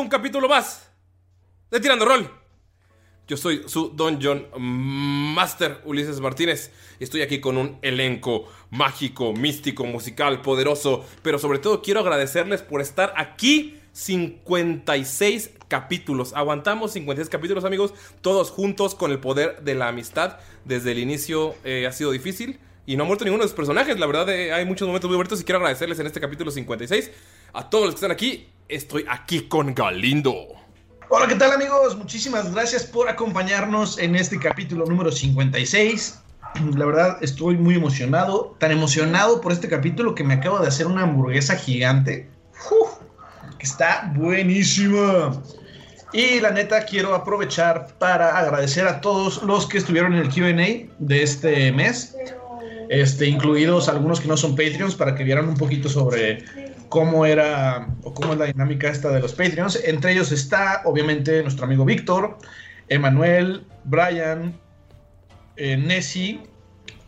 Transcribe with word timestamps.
un 0.00 0.08
capítulo 0.08 0.48
más 0.48 0.90
de 1.70 1.80
Tirando 1.80 2.04
Rol. 2.04 2.30
Yo 3.28 3.36
soy 3.36 3.64
su 3.66 3.88
Dungeon 3.88 4.46
Master 4.56 5.80
Ulises 5.84 6.20
Martínez 6.20 6.70
estoy 7.00 7.22
aquí 7.22 7.40
con 7.40 7.56
un 7.56 7.78
elenco 7.82 8.48
mágico, 8.70 9.32
místico, 9.32 9.84
musical, 9.84 10.42
poderoso, 10.42 11.04
pero 11.22 11.38
sobre 11.38 11.58
todo 11.58 11.82
quiero 11.82 12.00
agradecerles 12.00 12.62
por 12.62 12.80
estar 12.80 13.12
aquí 13.16 13.80
56 13.92 15.50
capítulos. 15.66 16.34
Aguantamos 16.34 16.92
56 16.92 17.28
capítulos 17.28 17.64
amigos, 17.64 17.94
todos 18.20 18.50
juntos 18.50 18.94
con 18.94 19.10
el 19.10 19.18
poder 19.18 19.62
de 19.62 19.74
la 19.74 19.88
amistad. 19.88 20.38
Desde 20.64 20.92
el 20.92 20.98
inicio 20.98 21.56
eh, 21.64 21.86
ha 21.86 21.92
sido 21.92 22.12
difícil 22.12 22.60
y 22.86 22.96
no 22.96 23.02
ha 23.02 23.06
muerto 23.06 23.24
ninguno 23.24 23.42
de 23.42 23.48
los 23.48 23.54
personajes. 23.54 23.98
La 23.98 24.06
verdad 24.06 24.28
eh, 24.30 24.52
hay 24.52 24.64
muchos 24.64 24.86
momentos 24.86 25.08
muy 25.08 25.16
bonitos 25.16 25.40
y 25.40 25.44
quiero 25.44 25.58
agradecerles 25.58 25.98
en 25.98 26.06
este 26.06 26.20
capítulo 26.20 26.50
56 26.50 27.10
a 27.52 27.68
todos 27.68 27.86
los 27.86 27.94
que 27.94 27.98
están 27.98 28.12
aquí. 28.12 28.48
Estoy 28.68 29.04
aquí 29.08 29.42
con 29.42 29.74
Galindo. 29.74 30.34
Hola, 31.08 31.28
¿qué 31.28 31.34
tal 31.34 31.52
amigos? 31.52 31.96
Muchísimas 31.96 32.52
gracias 32.52 32.84
por 32.84 33.08
acompañarnos 33.08 33.98
en 33.98 34.16
este 34.16 34.38
capítulo 34.38 34.86
número 34.86 35.12
56. 35.12 36.20
La 36.74 36.86
verdad 36.86 37.18
estoy 37.20 37.56
muy 37.56 37.74
emocionado, 37.74 38.56
tan 38.58 38.70
emocionado 38.70 39.40
por 39.40 39.52
este 39.52 39.68
capítulo 39.68 40.14
que 40.14 40.24
me 40.24 40.34
acabo 40.34 40.58
de 40.58 40.68
hacer 40.68 40.86
una 40.86 41.02
hamburguesa 41.02 41.54
gigante. 41.56 42.28
¡Uf! 42.70 43.06
que 43.58 43.66
está 43.66 44.12
buenísima. 44.14 45.40
Y 46.12 46.40
la 46.40 46.50
neta 46.50 46.84
quiero 46.84 47.14
aprovechar 47.14 47.88
para 47.98 48.38
agradecer 48.38 48.86
a 48.86 49.00
todos 49.00 49.42
los 49.42 49.66
que 49.66 49.78
estuvieron 49.78 50.14
en 50.14 50.20
el 50.20 50.28
QA 50.28 50.94
de 50.98 51.22
este 51.22 51.72
mes, 51.72 52.16
este, 52.88 53.26
incluidos 53.26 53.88
algunos 53.88 54.20
que 54.20 54.28
no 54.28 54.36
son 54.36 54.56
Patreons, 54.56 54.94
para 54.94 55.14
que 55.14 55.24
vieran 55.24 55.48
un 55.48 55.56
poquito 55.56 55.88
sobre 55.88 56.44
cómo 56.88 57.26
era 57.26 57.88
o 58.02 58.14
cómo 58.14 58.32
es 58.32 58.38
la 58.38 58.46
dinámica 58.46 58.88
esta 58.88 59.10
de 59.10 59.20
los 59.20 59.32
Patreons. 59.32 59.80
Entre 59.84 60.12
ellos 60.12 60.32
está, 60.32 60.82
obviamente, 60.84 61.42
nuestro 61.42 61.66
amigo 61.66 61.84
Víctor, 61.84 62.38
Emanuel, 62.88 63.64
Brian, 63.84 64.58
eh, 65.56 65.76
Nessie, 65.76 66.40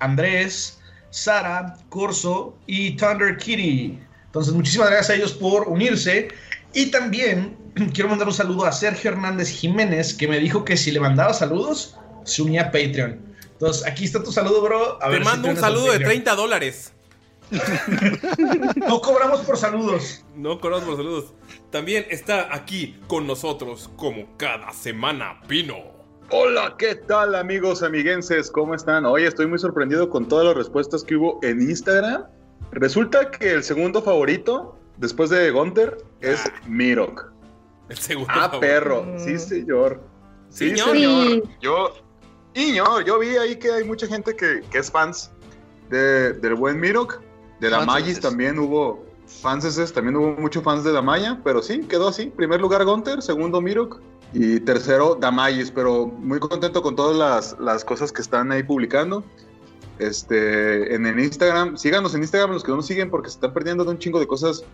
Andrés, 0.00 0.80
Sara, 1.10 1.76
Corso 1.88 2.56
y 2.66 2.96
Thunder 2.96 3.36
Kitty. 3.36 3.98
Entonces, 4.26 4.52
muchísimas 4.54 4.90
gracias 4.90 5.10
a 5.10 5.14
ellos 5.14 5.32
por 5.32 5.68
unirse. 5.68 6.28
Y 6.74 6.86
también 6.90 7.56
quiero 7.94 8.08
mandar 8.08 8.28
un 8.28 8.34
saludo 8.34 8.66
a 8.66 8.72
Sergio 8.72 9.10
Hernández 9.12 9.48
Jiménez, 9.48 10.14
que 10.14 10.28
me 10.28 10.38
dijo 10.38 10.64
que 10.64 10.76
si 10.76 10.90
le 10.90 11.00
mandaba 11.00 11.32
saludos, 11.32 11.96
se 12.24 12.42
unía 12.42 12.62
a 12.62 12.70
Patreon. 12.70 13.28
Entonces, 13.60 13.84
aquí 13.86 14.04
está 14.04 14.22
tu 14.22 14.30
saludo, 14.30 14.62
bro. 14.62 15.02
A 15.02 15.06
Te 15.06 15.14
ver 15.14 15.24
mando 15.24 15.48
un 15.48 15.56
saludo 15.56 15.86
de 15.86 15.91
Patreon. 15.92 16.10
30 16.10 16.34
dólares. 16.36 16.92
No 18.86 19.00
cobramos 19.00 19.41
por 19.41 19.56
saludos. 19.56 20.24
No 20.36 20.60
conozco 20.60 20.91
los 20.91 20.96
saludos. 20.98 21.32
También 21.70 22.06
está 22.10 22.54
aquí 22.54 22.98
con 23.08 23.26
nosotros, 23.26 23.91
como 23.96 24.26
cada 24.36 24.72
semana, 24.72 25.41
Pino. 25.48 25.76
Hola, 26.30 26.74
¿qué 26.78 26.94
tal 26.94 27.34
amigos 27.34 27.82
amiguenses? 27.82 28.50
¿Cómo 28.50 28.74
están? 28.74 29.06
Hoy 29.06 29.24
estoy 29.24 29.46
muy 29.46 29.58
sorprendido 29.58 30.10
con 30.10 30.28
todas 30.28 30.44
las 30.46 30.56
respuestas 30.56 31.02
que 31.02 31.16
hubo 31.16 31.40
en 31.42 31.60
Instagram. 31.62 32.25
Resulta 32.70 33.30
que 33.30 33.52
el 33.54 33.64
segundo 33.64 34.02
favorito, 34.02 34.78
después 34.98 35.30
de 35.30 35.50
Gunter, 35.50 35.96
es 36.20 36.44
Mirok. 36.66 37.32
El 37.88 37.96
segundo. 37.96 38.30
Ah, 38.30 38.50
favorito. 38.50 38.60
perro. 38.60 39.06
Sí, 39.19 39.38
señor. 39.38 40.02
Sí, 40.50 40.69
Señor. 40.70 40.90
señor. 40.90 41.42
Yo, 41.62 41.92
señor, 42.54 43.04
yo 43.04 43.19
vi 43.19 43.36
ahí 43.36 43.56
que 43.56 43.70
hay 43.72 43.84
mucha 43.84 44.06
gente 44.06 44.34
que, 44.34 44.62
que 44.70 44.78
es 44.78 44.91
fans 44.91 45.31
de, 45.91 46.32
del 46.34 46.54
buen 46.54 46.78
Mirok. 46.81 47.20
De 47.60 47.70
Damayis 47.70 48.14
Fanses. 48.14 48.20
también 48.20 48.59
hubo 48.59 49.04
fanses, 49.26 49.92
también 49.92 50.16
hubo 50.16 50.32
muchos 50.41 50.62
fans 50.62 50.84
de 50.84 50.92
Damaya, 50.92 51.41
pero 51.44 51.62
sí, 51.62 51.81
quedó 51.81 52.08
así. 52.08 52.26
Primer 52.26 52.60
lugar 52.60 52.84
Gunter, 52.84 53.20
segundo 53.22 53.60
Mirok 53.60 54.00
y 54.32 54.60
tercero 54.60 55.16
Damayis, 55.20 55.70
pero 55.70 56.06
muy 56.06 56.38
contento 56.38 56.82
con 56.82 56.94
todas 56.97 57.16
las, 57.16 57.58
las 57.60 57.84
cosas 57.84 58.12
que 58.12 58.22
están 58.22 58.53
ahí 58.53 58.62
publicando. 58.62 59.25
Este, 59.98 60.94
en 60.94 61.06
el 61.06 61.19
Instagram, 61.19 61.76
síganos 61.76 62.14
en 62.14 62.22
Instagram 62.22 62.53
los 62.53 62.62
que 62.62 62.70
no 62.70 62.76
nos 62.76 62.87
siguen 62.87 63.10
porque 63.10 63.31
se 63.31 63.34
están 63.34 63.53
perdiendo 63.53 63.84
de 63.84 63.91
un 63.91 63.98
chingo 63.98 64.20
de 64.20 64.26
cosas 64.26 64.64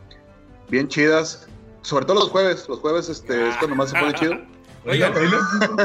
bien 0.68 0.88
chidas. 0.88 1.46
Sobre 1.82 2.04
todo 2.06 2.20
los 2.20 2.30
jueves, 2.30 2.68
los 2.68 2.80
jueves 2.80 3.08
este, 3.08 3.48
es 3.48 3.56
cuando 3.56 3.76
más 3.76 3.90
se 3.90 3.98
pone 3.98 4.14
chido. 4.14 4.34
Oigan, 4.86 5.14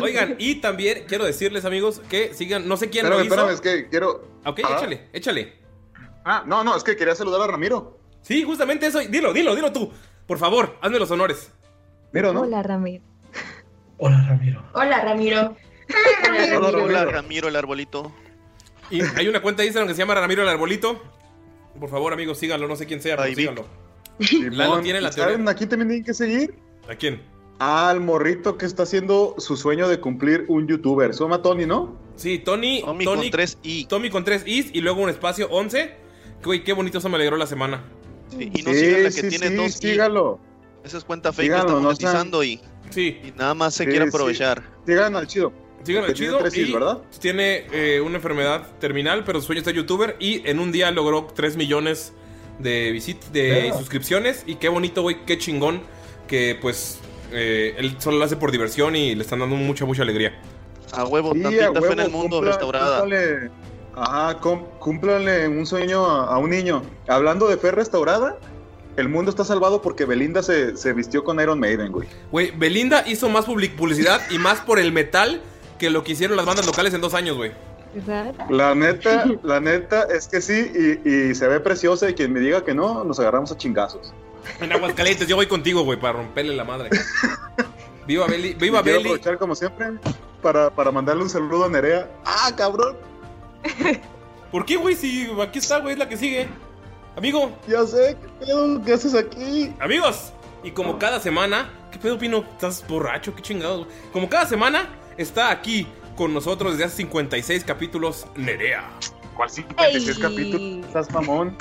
oigan, 0.02 0.36
y 0.40 0.56
también 0.56 1.06
quiero 1.08 1.24
decirles, 1.26 1.64
amigos, 1.66 2.02
que 2.10 2.34
sigan, 2.34 2.68
no 2.68 2.76
sé 2.78 2.90
quién 2.90 3.06
Espérame, 3.06 3.20
lo 3.20 3.26
hizo. 3.26 3.36
espérame, 3.36 3.54
es 3.56 3.62
que 3.84 3.90
quiero... 3.90 4.28
Ok, 4.46 4.60
Ah. 4.66 4.76
échale, 4.78 5.08
échale. 5.14 5.54
Ah, 6.26 6.44
no, 6.46 6.64
no, 6.64 6.76
es 6.76 6.84
que 6.84 6.96
quería 6.98 7.16
saludar 7.16 7.42
a 7.42 7.48
Ramiro. 7.48 7.98
Sí, 8.22 8.44
justamente 8.44 8.88
eso. 8.88 9.00
Dilo, 9.00 9.32
dilo, 9.34 9.56
dilo 9.56 9.72
tú. 9.72 9.92
Por 10.28 10.38
favor, 10.38 10.78
hazme 10.82 11.00
los 11.00 11.10
honores. 11.12 11.52
Miro, 12.12 12.34
¿no? 12.34 12.42
Hola, 12.42 12.62
Ramiro. 12.62 13.04
Hola, 13.98 14.26
Ramiro. 14.28 14.66
Hola, 14.74 15.02
Ramiro. 15.02 15.40
Hola, 16.26 16.72
Ramiro. 16.72 17.12
Ramiro, 17.12 17.48
el 17.48 17.56
arbolito. 17.56 18.12
Y 18.92 19.02
hay 19.16 19.28
una 19.28 19.42
cuenta 19.42 19.62
de 19.62 19.68
Instagram 19.68 19.88
que 19.88 19.94
se 19.96 20.00
llama 20.00 20.16
Ramiro 20.16 20.42
el 20.44 20.50
Arbolito. 20.50 21.02
Por 21.80 21.90
favor, 21.90 22.12
amigos, 22.12 22.38
síganlo. 22.38 22.68
No 22.68 22.76
sé 22.76 22.86
quién 22.86 23.02
sea, 23.02 23.16
pero 23.16 23.28
Ay, 23.28 23.36
síganlo. 23.36 23.66
Lalo 24.52 24.82
tiene 24.82 25.00
la 25.00 25.10
¿y 25.10 25.14
¿Saben 25.14 25.36
teoría. 25.38 25.52
a 25.52 25.56
quién 25.56 25.70
también 25.70 25.88
tienen 25.90 26.04
que 26.06 26.14
seguir? 26.14 26.56
¿A 26.90 26.96
quién? 26.96 27.22
Al 27.60 28.00
morrito 28.00 28.58
que 28.58 28.66
está 28.66 28.84
haciendo 28.84 29.36
su 29.38 29.58
sueño 29.58 29.88
de 29.90 30.00
cumplir 30.00 30.46
un 30.48 30.68
youtuber. 30.68 31.14
Se 31.14 31.22
llama 31.24 31.42
Tony, 31.42 31.66
¿no? 31.66 31.98
Sí, 32.16 32.40
Tony. 32.40 32.82
Tommy 32.82 33.04
Tony 33.06 33.22
con 33.24 33.32
3 33.32 33.58
i. 33.64 33.86
Tommy 33.86 34.10
con 34.10 34.24
3 34.24 34.44
is 34.46 34.70
y 34.74 34.80
luego 34.82 35.02
un 35.02 35.10
espacio 35.10 35.50
11. 35.52 35.94
Güey, 36.44 36.64
qué 36.64 36.72
bonito 36.74 37.00
eso 37.00 37.10
me 37.10 37.16
alegró 37.16 37.36
la 37.36 37.48
semana. 37.48 37.84
Sí, 38.30 38.50
y 38.56 38.62
no 38.62 38.72
sigan 38.74 39.04
la 39.04 39.10
que 39.10 39.22
sí, 39.22 39.28
tiene 39.30 39.48
sí, 39.50 39.56
dos 39.56 39.68
i. 39.84 39.90
sígalo. 39.90 40.40
Esa 40.86 40.98
es 41.00 41.04
cuenta 41.04 41.34
fake 41.34 41.48
Síganlo, 41.48 41.66
que 41.66 41.72
está 41.74 41.82
no 41.82 41.96
sean- 41.96 42.12
monetizando 42.14 42.44
y, 42.46 42.62
Sí. 42.92 43.20
y 43.26 43.32
nada 43.38 43.54
más 43.54 43.74
se 43.74 43.84
Sí, 43.84 43.90
quiere 43.90 44.06
sí. 44.06 44.10
aprovechar. 44.16 44.64
Sigan 44.86 45.16
al 45.18 45.28
chido. 45.28 45.52
Síganlo 45.84 46.08
Que 46.08 46.14
tiene 46.14 46.28
chido. 46.32 46.40
tres 46.40 46.58
hits, 46.58 46.70
y 46.70 46.74
¿verdad? 46.74 46.98
Tiene 47.20 47.66
eh, 47.74 48.00
una 48.00 48.16
enfermedad 48.16 48.68
terminal, 48.80 49.24
pero 49.26 49.42
su 49.42 49.48
sueño 49.48 49.60
es 49.60 49.66
ser 49.66 49.76
youtuber. 49.76 50.16
Y 50.20 50.48
en 50.48 50.60
un 50.60 50.72
día 50.72 50.92
logró 50.92 51.28
3 51.36 51.58
millones 51.58 52.14
de 52.60 52.92
visit 52.92 53.22
de 53.34 53.64
Yeah. 53.66 53.78
suscripciones. 53.78 54.44
Y 54.48 54.56
qué 54.56 54.70
bonito, 54.70 55.02
güey, 55.02 55.26
qué 55.26 55.38
chingón. 55.38 55.82
Que 56.28 56.58
pues 56.62 57.00
eh, 57.32 57.76
él 57.78 57.96
solo 58.00 58.18
lo 58.18 58.26
hace 58.26 58.36
por 58.36 58.52
diversión 58.52 58.96
y 58.96 59.16
le 59.16 59.22
están 59.24 59.40
dando 59.40 59.56
mucha, 59.56 59.86
mucha 59.86 60.02
alegría. 60.04 60.40
A 60.94 61.06
huevo, 61.06 61.34
Sí, 61.34 61.42
tantita 61.42 61.68
a 61.70 61.82
fe 61.82 61.94
en 61.94 62.00
el 62.00 62.10
mundo 62.12 62.38
cumpla- 62.38 62.50
restaurada. 62.52 63.02
cúmplale- 63.04 63.50
ajá, 63.96 64.38
cúmplanle 64.80 65.48
un 65.48 65.66
sueño 65.66 66.06
a, 66.06 66.34
a 66.34 66.38
un 66.38 66.50
niño. 66.50 66.82
Hablando 67.08 67.48
de 67.48 67.58
fe 67.58 67.72
restaurada, 67.72 68.38
el 68.98 69.08
mundo 69.10 69.30
está 69.30 69.44
salvado 69.46 69.82
porque 69.82 70.06
Belinda 70.06 70.42
se, 70.44 70.76
se 70.76 70.94
vistió 70.94 71.24
con 71.24 71.40
Iron 71.40 71.60
Maiden, 71.60 71.92
güey. 71.92 72.08
Güey, 72.32 72.52
Belinda 72.52 73.04
hizo 73.08 73.30
más 73.30 73.46
public- 73.46 73.76
publicidad 73.76 74.20
y 74.32 74.38
más 74.40 74.60
por 74.62 74.80
el 74.80 74.92
metal 74.92 75.42
que 75.78 75.90
lo 75.90 76.04
que 76.04 76.14
hicieron 76.14 76.36
las 76.36 76.46
bandas 76.46 76.66
locales 76.66 76.94
en 76.94 77.02
dos 77.02 77.14
años, 77.14 77.38
güey. 77.38 77.52
La 78.50 78.76
neta, 78.76 79.26
la 79.44 79.60
neta 79.60 80.04
es 80.14 80.28
que 80.28 80.42
sí, 80.42 81.00
y, 81.06 81.10
y 81.10 81.36
se 81.36 81.48
ve 81.48 81.60
preciosa 81.60 82.10
y 82.10 82.14
quien 82.14 82.32
me 82.34 82.40
diga 82.40 82.64
que 82.64 82.74
no, 82.74 83.04
nos 83.04 83.20
agarramos 83.20 83.52
a 83.52 83.58
chingazos. 83.58 84.14
En 84.60 84.72
Aguascalientes, 84.72 85.28
yo 85.28 85.36
voy 85.36 85.48
contigo, 85.48 85.84
güey, 85.84 86.00
para 86.00 86.14
romperle 86.14 86.56
la 86.56 86.64
madre. 86.64 86.90
Viva 88.08 88.26
Beli, 88.28 88.54
viva 88.56 88.80
Y 88.80 88.84
quiero 88.84 88.98
Beli. 89.00 89.10
aprovechar 89.10 89.38
como 89.38 89.56
siempre 89.56 89.88
para, 90.42 90.70
para 90.70 90.92
mandarle 90.92 91.24
un 91.24 91.30
saludo 91.30 91.66
a 91.66 91.70
Nerea. 91.70 92.10
¡Ah, 92.26 92.52
cabrón! 92.56 92.98
¿Por 94.52 94.66
qué, 94.66 94.78
güey? 94.78 94.96
Si 94.96 95.30
aquí 95.42 95.60
está, 95.60 95.80
güey, 95.80 95.94
es 95.94 96.00
la 96.00 96.10
que 96.10 96.18
sigue. 96.18 96.48
Amigo, 97.16 97.52
Ya 97.68 97.86
sé, 97.86 98.18
¿qué 98.22 98.46
pedo? 98.46 98.82
¿Qué 98.84 98.94
haces 98.94 99.14
aquí? 99.16 99.74
amigos. 99.80 100.32
Y 100.64 100.72
como 100.72 100.98
cada 101.00 101.20
semana, 101.20 101.70
¿qué 101.92 102.00
pedo, 102.00 102.18
Pino? 102.18 102.40
¿Estás 102.52 102.86
borracho? 102.88 103.36
¿Qué 103.36 103.42
chingados? 103.42 103.86
güey? 103.86 103.98
Como 104.12 104.30
cada 104.30 104.46
semana, 104.46 104.90
está 105.18 105.52
aquí 105.52 105.88
con 106.16 106.34
nosotros 106.34 106.74
desde 106.74 106.86
hace 106.86 106.98
56 106.98 107.64
capítulos, 107.64 108.26
Nerea. 108.36 108.90
¿Cuál 109.36 109.50
56 109.50 110.18
Ey. 110.18 110.22
capítulos? 110.22 110.86
¿Estás 110.88 111.12
mamón? 111.12 111.56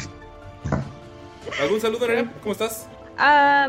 ¿Algún 1.60 1.80
saludo, 1.80 2.06
Nerea? 2.06 2.32
¿Cómo 2.42 2.52
estás? 2.52 2.88
Ah, 3.16 3.68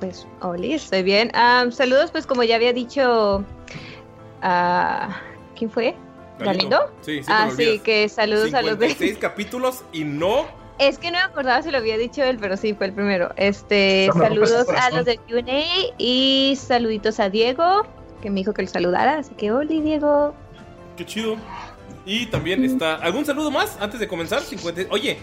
pues, 0.00 0.26
Oli, 0.40 0.74
estoy 0.74 1.02
bien. 1.02 1.30
Ah, 1.34 1.66
saludos, 1.70 2.10
pues 2.10 2.26
como 2.26 2.42
ya 2.42 2.56
había 2.56 2.72
dicho, 2.72 3.44
ah, 4.42 5.20
¿quién 5.56 5.70
fue? 5.70 5.94
¿Galindo? 6.38 6.92
Sí, 7.00 7.22
sí, 7.22 7.28
Ah, 7.32 7.48
sí, 7.56 7.78
que 7.78 8.08
saludos 8.08 8.54
a 8.54 8.62
los 8.62 8.78
de... 8.78 8.88
56 8.88 9.18
capítulos 9.18 9.84
y 9.92 10.04
no. 10.04 10.46
Es 10.78 10.98
que 10.98 11.12
no 11.12 11.18
me 11.18 11.24
acordaba 11.24 11.62
si 11.62 11.70
lo 11.70 11.78
había 11.78 11.96
dicho 11.96 12.22
él, 12.24 12.38
pero 12.40 12.56
sí, 12.56 12.74
fue 12.74 12.86
el 12.86 12.92
primero. 12.92 13.32
Este, 13.36 14.08
No 14.12 14.20
saludos 14.20 14.66
a 14.68 14.90
los 14.90 15.04
de 15.04 15.18
Q&A 15.18 15.92
y 15.98 16.58
saluditos 16.60 17.20
a 17.20 17.30
Diego, 17.30 17.86
que 18.20 18.30
me 18.30 18.40
dijo 18.40 18.52
que 18.52 18.62
lo 18.62 18.68
saludara, 18.68 19.18
así 19.18 19.32
que 19.34 19.52
Oli, 19.52 19.80
Diego. 19.80 20.34
Qué 20.96 21.06
chido. 21.06 21.36
Y 22.04 22.26
también 22.26 22.64
está. 22.64 22.96
¿Algún 22.96 23.24
saludo 23.24 23.50
más 23.52 23.78
antes 23.80 24.00
de 24.00 24.08
comenzar? 24.08 24.42
50... 24.42 24.82
Oye, 24.90 25.18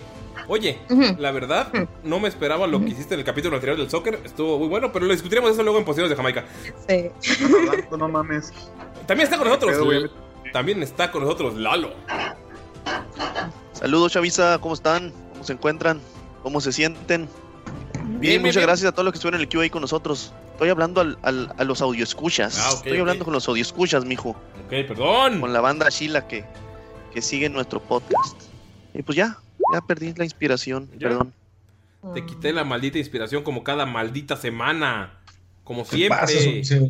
oye, 0.47 0.79
la 1.17 1.31
verdad, 1.31 1.71
no 2.03 2.19
me 2.19 2.27
esperaba 2.27 2.67
lo 2.67 2.79
que 2.79 2.89
hiciste 2.89 3.13
en 3.13 3.19
el 3.21 3.25
capítulo 3.25 3.55
anterior 3.55 3.77
del 3.77 3.89
soccer. 3.89 4.19
Estuvo 4.23 4.57
muy 4.59 4.67
bueno, 4.67 4.91
pero 4.91 5.05
lo 5.05 5.11
discutiremos 5.13 5.51
eso 5.51 5.63
luego 5.63 5.79
en 5.79 5.85
Posiciones 5.85 6.09
de 6.09 6.15
Jamaica. 6.15 6.45
Sí. 6.87 7.09
No 7.97 8.07
mames. 8.07 8.51
También 9.07 9.25
está 9.25 9.37
con 9.37 9.47
nosotros. 9.47 10.11
También 10.53 10.83
está 10.83 11.11
con 11.11 11.23
nosotros 11.23 11.55
Lalo. 11.55 11.91
Saludos, 13.73 14.11
Chavisa, 14.11 14.57
¿cómo 14.59 14.73
están? 14.73 15.11
¿Cómo 15.33 15.43
se 15.43 15.53
encuentran? 15.53 15.99
¿Cómo 16.43 16.61
se 16.61 16.71
sienten? 16.71 17.27
Bien, 17.95 18.19
bien, 18.19 18.41
muchas 18.41 18.55
bien. 18.57 18.67
gracias 18.67 18.89
a 18.89 18.91
todos 18.91 19.05
los 19.05 19.13
que 19.13 19.17
estuvieron 19.17 19.41
en 19.41 19.47
el 19.47 19.49
QA 19.49 19.69
con 19.71 19.81
nosotros. 19.81 20.33
Estoy 20.53 20.69
hablando 20.69 21.01
al, 21.01 21.17
al- 21.23 21.53
a 21.57 21.63
los 21.63 21.81
audioscuchas. 21.81 22.59
Ah, 22.59 22.71
Estoy 22.75 22.99
hablando 22.99 23.25
con 23.25 23.33
los 23.33 23.47
audioscuchas, 23.47 24.05
mijo. 24.05 24.29
Ok, 24.29 24.69
perdón. 24.87 25.41
Con 25.41 25.53
la 25.53 25.61
banda 25.61 25.89
Sheila 25.89 26.27
que, 26.27 26.45
que 27.13 27.21
sigue 27.21 27.49
nuestro 27.49 27.79
podcast. 27.81 28.39
Y 28.93 29.01
pues 29.01 29.15
ya, 29.15 29.37
ya 29.73 29.81
perdí 29.81 30.13
la 30.15 30.23
inspiración, 30.23 30.89
Ya. 30.97 31.09
perdón. 31.09 31.33
Te 32.13 32.25
quité 32.25 32.51
la 32.51 32.63
maldita 32.63 32.97
inspiración 32.97 33.43
como 33.43 33.63
cada 33.63 33.85
maldita 33.85 34.35
semana. 34.35 35.13
Como 35.63 35.87
¿Qué 35.87 36.07
pasa, 36.09 36.27
siempre. 36.27 36.89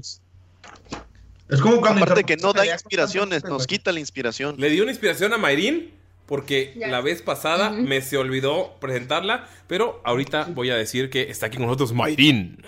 Es 1.50 1.60
como 1.62 1.82
cuando 1.82 2.02
Aparte 2.04 2.24
que 2.24 2.38
no 2.38 2.54
da 2.54 2.66
inspiraciones, 2.66 3.44
nos 3.44 3.68
quita 3.68 3.92
la 3.92 4.00
inspiración. 4.00 4.56
Le 4.58 4.70
dio 4.70 4.84
una 4.84 4.92
inspiración 4.94 5.34
a 5.34 5.38
Mayrin 5.38 5.92
porque 6.26 6.74
Ya. 6.78 6.88
la 6.88 7.02
vez 7.02 7.22
pasada 7.22 7.72
me 7.72 8.02
se 8.02 8.18
olvidó 8.18 8.78
presentarla, 8.80 9.50
pero 9.68 10.00
ahorita 10.06 10.46
voy 10.52 10.70
a 10.70 10.76
decir 10.78 11.10
que 11.10 11.30
está 11.30 11.48
aquí 11.48 11.58
con 11.58 11.66
nosotros 11.66 11.92
Mayrin. 11.92 12.64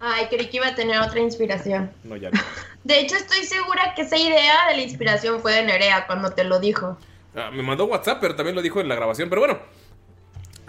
Ay, 0.00 0.26
creí 0.30 0.48
que 0.48 0.56
iba 0.56 0.66
a 0.66 0.74
tener 0.74 1.00
otra 1.00 1.20
inspiración. 1.20 1.92
No, 2.02 2.16
ya 2.16 2.30
no. 2.30 2.40
De 2.84 3.00
hecho, 3.00 3.14
estoy 3.16 3.44
segura 3.44 3.94
que 3.94 4.02
esa 4.02 4.16
idea 4.16 4.68
de 4.70 4.76
la 4.76 4.82
inspiración 4.82 5.40
fue 5.40 5.52
de 5.54 5.64
Nerea 5.64 6.06
cuando 6.06 6.30
te 6.30 6.42
lo 6.44 6.58
dijo. 6.58 6.98
Ah, 7.34 7.50
me 7.52 7.62
mandó 7.62 7.84
WhatsApp, 7.86 8.18
pero 8.20 8.34
también 8.34 8.56
lo 8.56 8.62
dijo 8.62 8.80
en 8.80 8.88
la 8.88 8.94
grabación. 8.94 9.28
Pero 9.28 9.42
bueno, 9.42 9.58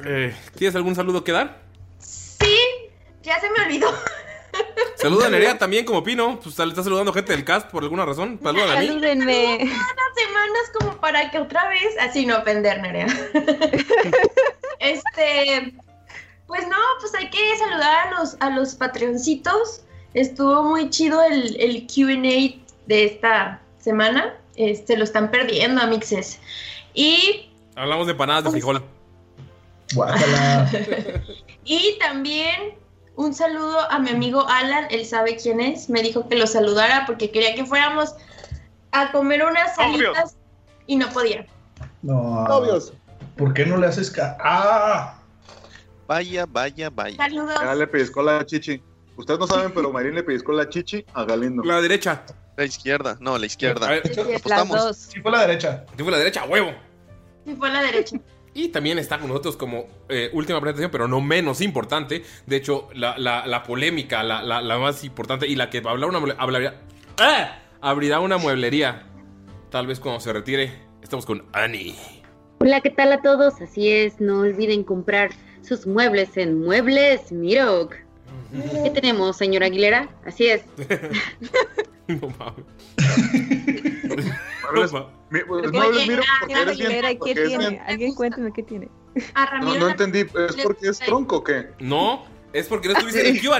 Eh, 0.06 0.34
¿tienes 0.56 0.76
algún 0.76 0.96
saludo 0.96 1.24
que 1.24 1.32
dar? 1.34 1.62
Sí, 2.00 2.56
ya 3.22 3.40
se 3.40 3.50
me 3.52 3.66
olvidó. 3.66 3.88
Saluda 4.96 5.28
a 5.28 5.30
Nerea 5.30 5.58
también 5.58 5.86
como 5.86 6.04
Pino. 6.04 6.40
Pues 6.42 6.58
le 6.58 6.66
está 6.68 6.84
saludando 6.84 7.14
gente 7.14 7.32
del 7.34 7.46
cast 7.46 7.70
por 7.70 7.84
alguna 7.84 8.06
razón. 8.06 8.40
Saluda 8.42 8.74
a 8.74 8.80
mí. 8.80 8.88
Salúdenme. 8.88 9.58
Unas 9.62 10.16
semanas 10.16 10.72
como 10.78 10.98
para 11.00 11.30
que 11.32 11.40
otra 11.40 11.70
vez, 11.70 11.96
así 12.00 12.26
no 12.26 12.38
ofender, 12.38 12.82
Nerea. 12.82 13.08
este, 14.80 15.74
pues 16.48 16.68
no, 16.68 16.78
pues 17.00 17.14
hay 17.16 17.30
que 17.30 17.58
saludar 17.58 18.08
a 18.08 18.20
los, 18.20 18.38
a 18.40 18.50
los 18.50 18.76
patreoncitos. 18.76 19.84
Estuvo 20.14 20.64
muy 20.64 20.90
chido 20.90 21.22
el, 21.24 21.56
el 21.60 21.88
QA 21.88 22.60
de 22.88 23.06
esta 23.06 23.62
semana. 23.80 24.36
Este, 24.60 24.98
lo 24.98 25.06
están 25.06 25.32
perdiendo, 25.32 25.82
amixes. 25.82 26.38
Y 26.94 27.50
Hablamos 27.76 28.08
de 28.08 28.14
panadas 28.14 28.44
de 28.44 28.52
frijol. 28.52 28.84
Y 31.64 31.98
también 32.00 32.74
un 33.16 33.34
saludo 33.34 33.80
a 33.92 34.00
mi 34.00 34.10
amigo 34.10 34.48
Alan, 34.48 34.88
él 34.90 35.06
sabe 35.06 35.38
quién 35.38 35.60
es, 35.60 35.90
me 35.90 36.02
dijo 36.02 36.28
que 36.28 36.36
lo 36.36 36.48
saludara 36.48 37.06
porque 37.06 37.32
quería 37.32 37.54
que 37.54 37.64
fuéramos 37.64 38.16
a 38.92 39.12
comer 39.12 39.46
unas 39.46 39.76
salitas 39.76 40.36
y 40.88 40.96
no 40.96 41.10
podía. 41.10 41.46
No. 42.02 42.46
Novios. 42.48 42.94
¿Por 43.38 43.54
qué 43.54 43.66
no 43.66 43.78
le 43.78 43.88
haces 43.88 44.10
ca... 44.10 44.36
¡Ah! 44.42 45.20
Vaya, 46.08 46.46
vaya, 46.48 46.90
vaya. 46.90 47.18
Saludos. 47.18 47.60
Ya 47.62 47.76
le 47.76 47.88
pellizcó 47.88 48.24
la 48.24 48.46
chichi. 48.46 48.82
Ustedes 49.16 49.40
no 49.40 49.48
saben, 49.48 49.72
pero 49.74 49.94
Marín 49.94 50.16
le 50.16 50.24
pellizcó 50.24 50.52
la 50.54 50.68
chichi 50.68 51.06
a 51.14 51.24
Galindo. 51.24 51.64
La 51.64 51.82
derecha. 51.82 52.24
La 52.60 52.66
izquierda, 52.66 53.18
no, 53.22 53.38
la 53.38 53.44
A 53.44 53.46
izquierda. 53.46 53.88
ver, 53.90 54.02
Las 54.06 54.18
Apostamos. 54.42 54.78
dos. 54.78 54.98
Sí, 54.98 55.22
fue 55.22 55.32
la 55.32 55.48
derecha. 55.48 55.86
¿qué 55.96 56.04
fue 56.04 56.12
la 56.12 56.18
derecha? 56.18 56.44
¡Huevo! 56.44 56.72
Sí, 57.46 57.56
fue 57.56 57.70
a 57.70 57.74
la 57.74 57.82
derecha. 57.84 58.18
Y 58.54 58.70
también 58.70 58.98
está 58.98 59.20
con 59.20 59.28
nosotros 59.30 59.56
como 59.56 59.86
eh, 60.10 60.32
última 60.34 60.60
presentación, 60.60 60.89
pero 60.92 61.08
no 61.08 61.22
menos 61.22 61.62
importante. 61.62 62.24
De 62.48 62.56
hecho, 62.58 62.89
la, 62.96 63.16
la- 63.18 63.46
la 63.46 63.62
polémica, 63.63 64.24
la, 64.24 64.42
la- 64.42 64.60
la 64.62 64.78
más 64.80 65.04
importante 65.04 65.48
y 65.48 65.56
la 65.56 65.70
que 65.70 65.78
hablará 65.78 66.08
una, 66.08 66.34
hablaría- 66.34 66.82
¡Ah! 67.20 67.60
abrirá 67.80 68.20
una 68.20 68.38
mueblería. 68.38 69.06
Tal 69.70 69.86
vez 69.88 70.00
cuando 70.00 70.20
se 70.20 70.34
retire. 70.34 70.74
Estamos 71.01 71.25
con 71.28 71.46
Annie. 71.54 71.96
Hola, 72.60 72.82
¿qué 72.82 72.89
tal 72.89 73.13
a 73.13 73.22
todos? 73.22 73.62
Así 73.62 73.88
es, 73.89 74.20
no 74.20 74.39
olviden 74.39 74.84
comprar 74.84 75.30
sus 75.62 75.86
muebles 75.88 76.36
en 76.36 76.60
Muebles 76.60 77.32
Mirok. 77.32 77.94
¿Qué 78.84 78.89
tenemos, 78.91 79.38
señora 79.38 79.68
Aguilera? 79.68 80.10
Así 80.25 80.48
es. 80.48 80.63
No 82.08 82.27
mames. 82.39 82.65
No 84.91 85.01
pues, 85.46 86.08
miro, 86.08 86.24
ah, 86.24 86.38
porque 86.39 86.53
ya, 86.53 86.62
eres 86.63 86.77
bien- 86.77 86.89
¿qué 87.01 87.18
porque 87.20 87.34
tiene? 87.36 87.70
bien- 87.70 87.82
Alguien 87.86 88.15
cuénteme 88.15 88.51
qué 88.51 88.63
tiene. 88.63 88.89
No, 89.62 89.75
no 89.75 89.89
entendí, 89.89 90.20
¿es 90.22 90.56
porque 90.63 90.89
es 90.89 90.98
tronco 91.00 91.38
o 91.38 91.44
qué? 91.44 91.70
No, 91.79 92.25
es 92.51 92.65
porque 92.68 92.88
no 92.88 92.96
estuviste 92.96 93.27
en 93.29 93.36
el 93.36 93.41
QA. 93.41 93.60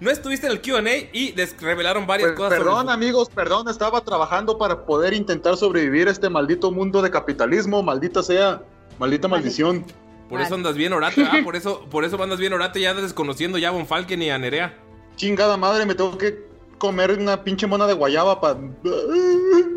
No 0.00 0.10
estuviste 0.10 0.46
en 0.46 0.52
el 0.52 0.62
QA 0.62 0.82
y 1.12 1.32
des- 1.32 1.54
revelaron 1.60 2.06
varias 2.06 2.30
Pues, 2.30 2.38
cosas. 2.38 2.58
perdón, 2.58 2.88
amigos, 2.88 3.28
perdón, 3.28 3.68
estaba 3.68 4.00
trabajando 4.02 4.56
para 4.56 4.86
poder 4.86 5.12
intentar 5.12 5.56
sobrevivir 5.58 6.08
a 6.08 6.12
este 6.12 6.30
maldito 6.30 6.70
mundo 6.70 7.02
de 7.02 7.10
capitalismo, 7.10 7.82
maldita 7.82 8.22
sea, 8.22 8.62
maldita 8.98 9.28
maldición. 9.28 9.84
Por 10.32 10.40
eso 10.40 10.54
andas 10.54 10.76
bien 10.76 10.92
orate, 10.92 11.24
¿ah? 11.24 11.40
Por 11.44 11.56
eso, 11.56 11.84
por 11.90 12.04
eso 12.04 12.22
andas 12.22 12.38
bien 12.38 12.52
orate 12.52 12.80
y 12.80 12.86
andas 12.86 13.04
desconociendo 13.04 13.58
ya 13.58 13.68
a 13.68 13.72
Von 13.72 13.86
Falken 13.86 14.20
y 14.22 14.30
a 14.30 14.38
Nerea. 14.38 14.74
Chingada 15.16 15.56
madre, 15.56 15.84
me 15.84 15.94
tengo 15.94 16.16
que 16.16 16.46
comer 16.78 17.12
una 17.12 17.44
pinche 17.44 17.66
mona 17.66 17.86
de 17.86 17.92
guayaba 17.94 18.40
para... 18.40 18.58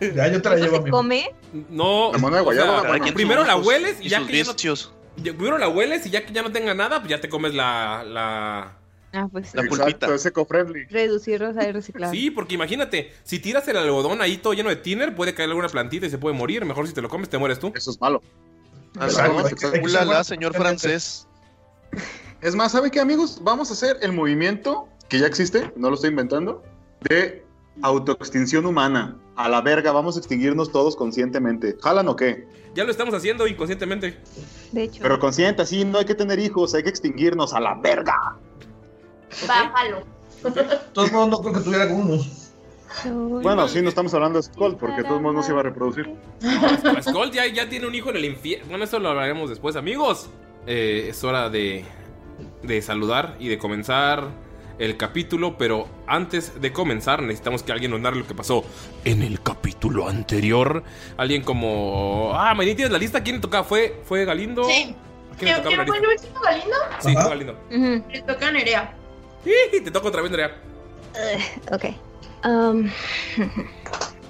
Ya 0.00 0.28
yo 0.28 0.42
te 0.42 0.48
la 0.48 0.56
llevo, 0.56 0.82
¿Se 0.84 0.90
come? 0.90 1.30
No. 1.70 2.10
La 2.12 2.18
mona 2.18 2.36
de 2.36 2.42
o 2.42 2.44
guayaba, 2.44 2.66
sea, 2.66 2.74
bueno, 2.80 2.92
Cada 2.92 2.98
quien 3.00 3.14
primero 3.14 3.44
la 3.44 3.56
hueles 3.56 4.00
y, 4.00 4.06
y 4.06 4.08
ya 4.08 4.18
sus 4.18 4.26
que 4.28 4.36
ya 4.36 4.44
no, 4.44 4.54
ya- 5.16 5.32
primero 5.32 5.58
la 5.58 5.68
hueles 5.68 6.04
y 6.06 6.10
ya 6.10 6.26
que 6.26 6.32
ya 6.32 6.42
no 6.42 6.50
tenga 6.52 6.74
nada, 6.74 6.98
pues 6.98 7.10
ya 7.10 7.20
te 7.20 7.28
comes 7.28 7.54
la, 7.54 8.04
la... 8.04 8.76
Ah, 9.12 9.28
pues 9.30 9.54
La 9.54 9.62
pulpita. 9.62 10.06
Exacto, 10.06 10.14
es 10.14 10.24
reciclar. 11.72 12.10
Sí, 12.10 12.32
porque 12.32 12.54
imagínate, 12.54 13.12
si 13.22 13.38
tiras 13.38 13.66
el 13.68 13.76
algodón 13.76 14.20
ahí 14.20 14.38
todo 14.38 14.54
lleno 14.54 14.70
de 14.70 14.76
tiner, 14.76 15.14
puede 15.14 15.34
caer 15.34 15.50
alguna 15.50 15.68
plantita 15.68 16.06
y 16.06 16.10
se 16.10 16.18
puede 16.18 16.34
morir. 16.36 16.64
Mejor 16.64 16.88
si 16.88 16.92
te 16.92 17.00
lo 17.00 17.08
comes, 17.08 17.28
te 17.28 17.38
mueres 17.38 17.60
tú. 17.60 17.72
Eso 17.76 17.92
es 17.92 18.00
malo. 18.00 18.20
Bueno. 18.94 20.24
señor 20.24 20.54
francés. 20.54 21.26
Es 22.40 22.54
más, 22.54 22.72
¿saben 22.72 22.90
qué, 22.90 23.00
amigos? 23.00 23.40
Vamos 23.42 23.70
a 23.70 23.72
hacer 23.72 23.98
el 24.02 24.12
movimiento 24.12 24.88
que 25.08 25.18
ya 25.18 25.26
existe, 25.26 25.72
no 25.76 25.88
lo 25.88 25.94
estoy 25.94 26.10
inventando, 26.10 26.62
de 27.08 27.44
autoextinción 27.82 28.66
humana. 28.66 29.16
A 29.36 29.48
la 29.48 29.60
verga, 29.60 29.90
vamos 29.90 30.16
a 30.16 30.20
extinguirnos 30.20 30.70
todos 30.70 30.94
conscientemente. 30.94 31.76
¿Jalan 31.82 32.06
o 32.08 32.14
qué? 32.14 32.46
Ya 32.74 32.84
lo 32.84 32.90
estamos 32.90 33.14
haciendo 33.14 33.46
inconscientemente. 33.46 34.20
De 34.72 34.82
hecho. 34.84 35.02
Pero 35.02 35.18
consciente, 35.18 35.62
así 35.62 35.84
no 35.84 35.98
hay 35.98 36.04
que 36.04 36.14
tener 36.14 36.38
hijos, 36.38 36.74
hay 36.74 36.82
que 36.84 36.90
extinguirnos 36.90 37.52
a 37.52 37.60
la 37.60 37.74
verga. 37.74 38.36
Bájalo. 39.46 40.04
Todos 40.92 41.10
modos, 41.12 41.28
no 41.30 41.38
creo 41.40 41.52
que 41.54 41.60
tuviera 41.60 41.88
con 41.88 42.02
unos. 42.02 42.43
Bueno, 43.04 43.68
sí, 43.68 43.82
no 43.82 43.88
estamos 43.88 44.14
hablando 44.14 44.38
de 44.38 44.44
Skull, 44.44 44.76
porque 44.76 45.02
de 45.02 45.04
todos 45.04 45.20
modos 45.20 45.36
no 45.36 45.42
se 45.42 45.50
iba 45.52 45.60
a 45.60 45.64
reproducir. 45.64 46.10
Skull 47.02 47.30
ya, 47.30 47.46
ya 47.46 47.68
tiene 47.68 47.86
un 47.86 47.94
hijo 47.94 48.10
en 48.10 48.16
el 48.16 48.24
infierno. 48.24 48.66
Bueno, 48.68 48.84
eso 48.84 48.98
lo 48.98 49.10
hablaremos 49.10 49.50
después, 49.50 49.76
amigos. 49.76 50.30
Eh, 50.66 51.08
es 51.10 51.22
hora 51.24 51.50
de, 51.50 51.84
de 52.62 52.82
saludar 52.82 53.36
y 53.38 53.48
de 53.48 53.58
comenzar 53.58 54.28
el 54.78 54.96
capítulo, 54.96 55.56
pero 55.56 55.88
antes 56.06 56.60
de 56.60 56.72
comenzar 56.72 57.22
necesitamos 57.22 57.62
que 57.62 57.72
alguien 57.72 57.90
nos 57.90 58.00
narre 58.00 58.16
lo 58.16 58.26
que 58.26 58.34
pasó 58.34 58.64
en 59.04 59.22
el 59.22 59.40
capítulo 59.40 60.08
anterior. 60.08 60.82
Alguien 61.16 61.42
como... 61.42 62.32
Ah, 62.34 62.54
Marín, 62.54 62.76
¿tienes 62.76 62.92
la 62.92 62.98
lista? 62.98 63.22
¿Quién 63.22 63.36
le 63.36 63.42
tocaba? 63.42 63.64
¿Fue, 63.64 64.00
fue 64.04 64.24
Galindo? 64.24 64.64
Sí. 64.64 64.94
¿A 65.32 65.36
quién 65.36 65.50
le 65.50 65.56
tocaba 65.62 65.76
la 65.76 65.84
¿Quién 65.84 65.86
fue 65.86 65.98
el 65.98 66.06
último 66.06 66.40
Galindo? 66.40 66.76
Sí, 67.00 67.12
fue 67.14 67.28
Galindo. 67.28 67.58
Le 68.10 68.22
toca 68.22 68.48
a 68.48 68.52
Nerea. 68.52 68.94
Sí, 69.44 69.52
te 69.84 69.90
toca 69.90 70.08
otra 70.08 70.22
vez, 70.22 70.30
Nerea. 70.30 70.56
Ok. 71.72 71.84
Um, 72.44 72.90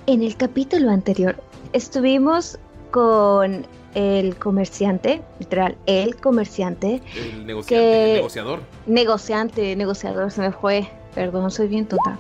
en 0.07 0.23
el 0.23 0.37
capítulo 0.37 0.91
anterior 0.91 1.37
estuvimos 1.73 2.59
con 2.91 3.67
el 3.95 4.37
comerciante, 4.37 5.23
literal, 5.41 5.77
el 5.87 6.17
comerciante, 6.17 7.01
El 7.17 7.47
negociante, 7.47 7.75
Que- 7.85 8.11
el 8.11 8.17
negociador. 8.17 8.61
negociante, 8.87 9.77
negociador, 9.77 10.31
se 10.31 10.41
me 10.43 10.53
fue, 10.53 10.89
perdón, 11.15 11.51
soy 11.51 11.69
bien 11.69 11.87
tonta. 11.87 12.19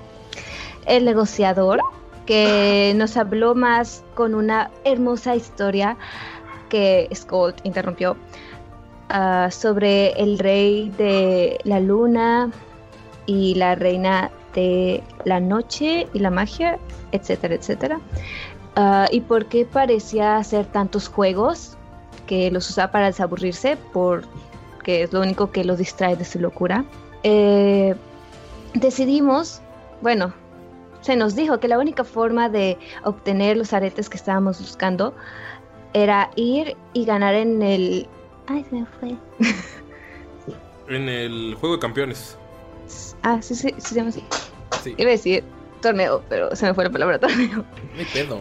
El 0.87 1.05
negociador 1.05 1.81
que 2.27 2.93
nos 2.97 3.17
habló 3.17 3.55
más 3.55 4.03
con 4.15 4.35
una 4.35 4.71
hermosa 4.85 5.37
historia 5.37 5.97
que 6.69 7.09
Skull 7.15 7.55
interrumpió 7.65 8.17
ah, 9.11 9.49
sobre 9.51 10.13
el 10.13 10.39
rey 10.39 10.91
de 10.97 11.59
la 11.65 11.79
luna 11.81 12.51
y 13.27 13.55
la 13.57 13.75
reina 13.75 14.31
la 15.25 15.40
noche 15.40 16.06
y 16.12 16.18
la 16.18 16.30
magia, 16.30 16.78
etcétera, 17.12 17.54
etcétera. 17.54 18.00
Ah, 18.76 19.06
y 19.11 19.20
por 19.20 19.46
qué 19.46 19.64
parecía 19.64 20.37
hacer 20.37 20.66
tantos 20.66 21.08
juegos 21.08 21.76
que 22.26 22.50
los 22.50 22.68
usaba 22.68 22.90
para 22.90 23.06
desaburrirse, 23.06 23.76
porque 23.92 25.02
es 25.02 25.12
lo 25.12 25.20
único 25.20 25.50
que 25.50 25.64
los 25.64 25.78
distrae 25.78 26.16
de 26.16 26.25
su 26.25 26.40
locura. 26.40 26.84
Eh, 27.23 27.94
decidimos, 28.75 29.61
bueno, 30.00 30.32
se 31.00 31.16
nos 31.16 31.37
dijo 31.37 31.61
que 31.61 31.68
la 31.68 31.78
única 31.78 32.02
forma 32.02 32.49
de 32.49 32.78
obtener 33.04 33.56
los 33.56 33.73
aretes 33.73 34.08
que 34.08 34.16
estábamos 34.16 34.61
buscando 34.61 35.14
era 35.92 36.30
ir 36.34 36.76
y 36.92 37.04
ganar 37.04 37.34
en 37.34 37.62
el... 37.62 38.08
Ay, 38.46 38.64
se 38.68 38.76
me 38.76 38.87
fue. 38.87 39.16
En 40.88 41.08
el 41.08 41.54
juego 41.58 41.76
de 41.76 41.80
campeones. 41.80 42.37
Ah, 43.25 43.40
sí, 43.40 43.54
sí, 43.54 43.71
sí, 43.71 43.81
se 43.81 43.95
llama 43.95 44.11
así. 44.11 44.23
Sí. 44.83 44.95
Iba 44.99 45.09
a 45.09 45.12
decir 45.12 45.45
torneo, 45.81 46.23
pero 46.28 46.54
se 46.54 46.66
me 46.66 46.75
fue 46.75 46.85
la 46.85 46.90
palabra 46.90 47.19
torneo. 47.21 47.64
Pedo. 48.12 48.40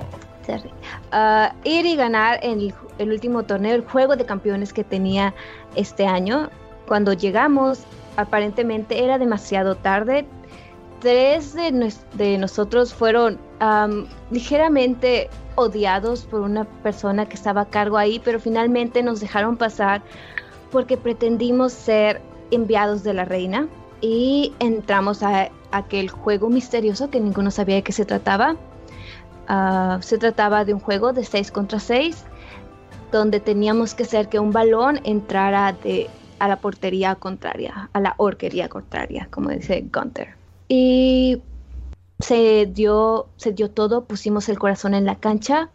Ah, 1.12 1.56
ir 1.64 1.86
y 1.86 1.96
ganar 1.96 2.40
en 2.44 2.60
el, 2.60 2.74
el 2.98 3.12
último 3.12 3.44
torneo, 3.44 3.76
el 3.76 3.86
juego 3.86 4.16
de 4.16 4.26
campeones 4.26 4.74
que 4.74 4.84
tenía 4.84 5.34
este 5.76 6.06
año. 6.06 6.50
Cuando 6.86 7.14
llegamos, 7.14 7.84
aparentemente 8.18 9.04
era 9.04 9.18
demasiado 9.18 9.76
tarde. 9.76 10.26
Tres 11.00 11.54
de, 11.54 11.94
de 12.14 12.38
nosotros 12.38 12.94
fueron 12.94 13.40
am, 13.60 14.08
ligeramente 14.32 15.30
odiados 15.56 16.26
por 16.26 16.42
una 16.42 16.66
persona 16.66 17.28
que 17.28 17.36
estaba 17.36 17.62
a 17.62 17.66
cargo 17.66 17.98
ahí, 17.98 18.22
pero 18.24 18.40
finalmente 18.40 19.02
nos 19.02 19.22
dejaron 19.22 19.56
pasar 19.56 20.02
porque 20.72 20.98
pretendimos 20.98 21.72
ser 21.72 22.22
enviados 22.52 23.04
de 23.04 23.14
la 23.14 23.26
reina 23.26 23.68
y 24.04 24.52
entramos 24.60 25.24
a 25.24 25.50
aquel 25.72 26.10
juego 26.10 26.50
misterioso 26.50 27.10
que 27.10 27.22
ninguno 27.22 27.52
sabía 27.52 27.76
de 27.76 27.84
qué 27.84 27.94
se 27.94 28.04
trataba. 28.04 28.58
Ah, 29.48 30.00
se 30.02 30.18
trataba 30.18 30.66
de 30.66 30.74
un 30.74 30.82
juego 30.82 31.14
de 31.14 31.24
6 31.24 31.52
contra 31.52 31.80
6 31.80 32.26
donde 33.14 33.40
teníamos 33.40 33.94
que 33.94 34.04
hacer 34.04 34.28
que 34.28 34.40
un 34.40 34.52
balón 34.52 35.00
entrara 35.06 35.72
de, 35.72 36.10
a 36.40 36.50
la 36.50 36.58
portería 36.58 37.16
contraria, 37.16 37.90
a 37.94 38.00
la 38.02 38.16
orquería 38.18 38.68
contraria, 38.68 39.30
como 39.32 39.52
dice 39.52 39.86
Gunther. 39.94 40.36
Y 40.68 41.42
se 42.20 42.66
dio, 42.66 43.28
se 43.38 43.54
dio 43.54 43.72
todo, 43.72 44.04
pusimos 44.04 44.50
el 44.50 44.60
corazón 44.60 44.96
en 44.96 45.06
la 45.06 45.16
cancha 45.16 45.70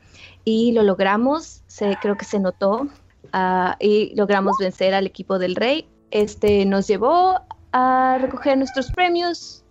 y 0.45 0.73
lo 0.73 0.83
logramos, 0.83 1.63
se, 1.67 1.97
creo 2.03 2.19
que 2.19 2.27
se 2.27 2.41
notó, 2.41 2.89
ah, 3.33 3.77
y 3.81 4.15
logramos 4.17 4.57
vencer 4.59 4.93
al 4.93 5.07
equipo 5.07 5.39
del 5.39 5.57
rey. 5.57 5.89
Este 6.11 6.67
nos 6.67 6.87
llevó 6.89 7.41
a 7.73 8.19
recoger 8.21 8.59
nuestros 8.59 8.91
premios 8.93 9.65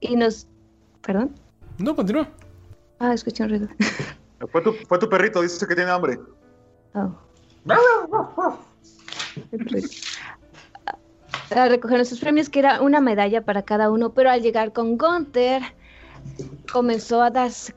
y 0.00 0.16
nos... 0.16 0.46
¿Perdón? 1.02 1.34
No, 1.78 1.94
continúa. 1.94 2.28
Ah, 2.98 3.14
escuché 3.14 3.44
un 3.44 3.50
ruido. 3.50 3.68
Fue 4.52 4.62
tu, 4.62 4.72
fue 4.72 5.00
tu 5.00 5.08
perrito, 5.08 5.42
dice 5.42 5.66
que 5.66 5.74
tiene 5.74 5.90
hambre. 5.90 6.16
Oh. 6.94 7.12
A 11.50 11.68
recoger 11.68 11.96
nuestros 11.96 12.20
premios, 12.20 12.48
que 12.48 12.60
era 12.60 12.80
una 12.80 13.00
medalla 13.00 13.44
para 13.44 13.62
cada 13.62 13.90
uno, 13.90 14.14
pero 14.14 14.30
al 14.30 14.40
llegar 14.40 14.72
con 14.72 14.96
Gunther, 14.96 15.62
comenzó 16.72 17.20
a 17.20 17.30
darse 17.30 17.74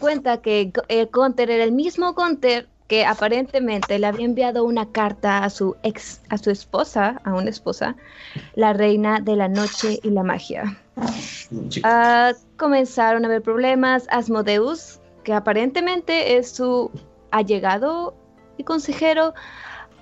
cuenta 0.00 0.42
que 0.42 0.72
eh, 0.88 1.08
Gunther 1.12 1.50
era 1.50 1.62
el 1.62 1.70
mismo 1.70 2.12
Gunther 2.12 2.68
aparentemente 3.02 3.98
le 3.98 4.06
había 4.06 4.26
enviado 4.26 4.64
una 4.64 4.90
carta 4.92 5.42
a 5.44 5.50
su 5.50 5.74
ex, 5.82 6.20
a 6.28 6.38
su 6.38 6.50
esposa, 6.50 7.20
a 7.24 7.34
una 7.34 7.50
esposa, 7.50 7.96
la 8.54 8.72
reina 8.72 9.20
de 9.20 9.36
la 9.36 9.48
noche 9.48 9.98
y 10.02 10.10
la 10.10 10.22
magia. 10.22 10.76
Ah, 11.82 12.32
comenzaron 12.56 13.24
a 13.24 13.28
haber 13.28 13.42
problemas. 13.42 14.06
Asmodeus, 14.10 15.00
que 15.24 15.32
aparentemente 15.32 16.36
es 16.36 16.50
su 16.50 16.90
allegado 17.30 18.14
y 18.56 18.64
consejero, 18.64 19.34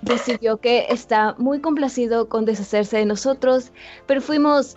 decidió 0.03 0.59
que 0.59 0.87
está 0.91 1.35
muy 1.39 1.61
complacido 1.61 2.29
con 2.29 2.45
deshacerse 2.45 2.99
de 2.99 3.07
nosotros, 3.07 3.73
pero 4.07 4.21
fuimos, 4.21 4.77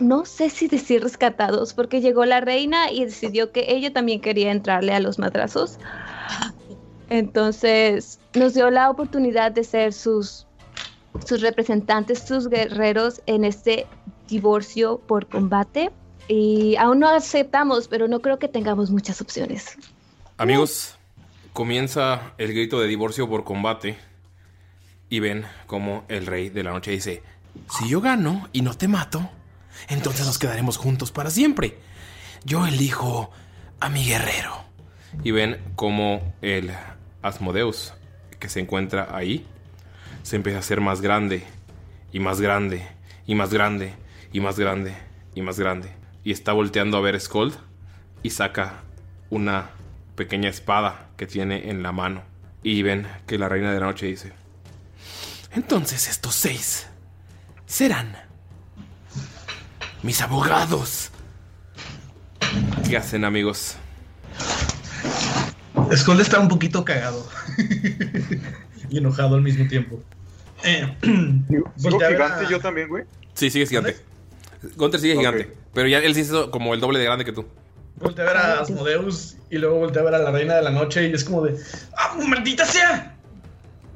no 0.00 0.24
sé 0.24 0.50
si 0.50 0.68
decir 0.68 1.02
rescatados, 1.02 1.72
porque 1.72 2.00
llegó 2.00 2.24
la 2.24 2.40
reina 2.40 2.90
y 2.90 3.04
decidió 3.04 3.52
que 3.52 3.66
ella 3.68 3.92
también 3.92 4.20
quería 4.20 4.50
entrarle 4.50 4.92
a 4.92 5.00
los 5.00 5.18
madrazos. 5.18 5.78
Entonces 7.08 8.18
nos 8.34 8.54
dio 8.54 8.70
la 8.70 8.90
oportunidad 8.90 9.52
de 9.52 9.64
ser 9.64 9.92
sus, 9.92 10.46
sus 11.24 11.40
representantes, 11.40 12.20
sus 12.20 12.48
guerreros 12.48 13.22
en 13.26 13.44
este 13.44 13.86
divorcio 14.28 14.98
por 14.98 15.28
combate. 15.28 15.90
Y 16.28 16.74
aún 16.76 16.98
no 16.98 17.08
aceptamos, 17.08 17.88
pero 17.88 18.08
no 18.08 18.20
creo 18.20 18.38
que 18.38 18.48
tengamos 18.48 18.90
muchas 18.90 19.20
opciones. 19.20 19.76
Amigos, 20.38 20.96
comienza 21.52 22.34
el 22.38 22.52
grito 22.52 22.80
de 22.80 22.88
divorcio 22.88 23.28
por 23.28 23.44
combate. 23.44 23.96
Y 25.08 25.20
ven 25.20 25.44
como 25.66 26.04
el 26.08 26.26
rey 26.26 26.50
de 26.50 26.64
la 26.64 26.72
noche 26.72 26.90
dice: 26.90 27.22
Si 27.78 27.88
yo 27.88 28.00
gano 28.00 28.48
y 28.52 28.62
no 28.62 28.74
te 28.74 28.88
mato, 28.88 29.30
entonces 29.88 30.26
nos 30.26 30.38
quedaremos 30.38 30.76
juntos 30.76 31.12
para 31.12 31.30
siempre. 31.30 31.78
Yo 32.44 32.66
elijo 32.66 33.30
a 33.78 33.88
mi 33.88 34.04
guerrero. 34.04 34.64
Y 35.22 35.30
ven 35.30 35.58
como 35.76 36.34
el 36.42 36.72
Asmodeus 37.26 37.92
que 38.38 38.48
se 38.48 38.60
encuentra 38.60 39.08
ahí 39.14 39.46
se 40.26 40.34
empieza 40.34 40.58
a 40.58 40.60
hacer 40.60 40.80
más 40.80 41.00
grande 41.00 41.44
y 42.12 42.18
más 42.18 42.40
grande 42.40 42.84
y 43.26 43.36
más 43.36 43.52
grande 43.52 43.94
y 44.32 44.40
más 44.40 44.58
grande 44.58 44.92
y 45.36 45.42
más 45.42 45.58
grande. 45.60 45.88
Y 46.24 46.32
está 46.32 46.52
volteando 46.52 46.96
a 46.96 47.00
ver 47.00 47.14
a 47.14 47.20
Skold 47.20 47.54
y 48.24 48.30
saca 48.30 48.82
una 49.30 49.70
pequeña 50.16 50.48
espada 50.48 51.10
que 51.16 51.28
tiene 51.28 51.70
en 51.70 51.84
la 51.84 51.92
mano. 51.92 52.24
Y 52.64 52.82
ven 52.82 53.06
que 53.28 53.38
la 53.38 53.48
reina 53.48 53.72
de 53.72 53.78
la 53.78 53.86
noche 53.86 54.06
dice: 54.06 54.32
Entonces 55.52 56.08
estos 56.08 56.34
seis 56.34 56.88
serán 57.66 58.16
mis 60.02 60.20
abogados. 60.22 61.12
¿Qué 62.88 62.96
hacen, 62.96 63.24
amigos? 63.24 63.76
Skull 65.94 66.20
está 66.20 66.40
un 66.40 66.48
poquito 66.48 66.84
cagado. 66.84 67.26
y 68.90 68.98
enojado 68.98 69.36
al 69.36 69.42
mismo 69.42 69.66
tiempo. 69.68 70.02
Eh, 70.64 70.96
¿Sigo 71.76 71.98
gigante 71.98 72.46
a- 72.46 72.48
yo 72.48 72.60
también, 72.60 72.88
güey? 72.88 73.04
Sí, 73.34 73.50
sigue 73.50 73.66
gigante. 73.66 73.96
Gunter 74.76 75.00
sigue 75.00 75.16
gigante. 75.16 75.52
Pero 75.74 75.88
ya 75.88 75.98
él 75.98 76.14
sí 76.14 76.22
hizo 76.22 76.50
como 76.50 76.74
el 76.74 76.80
doble 76.80 76.98
de 76.98 77.04
grande 77.04 77.24
que 77.24 77.32
tú. 77.32 77.46
Voltea 77.96 78.24
a 78.24 78.28
ver 78.28 78.36
a 78.36 78.60
Asmodeus 78.60 79.36
y 79.50 79.58
luego 79.58 79.78
voltea 79.78 80.02
a 80.02 80.04
ver 80.04 80.14
a 80.14 80.18
la 80.18 80.30
reina 80.30 80.54
de 80.54 80.62
la 80.62 80.70
noche 80.70 81.08
y 81.08 81.12
es 81.12 81.24
como 81.24 81.42
de 81.42 81.56
¡Ah, 81.96 82.14
maldita 82.26 82.64
sea! 82.66 83.16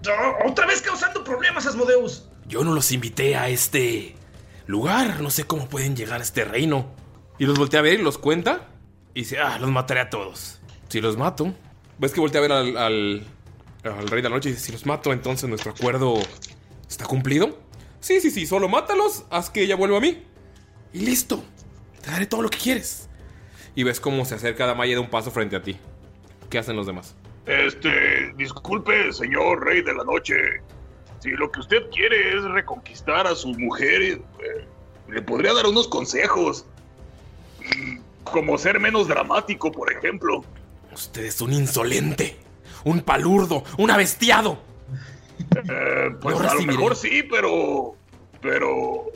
¡Oh, 0.09 0.49
Otra 0.50 0.66
vez 0.66 0.80
causando 0.80 1.23
problemas, 1.25 1.66
Asmodeus. 1.66 2.26
Yo 2.47 2.64
no 2.64 2.73
los 2.75 2.92
invité 2.92 3.37
a 3.37 3.49
este 3.49 4.14
lugar. 4.66 5.20
No 5.20 5.30
sé 5.30 5.44
cómo 5.44 5.68
pueden 5.68 5.97
llegar 5.97 6.20
a 6.20 6.23
este 6.23 6.44
reino. 6.44 6.92
Y 7.38 7.47
los 7.47 7.59
voltea 7.59 7.80
a 7.80 7.82
ver 7.82 8.00
y 8.00 8.02
los 8.02 8.16
cuenta. 8.18 8.68
Y 9.14 9.20
dice, 9.20 9.38
ah, 9.38 9.59
los 9.59 9.70
mataré 9.70 10.00
a 10.00 10.11
todos. 10.11 10.61
Si 10.88 11.00
los 11.00 11.16
mato. 11.16 11.52
¿Ves 12.00 12.12
que 12.12 12.21
voltea 12.21 12.38
a 12.38 12.42
ver 12.42 12.52
al, 12.78 13.26
rey 13.85 14.23
de 14.23 14.28
la 14.30 14.35
noche 14.35 14.49
y 14.49 14.52
dice, 14.52 14.64
si 14.64 14.73
los 14.73 14.87
mato, 14.87 15.12
entonces 15.12 15.47
nuestro 15.50 15.73
acuerdo 15.73 16.14
está 16.88 17.04
cumplido? 17.04 17.59
Sí, 18.00 18.23
sí, 18.23 18.30
sí, 18.30 18.47
solo 18.47 18.71
mátalos, 18.71 19.26
haz 19.28 19.50
que 19.50 19.61
ella 19.61 19.76
vuelva 19.76 19.99
a 19.99 20.00
mí. 20.00 20.25
Y 20.95 21.00
listo. 21.00 21.45
Te 22.00 22.11
daré 22.11 22.25
todo 22.25 22.40
lo 22.40 22.49
que 22.49 22.57
quieres. 22.57 23.11
Y 23.75 23.83
ves 23.83 24.00
cómo 24.00 24.25
se 24.25 24.35
acerca 24.35 24.64
Damaya 24.64 24.95
de 24.95 24.99
un 25.00 25.11
paso 25.11 25.30
frente 25.30 25.57
a 25.57 25.62
ti. 25.62 25.76
¿Qué 26.49 26.57
hacen 26.57 26.75
los 26.75 26.87
demás? 26.87 27.14
Este, 27.45 28.33
disculpe, 28.35 29.12
señor 29.12 29.62
rey 29.62 29.83
de 29.83 29.92
la 29.92 30.04
noche. 30.04 30.35
Si 31.19 31.28
lo 31.33 31.52
que 31.52 31.61
usted 31.61 31.90
quiere 31.90 32.35
es 32.35 32.42
reconquistar 32.45 33.26
a 33.26 33.35
sus 33.35 33.59
mujeres, 33.59 34.21
eh, 34.38 34.64
le 35.07 35.21
podría 35.21 35.52
dar 35.52 35.66
unos 35.66 35.87
consejos. 35.87 36.64
Mm, 37.76 37.99
Como 38.25 38.57
ser 38.57 38.80
menos 38.80 39.07
dramático, 39.07 39.71
por 39.71 39.92
ejemplo. 39.92 40.42
Usted 40.92 41.25
es 41.25 41.40
un 41.40 41.52
insolente, 41.52 42.37
un 42.85 43.00
palurdo, 43.00 43.64
un 43.78 43.90
avestiado. 43.90 44.59
Eh, 45.68 46.11
pues 46.20 46.38
a 46.40 46.54
lo 46.54 46.62
mejor 46.62 46.97
sí, 46.97 47.23
pero. 47.30 47.94
Pero. 48.42 49.06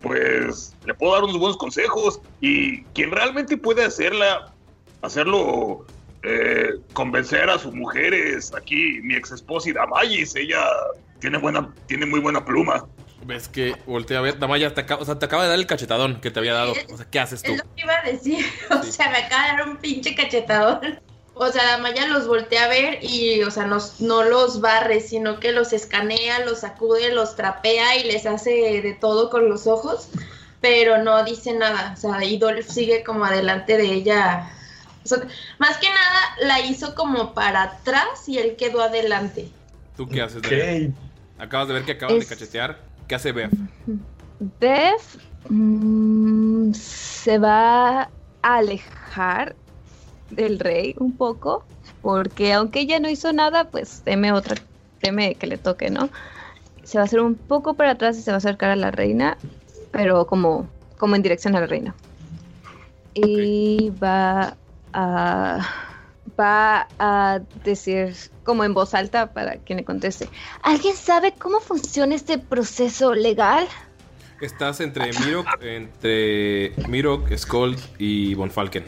Pues 0.00 0.74
le 0.84 0.94
puedo 0.94 1.14
dar 1.14 1.24
unos 1.24 1.38
buenos 1.38 1.56
consejos. 1.56 2.20
Y 2.40 2.82
quien 2.94 3.10
realmente 3.10 3.56
puede 3.56 3.84
hacerla. 3.84 4.52
Hacerlo. 5.02 5.86
eh, 6.22 6.74
convencer 6.92 7.48
a 7.50 7.58
sus 7.58 7.72
mujeres. 7.74 8.52
Aquí, 8.54 9.00
mi 9.02 9.14
ex 9.14 9.30
esposa 9.32 9.70
y 9.70 9.72
Damayis, 9.72 10.34
ella 10.36 10.64
tiene 11.20 11.38
buena. 11.38 11.72
Tiene 11.86 12.06
muy 12.06 12.20
buena 12.20 12.44
pluma. 12.44 12.86
Ves 13.24 13.48
que 13.48 13.74
voltea 13.86 14.18
a 14.18 14.22
ver, 14.22 14.38
Damaya 14.38 14.72
te 14.72 14.82
acaba, 14.82 15.02
o 15.02 15.04
sea, 15.04 15.18
te 15.18 15.24
acaba 15.26 15.42
de 15.44 15.48
dar 15.48 15.58
el 15.58 15.66
cachetadón 15.66 16.20
que 16.20 16.30
te 16.30 16.38
había 16.38 16.52
dado. 16.54 16.74
O 16.92 16.96
sea, 16.96 17.06
¿qué 17.10 17.18
haces 17.18 17.42
tú? 17.42 17.52
Es 17.52 17.58
lo 17.58 17.74
que 17.74 17.82
iba 17.82 17.94
a 17.94 18.02
decir. 18.02 18.44
O 18.70 18.82
sea, 18.84 19.10
me 19.10 19.18
acaba 19.18 19.42
de 19.42 19.48
dar 19.56 19.68
un 19.68 19.76
pinche 19.78 20.14
cachetadón. 20.14 21.00
O 21.38 21.48
sea, 21.52 21.64
Damaya 21.72 22.06
los 22.06 22.26
voltea 22.26 22.64
a 22.64 22.68
ver 22.68 22.98
y, 23.04 23.42
o 23.42 23.50
sea, 23.50 23.66
no, 23.66 23.76
no 24.00 24.22
los 24.24 24.62
barre, 24.62 25.00
sino 25.00 25.38
que 25.38 25.52
los 25.52 25.74
escanea, 25.74 26.40
los 26.46 26.60
sacude, 26.60 27.12
los 27.12 27.36
trapea 27.36 27.96
y 27.98 28.04
les 28.04 28.24
hace 28.24 28.80
de 28.80 28.96
todo 28.98 29.28
con 29.28 29.46
los 29.50 29.66
ojos. 29.66 30.08
Pero 30.62 31.02
no 31.02 31.22
dice 31.24 31.52
nada. 31.52 31.92
O 31.94 32.00
sea, 32.00 32.24
y 32.24 32.38
Dolph 32.38 32.66
sigue 32.66 33.04
como 33.04 33.26
adelante 33.26 33.76
de 33.76 33.84
ella. 33.92 34.50
O 35.04 35.08
sea, 35.08 35.18
más 35.58 35.76
que 35.76 35.88
nada 35.88 36.20
la 36.40 36.60
hizo 36.60 36.94
como 36.94 37.34
para 37.34 37.64
atrás 37.64 38.26
y 38.26 38.38
él 38.38 38.56
quedó 38.56 38.80
adelante. 38.80 39.50
¿Tú 39.94 40.08
qué 40.08 40.22
haces? 40.22 40.40
Beth? 40.40 40.90
Acabas 41.38 41.68
de 41.68 41.74
ver 41.74 41.84
que 41.84 41.92
acaban 41.92 42.16
Es- 42.16 42.28
de 42.30 42.34
cachetear. 42.34 42.78
¿Qué 43.06 43.14
hace 43.14 43.32
Beth? 43.32 43.52
Beth 44.58 45.02
mm, 45.50 46.72
se 46.72 47.38
va 47.38 48.00
a 48.02 48.08
alejar 48.42 49.54
del 50.30 50.58
rey 50.58 50.94
un 50.98 51.12
poco, 51.12 51.64
porque 52.02 52.52
aunque 52.52 52.80
ella 52.80 53.00
no 53.00 53.08
hizo 53.08 53.32
nada, 53.32 53.68
pues 53.70 54.02
teme 54.04 54.32
otra, 54.32 54.56
teme 55.00 55.34
que 55.34 55.46
le 55.46 55.58
toque, 55.58 55.90
¿no? 55.90 56.08
Se 56.82 56.98
va 56.98 57.02
a 57.02 57.04
hacer 57.06 57.20
un 57.20 57.34
poco 57.34 57.74
para 57.74 57.92
atrás 57.92 58.16
y 58.18 58.22
se 58.22 58.30
va 58.30 58.36
a 58.36 58.38
acercar 58.38 58.70
a 58.70 58.76
la 58.76 58.90
reina, 58.90 59.36
pero 59.90 60.26
como, 60.26 60.68
como 60.98 61.16
en 61.16 61.22
dirección 61.22 61.56
a 61.56 61.60
la 61.60 61.66
reina. 61.66 61.94
Y 63.14 63.90
va 64.02 64.56
a 64.92 65.86
va 66.38 66.88
a 66.98 67.40
decir 67.64 68.14
como 68.44 68.64
en 68.64 68.74
voz 68.74 68.94
alta 68.94 69.32
para 69.32 69.56
quien 69.56 69.78
le 69.78 69.84
conteste. 69.84 70.28
¿Alguien 70.62 70.94
sabe 70.94 71.32
cómo 71.32 71.60
funciona 71.60 72.14
este 72.14 72.38
proceso 72.38 73.14
legal? 73.14 73.66
Estás 74.40 74.80
entre 74.80 75.12
Mirok, 75.20 75.46
entre 75.62 76.74
Mirok, 76.88 77.34
Skold 77.36 77.78
y 77.98 78.34
Von 78.34 78.50
Falken. 78.50 78.84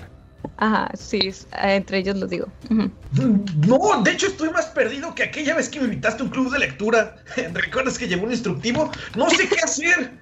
Ajá, 0.57 0.91
sí, 0.95 1.19
eh, 1.19 1.75
entre 1.77 1.99
ellos 1.99 2.17
lo 2.17 2.27
digo. 2.27 2.47
No, 2.71 4.03
de 4.03 4.11
hecho 4.13 4.27
estoy 4.27 4.51
más 4.51 4.67
perdido 4.67 5.15
que 5.15 5.23
aquella 5.25 5.55
vez 5.55 5.69
que 5.69 5.79
me 5.79 5.87
invitaste 5.87 6.23
a 6.23 6.25
un 6.27 6.31
club 6.31 6.51
de 6.53 6.59
lectura. 6.59 7.17
¿Recuerdas 7.55 7.99
que 7.99 8.09
llevó 8.09 8.25
un 8.27 8.33
instructivo? 8.33 8.91
No 9.17 9.31
sé 9.31 9.49
qué 9.49 9.57
hacer. 9.63 10.19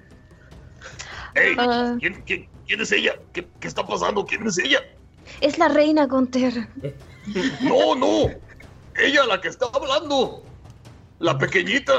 Ey, 1.35 1.55
Ah. 1.57 1.95
¿quién, 1.99 2.21
quién- 2.25 2.49
quién 2.65 2.81
es 2.81 2.91
ella? 2.91 3.13
¿Qué, 3.33 3.47
qué 3.59 3.67
está 3.67 3.85
pasando? 3.85 4.25
¿Quién 4.25 4.45
es 4.47 4.57
ella? 4.57 4.79
Es 5.41 5.57
la 5.57 5.67
reina 5.69 6.05
Gunther. 6.05 6.67
No, 7.61 7.95
no. 7.95 8.29
Ella 8.95 9.25
la 9.25 9.39
que 9.41 9.47
está 9.49 9.65
hablando. 9.73 10.43
La 11.19 11.37
pequeñita. 11.37 11.93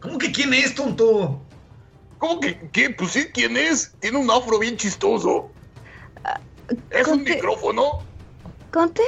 ¿Cómo 0.00 0.18
que 0.18 0.30
quién 0.30 0.52
es, 0.54 0.74
tonto? 0.74 1.40
¿Cómo 2.18 2.40
que 2.40 2.68
qué? 2.72 2.90
Pues 2.90 3.12
sí, 3.12 3.26
¿quién 3.32 3.56
es? 3.56 3.94
Tiene 4.00 4.18
un 4.18 4.30
afro 4.30 4.58
bien 4.58 4.76
chistoso. 4.76 5.50
Es 6.90 7.06
un 7.08 7.22
micrófono. 7.24 8.00
¿Gunther? 8.72 9.06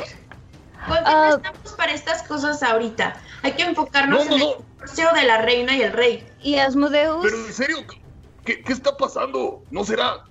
Porque 0.87 1.03
Ah. 1.05 1.29
no 1.31 1.37
estamos 1.37 1.73
para 1.77 1.92
estas 1.92 2.23
cosas 2.23 2.62
ahorita. 2.62 3.16
Hay 3.42 3.53
que 3.53 3.62
enfocarnos 3.62 4.25
No, 4.27 4.31
no, 4.31 4.37
en 4.37 4.42
el 4.42 4.57
divorcio 4.79 5.09
de 5.14 5.23
la 5.25 5.42
reina 5.42 5.77
y 5.77 5.83
el 5.83 5.92
rey. 5.92 6.27
¿Y 6.42 6.57
Asmodeus? 6.57 7.23
Pero 7.23 7.37
en 7.46 7.53
serio, 7.53 7.79
¿qué, 8.44 8.62
qué 8.62 8.73
está 8.73 8.96
pasando? 8.96 9.62
¿No 9.70 9.85
será? 9.85 10.25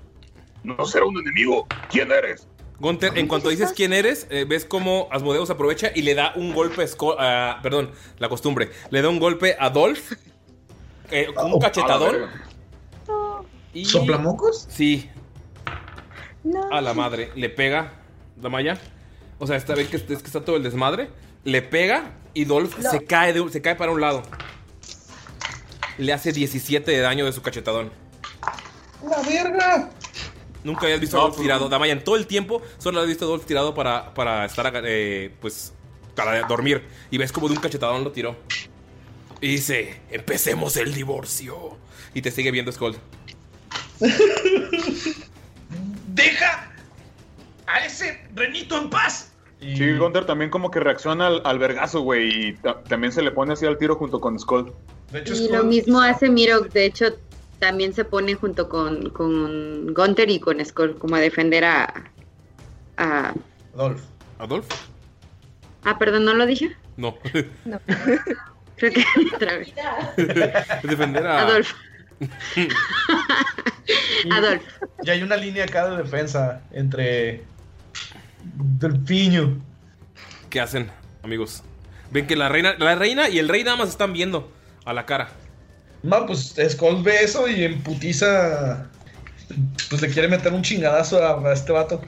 ¿No 0.63 0.84
será 0.86 1.06
un 1.06 1.18
enemigo? 1.20 1.68
¿Quién 1.89 2.12
eres? 2.12 2.48
Gunther, 2.80 3.18
en 3.18 3.28
cuanto 3.28 3.50
dices 3.50 3.74
quién 3.76 3.92
eres, 3.94 4.26
eh, 4.30 4.46
ves 4.48 4.63
cómo 4.65 5.10
Asmodeus 5.12 5.50
aprovecha 5.50 5.92
y 5.94 6.02
le 6.02 6.15
da 6.15 6.32
un 6.36 6.54
golpe 6.54 6.86
a 7.20 7.52
a- 7.58 7.62
perdón, 7.62 7.92
la 8.20 8.30
costumbre. 8.30 8.72
Le 8.89 9.02
da 9.02 9.10
un 9.10 9.20
golpe 9.20 9.56
a 9.60 9.70
Dolph. 9.70 10.13
eh, 11.12 11.28
con 11.36 11.52
un 11.54 11.60
cachetadón. 11.60 12.28
Y... 13.74 13.86
¿Soplamocos? 13.86 14.68
Sí, 14.70 15.10
No. 16.43 16.71
a 16.71 16.82
la 16.82 16.93
madre. 16.93 17.32
Le 17.36 17.49
pega, 17.49 17.93
Damaya. 18.36 18.78
O 19.39 19.47
sea, 19.47 19.56
esta 19.58 19.73
vez 19.75 19.88
que, 19.89 19.97
es 19.97 20.04
que 20.04 20.13
está 20.13 20.43
todo 20.43 20.56
el 20.58 20.63
desmadre. 20.63 21.10
Le 21.43 21.62
pega 21.62 22.12
y 22.34 22.45
Dolph 22.45 22.75
se, 22.80 23.06
cae 23.06 23.34
de 23.34 23.41
un- 23.41 23.52
se 23.52 23.62
cae 23.62 23.75
para 23.75 23.91
un 23.91 24.02
lado. 24.02 24.23
Le 25.97 26.13
hace 26.13 26.32
17 26.32 26.89
de 26.91 26.99
daño 26.99 27.25
de 27.25 27.32
su 27.34 27.41
cachetadón. 27.41 27.91
¡La 29.10 29.21
verga! 29.21 29.89
Nunca 30.63 30.82
habías 30.84 30.99
visto 30.99 31.17
a 31.17 31.21
Dolph 31.21 31.38
tirado. 31.39 31.69
Damaya, 31.69 31.93
en 31.93 32.04
todo 32.04 32.15
el 32.17 32.28
tiempo 32.28 32.62
solo 32.78 32.99
has 33.02 33.08
visto 33.08 33.25
a 33.25 33.28
Dolph 33.30 33.45
tirado 33.45 33.73
para, 33.73 34.13
para 34.13 34.45
estar, 34.45 34.71
eh, 34.86 35.34
pues, 35.41 35.73
para 36.15 36.41
dormir. 36.47 36.84
Y 37.12 37.17
ves 37.17 37.32
como 37.32 37.47
de 37.47 37.56
un 37.56 37.62
cachetadón 37.62 38.04
lo 38.04 38.12
tiró. 38.12 38.36
Y 39.41 39.47
dice, 39.47 40.02
empecemos 40.12 40.75
el 40.75 40.93
divorcio. 40.93 41.78
Y 42.13 42.21
te 42.21 42.32
sigue 42.32 42.52
viendo 42.52 42.71
Skull. 42.73 42.97
¡Deja 46.24 46.70
a 47.68 47.86
ese 47.86 48.20
renito 48.36 48.78
en 48.78 48.90
paz! 48.90 49.32
Sí, 49.62 49.94
Gunter 49.98 50.26
también 50.26 50.50
como 50.50 50.72
que 50.72 50.80
reacciona 50.80 51.28
al, 51.28 51.42
al 51.44 51.60
vergazo, 51.60 52.02
güey, 52.02 52.48
y 52.50 52.54
ta- 52.56 52.82
también 52.84 53.12
se 53.12 53.22
le 53.22 53.32
pone 53.32 53.54
así 53.54 53.66
al 53.66 53.78
tiro 53.78 53.96
junto 53.96 54.20
con 54.22 54.40
Skull. 54.40 54.74
De 55.12 55.20
hecho, 55.20 55.34
Y 55.34 55.48
Skull- 55.48 55.52
lo 55.58 55.64
mismo 55.66 56.00
hace 56.02 56.30
Mirok, 56.30 56.70
de 56.72 56.86
hecho, 56.86 57.06
también 57.60 57.94
se 57.94 58.06
pone 58.06 58.36
junto 58.36 58.70
con, 58.70 59.10
con 59.10 59.94
Gunter 59.94 60.30
y 60.30 60.40
con 60.40 60.64
Skull, 60.64 60.98
como 60.98 61.16
a 61.18 61.20
defender 61.20 61.66
a, 61.66 61.94
a... 62.98 63.34
Adolf. 63.76 64.02
¿Adolf? 64.40 64.66
Ah, 65.84 65.98
perdón, 65.98 66.24
¿no 66.26 66.34
lo 66.34 66.46
dije? 66.46 66.76
No. 66.98 67.18
No. 67.66 67.80
Creo 68.78 68.94
que 68.94 69.04
otra 69.36 69.58
vez. 69.58 69.74
Defender 70.84 71.28
a. 71.28 71.42
Adolf. 71.42 71.74
Adolf. 74.32 74.64
Y 75.04 75.10
hay 75.10 75.24
una 75.24 75.36
línea 75.36 75.66
acá 75.66 75.90
de 75.90 75.98
defensa 75.98 76.62
entre 76.72 77.44
Delfiño. 78.56 79.62
¿Qué 80.50 80.60
hacen, 80.60 80.92
amigos? 81.24 81.64
Ven 82.12 82.28
que 82.28 82.36
la 82.36 82.50
reina, 82.50 82.76
la 82.78 82.96
reina 82.96 83.30
y 83.30 83.40
el 83.40 83.48
rey 83.48 83.64
nada 83.64 83.78
más 83.78 83.90
están 83.90 84.14
viendo 84.14 84.52
a 84.86 84.94
la 84.94 85.06
cara. 85.06 85.30
No, 86.02 86.26
pues 86.26 86.56
Skull 86.70 87.04
ve 87.04 87.24
eso 87.24 87.48
y 87.48 87.64
en 87.64 87.82
putiza. 87.82 88.90
Pues 89.90 90.02
le 90.02 90.10
quiere 90.10 90.28
meter 90.28 90.54
un 90.54 90.62
chingadazo 90.62 91.24
a, 91.24 91.50
a 91.50 91.54
este 91.54 91.72
vato. 91.72 92.02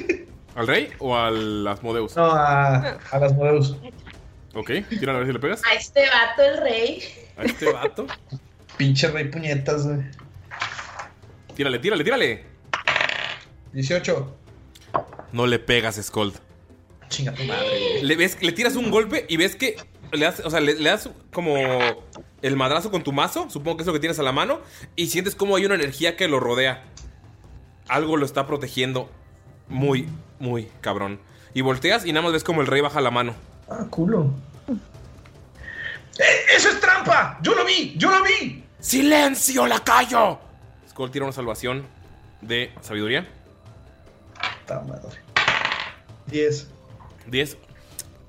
¿Al 0.54 0.66
rey 0.66 0.90
o 0.98 1.16
al 1.16 1.66
Asmodeus? 1.66 2.16
No, 2.16 2.32
a, 2.32 2.98
a 3.10 3.18
las 3.18 3.32
modelos. 3.34 3.76
Ok, 4.54 4.70
tira 4.88 5.14
a 5.14 5.18
ver 5.18 5.26
si 5.26 5.32
le 5.32 5.38
pegas. 5.38 5.62
A 5.64 5.74
este 5.74 6.00
vato, 6.00 6.42
el 6.42 6.58
rey. 6.58 7.02
A 7.36 7.44
este 7.44 7.72
vato. 7.72 8.06
Pinche 8.78 9.08
rey 9.08 9.24
puñetas, 9.24 9.86
güey. 9.86 9.98
Tírale, 11.54 11.78
tírale, 11.80 12.04
tírale. 12.04 12.44
18. 13.72 14.36
No 15.32 15.46
le 15.46 15.58
pegas, 15.58 15.96
Skold. 15.96 16.34
Chinga 17.08 17.34
tu 17.34 17.44
madre. 17.44 18.02
Le, 18.02 18.16
ves, 18.16 18.38
le 18.40 18.52
tiras 18.52 18.76
un 18.76 18.90
golpe 18.90 19.26
y 19.28 19.36
ves 19.36 19.56
que 19.56 19.76
le 20.12 20.24
das, 20.24 20.40
o 20.40 20.50
sea, 20.50 20.60
le, 20.60 20.74
le 20.74 20.88
das 20.88 21.10
como 21.32 21.56
el 22.42 22.56
madrazo 22.56 22.90
con 22.90 23.02
tu 23.02 23.12
mazo, 23.12 23.50
supongo 23.50 23.76
que 23.76 23.82
es 23.82 23.86
lo 23.86 23.92
que 23.92 24.00
tienes 24.00 24.18
a 24.18 24.22
la 24.22 24.32
mano, 24.32 24.60
y 24.96 25.08
sientes 25.08 25.34
como 25.34 25.56
hay 25.56 25.66
una 25.66 25.74
energía 25.74 26.16
que 26.16 26.28
lo 26.28 26.40
rodea. 26.40 26.84
Algo 27.88 28.16
lo 28.16 28.24
está 28.24 28.46
protegiendo 28.46 29.10
muy, 29.68 30.08
muy 30.38 30.68
cabrón. 30.80 31.20
Y 31.54 31.62
volteas 31.62 32.06
y 32.06 32.12
nada 32.12 32.22
más 32.22 32.32
ves 32.32 32.44
como 32.44 32.60
el 32.60 32.66
rey 32.66 32.80
baja 32.80 33.00
la 33.00 33.10
mano. 33.10 33.34
Ah, 33.68 33.86
culo. 33.90 34.32
¡Eh, 36.18 36.56
¡Eso 36.56 36.68
es 36.68 36.80
trampa! 36.80 37.38
¡Yo 37.42 37.54
lo 37.54 37.64
vi! 37.64 37.94
¡Yo 37.96 38.10
lo 38.10 38.22
vi! 38.24 38.64
¡Silencio, 38.80 39.66
lacayo! 39.66 40.38
Skull 40.88 41.10
tira 41.10 41.24
una 41.24 41.32
salvación 41.32 41.84
de 42.40 42.72
sabiduría. 42.80 43.26
Puta 44.60 44.80
madre. 44.82 45.18
10. 46.26 46.68
10. 47.26 47.56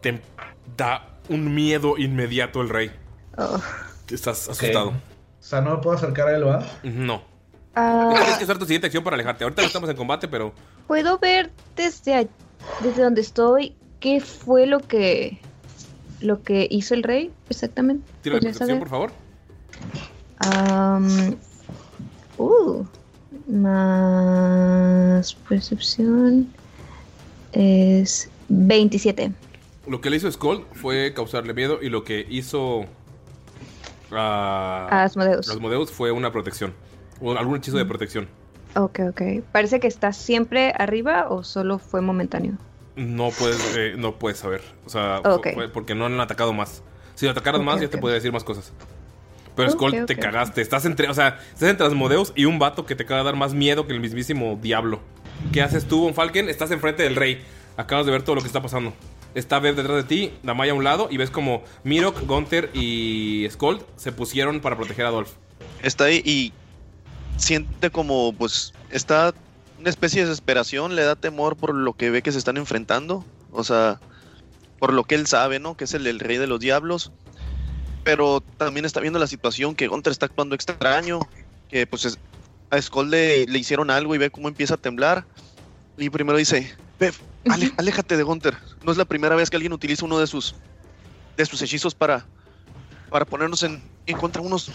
Te 0.02 0.22
da 0.76 1.08
un 1.30 1.54
miedo 1.54 1.98
inmediato 1.98 2.62
el 2.62 2.70
rey. 2.70 2.92
Oh. 3.38 3.60
Estás 4.10 4.50
asustado. 4.50 4.90
O 4.90 4.94
sea, 5.40 5.62
no 5.62 5.76
me 5.76 5.78
puedo 5.84 5.96
acercar 5.96 6.28
a 6.30 6.36
él, 6.36 6.48
¿va? 6.48 6.66
No. 6.84 7.22
Ah, 7.76 8.10
Tienes 8.16 8.38
que 8.40 8.44
usar 8.46 8.58
tu 8.58 8.66
siguiente 8.66 8.88
acción 8.88 9.04
para 9.04 9.14
alejarte. 9.16 9.44
Ahorita 9.44 9.62
no 9.62 9.68
estamos 9.68 9.90
en 9.90 9.96
combate, 9.96 10.28
pero 10.28 10.54
¿Puedo 10.88 11.20
ver 11.20 11.52
desde, 11.76 12.28
desde 12.82 13.04
donde 13.04 13.22
estoy 13.22 13.76
qué 14.00 14.20
fue 14.20 14.66
lo 14.66 14.80
que 14.80 15.40
lo 16.20 16.42
que 16.44 16.68
hizo 16.70 16.96
el 16.96 17.04
rey 17.04 17.32
exactamente? 17.50 18.12
tira 18.22 18.36
la 18.36 18.40
¿Podría 18.40 18.52
percepción, 18.52 18.68
saber? 18.68 18.80
por 18.80 18.90
favor. 18.90 19.12
Am, 20.40 21.36
uh, 22.38 22.84
más 23.48 25.34
percepción 25.48 26.48
es 27.52 28.30
27. 28.48 29.32
Lo 29.88 30.02
que 30.02 30.10
le 30.10 30.18
hizo 30.18 30.32
Skull 30.32 30.66
fue 30.74 31.14
causarle 31.14 31.54
miedo 31.54 31.80
y 31.82 31.90
lo 31.90 32.04
que 32.04 32.26
hizo 32.30 32.86
a 34.12 34.88
A 34.90 35.04
Asmodeus. 35.04 35.50
Asmodeus 35.50 35.92
fue 35.92 36.12
una 36.12 36.32
protección. 36.32 36.74
O 37.22 37.32
algún 37.34 37.58
hechizo 37.58 37.78
de 37.78 37.86
Mm. 37.86 37.88
protección. 37.88 38.28
Ok, 38.76 39.00
ok. 39.10 39.22
¿Parece 39.52 39.80
que 39.80 39.88
está 39.88 40.14
siempre 40.14 40.74
arriba 40.78 41.28
o 41.30 41.44
solo 41.44 41.80
fue 41.80 42.02
momentáneo? 42.02 42.54
No 42.96 43.30
puedes, 43.32 43.76
eh, 43.76 43.96
no 43.98 44.16
puedes 44.16 44.38
saber. 44.40 44.62
O 44.86 44.90
sea, 44.90 45.22
porque 45.74 45.96
no 45.96 46.06
han 46.06 46.20
atacado 46.20 46.54
más. 46.54 46.84
Si 47.16 47.26
lo 47.26 47.32
atacaras 47.32 47.60
Ok, 47.60 47.66
más, 47.66 47.82
ya 47.82 47.90
te 47.90 47.98
podría 47.98 48.16
decir 48.16 48.32
más 48.32 48.44
cosas. 48.44 48.72
Pero 49.60 49.72
Skull, 49.72 50.06
te 50.06 50.14
ok. 50.14 50.20
cagaste. 50.20 50.62
Estás 50.62 50.86
entre, 50.86 51.10
o 51.10 51.14
sea, 51.14 51.38
estás 51.54 51.70
entre 51.70 51.86
Asmodeus 51.86 52.32
y 52.34 52.46
un 52.46 52.60
vato 52.60 52.86
que 52.86 52.96
te 52.96 53.04
acaba 53.04 53.20
de 53.20 53.26
dar 53.26 53.36
más 53.36 53.54
miedo 53.54 53.88
que 53.88 53.94
el 53.94 54.00
mismísimo 54.00 54.58
diablo. 54.62 55.02
¿Qué 55.52 55.62
haces 55.62 55.86
tú, 55.86 56.00
Von 56.00 56.14
Falken? 56.14 56.48
Estás 56.48 56.72
enfrente 56.72 57.04
del 57.04 57.18
rey. 57.18 57.44
Acabas 57.76 58.06
de 58.06 58.14
ver 58.14 58.24
todo 58.24 58.36
lo 58.36 58.42
que 58.42 58.48
está 58.48 58.62
pasando. 58.62 58.94
Está 59.36 59.60
Bev 59.60 59.76
detrás 59.76 59.98
de 59.98 60.04
ti, 60.04 60.32
Damaya 60.44 60.72
a 60.72 60.76
un 60.76 60.86
lado, 60.86 61.10
y 61.12 61.18
ves 61.18 61.30
como 61.30 61.64
Mirok, 61.84 62.26
Gunther 62.26 62.70
y 62.74 63.48
Skull 63.52 63.82
se 63.98 64.14
pusieron 64.14 64.62
para 64.62 64.78
proteger 64.78 65.06
a 65.06 65.12
Dolph. 65.12 65.32
Está 65.84 66.06
ahí 66.06 66.22
y 66.24 66.54
siente 67.36 67.90
como, 67.90 68.32
pues, 68.32 68.74
está 68.92 69.34
una 69.78 69.90
especie 69.90 70.22
de 70.22 70.30
desesperación, 70.30 70.96
le 70.96 71.04
da 71.04 71.18
temor 71.18 71.58
por 71.58 71.76
lo 71.76 71.94
que 71.94 72.10
ve 72.10 72.22
que 72.22 72.32
se 72.32 72.38
están 72.38 72.56
enfrentando, 72.56 73.26
o 73.52 73.66
sea, 73.66 74.00
por 74.80 74.94
lo 74.94 75.04
que 75.04 75.16
él 75.16 75.28
sabe, 75.28 75.60
¿no? 75.60 75.76
Que 75.76 75.84
es 75.84 75.94
el, 75.94 76.08
el 76.08 76.20
rey 76.20 76.38
de 76.38 76.48
los 76.48 76.62
diablos, 76.62 77.12
pero 78.04 78.42
también 78.58 78.86
está 78.86 79.00
viendo 79.00 79.20
la 79.20 79.28
situación 79.28 79.76
que 79.76 79.88
Gunter 79.88 80.12
está 80.12 80.26
actuando 80.28 80.56
extraño, 80.56 81.20
que 81.68 81.88
pues 81.88 82.06
es- 82.06 82.20
a 82.72 82.82
Skull 82.82 83.10
le, 83.10 83.46
le 83.48 83.60
hicieron 83.60 83.90
algo 83.90 84.14
y 84.16 84.18
ve 84.20 84.30
cómo 84.32 84.48
empieza 84.48 84.76
a 84.76 84.78
temblar, 84.78 85.28
y 85.98 86.10
primero 86.10 86.38
dice, 86.38 86.78
Bev, 87.00 87.16
ale- 87.50 87.72
aléjate 87.78 88.18
de 88.18 88.24
Gunter, 88.24 88.58
no 88.82 88.92
es 88.92 88.98
la 88.98 89.06
primera 89.06 89.36
vez 89.36 89.50
que 89.50 89.58
alguien 89.58 89.74
utiliza 89.74 90.06
uno 90.06 90.20
de 90.20 90.28
sus, 90.28 90.56
de 91.38 91.46
sus 91.46 91.62
hechizos 91.62 91.96
para, 91.96 92.30
para 93.10 93.26
ponernos 93.26 93.64
en, 93.64 93.84
en 94.06 94.18
contra 94.18 94.42
unos, 94.42 94.72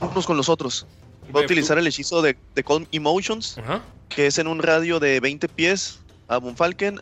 unos 0.00 0.26
con 0.26 0.36
los 0.36 0.48
otros. 0.48 0.86
Va 1.34 1.40
a 1.40 1.44
utilizar 1.44 1.78
el 1.78 1.86
hechizo 1.86 2.22
de, 2.22 2.38
de 2.54 2.64
Calm 2.64 2.86
Emotions, 2.92 3.56
que 4.08 4.26
es 4.26 4.38
en 4.38 4.46
un 4.48 4.62
radio 4.62 5.00
de 5.00 5.20
20 5.20 5.48
pies 5.48 6.00
a 6.28 6.38
Bonfalken, 6.38 7.00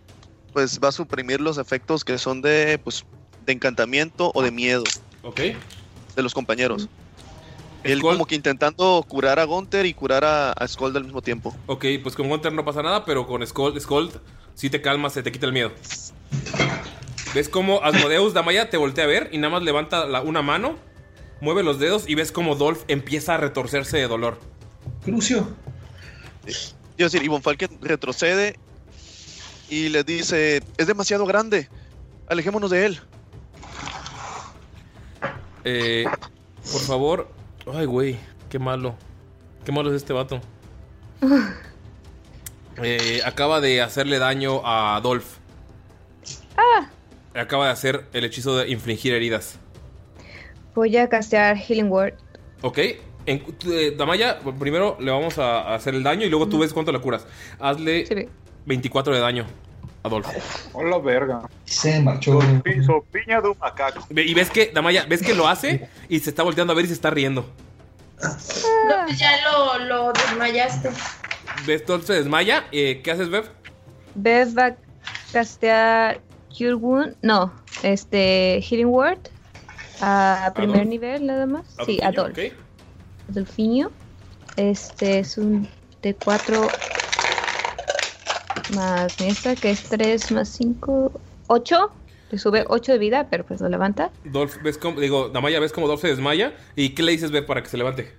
pues 0.52 0.78
va 0.82 0.88
a 0.88 0.92
suprimir 0.92 1.40
los 1.40 1.58
efectos 1.58 2.04
que 2.04 2.18
son 2.18 2.42
de, 2.42 2.80
pues, 2.82 3.04
de 3.38 3.52
encantamiento 3.52 4.30
o 4.34 4.42
de 4.42 4.50
miedo 4.50 4.94
Ok. 5.22 5.40
de 6.16 6.22
los 6.22 6.34
compañeros. 6.34 6.88
Él 7.84 8.00
como 8.00 8.26
que 8.26 8.34
intentando 8.34 9.04
curar 9.06 9.38
a 9.38 9.44
Gunther 9.44 9.86
y 9.86 9.94
curar 9.94 10.24
a, 10.24 10.50
a 10.52 10.66
Skold 10.66 10.96
al 10.96 11.04
mismo 11.04 11.22
tiempo. 11.22 11.54
Ok, 11.66 11.84
pues 12.02 12.14
con 12.16 12.28
Gunther 12.28 12.52
no 12.52 12.64
pasa 12.64 12.82
nada, 12.82 13.04
pero 13.04 13.26
con 13.26 13.46
Skull, 13.46 13.80
Skull 13.80 14.10
sí 14.54 14.68
te 14.68 14.80
calmas, 14.82 15.12
se 15.12 15.22
te 15.22 15.30
quita 15.30 15.46
el 15.46 15.52
miedo. 15.52 15.70
¿Ves 17.34 17.48
cómo 17.48 17.82
Asmodeus 17.84 18.34
Damaya 18.34 18.68
te 18.70 18.76
voltea 18.76 19.04
a 19.04 19.06
ver 19.06 19.28
y 19.32 19.38
nada 19.38 19.52
más 19.52 19.62
levanta 19.62 20.06
la- 20.06 20.22
una 20.22 20.42
mano, 20.42 20.76
mueve 21.40 21.62
los 21.62 21.78
dedos 21.78 22.08
y 22.08 22.14
ves 22.16 22.32
como 22.32 22.56
Dolph 22.56 22.82
empieza 22.88 23.34
a 23.34 23.36
retorcerse 23.36 23.96
de 23.98 24.08
dolor? 24.08 24.40
Crucio. 25.04 25.48
Quiero 26.44 27.10
decir, 27.10 27.22
y 27.22 27.28
Bonfalken 27.28 27.78
retrocede 27.82 28.58
y 29.70 29.88
le 29.90 30.02
dice, 30.02 30.62
es 30.78 30.86
demasiado 30.86 31.26
grande, 31.26 31.68
alejémonos 32.28 32.70
de 32.70 32.86
él. 32.86 33.00
Eh, 35.70 36.04
por 36.72 36.80
favor. 36.80 37.28
Ay, 37.72 37.84
güey, 37.84 38.16
qué 38.48 38.58
malo. 38.58 38.94
Qué 39.64 39.70
malo 39.72 39.90
es 39.90 39.96
este 39.96 40.12
vato. 40.12 40.40
Eh, 42.80 43.22
acaba 43.26 43.60
de 43.60 43.82
hacerle 43.82 44.20
daño 44.20 44.60
a 44.64 45.00
Dolph. 45.02 45.26
Ah, 46.56 46.88
Acaba 47.34 47.66
de 47.66 47.72
hacer 47.72 48.04
el 48.12 48.24
hechizo 48.24 48.56
de 48.56 48.70
infligir 48.70 49.12
heridas. 49.14 49.58
voy 50.76 50.96
a 50.96 51.08
castear 51.08 51.56
Healing 51.56 51.90
Word. 51.90 52.14
Ok. 52.62 52.78
En, 53.26 53.42
eh, 53.66 53.94
Damaya, 53.98 54.38
primero 54.60 54.96
le 55.00 55.10
vamos 55.10 55.38
a 55.38 55.62
a 55.62 55.74
hacer 55.74 55.96
el 55.96 56.04
daño 56.04 56.24
y 56.24 56.30
luego 56.30 56.48
tú 56.48 56.60
ves 56.60 56.72
cuánto 56.72 56.92
le 56.92 57.00
curas. 57.00 57.26
Hazle 57.58 58.28
24 58.64 59.12
de 59.12 59.20
daño 59.22 59.44
a 60.02 60.08
Dolph. 60.08 60.26
Hola, 60.72 60.98
verga. 60.98 61.42
Se 61.64 62.00
marchó. 62.00 62.38
Sopiña 62.84 63.40
de 63.40 63.48
un 63.48 63.58
macaco. 63.58 64.06
Y 64.10 64.34
ves 64.34 64.50
que, 64.50 64.70
Damaya, 64.74 65.04
ves 65.06 65.22
que 65.22 65.34
lo 65.34 65.48
hace 65.48 65.88
y 66.08 66.20
se 66.20 66.30
está 66.30 66.42
volteando 66.42 66.72
a 66.72 66.76
ver 66.76 66.84
y 66.84 66.88
se 66.88 66.94
está 66.94 67.10
riendo. 67.10 67.48
No, 68.20 69.04
pues 69.06 69.18
ya 69.18 69.30
lo, 69.50 69.78
lo 69.84 70.12
desmayaste. 70.12 70.90
Ves, 71.66 71.82
se 72.04 72.12
desmaya. 72.14 72.66
Eh, 72.72 73.00
¿Qué 73.02 73.10
haces, 73.10 73.30
Bev? 73.30 73.48
Bev 74.14 74.56
va 74.58 74.66
a 74.66 74.76
castear 75.32 76.20
Cure 76.56 76.74
Wound. 76.74 77.16
No, 77.22 77.52
este. 77.82 78.60
Healing 78.62 78.86
Word. 78.88 79.18
A 80.00 80.52
primer 80.54 80.86
nivel, 80.86 81.26
nada 81.26 81.46
más. 81.46 81.64
¿A 81.78 81.84
Sí, 81.84 81.98
Dolphinho? 81.98 82.08
a 82.08 82.12
Dolph. 82.12 82.38
Ok. 82.38 82.68
Dolfinio. 83.28 83.92
Este 84.56 85.20
es 85.20 85.38
un 85.38 85.68
D4 86.02 86.70
más 88.74 89.20
esta, 89.20 89.54
que 89.56 89.70
es 89.70 89.82
3 89.84 90.32
más 90.32 90.48
5. 90.50 91.12
8. 91.48 91.90
Le 92.30 92.38
sube 92.38 92.64
8 92.68 92.92
de 92.92 92.98
vida, 92.98 93.26
pero 93.30 93.44
pues 93.44 93.60
lo 93.60 93.68
levanta. 93.68 94.10
Dolph, 94.24 94.56
ves 94.62 94.76
como, 94.76 95.00
digo, 95.00 95.30
Damaya, 95.30 95.60
ves 95.60 95.72
como 95.72 95.88
Dolph 95.88 96.02
se 96.02 96.08
desmaya. 96.08 96.52
¿Y 96.76 96.90
qué 96.90 97.02
le 97.02 97.12
dices, 97.12 97.30
Bev, 97.30 97.46
para 97.46 97.62
que 97.62 97.68
se 97.70 97.78
levante? 97.78 98.12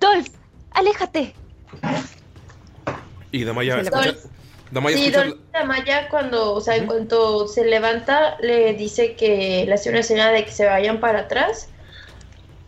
Dolph, 0.00 0.28
aléjate. 0.72 1.34
Y 3.32 3.44
Damaya 3.44 3.80
escucha. 3.80 4.14
Damaya 4.70 4.96
Sí, 4.96 5.06
escucha. 5.06 5.24
Dolph 5.24 5.40
Damaya 5.52 6.08
cuando, 6.10 6.52
o 6.52 6.60
sea, 6.60 6.76
en 6.76 6.86
cuanto 6.86 7.48
se 7.48 7.64
levanta, 7.64 8.36
le 8.40 8.74
dice 8.74 9.14
que 9.14 9.64
le 9.66 9.72
hace 9.72 9.90
una 9.90 10.02
señal 10.02 10.34
de 10.34 10.44
que 10.44 10.52
se 10.52 10.66
vayan 10.66 11.00
para 11.00 11.20
atrás 11.20 11.68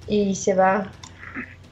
y 0.08 0.34
se 0.34 0.54
va. 0.54 0.90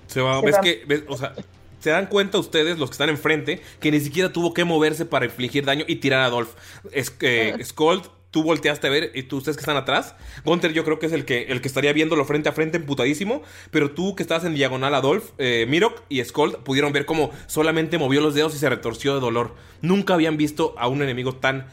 Se 0.07 0.21
va, 0.21 0.41
Se 0.41 0.47
ves 0.47 0.57
va. 0.57 0.61
que, 0.61 0.83
ves, 0.87 1.03
o 1.09 1.17
sea, 1.17 1.35
se 1.81 1.91
dan 1.91 2.07
cuenta 2.07 2.39
ustedes, 2.39 2.79
los 2.79 2.89
que 2.91 2.95
están 2.95 3.09
enfrente, 3.09 3.61
que 3.81 3.91
ni 3.91 3.99
siquiera 4.01 4.33
tuvo 4.33 4.55
que 4.55 4.65
moverse 4.65 5.05
para 5.07 5.25
infligir 5.25 5.65
daño 5.65 5.85
y 5.89 5.97
tirar 5.97 6.21
a 6.23 6.31
Dolph. 6.31 6.51
Es 6.93 7.11
que 7.11 7.57
Skold, 7.65 8.05
tú 8.31 8.45
volteaste 8.45 8.87
a 8.87 8.91
ver 8.91 9.11
y 9.15 9.25
tú, 9.25 9.39
ustedes 9.39 9.57
que 9.57 9.63
están 9.63 9.77
atrás. 9.77 10.15
Gunter, 10.45 10.73
yo 10.73 10.85
creo 10.85 11.01
que 11.01 11.07
es 11.07 11.13
el 11.13 11.25
que, 11.25 11.45
el 11.49 11.61
que 11.61 11.67
estaría 11.67 11.93
viéndolo 11.93 12.25
frente 12.25 12.49
a 12.49 12.53
frente, 12.53 12.77
emputadísimo. 12.77 13.43
Pero 13.73 13.91
tú 13.91 14.15
que 14.15 14.23
estabas 14.23 14.45
en 14.45 14.55
diagonal 14.55 14.95
a 14.95 15.01
Dolph, 15.01 15.31
eh, 15.39 15.67
Mirok 15.69 16.03
y 16.09 16.23
Skold 16.25 16.59
pudieron 16.59 16.93
ver 16.93 17.07
cómo 17.07 17.33
solamente 17.49 17.99
movió 17.99 18.21
los 18.21 18.35
dedos 18.37 18.55
y 18.55 18.59
se 18.59 18.69
retorció 18.69 19.15
de 19.15 19.21
dolor. 19.21 19.57
Nunca 19.83 20.15
habían 20.15 20.37
visto 20.37 20.75
a 20.79 20.87
un 20.87 21.03
enemigo 21.03 21.35
tan 21.35 21.67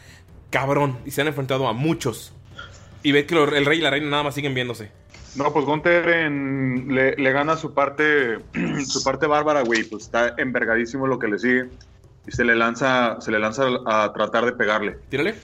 cabrón 0.49 0.97
y 1.05 1.11
se 1.11 1.21
han 1.21 1.27
enfrentado 1.27 1.67
a 1.67 1.73
muchos. 1.73 2.33
Y 3.03 3.11
ve 3.11 3.25
que 3.25 3.35
lo- 3.35 3.53
el 3.55 3.65
rey 3.65 3.77
y 3.77 3.81
la 3.81 3.91
reina 3.91 4.07
nada 4.09 4.23
más 4.23 4.33
siguen 4.35 4.53
viéndose. 4.55 4.89
No, 5.37 5.53
pues 5.53 5.65
Gunter 5.65 6.09
en- 6.09 6.87
le, 6.93 7.15
le 7.15 7.31
gana 7.31 7.55
su 7.57 7.73
parte, 7.73 8.39
su 8.85 9.03
parte 9.03 9.27
bárbara, 9.27 9.61
güey. 9.61 9.83
Pues 9.83 10.03
está 10.05 10.33
envergadísimo 10.37 11.07
lo 11.07 11.19
que 11.19 11.27
le 11.27 11.39
sigue. 11.39 11.69
Y 12.27 12.31
se 12.31 12.43
le 12.43 12.55
lanza, 12.55 13.21
se 13.21 13.31
le 13.31 13.39
lanza 13.39 13.63
a 13.85 14.11
tratar 14.13 14.45
de 14.45 14.51
pegarle. 14.51 14.97
Tírale. 15.09 15.35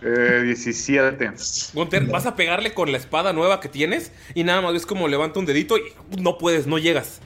Eh, 0.00 0.42
17. 0.44 1.30
Gunter, 1.74 2.06
vas 2.06 2.24
a 2.26 2.36
pegarle 2.36 2.72
con 2.72 2.92
la 2.92 2.98
espada 2.98 3.32
nueva 3.32 3.58
que 3.60 3.68
tienes 3.68 4.12
y 4.34 4.44
nada 4.44 4.60
más 4.60 4.72
ves 4.72 4.86
como 4.86 5.08
levanta 5.08 5.40
un 5.40 5.46
dedito 5.46 5.76
y 5.76 5.82
no 6.20 6.38
puedes, 6.38 6.66
no 6.66 6.78
llegas. 6.78 7.20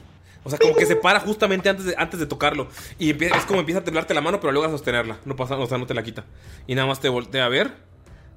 O 0.44 0.50
sea, 0.50 0.58
como 0.58 0.74
que 0.74 0.87
se 0.87 0.96
para 0.96 1.20
justamente 1.20 1.68
antes 1.68 1.85
de, 1.85 1.94
antes 1.98 2.18
de 2.18 2.26
tocarlo. 2.26 2.66
Y 2.98 3.11
empieza, 3.11 3.37
es 3.37 3.44
como 3.44 3.61
empieza 3.61 3.80
a 3.80 3.85
temblarte 3.85 4.14
la 4.14 4.22
mano, 4.22 4.40
pero 4.40 4.52
luego 4.52 4.66
a 4.66 4.70
sostenerla. 4.70 5.18
No 5.24 5.37
pasa, 5.37 5.56
o 5.56 5.66
sea, 5.66 5.78
no 5.78 5.87
te 5.87 5.94
la 5.94 6.02
quita. 6.02 6.24
Y 6.66 6.74
nada 6.74 6.88
más 6.88 6.98
te 6.98 7.08
voltea 7.11 7.44
a 7.44 7.48
ver 7.48 7.72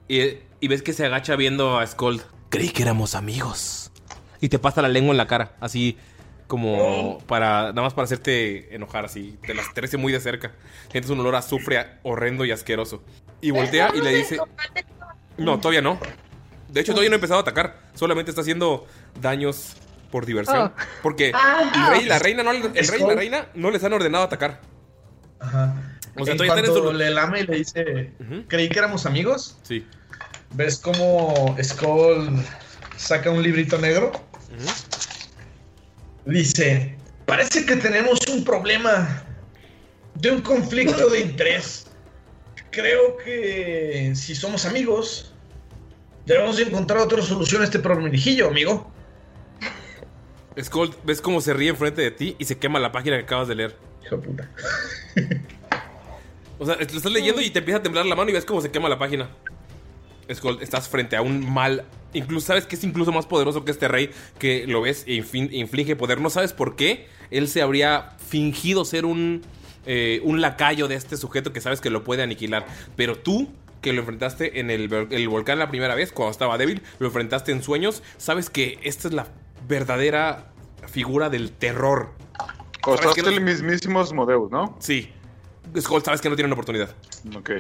y, 0.07 0.37
y 0.65 0.67
ves 0.67 0.82
que 0.82 0.93
se 0.93 1.06
agacha 1.06 1.36
viendo 1.36 1.78
a 1.78 1.86
Skold. 1.86 2.23
Creí 2.49 2.69
que 2.69 2.82
éramos 2.82 3.13
amigos. 3.13 3.91
Y 4.41 4.49
te 4.49 4.58
pasa 4.58 4.82
la 4.82 4.89
lengua 4.89 5.12
en 5.12 5.17
la 5.17 5.28
cara, 5.28 5.51
así 5.60 5.95
como 6.47 7.19
para, 7.28 7.67
nada 7.69 7.84
más 7.84 7.93
para 7.93 8.06
hacerte 8.06 8.73
enojar, 8.75 9.06
así. 9.06 9.38
Te 9.45 9.54
las 9.54 9.71
trece 9.75 9.97
muy 9.97 10.12
de 10.12 10.19
cerca. 10.19 10.54
Sientes 10.91 11.12
un 11.12 11.19
olor 11.19 11.36
a 11.36 11.39
azufre 11.39 11.86
horrendo 12.01 12.45
y 12.45 12.51
asqueroso. 12.51 13.04
Y 13.41 13.51
voltea 13.51 13.91
y 13.93 14.01
le 14.01 14.10
dice... 14.15 14.39
No, 15.38 15.60
todavía 15.60 15.84
no. 15.84 15.99
De 16.67 16.82
hecho, 16.82 16.93
todavía 16.93 17.10
no 17.12 17.13
ha 17.13 17.17
empezado 17.17 17.38
a 17.38 17.41
atacar. 17.43 17.84
Solamente 17.93 18.32
está 18.32 18.41
haciendo 18.41 18.88
daños 19.21 19.75
por 20.10 20.25
diversión. 20.25 20.73
Oh. 20.75 20.82
Porque 21.04 21.32
Ah. 21.36 21.71
el 21.75 21.91
rey 21.95 22.06
y 22.06 22.10
la 22.10 22.17
reina 22.17 22.41
no, 22.41 22.49
el 22.49 22.63
rey 22.73 23.01
y 23.01 23.08
la 23.08 23.13
reina 23.15 23.45
no 23.54 23.69
les 23.69 23.84
han 23.84 23.93
ordenado 23.93 24.23
atacar. 24.23 24.62
Ajá. 25.39 25.75
O 26.17 26.23
sea, 26.25 26.32
en 26.32 26.38
todavía 26.39 26.63
cuanto 26.63 26.89
un- 26.89 26.97
le 26.97 27.10
lame 27.12 27.41
y 27.41 27.43
le 27.45 27.58
dice, 27.58 28.13
creí 28.47 28.67
que 28.69 28.80
éramos 28.80 29.06
amigos. 29.06 29.60
Sí. 29.62 29.86
¿Ves 30.53 30.77
cómo 30.77 31.55
Skull 31.62 32.43
saca 32.97 33.29
un 33.29 33.43
librito 33.43 33.77
negro? 33.77 34.12
Dice, 36.25 36.97
parece 37.25 37.65
que 37.65 37.75
tenemos 37.75 38.19
un 38.31 38.43
problema 38.43 39.23
de 40.15 40.31
un 40.31 40.41
conflicto 40.41 41.10
de 41.10 41.21
interés. 41.21 41.88
Creo 42.71 43.17
que 43.17 44.13
si 44.15 44.36
somos 44.36 44.65
amigos, 44.65 45.34
debemos 46.25 46.58
de 46.58 46.63
encontrar 46.63 46.99
otra 46.99 47.21
solución 47.21 47.62
a 47.62 47.65
este 47.65 47.79
problemijillo, 47.79 48.47
amigo. 48.47 48.91
Skull, 50.62 50.95
ves 51.03 51.21
cómo 51.21 51.41
se 51.41 51.53
ríe 51.53 51.69
enfrente 51.69 52.01
de 52.01 52.12
ti 52.12 52.36
y 52.39 52.45
se 52.45 52.58
quema 52.58 52.79
la 52.79 52.91
página 52.91 53.17
que 53.17 53.23
acabas 53.23 53.47
de 53.47 53.55
leer. 53.55 53.75
Hijo 54.05 54.17
de 54.17 54.21
puta. 54.27 54.49
O 56.58 56.65
sea, 56.65 56.75
lo 56.75 56.81
estás 56.81 57.12
leyendo 57.12 57.41
y 57.41 57.49
te 57.49 57.60
empieza 57.60 57.79
a 57.79 57.84
temblar 57.84 58.05
la 58.05 58.15
mano 58.15 58.29
y 58.29 58.34
ves 58.34 58.45
cómo 58.45 58.62
se 58.62 58.71
quema 58.71 58.88
la 58.88 58.97
página. 58.97 59.29
Skull, 60.33 60.59
estás 60.61 60.89
frente 60.89 61.15
a 61.15 61.21
un 61.21 61.51
mal. 61.51 61.85
Incluso 62.13 62.47
sabes 62.47 62.65
que 62.65 62.75
es 62.75 62.83
incluso 62.83 63.11
más 63.11 63.25
poderoso 63.25 63.65
que 63.65 63.71
este 63.71 63.88
rey 63.88 64.09
que 64.39 64.65
lo 64.67 64.81
ves 64.81 65.03
e 65.07 65.13
inflige 65.13 65.95
poder. 65.95 66.21
No 66.21 66.29
sabes 66.29 66.53
por 66.53 66.75
qué 66.75 67.07
él 67.31 67.47
se 67.47 67.61
habría 67.61 68.11
fingido 68.29 68.85
ser 68.85 69.05
un, 69.05 69.41
eh, 69.85 70.21
un 70.23 70.39
lacayo 70.41 70.88
de 70.88 70.95
este 70.95 71.17
sujeto 71.17 71.51
que 71.51 71.59
sabes 71.61 71.81
que 71.81 71.89
lo 71.89 72.03
puede 72.03 72.23
aniquilar. 72.23 72.65
Pero 72.95 73.17
tú, 73.17 73.51
que 73.81 73.91
lo 73.93 73.99
enfrentaste 73.99 74.59
en 74.59 74.71
el, 74.71 74.89
vol- 74.89 75.07
el 75.11 75.27
volcán 75.27 75.59
la 75.59 75.69
primera 75.69 75.93
vez, 75.93 76.11
cuando 76.11 76.31
estaba 76.31 76.57
débil, 76.57 76.81
lo 76.99 77.07
enfrentaste 77.07 77.51
en 77.51 77.61
sueños, 77.61 78.01
sabes 78.17 78.49
que 78.49 78.79
esta 78.83 79.07
es 79.09 79.13
la 79.13 79.27
verdadera 79.67 80.51
figura 80.88 81.29
del 81.29 81.51
terror. 81.51 82.11
Costaste 82.81 83.21
¿Sabes 83.21 83.23
que 83.33 83.38
el 83.38 83.43
mismísimo 83.43 84.03
Modeus, 84.13 84.51
¿no? 84.51 84.77
Sí. 84.79 85.09
Skull, 85.79 86.03
sabes 86.03 86.21
que 86.21 86.29
no 86.29 86.35
tiene 86.35 86.47
una 86.47 86.53
oportunidad. 86.53 86.95
Ok. 87.35 87.51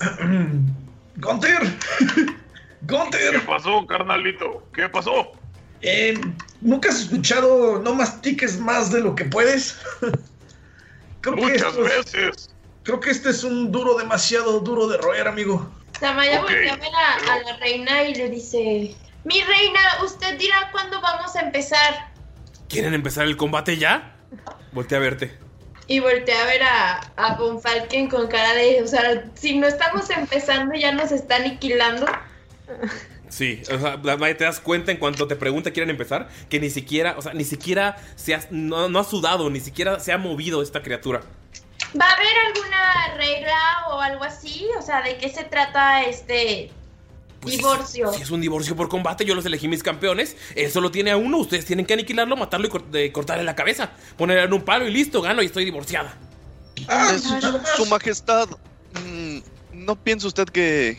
¡Gunter! 1.16 1.58
¡Gunter! 2.82 3.32
¿Qué 3.32 3.38
pasó, 3.40 3.86
carnalito? 3.86 4.66
¿Qué 4.74 4.88
pasó? 4.88 5.32
Eh, 5.80 6.18
¿Nunca 6.60 6.88
has 6.88 7.00
escuchado 7.02 7.78
no 7.80 7.94
mastiques 7.94 8.58
más 8.58 8.90
de 8.90 9.00
lo 9.00 9.14
que 9.14 9.24
puedes? 9.24 9.78
creo 11.20 11.34
que 11.36 11.40
Muchas 11.42 11.74
es- 11.76 12.12
veces. 12.12 12.50
creo 12.82 13.00
que 13.00 13.10
este 13.10 13.30
es 13.30 13.44
un 13.44 13.70
duro 13.70 13.96
demasiado 13.96 14.60
duro 14.60 14.86
de 14.88 14.96
roer, 14.98 15.28
amigo. 15.28 15.70
Tamaya 16.00 16.40
Ok, 16.40 16.46
voltea 16.50 16.72
a 16.72 16.76
ver 16.76 16.94
a, 16.94 17.32
a 17.34 17.42
la 17.42 17.56
reina 17.58 18.02
y 18.04 18.14
le 18.14 18.28
dice: 18.30 18.94
Mi 19.24 19.40
reina, 19.42 19.80
usted 20.04 20.38
dirá 20.38 20.70
cuándo 20.72 21.00
vamos 21.00 21.36
a 21.36 21.40
empezar. 21.40 22.12
¿Quieren 22.68 22.94
empezar 22.94 23.24
el 23.26 23.36
combate 23.36 23.76
ya? 23.76 24.16
Voltea 24.72 24.98
a 24.98 25.00
verte. 25.02 25.38
Y 25.86 26.00
voltea 26.00 26.42
a 26.42 26.46
ver 26.46 26.62
a, 26.62 27.00
a 27.16 27.34
Von 27.34 27.60
Falken 27.60 28.08
con 28.08 28.26
cara 28.28 28.54
de: 28.54 28.82
O 28.82 28.86
sea, 28.86 29.24
si 29.34 29.56
no 29.56 29.66
estamos 29.66 30.08
empezando, 30.10 30.74
ya 30.74 30.92
nos 30.92 31.12
está 31.12 31.36
aniquilando. 31.36 32.06
Sí, 33.28 33.62
o 33.70 33.78
sea, 33.78 34.00
te 34.00 34.44
das 34.44 34.60
cuenta 34.60 34.92
en 34.92 34.98
cuanto 34.98 35.26
te 35.26 35.34
pregunta 35.34 35.72
quieren 35.72 35.90
empezar, 35.90 36.28
que 36.48 36.60
ni 36.60 36.70
siquiera, 36.70 37.16
o 37.18 37.22
sea, 37.22 37.34
ni 37.34 37.44
siquiera 37.44 37.96
se 38.14 38.34
ha, 38.34 38.40
no, 38.50 38.88
no 38.88 39.00
ha 39.00 39.04
sudado, 39.04 39.50
ni 39.50 39.58
siquiera 39.58 39.98
se 39.98 40.12
ha 40.12 40.18
movido 40.18 40.62
esta 40.62 40.82
criatura. 40.82 41.20
¿Va 42.00 42.06
a 42.06 42.12
haber 42.12 42.36
alguna 42.46 43.14
regla 43.16 43.88
o 43.90 44.00
algo 44.00 44.22
así? 44.22 44.68
O 44.78 44.82
sea, 44.82 45.02
¿de 45.02 45.16
qué 45.16 45.28
se 45.28 45.44
trata 45.44 46.04
este 46.04 46.70
divorcio? 47.44 48.12
Si 48.12 48.22
es 48.22 48.30
un 48.30 48.40
divorcio 48.40 48.74
por 48.76 48.88
combate, 48.88 49.24
yo 49.24 49.34
los 49.34 49.44
elegí 49.46 49.68
mis 49.68 49.82
campeones. 49.82 50.36
Él 50.54 50.70
solo 50.70 50.90
tiene 50.90 51.10
a 51.10 51.16
uno, 51.16 51.38
ustedes 51.38 51.64
tienen 51.64 51.86
que 51.86 51.94
aniquilarlo, 51.94 52.36
matarlo 52.36 52.66
y 52.66 52.70
cor- 52.70 52.90
de- 52.90 53.10
cortarle 53.12 53.44
la 53.44 53.54
cabeza. 53.54 53.90
Ponerle 54.16 54.44
en 54.44 54.52
un 54.52 54.62
palo 54.62 54.86
y 54.86 54.92
listo, 54.92 55.20
gano 55.22 55.42
y 55.42 55.46
estoy 55.46 55.64
divorciada. 55.64 56.16
Eh, 56.76 57.18
su, 57.18 57.38
su 57.84 57.86
majestad, 57.90 58.48
mm, 59.06 59.38
¿no 59.72 59.96
piensa 59.96 60.26
usted 60.26 60.46
que 60.48 60.98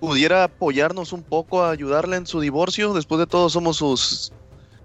pudiera 0.00 0.44
apoyarnos 0.44 1.12
un 1.12 1.22
poco 1.22 1.62
a 1.62 1.70
ayudarle 1.70 2.16
en 2.16 2.26
su 2.26 2.40
divorcio? 2.40 2.92
Después 2.92 3.18
de 3.18 3.26
todo 3.26 3.48
somos 3.48 3.76
sus 3.78 4.32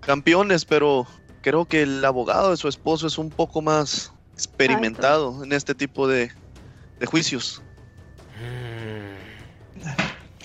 campeones, 0.02 0.66
pero 0.66 1.08
creo 1.42 1.66
que 1.66 1.82
el 1.84 2.04
abogado 2.04 2.52
de 2.52 2.58
su 2.58 2.68
esposo 2.68 3.08
es 3.08 3.18
un 3.18 3.30
poco 3.30 3.62
más 3.62 4.12
experimentado 4.34 5.44
en 5.44 5.52
este 5.54 5.74
tipo 5.76 6.08
de, 6.08 6.32
de 7.00 7.06
juicios. 7.06 7.62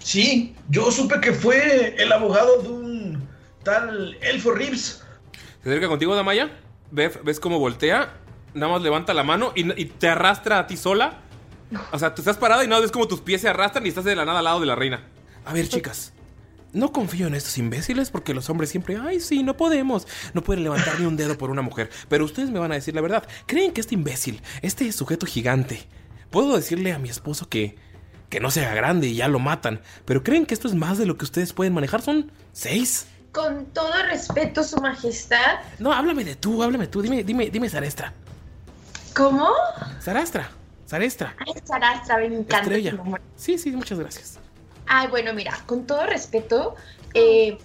Sí, 0.01 0.55
yo 0.69 0.91
supe 0.91 1.21
que 1.21 1.33
fue 1.33 1.95
el 1.99 2.11
abogado 2.13 2.63
de 2.63 2.69
un 2.69 3.29
tal 3.63 4.17
Elfo 4.21 4.53
Reeves. 4.53 5.05
Se 5.63 5.69
acerca 5.69 5.89
contigo, 5.89 6.15
Damaya. 6.15 6.51
Ves, 6.91 7.19
ves 7.23 7.39
cómo 7.39 7.59
voltea, 7.59 8.15
nada 8.55 8.73
más 8.73 8.83
levanta 8.83 9.15
la 9.15 9.23
mano 9.23 9.53
y, 9.55 9.81
y 9.81 9.85
te 9.85 10.09
arrastra 10.09 10.59
a 10.59 10.67
ti 10.67 10.77
sola. 10.77 11.21
O 11.93 11.99
sea, 11.99 12.15
tú 12.15 12.23
estás 12.23 12.37
parada 12.37 12.65
y 12.65 12.69
nada, 12.69 12.81
ves 12.81 12.91
como 12.91 13.07
tus 13.07 13.21
pies 13.21 13.43
se 13.43 13.49
arrastran 13.49 13.87
y 13.87 13.91
estás 13.91 14.05
de 14.05 14.17
la 14.17 14.25
nada 14.25 14.39
al 14.39 14.45
lado 14.45 14.61
de 14.61 14.67
la 14.67 14.75
reina. 14.75 15.07
A 15.45 15.53
ver, 15.53 15.69
chicas. 15.69 16.13
No 16.73 16.93
confío 16.93 17.27
en 17.27 17.35
estos 17.35 17.59
imbéciles 17.59 18.11
porque 18.11 18.33
los 18.33 18.49
hombres 18.49 18.71
siempre, 18.71 18.97
ay, 18.97 19.21
sí, 19.21 19.43
no 19.43 19.57
podemos. 19.57 20.07
No 20.35 20.43
pueden 20.43 20.63
levantar 20.63 21.01
ni 21.01 21.07
un 21.07 21.17
dedo 21.17 21.37
por 21.37 21.51
una 21.51 21.63
mujer. 21.63 21.91
Pero 22.09 22.25
ustedes 22.25 22.51
me 22.51 22.59
van 22.59 22.73
a 22.73 22.77
decir 22.77 22.95
la 22.95 23.01
verdad. 23.01 23.27
¿Creen 23.47 23.73
que 23.73 23.81
este 23.81 23.95
imbécil, 23.95 24.41
este 24.63 24.91
sujeto 24.93 25.27
gigante, 25.27 25.89
puedo 26.31 26.57
decirle 26.57 26.93
a 26.93 26.99
mi 26.99 27.09
esposo 27.09 27.49
que, 27.49 27.77
que 28.31 28.41
no 28.41 28.51
sea 28.51 28.73
grande 28.75 29.09
y 29.09 29.17
ya 29.17 29.29
lo 29.29 29.39
matan? 29.39 29.81
Pero 30.07 30.23
¿creen 30.23 30.47
que 30.47 30.55
esto 30.55 30.69
es 30.69 30.75
más 30.75 30.97
de 30.97 31.05
lo 31.05 31.19
que 31.19 31.25
ustedes 31.25 31.53
pueden 31.53 31.75
manejar? 31.75 32.01
¿Son 32.01 32.33
seis? 32.53 33.07
Con 33.33 33.67
todo 33.67 33.93
respeto, 34.05 34.65
su 34.65 34.81
majestad. 34.81 35.61
No, 35.79 35.93
háblame 35.93 36.25
de 36.25 36.37
tú, 36.37 36.63
háblame 36.63 36.87
tú. 36.87 37.03
Dime, 37.03 37.23
dime, 37.23 37.51
dime, 37.51 37.69
Zarestra. 37.69 38.15
¿Cómo? 39.15 39.51
Zarastra, 40.01 40.51
Zarestra. 40.89 41.35
Ay, 41.39 41.55
Sarastra, 41.65 42.17
me 42.19 42.27
encanta. 42.27 43.21
Sí, 43.37 43.59
sí, 43.59 43.73
muchas 43.73 43.99
gracias. 43.99 44.39
Ay, 44.87 45.09
bueno, 45.09 45.33
mira, 45.33 45.57
con 45.67 45.87
todo 45.87 46.07
respeto, 46.07 46.75
eh, 47.15 47.59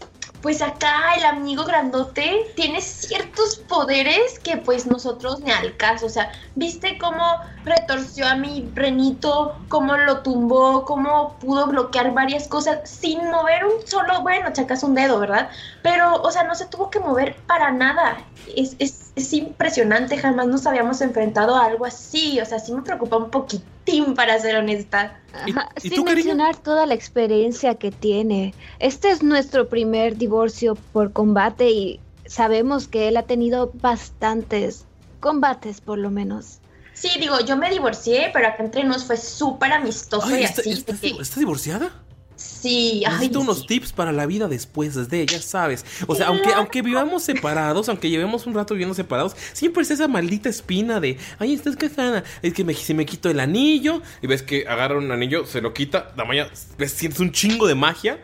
pues 0.46 0.62
acá 0.62 1.16
el 1.18 1.26
amigo 1.26 1.64
grandote 1.64 2.52
tiene 2.56 2.80
ciertos 2.80 3.56
poderes 3.68 4.38
que 4.38 4.58
pues 4.58 4.86
nosotros 4.86 5.40
ni 5.40 5.50
al 5.50 5.76
caso. 5.76 6.06
O 6.06 6.10
sea, 6.10 6.32
¿viste 6.54 7.00
cómo 7.00 7.24
retorció 7.64 8.28
a 8.28 8.36
mi 8.36 8.70
renito? 8.76 9.56
¿Cómo 9.70 9.98
lo 9.98 10.22
tumbó? 10.22 10.86
¿Cómo 10.86 11.36
pudo 11.40 11.66
bloquear 11.66 12.14
varias 12.14 12.48
cosas 12.48 12.88
sin 12.88 13.28
mover 13.32 13.66
un 13.66 13.88
solo, 13.88 14.22
bueno, 14.22 14.52
si 14.54 14.62
acaso 14.62 14.86
un 14.86 14.94
dedo, 14.94 15.18
¿verdad? 15.18 15.50
Pero, 15.82 16.22
o 16.22 16.30
sea, 16.30 16.44
no 16.44 16.54
se 16.54 16.68
tuvo 16.68 16.92
que 16.92 17.00
mover 17.00 17.36
para 17.48 17.72
nada. 17.72 18.20
Es, 18.56 18.76
es, 18.78 19.05
es 19.16 19.32
impresionante, 19.34 20.18
jamás 20.18 20.48
nos 20.48 20.66
habíamos 20.68 21.02
enfrentado 21.02 21.56
a 21.56 21.66
algo 21.66 21.86
así. 21.86 22.40
O 22.42 22.46
sea, 22.46 22.60
sí 22.60 22.74
me 22.74 22.82
preocupa 22.82 23.18
un 23.18 23.30
poquitín, 23.30 24.14
para 24.16 24.40
ser 24.40 24.56
honesta. 24.58 25.20
Ajá, 25.34 25.70
sin 25.78 26.04
mencionar 26.04 26.58
toda 26.58 26.86
la 26.86 26.96
experiencia 26.96 27.76
que 27.76 27.92
tiene. 27.92 28.54
Este 28.80 29.12
es 29.12 29.22
nuestro 29.24 29.70
primer 29.70 30.18
divorcio 30.18 30.76
por 30.92 31.14
combate 31.14 31.70
y 31.70 32.00
sabemos 32.26 32.88
que 32.88 33.08
él 33.08 33.18
ha 33.18 33.24
tenido 33.24 33.72
bastantes 33.76 34.86
combates 35.20 35.82
por 35.82 35.98
lo 36.00 36.10
menos. 36.12 36.60
Sí, 36.94 37.10
digo, 37.20 37.40
yo 37.42 37.58
me 37.58 37.70
divorcié, 37.70 38.30
pero 38.34 38.48
acá 38.48 38.64
entre 38.64 38.84
nos 38.86 39.04
fue 39.06 39.18
súper 39.18 39.74
amistoso 39.74 40.28
Ay, 40.28 40.42
y 40.42 40.44
¿está- 40.46 40.62
así. 40.62 40.72
¿estás, 40.72 41.02
de 41.02 41.12
que- 41.14 41.22
¿estás 41.22 41.40
divorciada? 41.40 41.92
Sí, 42.36 43.04
ay, 43.06 43.14
Necesito 43.14 43.40
unos 43.40 43.68
tips 43.68 43.94
para 43.94 44.12
la 44.12 44.26
vida 44.26 44.48
después 44.48 45.10
de, 45.10 45.26
ya 45.26 45.42
sabes. 45.42 45.86
O 46.08 46.16
sea, 46.16 46.28
aunque, 46.28 46.54
aunque 46.54 46.82
vivamos 46.82 47.24
separados, 47.24 47.90
aunque 47.90 48.10
llevemos 48.10 48.46
un 48.46 48.54
rato 48.54 48.74
viviendo 48.74 48.96
separados, 48.96 49.36
siempre 49.54 49.84
es 49.84 49.92
esa 49.92 50.08
maldita 50.08 50.50
espina 50.50 51.00
de, 51.00 51.18
ay, 51.40 51.54
estás 51.54 51.76
casada. 51.76 52.24
Es 52.42 52.54
que 52.54 52.64
me, 52.64 52.74
si 52.74 52.94
me 52.94 53.06
quito 53.06 53.30
el 53.30 53.40
anillo. 53.40 54.02
Y 54.22 54.28
ves 54.28 54.44
que 54.44 54.68
agarra 54.68 54.98
un 54.98 55.12
anillo, 55.12 55.46
se 55.46 55.62
lo 55.62 55.74
quita. 55.74 56.14
Damaya, 56.16 56.50
ves, 56.78 56.92
sientes 56.92 57.20
un 57.20 57.32
chingo 57.32 57.68
de 57.68 57.76
magia. 57.76 58.20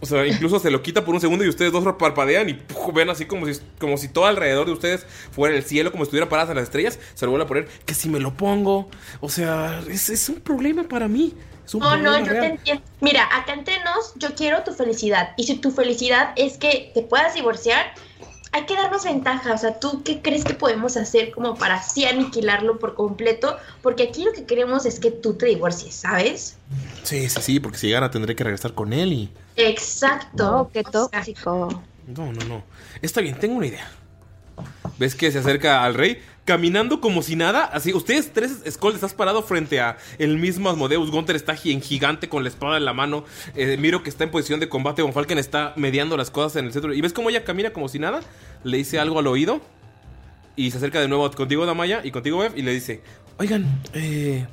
O 0.00 0.06
sea, 0.06 0.26
incluso 0.26 0.60
se 0.60 0.70
lo 0.70 0.80
quita 0.80 1.04
por 1.04 1.14
un 1.14 1.20
segundo 1.20 1.44
y 1.44 1.48
ustedes 1.48 1.72
dos 1.72 1.84
parpadean 1.98 2.48
y 2.48 2.54
¡puf! 2.54 2.94
ven 2.94 3.10
así 3.10 3.24
como 3.24 3.46
si, 3.46 3.60
como 3.80 3.96
si 3.96 4.08
todo 4.08 4.26
alrededor 4.26 4.66
de 4.66 4.72
ustedes 4.72 5.04
fuera 5.32 5.56
el 5.56 5.64
cielo, 5.64 5.90
como 5.90 6.04
si 6.04 6.08
estuvieran 6.08 6.28
paradas 6.28 6.50
en 6.50 6.56
las 6.56 6.64
estrellas. 6.64 7.00
Se 7.14 7.26
lo 7.26 7.32
vuelve 7.32 7.44
a 7.44 7.48
poner. 7.48 7.68
Que 7.84 7.94
si 7.94 8.08
me 8.08 8.20
lo 8.20 8.34
pongo. 8.34 8.88
O 9.20 9.28
sea, 9.28 9.82
es, 9.88 10.08
es 10.08 10.28
un 10.28 10.36
problema 10.36 10.84
para 10.84 11.08
mí. 11.08 11.34
Es 11.68 11.74
un 11.74 11.80
No, 11.80 11.96
no, 11.98 12.18
yo 12.18 12.24
real. 12.24 12.40
te 12.40 12.46
entiendo. 12.46 12.82
Mira, 13.00 13.28
acá 13.30 13.52
entre 13.52 13.78
nos, 13.84 14.14
yo 14.16 14.34
quiero 14.34 14.64
tu 14.64 14.72
felicidad. 14.72 15.34
Y 15.36 15.44
si 15.44 15.56
tu 15.56 15.70
felicidad 15.70 16.32
es 16.36 16.56
que 16.56 16.90
te 16.94 17.02
puedas 17.02 17.34
divorciar, 17.34 17.92
hay 18.52 18.64
que 18.64 18.74
darnos 18.74 19.04
ventaja. 19.04 19.52
O 19.52 19.58
sea, 19.58 19.78
¿tú 19.78 20.02
qué 20.02 20.22
crees 20.22 20.44
que 20.44 20.54
podemos 20.54 20.96
hacer 20.96 21.30
como 21.30 21.56
para 21.56 21.74
así 21.74 22.06
aniquilarlo 22.06 22.78
por 22.78 22.94
completo? 22.94 23.58
Porque 23.82 24.04
aquí 24.04 24.24
lo 24.24 24.32
que 24.32 24.46
queremos 24.46 24.86
es 24.86 24.98
que 24.98 25.10
tú 25.10 25.34
te 25.34 25.44
divorcies, 25.44 25.94
¿sabes? 25.94 26.56
Sí, 27.02 27.28
sí, 27.28 27.42
sí, 27.42 27.60
porque 27.60 27.76
si 27.76 27.88
llegara 27.88 28.10
tendré 28.10 28.34
que 28.34 28.44
regresar 28.44 28.72
con 28.72 28.94
él 28.94 29.12
y... 29.12 29.30
Exacto. 29.56 30.50
No, 30.50 30.70
qué 30.72 30.82
tóxico. 30.84 31.82
No, 32.06 32.32
no, 32.32 32.44
no. 32.46 32.62
Está 33.02 33.20
bien, 33.20 33.38
tengo 33.38 33.56
una 33.56 33.66
idea. 33.66 33.86
¿Ves 34.98 35.14
que 35.14 35.30
se 35.30 35.40
acerca 35.40 35.84
al 35.84 35.92
rey? 35.94 36.22
Caminando 36.48 37.02
como 37.02 37.20
si 37.20 37.36
nada. 37.36 37.66
Así, 37.66 37.92
ustedes 37.92 38.32
tres, 38.32 38.62
Skull, 38.66 38.94
estás 38.94 39.12
parado 39.12 39.42
frente 39.42 39.80
a 39.80 39.98
el 40.16 40.38
mismo 40.38 40.70
Asmodeus. 40.70 41.10
Gunther 41.10 41.36
está 41.36 41.54
en 41.62 41.82
gigante 41.82 42.30
con 42.30 42.42
la 42.42 42.48
espada 42.48 42.78
en 42.78 42.86
la 42.86 42.94
mano. 42.94 43.26
Eh, 43.54 43.76
Miro 43.76 44.02
que 44.02 44.08
está 44.08 44.24
en 44.24 44.30
posición 44.30 44.58
de 44.58 44.66
combate. 44.66 45.02
Von 45.02 45.12
Falken 45.12 45.36
está 45.36 45.74
mediando 45.76 46.16
las 46.16 46.30
cosas 46.30 46.56
en 46.56 46.64
el 46.64 46.72
centro. 46.72 46.94
¿Y 46.94 47.02
ves 47.02 47.12
cómo 47.12 47.28
ella 47.28 47.44
camina 47.44 47.74
como 47.74 47.90
si 47.90 47.98
nada? 47.98 48.20
Le 48.64 48.78
dice 48.78 48.98
algo 48.98 49.18
al 49.18 49.26
oído. 49.26 49.60
Y 50.56 50.70
se 50.70 50.78
acerca 50.78 51.02
de 51.02 51.08
nuevo 51.08 51.30
contigo, 51.32 51.66
Damaya, 51.66 52.00
y 52.02 52.12
contigo, 52.12 52.38
Bev. 52.38 52.56
Y 52.56 52.62
le 52.62 52.72
dice: 52.72 53.02
Oigan, 53.36 53.82
eh, 53.92 54.46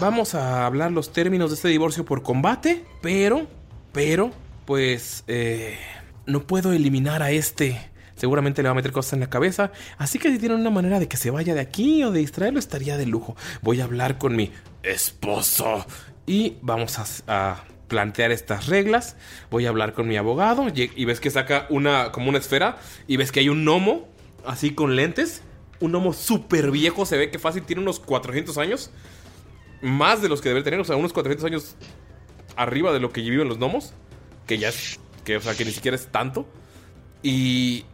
vamos 0.00 0.34
a 0.34 0.64
hablar 0.64 0.90
los 0.90 1.12
términos 1.12 1.50
de 1.50 1.56
este 1.56 1.68
divorcio 1.68 2.06
por 2.06 2.22
combate, 2.22 2.82
pero, 3.02 3.46
pero, 3.92 4.30
pues, 4.64 5.22
eh, 5.26 5.76
no 6.24 6.46
puedo 6.46 6.72
eliminar 6.72 7.22
a 7.22 7.30
este. 7.30 7.92
Seguramente 8.16 8.62
le 8.62 8.68
va 8.68 8.72
a 8.72 8.76
meter 8.76 8.92
cosas 8.92 9.14
en 9.14 9.20
la 9.20 9.30
cabeza. 9.30 9.72
Así 9.98 10.18
que 10.18 10.30
si 10.30 10.38
tienen 10.38 10.60
una 10.60 10.70
manera 10.70 11.00
de 11.00 11.08
que 11.08 11.16
se 11.16 11.30
vaya 11.30 11.54
de 11.54 11.60
aquí 11.60 12.04
o 12.04 12.12
de 12.12 12.20
distraerlo, 12.20 12.58
estaría 12.58 12.96
de 12.96 13.06
lujo. 13.06 13.36
Voy 13.62 13.80
a 13.80 13.84
hablar 13.84 14.18
con 14.18 14.36
mi 14.36 14.52
esposo. 14.82 15.84
Y 16.26 16.56
vamos 16.62 16.98
a, 17.26 17.64
plantear 17.88 18.32
estas 18.32 18.66
reglas. 18.66 19.16
Voy 19.50 19.66
a 19.66 19.68
hablar 19.68 19.92
con 19.92 20.08
mi 20.08 20.16
abogado. 20.16 20.68
Y, 20.68 20.90
y 20.96 21.04
ves 21.04 21.20
que 21.20 21.30
saca 21.30 21.66
una, 21.70 22.12
como 22.12 22.28
una 22.28 22.38
esfera. 22.38 22.78
Y 23.06 23.16
ves 23.16 23.30
que 23.30 23.40
hay 23.40 23.48
un 23.48 23.64
gnomo, 23.64 24.08
así 24.46 24.74
con 24.74 24.96
lentes. 24.96 25.42
Un 25.80 25.92
gnomo 25.92 26.12
súper 26.12 26.70
viejo. 26.70 27.06
Se 27.06 27.16
ve 27.18 27.30
que 27.30 27.38
fácil 27.38 27.62
tiene 27.64 27.82
unos 27.82 28.00
400 28.00 28.56
años. 28.58 28.90
Más 29.82 30.22
de 30.22 30.28
los 30.28 30.40
que 30.40 30.48
debe 30.48 30.62
tener. 30.62 30.80
O 30.80 30.84
sea, 30.84 30.96
unos 30.96 31.12
400 31.12 31.44
años 31.44 31.76
arriba 32.56 32.92
de 32.92 33.00
lo 33.00 33.12
que 33.12 33.20
viven 33.20 33.48
los 33.48 33.58
gnomos. 33.58 33.92
Que 34.46 34.58
ya 34.58 34.68
es. 34.68 35.00
Que, 35.24 35.36
o 35.36 35.40
sea, 35.40 35.54
que 35.54 35.64
ni 35.64 35.72
siquiera 35.72 35.96
es 35.96 36.06
tanto. 36.06 36.46
Y 37.22 37.84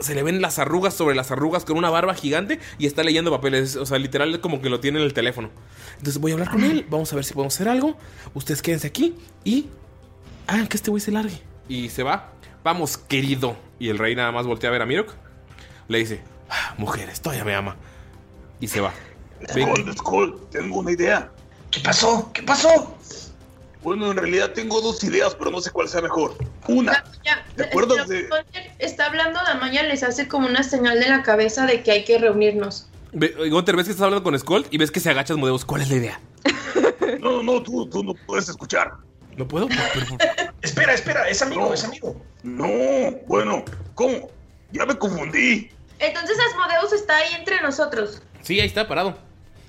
se 0.00 0.14
le 0.14 0.22
ven 0.22 0.40
las 0.40 0.58
arrugas 0.58 0.94
sobre 0.94 1.14
las 1.14 1.30
arrugas 1.30 1.64
con 1.64 1.76
una 1.78 1.90
barba 1.90 2.14
gigante 2.14 2.60
y 2.78 2.86
está 2.86 3.02
leyendo 3.02 3.30
papeles. 3.30 3.76
O 3.76 3.86
sea, 3.86 3.98
literal 3.98 4.32
es 4.34 4.40
como 4.40 4.60
que 4.60 4.68
lo 4.68 4.80
tiene 4.80 4.98
en 4.98 5.04
el 5.04 5.14
teléfono. 5.14 5.50
Entonces 5.98 6.18
voy 6.20 6.32
a 6.32 6.34
hablar 6.34 6.50
con 6.50 6.64
él, 6.64 6.86
vamos 6.90 7.12
a 7.12 7.16
ver 7.16 7.24
si 7.24 7.34
podemos 7.34 7.54
hacer 7.54 7.68
algo. 7.68 7.96
Ustedes 8.34 8.62
quédense 8.62 8.86
aquí 8.88 9.14
y 9.44 9.66
hagan 10.46 10.66
que 10.66 10.76
este 10.76 10.90
güey 10.90 11.00
se 11.00 11.10
largue. 11.10 11.40
Y 11.68 11.88
se 11.88 12.02
va. 12.02 12.32
Vamos, 12.62 12.96
querido. 12.98 13.56
Y 13.78 13.88
el 13.88 13.98
rey 13.98 14.14
nada 14.14 14.32
más 14.32 14.46
voltea 14.46 14.70
a 14.70 14.72
ver 14.72 14.82
a 14.82 14.86
Mirok. 14.86 15.12
Le 15.88 15.98
dice, 15.98 16.20
"Ah, 16.50 16.74
mujeres, 16.78 17.20
todavía 17.20 17.44
me 17.44 17.54
ama. 17.54 17.76
Y 18.60 18.68
se 18.68 18.80
va. 18.80 18.92
Skull, 19.48 19.94
Skull, 19.96 20.46
tengo 20.50 20.78
una 20.80 20.92
idea. 20.92 21.30
¿Qué 21.70 21.80
pasó? 21.80 22.30
¿Qué 22.32 22.42
pasó? 22.42 22.95
Bueno, 23.86 24.10
en 24.10 24.16
realidad 24.16 24.50
tengo 24.50 24.80
dos 24.80 25.04
ideas, 25.04 25.36
pero 25.36 25.52
no 25.52 25.60
sé 25.60 25.70
cuál 25.70 25.88
sea 25.88 26.00
mejor. 26.00 26.36
Una, 26.66 27.04
Ya, 27.24 27.44
¿te 27.54 27.66
acuerdas 27.66 27.98
pero 28.08 28.20
de...? 28.20 28.22
Gunter 28.28 28.72
Está 28.80 29.06
hablando 29.06 29.38
Damaya, 29.46 29.84
les 29.84 30.02
hace 30.02 30.26
como 30.26 30.48
una 30.48 30.64
señal 30.64 30.98
de 30.98 31.08
la 31.08 31.22
cabeza 31.22 31.66
de 31.66 31.84
que 31.84 31.92
hay 31.92 32.04
que 32.04 32.18
reunirnos. 32.18 32.88
Ve- 33.12 33.48
Gunter, 33.48 33.76
ves 33.76 33.84
que 33.84 33.92
estás 33.92 34.06
hablando 34.06 34.24
con 34.24 34.36
Skull 34.36 34.66
y 34.72 34.78
ves 34.78 34.90
que 34.90 34.98
se 34.98 35.08
agacha 35.10 35.34
Asmodeus. 35.34 35.64
¿Cuál 35.64 35.82
es 35.82 35.88
la 35.90 35.94
idea? 35.96 36.20
No, 37.20 37.44
no, 37.44 37.62
tú, 37.62 37.88
tú 37.88 38.02
no 38.02 38.12
puedes 38.26 38.48
escuchar. 38.48 38.90
¿No 39.36 39.46
puedo? 39.46 39.68
Espera, 40.62 40.92
espera, 40.92 41.28
es 41.28 41.40
amigo, 41.40 41.72
es 41.72 41.84
amigo. 41.84 42.20
No, 42.42 42.66
bueno, 43.28 43.64
¿cómo? 43.94 44.28
Ya 44.72 44.84
me 44.84 44.96
confundí. 44.98 45.70
Entonces 46.00 46.36
Asmodeus 46.50 46.92
está 46.92 47.16
ahí 47.18 47.34
entre 47.38 47.60
nosotros. 47.62 48.20
Sí, 48.42 48.58
ahí 48.60 48.66
está 48.66 48.88
parado. 48.88 49.16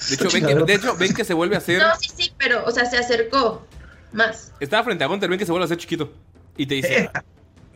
De 0.09 0.15
hecho, 0.15 0.29
ven 0.33 0.45
que, 0.47 0.55
de 0.55 0.73
hecho, 0.73 0.97
ven 0.97 1.13
que 1.13 1.23
se 1.23 1.35
vuelve 1.35 1.53
a 1.55 1.57
hacer. 1.59 1.79
No, 1.79 1.95
sí, 1.99 2.09
sí, 2.17 2.33
pero, 2.39 2.65
o 2.65 2.71
sea, 2.71 2.85
se 2.89 2.97
acercó 2.97 3.65
más. 4.11 4.53
Estaba 4.59 4.83
frente 4.83 5.03
a 5.03 5.07
Gunter, 5.07 5.29
ven 5.29 5.39
que 5.39 5.45
se 5.45 5.51
vuelve 5.51 5.63
a 5.63 5.65
hacer 5.65 5.77
chiquito. 5.77 6.13
Y 6.55 6.65
te 6.65 6.75
dice. 6.75 7.09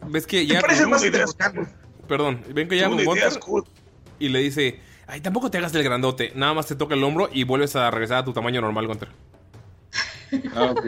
¿Ves 0.08 0.26
que 0.26 0.46
ya. 0.46 0.62
parece 0.62 0.86
más. 0.88 1.04
Perdón, 2.08 2.44
ven 2.54 2.68
que 2.68 2.78
ya 2.78 2.90
con 2.90 3.04
Gunter. 3.04 3.32
Y 4.20 4.30
le 4.30 4.40
dice. 4.40 4.80
Ay, 5.08 5.20
tampoco 5.20 5.52
te 5.52 5.58
hagas 5.58 5.76
el 5.76 5.84
grandote. 5.84 6.32
Nada 6.36 6.54
más 6.54 6.68
te 6.68 6.76
toca 6.76 6.96
el 6.96 7.04
hombro 7.04 7.30
y 7.32 7.44
vuelves 7.44 7.76
a 7.76 7.92
regresar 7.92 8.20
a 8.20 8.26
tu 8.26 8.34
tamaño 8.34 8.62
normal, 8.62 8.88
Gunter. 8.88 9.10
Ah, 10.56 10.72
ok. 10.72 10.86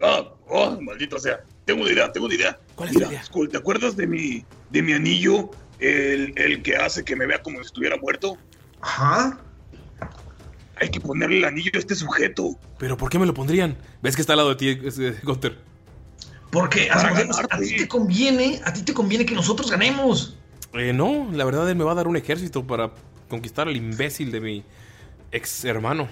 Ah, 0.00 0.24
oh, 0.48 0.80
maldita 0.80 1.18
sea. 1.18 1.44
Tengo 1.66 1.82
una 1.82 1.92
idea, 1.92 2.10
tengo 2.10 2.24
una 2.24 2.34
idea. 2.34 2.58
¿Cuál 2.74 2.88
es 2.88 2.94
Mira, 2.94 3.06
la 3.08 3.12
idea? 3.12 3.24
Skull, 3.24 3.50
¿te 3.50 3.58
acuerdas 3.58 3.94
de 3.94 4.06
mi, 4.06 4.42
de 4.70 4.80
mi 4.82 4.94
anillo? 4.94 5.50
El, 5.78 6.32
el 6.36 6.62
que 6.62 6.76
hace 6.76 7.04
que 7.04 7.14
me 7.14 7.26
vea 7.26 7.42
como 7.42 7.58
si 7.58 7.66
estuviera 7.66 7.98
muerto. 7.98 8.38
Ajá. 8.80 9.38
Hay 10.80 10.90
que 10.90 11.00
ponerle 11.00 11.38
el 11.38 11.44
anillo 11.44 11.72
a 11.74 11.78
este 11.78 11.94
sujeto. 11.94 12.56
Pero 12.78 12.96
¿por 12.96 13.10
qué 13.10 13.18
me 13.18 13.26
lo 13.26 13.34
pondrían? 13.34 13.76
¿Ves 14.02 14.16
que 14.16 14.22
está 14.22 14.32
al 14.32 14.38
lado 14.38 14.54
de 14.54 14.56
ti, 14.56 14.74
Gunter? 15.22 15.58
Porque 16.50 16.90
a 16.90 17.58
ti 17.58 17.76
te 17.76 17.86
conviene, 17.86 18.60
a 18.64 18.72
ti 18.72 18.82
te 18.82 18.92
conviene 18.92 19.24
que 19.24 19.34
nosotros 19.34 19.70
ganemos. 19.70 20.36
Eh, 20.72 20.92
no, 20.92 21.28
la 21.32 21.44
verdad 21.44 21.68
él 21.68 21.76
me 21.76 21.84
va 21.84 21.92
a 21.92 21.94
dar 21.94 22.08
un 22.08 22.16
ejército 22.16 22.66
para 22.66 22.92
conquistar 23.28 23.68
al 23.68 23.76
imbécil 23.76 24.32
de 24.32 24.40
mi 24.40 24.64
ex 25.32 25.64
hermano. 25.64 26.08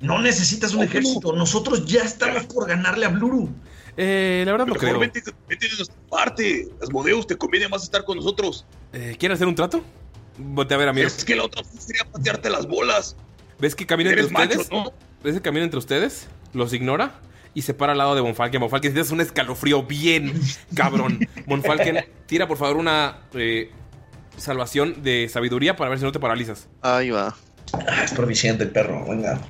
No 0.00 0.20
necesitas 0.20 0.74
un 0.74 0.82
ejército. 0.84 1.32
Nosotros 1.34 1.84
ya 1.86 2.02
estamos 2.02 2.44
por 2.46 2.68
ganarle 2.68 3.06
a 3.06 3.08
Bluru. 3.08 3.50
Eh, 3.96 4.42
la 4.46 4.52
verdad 4.52 4.66
no 4.66 4.74
Pero 4.74 4.80
creo. 4.80 4.98
mejor 5.00 5.12
vete, 5.12 5.32
vete 5.48 5.68
de 5.68 5.76
nuestra 5.76 5.96
parte. 6.08 6.68
Asmodeus, 6.82 7.26
te 7.26 7.36
conviene 7.36 7.68
más 7.68 7.82
estar 7.82 8.04
con 8.04 8.16
nosotros. 8.16 8.64
Eh, 8.92 9.16
¿Quieren 9.18 9.34
hacer 9.34 9.46
un 9.46 9.54
trato? 9.54 9.82
Volte 10.38 10.74
a 10.74 10.76
ver 10.76 10.88
a 10.88 10.92
mí. 10.92 11.00
Es 11.02 11.24
que 11.24 11.36
la 11.36 11.44
otra 11.44 11.60
opción 11.60 11.82
sería 11.82 12.04
patearte 12.04 12.48
las 12.48 12.66
bolas. 12.66 13.16
¿Ves 13.60 13.74
que 13.74 13.86
camina 13.86 14.10
entre 14.10 14.28
macho, 14.28 14.60
ustedes? 14.60 14.70
¿no? 14.70 14.92
¿Ves 15.22 15.34
que 15.34 15.42
camina 15.42 15.64
entre 15.64 15.78
ustedes? 15.78 16.28
Los 16.52 16.72
ignora 16.72 17.20
y 17.54 17.62
se 17.62 17.74
para 17.74 17.92
al 17.92 17.98
lado 17.98 18.14
de 18.14 18.20
Bonfalken. 18.20 18.60
Bonfalken, 18.60 18.92
tienes 18.92 19.10
un 19.10 19.20
escalofrío 19.20 19.82
bien 19.82 20.40
cabrón. 20.74 21.18
Bonfalken, 21.46 22.04
tira 22.26 22.46
por 22.48 22.56
favor 22.56 22.76
una 22.76 23.18
eh, 23.34 23.70
salvación 24.36 25.02
de 25.02 25.28
sabiduría 25.28 25.76
para 25.76 25.90
ver 25.90 25.98
si 25.98 26.04
no 26.04 26.12
te 26.12 26.20
paralizas. 26.20 26.68
Ahí 26.82 27.10
va. 27.10 27.36
Ah, 27.72 28.02
es 28.04 28.12
proficiente 28.12 28.64
el 28.64 28.70
perro, 28.70 29.04
venga. 29.08 29.40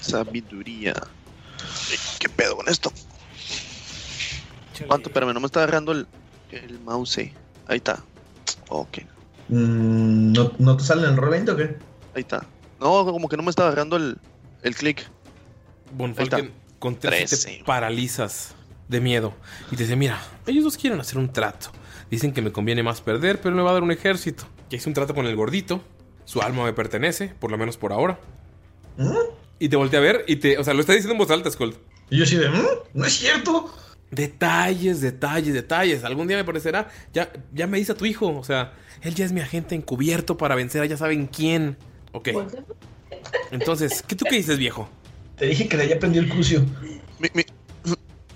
Sabiduría. 0.00 0.94
¿Qué 2.18 2.28
pedo 2.28 2.56
con 2.56 2.68
esto? 2.68 2.92
¿Cuánto? 4.86 5.08
Espérame, 5.08 5.32
no 5.34 5.40
me 5.40 5.46
está 5.46 5.62
agarrando 5.62 5.92
el, 5.92 6.06
el 6.50 6.80
mouse. 6.80 7.18
Ahí 7.18 7.76
está. 7.76 8.02
Ok, 8.68 8.98
Mm, 9.48 10.32
¿no, 10.32 10.52
¿No 10.58 10.74
te 10.78 10.84
sale 10.84 11.02
en 11.04 11.10
el 11.10 11.16
rol 11.18 11.28
20 11.28 11.50
o 11.52 11.56
qué? 11.56 11.76
ahí 12.14 12.22
está. 12.22 12.46
No, 12.80 13.04
como 13.04 13.28
que 13.28 13.36
no 13.36 13.42
me 13.42 13.50
está 13.50 13.66
agarrando 13.66 13.96
el, 13.96 14.18
el 14.62 14.74
clic. 14.74 15.08
Bonfalken, 15.96 16.52
con 16.78 16.96
13 16.96 17.18
te 17.36 17.42
Trece. 17.42 17.62
paralizas 17.64 18.54
de 18.88 19.00
miedo. 19.00 19.34
Y 19.70 19.76
te 19.76 19.84
dice, 19.84 19.96
mira, 19.96 20.20
ellos 20.46 20.64
dos 20.64 20.76
quieren 20.76 21.00
hacer 21.00 21.18
un 21.18 21.32
trato. 21.32 21.70
Dicen 22.10 22.32
que 22.32 22.42
me 22.42 22.52
conviene 22.52 22.82
más 22.82 23.00
perder, 23.00 23.40
pero 23.40 23.54
me 23.54 23.62
va 23.62 23.70
a 23.70 23.74
dar 23.74 23.82
un 23.82 23.90
ejército. 23.92 24.44
Ya 24.70 24.76
hice 24.76 24.88
un 24.88 24.94
trato 24.94 25.14
con 25.14 25.26
el 25.26 25.36
gordito. 25.36 25.82
Su 26.24 26.40
alma 26.42 26.64
me 26.64 26.72
pertenece, 26.72 27.28
por 27.38 27.50
lo 27.50 27.58
menos 27.58 27.76
por 27.76 27.92
ahora. 27.92 28.18
Y 29.58 29.68
te 29.68 29.76
voltea 29.76 30.00
a 30.00 30.02
ver 30.02 30.24
y 30.26 30.36
te... 30.36 30.58
O 30.58 30.64
sea, 30.64 30.74
lo 30.74 30.80
está 30.80 30.92
diciendo 30.92 31.12
en 31.12 31.18
voz 31.18 31.30
alta, 31.30 31.50
Skull. 31.50 31.76
Y 32.10 32.18
yo 32.18 32.24
así 32.24 32.36
de, 32.36 32.48
"¿Mm? 32.48 32.64
no 32.94 33.04
es 33.06 33.12
cierto. 33.14 33.72
Detalles, 34.10 35.00
detalles, 35.00 35.54
detalles. 35.54 36.04
Algún 36.04 36.28
día 36.28 36.36
me 36.36 36.44
parecerá. 36.44 36.88
Ya, 37.12 37.32
ya 37.52 37.66
me 37.66 37.78
dice 37.78 37.92
a 37.92 37.94
tu 37.94 38.04
hijo. 38.06 38.36
O 38.36 38.44
sea, 38.44 38.72
él 39.02 39.14
ya 39.14 39.24
es 39.24 39.32
mi 39.32 39.40
agente 39.40 39.74
encubierto 39.74 40.36
para 40.36 40.54
vencer 40.54 40.82
a 40.82 40.86
ya 40.86 40.96
saben 40.96 41.26
quién. 41.26 41.76
Ok. 42.14 42.28
Entonces, 43.50 44.02
¿qué 44.06 44.14
tú 44.14 44.24
qué 44.24 44.36
dices, 44.36 44.56
viejo? 44.56 44.88
Te 45.36 45.46
dije 45.46 45.68
que 45.68 45.76
de 45.76 45.82
ahí 45.82 45.92
aprendió 45.92 46.22
el 46.22 46.28
crucio. 46.28 46.64
Mi- 47.18 47.28
mi- 47.34 47.44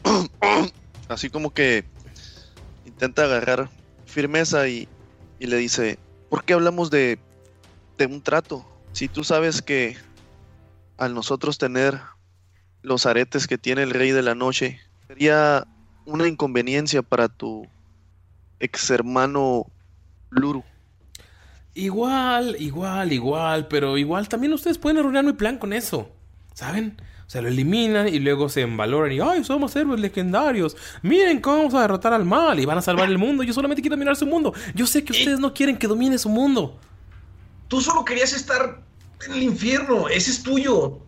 Así 1.09 1.31
como 1.31 1.51
que 1.51 1.85
intenta 2.85 3.23
agarrar 3.25 3.71
firmeza 4.05 4.69
y, 4.69 4.89
y 5.39 5.47
le 5.47 5.57
dice, 5.57 5.99
¿por 6.29 6.45
qué 6.45 6.55
hablamos 6.55 6.91
de, 6.91 7.19
de 7.97 8.07
un 8.07 8.21
trato? 8.21 8.67
Si 8.93 9.09
tú 9.09 9.23
sabes 9.23 9.63
que 9.63 9.97
al 10.97 11.15
nosotros 11.15 11.57
tener 11.59 12.01
los 12.83 13.07
aretes 13.07 13.47
que 13.47 13.59
tiene 13.59 13.85
el 13.85 13.91
rey 13.91 14.11
de 14.11 14.23
la 14.23 14.35
noche, 14.35 14.81
sería 15.07 15.67
una 16.05 16.27
inconveniencia 16.27 17.03
para 17.03 17.29
tu 17.29 17.65
ex 18.59 18.91
hermano 18.91 19.67
Luru. 20.31 20.65
Igual, 21.79 22.57
igual, 22.59 23.13
igual, 23.13 23.69
pero 23.69 23.97
igual 23.97 24.29
también 24.29 24.53
ustedes 24.53 24.79
pueden 24.79 24.99
arruinar 24.99 25.25
mi 25.25 25.33
plan 25.33 25.59
con 25.59 25.73
eso. 25.73 26.11
¿Saben? 26.53 27.01
O 27.25 27.31
sea, 27.31 27.41
lo 27.41 27.49
eliminan 27.49 28.09
y 28.09 28.19
luego 28.19 28.49
se 28.49 28.63
envaloran 28.63 29.13
y 29.13 29.21
¡ay, 29.21 29.45
somos 29.45 29.77
héroes 29.77 30.01
legendarios! 30.01 30.77
Miren 31.03 31.41
cómo 31.41 31.59
vamos 31.59 31.75
a 31.75 31.83
derrotar 31.83 32.13
al 32.13 32.25
mal 32.25 32.59
y 32.59 32.65
van 32.65 32.79
a 32.79 32.83
salvar 32.83 33.09
el 33.09 33.19
mundo. 33.19 33.45
Yo 33.45 33.53
solamente 33.53 33.81
quiero 33.81 33.95
dominar 33.95 34.17
su 34.17 34.27
mundo. 34.27 34.53
Yo 34.75 34.89
sé 34.89 35.05
que 35.05 35.13
ustedes 35.13 35.39
no 35.39 35.55
quieren 35.55 35.77
que 35.77 35.87
domine 35.87 36.19
su 36.19 36.29
mundo. 36.29 36.81
Tú 37.69 37.81
solo 37.81 38.05
querías 38.05 38.33
estar 38.33 38.81
en 39.27 39.35
el 39.35 39.43
infierno. 39.45 40.09
Ese 40.09 40.33
es 40.33 40.43
tuyo. 40.43 40.99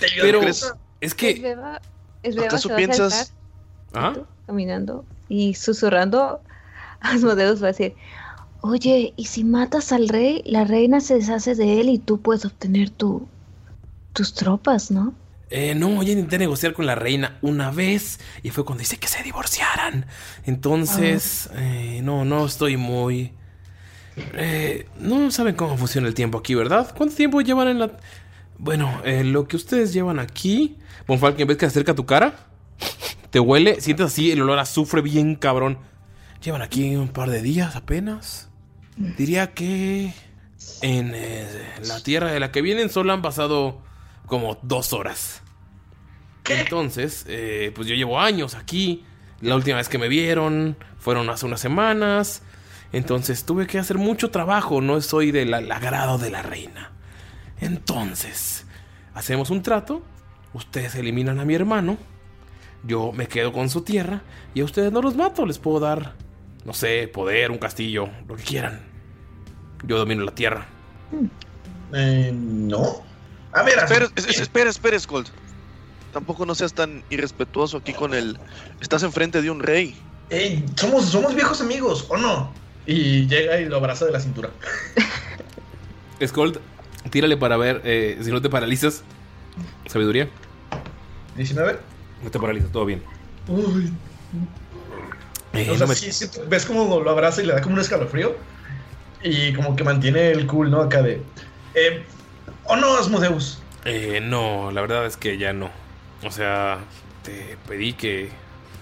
Te 0.00 0.06
Pero 0.22 0.40
es 0.42 0.72
Es 1.02 1.14
que... 1.14 1.34
Beba, 1.38 1.82
es 2.22 2.34
Beba 2.34 2.46
¿Acaso 2.46 2.68
se 2.68 2.72
va 2.72 2.74
a 2.74 2.78
piensas- 2.78 3.34
¿Ah? 3.92 4.14
caminando 4.46 5.04
y 5.28 5.52
susurrando. 5.54 6.40
Asmodeus 7.00 7.60
va 7.62 7.66
a 7.66 7.72
decir, 7.72 7.94
oye, 8.64 9.12
¿y 9.16 9.26
si 9.26 9.44
matas 9.44 9.92
al 9.92 10.08
rey, 10.08 10.42
la 10.46 10.64
reina 10.64 11.00
se 11.00 11.16
deshace 11.16 11.54
de 11.54 11.82
él 11.82 11.90
y 11.90 11.98
tú 11.98 12.22
puedes 12.22 12.46
obtener 12.46 12.88
tu, 12.88 13.28
tus 14.14 14.32
tropas, 14.32 14.90
¿no? 14.90 15.12
Eh, 15.50 15.74
no, 15.74 16.02
ya 16.02 16.12
intenté 16.12 16.38
negociar 16.38 16.72
con 16.72 16.86
la 16.86 16.94
reina 16.94 17.38
una 17.42 17.70
vez 17.70 18.18
y 18.42 18.48
fue 18.48 18.64
cuando 18.64 18.80
dice 18.80 18.96
que 18.96 19.06
se 19.06 19.22
divorciaran. 19.22 20.06
Entonces, 20.46 21.50
eh, 21.52 22.00
no, 22.02 22.24
no 22.24 22.46
estoy 22.46 22.78
muy... 22.78 23.32
Eh, 24.16 24.88
no 24.98 25.30
saben 25.30 25.56
cómo 25.56 25.76
funciona 25.76 26.08
el 26.08 26.14
tiempo 26.14 26.38
aquí, 26.38 26.54
¿verdad? 26.54 26.94
¿Cuánto 26.96 27.14
tiempo 27.14 27.42
llevan 27.42 27.68
en 27.68 27.78
la... 27.80 27.98
Bueno, 28.56 29.02
eh, 29.04 29.24
lo 29.24 29.46
que 29.46 29.56
ustedes 29.56 29.92
llevan 29.92 30.18
aquí... 30.18 30.78
Bonfalken, 31.06 31.46
¿ves 31.46 31.58
que 31.58 31.66
se 31.66 31.70
acerca 31.70 31.92
a 31.92 31.96
tu 31.96 32.06
cara? 32.06 32.34
Te 33.28 33.40
huele, 33.40 33.82
sientes 33.82 34.06
así 34.06 34.32
el 34.32 34.40
olor 34.40 34.58
a 34.58 34.62
azufre 34.62 35.02
bien 35.02 35.34
cabrón. 35.34 35.76
Llevan 36.42 36.62
aquí 36.62 36.96
un 36.96 37.08
par 37.08 37.28
de 37.28 37.42
días 37.42 37.76
apenas. 37.76 38.48
Diría 38.96 39.52
que... 39.54 40.12
En 40.80 41.12
eh, 41.14 41.46
la 41.86 42.00
tierra 42.00 42.32
de 42.32 42.40
la 42.40 42.50
que 42.50 42.62
vienen 42.62 42.88
solo 42.88 43.12
han 43.12 43.22
pasado 43.22 43.82
como 44.26 44.58
dos 44.62 44.92
horas. 44.92 45.42
Entonces, 46.48 47.24
eh, 47.28 47.72
pues 47.74 47.88
yo 47.88 47.94
llevo 47.94 48.20
años 48.20 48.54
aquí. 48.54 49.04
La 49.40 49.56
última 49.56 49.78
vez 49.78 49.88
que 49.88 49.98
me 49.98 50.08
vieron 50.08 50.76
fueron 50.98 51.28
hace 51.30 51.46
unas 51.46 51.60
semanas. 51.60 52.42
Entonces 52.92 53.44
tuve 53.44 53.66
que 53.66 53.78
hacer 53.78 53.98
mucho 53.98 54.30
trabajo. 54.30 54.80
No 54.80 55.00
soy 55.00 55.32
del 55.32 55.52
agrado 55.54 56.18
de 56.18 56.30
la 56.30 56.42
reina. 56.42 56.92
Entonces, 57.60 58.66
hacemos 59.14 59.50
un 59.50 59.62
trato. 59.62 60.02
Ustedes 60.52 60.94
eliminan 60.94 61.40
a 61.40 61.44
mi 61.44 61.54
hermano. 61.54 61.96
Yo 62.84 63.12
me 63.12 63.26
quedo 63.26 63.52
con 63.52 63.70
su 63.70 63.82
tierra. 63.82 64.22
Y 64.54 64.60
a 64.60 64.64
ustedes 64.64 64.92
no 64.92 65.02
los 65.02 65.16
mato. 65.16 65.46
Les 65.46 65.58
puedo 65.58 65.80
dar, 65.80 66.14
no 66.64 66.72
sé, 66.74 67.08
poder, 67.08 67.50
un 67.50 67.58
castillo, 67.58 68.08
lo 68.28 68.36
que 68.36 68.42
quieran. 68.42 68.80
Yo 69.84 69.98
domino 69.98 70.24
la 70.24 70.34
tierra. 70.34 70.66
Eh, 71.92 72.32
no. 72.34 73.02
A 73.52 73.62
ver, 73.62 73.78
Espera, 73.78 74.08
es- 74.16 74.26
es- 74.26 74.40
espera, 74.40 74.70
espera, 74.70 74.98
Skull. 74.98 75.24
Tampoco 76.12 76.46
no 76.46 76.54
seas 76.54 76.72
tan 76.74 77.02
irrespetuoso 77.10 77.78
aquí 77.78 77.92
con 77.92 78.14
el. 78.14 78.38
Estás 78.80 79.02
enfrente 79.02 79.42
de 79.42 79.50
un 79.50 79.60
rey. 79.60 79.96
Ey, 80.30 80.64
somos, 80.76 81.06
somos 81.06 81.34
viejos 81.34 81.60
amigos, 81.60 82.06
¿o 82.08 82.16
no? 82.16 82.52
Y 82.86 83.26
llega 83.26 83.60
y 83.60 83.66
lo 83.66 83.76
abraza 83.76 84.04
de 84.06 84.12
la 84.12 84.20
cintura. 84.20 84.50
Scold, 86.26 86.58
tírale 87.10 87.36
para 87.36 87.56
ver 87.56 87.80
eh, 87.84 88.18
si 88.22 88.30
no 88.30 88.40
te 88.40 88.48
paralizas. 88.48 89.02
Sabiduría. 89.86 90.28
19. 91.36 91.78
No 92.22 92.30
te 92.30 92.38
paralizas, 92.38 92.70
todo 92.72 92.84
bien. 92.86 93.02
Uy. 93.48 93.92
Eh, 95.60 95.70
o 95.70 95.76
sea, 95.76 95.78
no 95.80 95.86
me- 95.88 95.94
sí, 95.94 96.12
sí, 96.12 96.26
ves 96.48 96.64
como 96.66 97.00
lo 97.00 97.10
abraza 97.10 97.42
y 97.42 97.46
le 97.46 97.52
da 97.54 97.60
como 97.62 97.74
un 97.74 97.80
escalofrío. 97.80 98.36
Y 99.22 99.52
como 99.54 99.74
que 99.74 99.84
mantiene 99.84 100.30
el 100.30 100.46
cool, 100.46 100.70
¿no? 100.70 100.80
Acá 100.82 101.02
de. 101.02 101.22
Eh, 101.74 102.04
¿O 102.64 102.76
no, 102.76 102.96
Asmodeus? 102.96 103.60
Eh, 103.84 104.20
no, 104.22 104.70
la 104.70 104.80
verdad 104.82 105.06
es 105.06 105.16
que 105.16 105.38
ya 105.38 105.52
no. 105.52 105.70
O 106.24 106.30
sea, 106.30 106.78
te 107.22 107.56
pedí 107.66 107.94
que. 107.94 108.28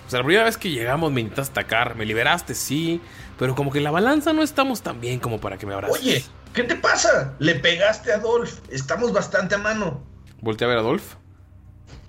O 0.07 0.11
sea, 0.11 0.19
la 0.21 0.25
primera 0.27 0.45
vez 0.45 0.57
que 0.57 0.71
llegamos 0.71 1.13
me 1.13 1.21
intentaste 1.21 1.53
atacar, 1.61 1.95
me 1.97 2.05
liberaste, 2.05 2.55
sí. 2.55 3.01
Pero 3.39 3.55
como 3.55 3.71
que 3.71 3.79
en 3.79 3.85
la 3.85 3.91
balanza 3.91 4.33
no 4.33 4.43
estamos 4.43 4.83
tan 4.83 5.01
bien 5.01 5.19
como 5.21 5.41
para 5.41 5.59
que 5.59 5.67
me 5.67 5.75
abraces. 5.75 6.01
Oye, 6.01 6.25
¿qué 6.53 6.65
te 6.65 6.77
pasa? 6.77 7.35
Le 7.39 7.55
pegaste 7.57 8.13
a 8.13 8.17
Adolf. 8.17 8.59
Estamos 8.71 9.13
bastante 9.13 9.55
a 9.55 9.59
mano. 9.59 10.03
Voltea 10.41 10.67
a 10.67 10.69
ver 10.69 10.79
a 10.79 10.81
Adolf. 10.81 11.15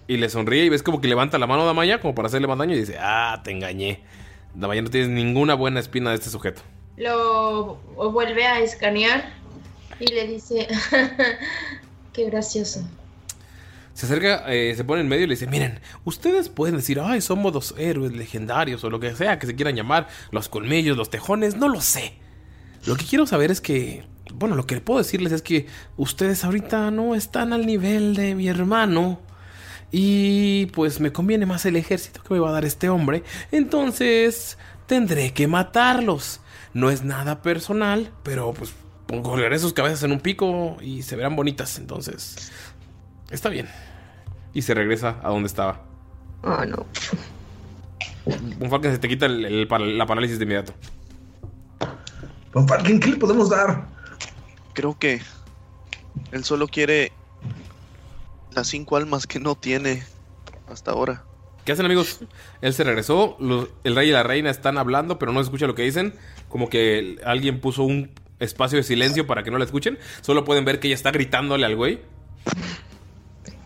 Y 0.07 0.17
le 0.17 0.27
sonríe 0.29 0.65
y 0.65 0.69
ves 0.69 0.83
como 0.83 0.99
que 0.99 1.07
levanta 1.07 1.37
la 1.37 1.47
mano 1.47 1.63
a 1.63 1.65
Damaya 1.65 2.01
como 2.01 2.13
para 2.13 2.27
hacerle 2.27 2.47
más 2.47 2.57
daño 2.57 2.75
y 2.75 2.79
dice, 2.79 2.97
ah, 2.99 3.41
te 3.43 3.51
engañé. 3.51 4.03
Damaya 4.55 4.81
no 4.81 4.89
tienes 4.89 5.09
ninguna 5.09 5.55
buena 5.55 5.79
espina 5.79 6.11
de 6.11 6.17
este 6.17 6.29
sujeto. 6.29 6.61
Lo 6.97 7.75
vuelve 8.11 8.45
a 8.45 8.59
escanear 8.59 9.33
y 9.99 10.07
le 10.07 10.27
dice, 10.27 10.67
qué 12.13 12.25
gracioso. 12.25 12.83
Se 13.93 14.07
acerca, 14.07 14.51
eh, 14.51 14.73
se 14.75 14.83
pone 14.83 15.01
en 15.01 15.07
medio 15.07 15.25
y 15.25 15.27
le 15.27 15.35
dice, 15.35 15.47
miren, 15.47 15.79
ustedes 16.03 16.49
pueden 16.49 16.77
decir, 16.77 16.99
ay, 16.99 17.21
somos 17.21 17.53
los 17.53 17.75
héroes 17.77 18.11
legendarios 18.13 18.83
o 18.83 18.89
lo 18.89 18.99
que 18.99 19.15
sea 19.15 19.37
que 19.37 19.45
se 19.45 19.55
quieran 19.55 19.75
llamar, 19.75 20.07
los 20.31 20.49
colmillos, 20.49 20.97
los 20.97 21.11
tejones, 21.11 21.55
no 21.55 21.69
lo 21.69 21.79
sé. 21.79 22.15
Lo 22.85 22.95
que 22.95 23.05
quiero 23.05 23.27
saber 23.27 23.51
es 23.51 23.61
que, 23.61 24.03
bueno, 24.33 24.55
lo 24.55 24.65
que 24.65 24.81
puedo 24.81 24.97
decirles 24.97 25.31
es 25.31 25.41
que 25.43 25.67
ustedes 25.95 26.43
ahorita 26.43 26.89
no 26.89 27.13
están 27.13 27.53
al 27.53 27.65
nivel 27.65 28.15
de 28.15 28.33
mi 28.33 28.47
hermano. 28.47 29.19
Y 29.95 30.65
pues 30.73 30.99
me 30.99 31.11
conviene 31.13 31.45
más 31.45 31.67
el 31.67 31.75
ejército 31.75 32.23
que 32.23 32.33
me 32.33 32.39
va 32.39 32.49
a 32.49 32.53
dar 32.53 32.65
este 32.65 32.89
hombre. 32.89 33.21
Entonces 33.51 34.57
tendré 34.87 35.33
que 35.33 35.47
matarlos. 35.47 36.39
No 36.73 36.89
es 36.89 37.03
nada 37.03 37.43
personal, 37.43 38.11
pero 38.23 38.53
pues 38.53 38.73
colgaré 39.07 39.59
sus 39.59 39.71
cabezas 39.73 40.01
en 40.01 40.11
un 40.11 40.19
pico 40.19 40.77
y 40.81 41.03
se 41.03 41.15
verán 41.15 41.35
bonitas. 41.35 41.77
Entonces, 41.77 42.51
está 43.29 43.49
bien. 43.49 43.69
Y 44.51 44.63
se 44.63 44.73
regresa 44.73 45.19
a 45.21 45.29
donde 45.29 45.45
estaba. 45.45 45.83
Oh, 46.41 46.65
no. 46.65 46.87
Un 48.59 48.69
Falcon 48.71 48.91
se 48.91 48.97
te 48.97 49.07
quita 49.07 49.27
el- 49.27 49.67
la 49.69 50.05
parálisis 50.07 50.39
de 50.39 50.45
inmediato. 50.45 50.73
Don 52.51 52.67
Falken, 52.67 52.99
¿qué 52.99 53.09
le 53.09 53.17
podemos 53.17 53.49
dar? 53.51 53.87
Creo 54.73 54.97
que 54.97 55.21
él 56.31 56.43
solo 56.43 56.67
quiere 56.67 57.11
las 58.53 58.67
cinco 58.67 58.97
almas 58.97 59.27
que 59.27 59.39
no 59.39 59.55
tiene 59.55 60.03
hasta 60.67 60.91
ahora. 60.91 61.23
¿Qué 61.65 61.71
hacen 61.71 61.85
amigos? 61.85 62.19
Él 62.61 62.73
se 62.73 62.83
regresó, 62.83 63.37
el 63.83 63.95
rey 63.95 64.09
y 64.09 64.11
la 64.11 64.23
reina 64.23 64.49
están 64.49 64.77
hablando, 64.77 65.17
pero 65.17 65.31
no 65.31 65.39
se 65.39 65.45
escucha 65.45 65.65
lo 65.65 65.75
que 65.75 65.83
dicen. 65.83 66.13
Como 66.49 66.69
que 66.69 67.17
alguien 67.25 67.61
puso 67.61 67.83
un 67.83 68.11
espacio 68.39 68.77
de 68.77 68.83
silencio 68.83 69.25
para 69.27 69.43
que 69.43 69.51
no 69.51 69.57
la 69.57 69.65
escuchen. 69.65 69.97
Solo 70.21 70.43
pueden 70.43 70.65
ver 70.65 70.79
que 70.79 70.87
ella 70.87 70.95
está 70.95 71.11
gritándole 71.11 71.65
al 71.65 71.75
güey. 71.75 72.01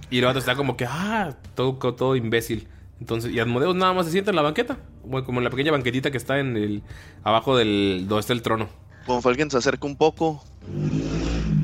Y 0.09 0.19
el 0.19 0.25
otro 0.25 0.39
está 0.39 0.55
como 0.55 0.77
que, 0.77 0.85
ah, 0.85 1.35
todo, 1.55 1.73
todo 1.75 2.15
imbécil. 2.15 2.67
Entonces, 2.99 3.31
y 3.31 3.39
Asmodeus 3.39 3.75
nada 3.75 3.93
más 3.93 4.05
se 4.05 4.11
sienta 4.11 4.31
en 4.31 4.35
la 4.35 4.41
banqueta. 4.41 4.77
Bueno, 5.03 5.25
como 5.25 5.39
en 5.39 5.43
la 5.43 5.49
pequeña 5.49 5.71
banquetita 5.71 6.11
que 6.11 6.17
está 6.17 6.39
en 6.39 6.57
el. 6.57 6.83
abajo 7.23 7.57
del. 7.57 8.05
donde 8.07 8.21
está 8.21 8.33
el 8.33 8.41
trono. 8.41 8.69
Von 9.05 9.21
Falken 9.21 9.51
se 9.51 9.57
acerca 9.57 9.85
un 9.87 9.97
poco 9.97 10.43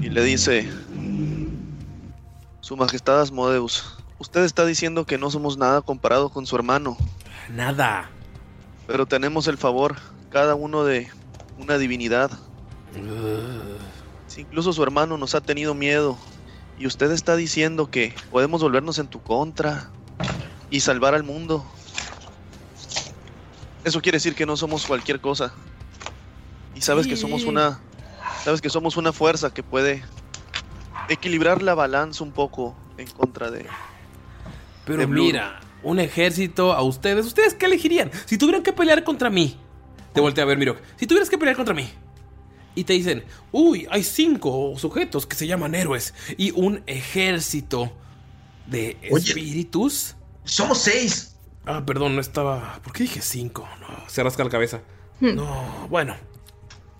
y 0.02 0.10
le 0.10 0.24
dice: 0.24 0.70
Su 2.64 2.78
Majestad 2.78 3.20
Asmodeus, 3.20 3.84
usted 4.20 4.46
está 4.46 4.66
diciendo 4.66 5.06
que 5.06 5.18
no 5.18 5.30
somos 5.30 5.58
nada 5.58 5.82
comparado 5.82 6.30
con 6.30 6.46
su 6.46 6.56
hermano. 6.56 6.96
Nada. 7.50 8.10
Pero 8.88 9.06
tenemos 9.06 9.50
el 9.50 9.58
favor, 9.58 9.98
cada 10.30 10.56
uno 10.56 10.86
de 10.86 11.10
una 11.60 11.78
divinidad. 11.78 12.32
Si 14.28 14.40
incluso 14.40 14.72
su 14.72 14.82
hermano 14.82 15.18
nos 15.18 15.36
ha 15.36 15.42
tenido 15.42 15.74
miedo 15.74 16.18
y 16.80 16.88
usted 16.88 17.12
está 17.12 17.36
diciendo 17.36 17.92
que 17.92 18.16
podemos 18.32 18.62
volvernos 18.62 18.98
en 18.98 19.08
tu 19.08 19.22
contra 19.22 19.90
y 20.70 20.80
salvar 20.80 21.16
al 21.16 21.24
mundo. 21.24 21.66
Eso 23.84 24.02
quiere 24.02 24.16
decir 24.16 24.36
que 24.36 24.46
no 24.46 24.56
somos 24.56 24.86
cualquier 24.86 25.20
cosa. 25.20 25.54
Y 26.76 26.82
sabes 26.82 27.08
que 27.08 27.18
somos 27.18 27.44
una 27.44 27.82
sabes 28.46 28.62
que 28.62 28.70
somos 28.70 28.96
una 28.96 29.12
fuerza 29.12 29.54
que 29.54 29.64
puede 29.64 30.02
equilibrar 31.10 31.62
la 31.62 31.74
balanza 31.74 32.24
un 32.24 32.32
poco 32.32 32.76
en 32.98 33.08
contra 33.08 33.52
de 33.52 33.66
Pero 34.86 35.00
de 35.00 35.08
mira, 35.08 35.60
un 35.84 36.00
ejército 36.00 36.74
a 36.74 36.82
ustedes. 36.82 37.26
¿Ustedes 37.26 37.54
qué 37.54 37.66
elegirían? 37.66 38.12
Si 38.26 38.38
tuvieran 38.38 38.64
que 38.64 38.74
pelear 38.74 39.04
contra 39.04 39.30
mí. 39.30 39.58
Te 40.14 40.22
voltea 40.22 40.44
a 40.44 40.48
ver, 40.48 40.58
Mirok. 40.58 40.80
Si 40.96 41.08
tuvieras 41.08 41.30
que 41.30 41.38
pelear 41.38 41.56
contra 41.56 41.74
mí. 41.74 41.90
Y 42.76 42.86
te 42.86 42.94
dicen, 42.94 43.24
uy, 43.52 43.88
hay 43.92 44.04
cinco 44.04 44.74
sujetos 44.78 45.28
que 45.28 45.36
se 45.36 45.46
llaman 45.48 45.76
héroes. 45.76 46.14
Y 46.38 46.52
un 46.52 46.82
ejército 46.88 47.92
de 48.68 48.98
espíritus. 49.02 50.16
Somos 50.44 50.80
seis. 50.80 51.36
Ah, 51.66 51.84
perdón, 51.86 52.16
no 52.16 52.22
estaba. 52.22 52.80
¿Por 52.84 52.94
qué 52.94 53.04
dije 53.04 53.22
cinco? 53.22 53.68
No, 53.80 53.88
se 54.10 54.24
rasca 54.24 54.44
la 54.44 54.50
cabeza. 54.50 54.82
Hmm. 55.20 55.36
No, 55.36 55.88
bueno. 55.90 56.16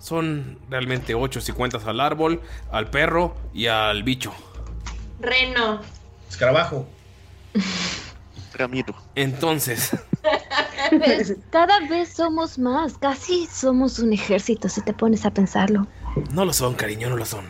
Son 0.04 0.60
realmente 0.70 1.16
ocho 1.16 1.40
si 1.40 1.54
cuentas 1.54 1.86
al 1.86 2.02
árbol, 2.02 2.42
al 2.74 2.90
perro 2.90 3.38
y 3.54 3.68
al 3.68 4.04
bicho. 4.04 4.34
Reno. 5.22 5.80
Escarabajo. 6.30 6.86
Ramiro. 8.54 8.94
Entonces, 9.16 9.92
Pues, 10.90 11.36
cada 11.52 11.80
vez 11.88 12.10
somos 12.10 12.60
más. 12.60 12.98
Casi 12.98 13.48
somos 13.48 13.98
un 14.00 14.12
ejército 14.12 14.68
si 14.68 14.82
te 14.82 14.92
pones 14.94 15.26
a 15.26 15.32
pensarlo. 15.32 15.88
no 16.34 16.44
lo 16.44 16.52
son, 16.52 16.76
cariño, 16.76 17.10
no 17.10 17.16
lo 17.16 17.26
son. 17.26 17.46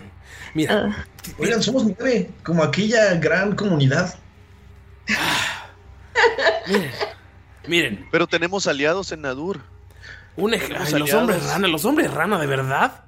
Mira, 0.54 0.94
Ah. 0.96 1.06
Oigan, 1.40 1.64
somos 1.64 1.86
nueve. 1.86 2.30
Como 2.44 2.62
aquella 2.62 3.16
gran 3.16 3.56
comunidad. 3.56 4.14
miren. 7.68 8.08
Pero 8.12 8.28
tenemos 8.28 8.68
aliados 8.68 9.12
en 9.12 9.22
Nadur. 9.22 9.73
Un 10.36 10.54
ej- 10.54 10.68
Tenemos 10.68 10.94
Ay, 10.94 11.00
los 11.00 11.14
hombres 11.14 11.44
rana, 11.46 11.68
los 11.68 11.86
hombres 11.86 12.12
rana, 12.14 12.40
¿de 12.40 12.48
verdad? 12.48 13.04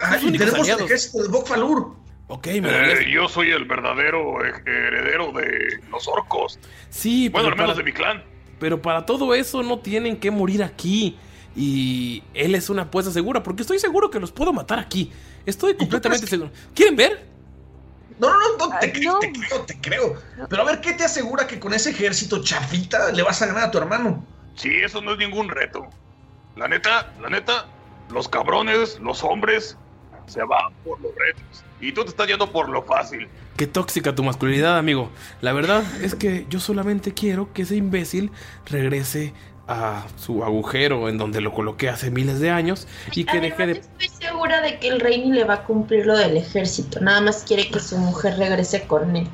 Ah, 0.00 0.12
Los 0.14 0.22
y 0.24 0.32
tenemos 0.32 0.54
el 0.54 0.60
aliados. 0.60 0.82
ejército 0.82 1.22
de 1.22 1.28
Bokfalur. 1.28 1.96
Ok, 2.28 2.46
Eh, 2.48 3.06
yo 3.12 3.28
soy 3.28 3.50
el 3.52 3.64
verdadero 3.64 4.44
heredero 4.44 5.32
de 5.32 5.80
los 5.90 6.06
orcos. 6.08 6.58
Sí, 6.90 7.28
Bueno, 7.28 7.48
pero 7.50 7.52
al 7.52 7.56
menos 7.58 7.70
para- 7.74 7.78
de 7.78 7.84
mi 7.84 7.92
clan. 7.92 8.24
Pero 8.60 8.82
para 8.82 9.06
todo 9.06 9.34
eso 9.34 9.62
no 9.62 9.78
tienen 9.78 10.16
que 10.18 10.30
morir 10.30 10.62
aquí. 10.62 11.16
Y 11.56 12.22
él 12.34 12.54
es 12.54 12.68
una 12.70 12.82
apuesta 12.82 13.10
segura, 13.10 13.42
porque 13.42 13.62
estoy 13.62 13.78
seguro 13.78 14.10
que 14.10 14.20
los 14.20 14.30
puedo 14.30 14.52
matar 14.52 14.78
aquí. 14.78 15.10
Estoy 15.46 15.74
completamente 15.74 16.26
seguro. 16.26 16.50
¿Quieren 16.74 16.94
ver? 16.96 17.26
No, 18.18 18.28
no, 18.30 18.38
no, 18.58 18.68
no, 18.68 18.78
te, 18.78 18.92
creo, 18.92 19.18
te 19.20 19.32
creo, 19.32 19.60
te 19.64 19.80
creo. 19.80 20.16
Pero 20.50 20.62
a 20.62 20.64
ver, 20.66 20.80
¿qué 20.80 20.92
te 20.92 21.04
asegura 21.04 21.46
que 21.46 21.58
con 21.58 21.72
ese 21.72 21.90
ejército 21.90 22.42
chafita 22.42 23.12
le 23.12 23.22
vas 23.22 23.40
a 23.42 23.46
ganar 23.46 23.64
a 23.64 23.70
tu 23.70 23.78
hermano? 23.78 24.24
Sí, 24.56 24.70
eso 24.84 25.00
no 25.00 25.12
es 25.12 25.18
ningún 25.18 25.48
reto. 25.48 25.88
La 26.58 26.66
neta, 26.66 27.12
la 27.22 27.30
neta, 27.30 27.66
los 28.10 28.28
cabrones, 28.28 28.98
los 28.98 29.22
hombres, 29.22 29.78
se 30.26 30.42
van 30.42 30.72
por 30.84 31.00
los 31.00 31.14
retos. 31.14 31.64
Y 31.80 31.92
tú 31.92 32.02
te 32.02 32.10
estás 32.10 32.26
yendo 32.26 32.50
por 32.50 32.68
lo 32.68 32.82
fácil. 32.82 33.28
Qué 33.56 33.68
tóxica 33.68 34.12
tu 34.12 34.24
masculinidad, 34.24 34.76
amigo. 34.76 35.08
La 35.40 35.52
verdad 35.52 35.84
es 36.02 36.16
que 36.16 36.46
yo 36.50 36.58
solamente 36.58 37.14
quiero 37.14 37.52
que 37.52 37.62
ese 37.62 37.76
imbécil 37.76 38.32
regrese 38.66 39.34
a 39.68 40.06
su 40.16 40.42
agujero 40.42 41.08
en 41.08 41.16
donde 41.16 41.40
lo 41.40 41.52
coloqué 41.52 41.90
hace 41.90 42.10
miles 42.10 42.40
de 42.40 42.50
años 42.50 42.88
y 43.12 43.24
que 43.24 43.38
deje 43.38 43.66
de... 43.66 43.72
Estoy 43.74 44.08
segura 44.08 44.60
de 44.60 44.80
que 44.80 44.88
el 44.88 44.98
rey 44.98 45.24
ni 45.24 45.32
le 45.32 45.44
va 45.44 45.54
a 45.54 45.64
cumplir 45.64 46.06
lo 46.06 46.16
del 46.16 46.36
ejército. 46.36 46.98
Nada 47.00 47.20
más 47.20 47.44
quiere 47.46 47.68
que 47.68 47.78
su 47.78 47.96
mujer 47.98 48.36
regrese 48.36 48.84
con 48.88 49.14
él. 49.14 49.28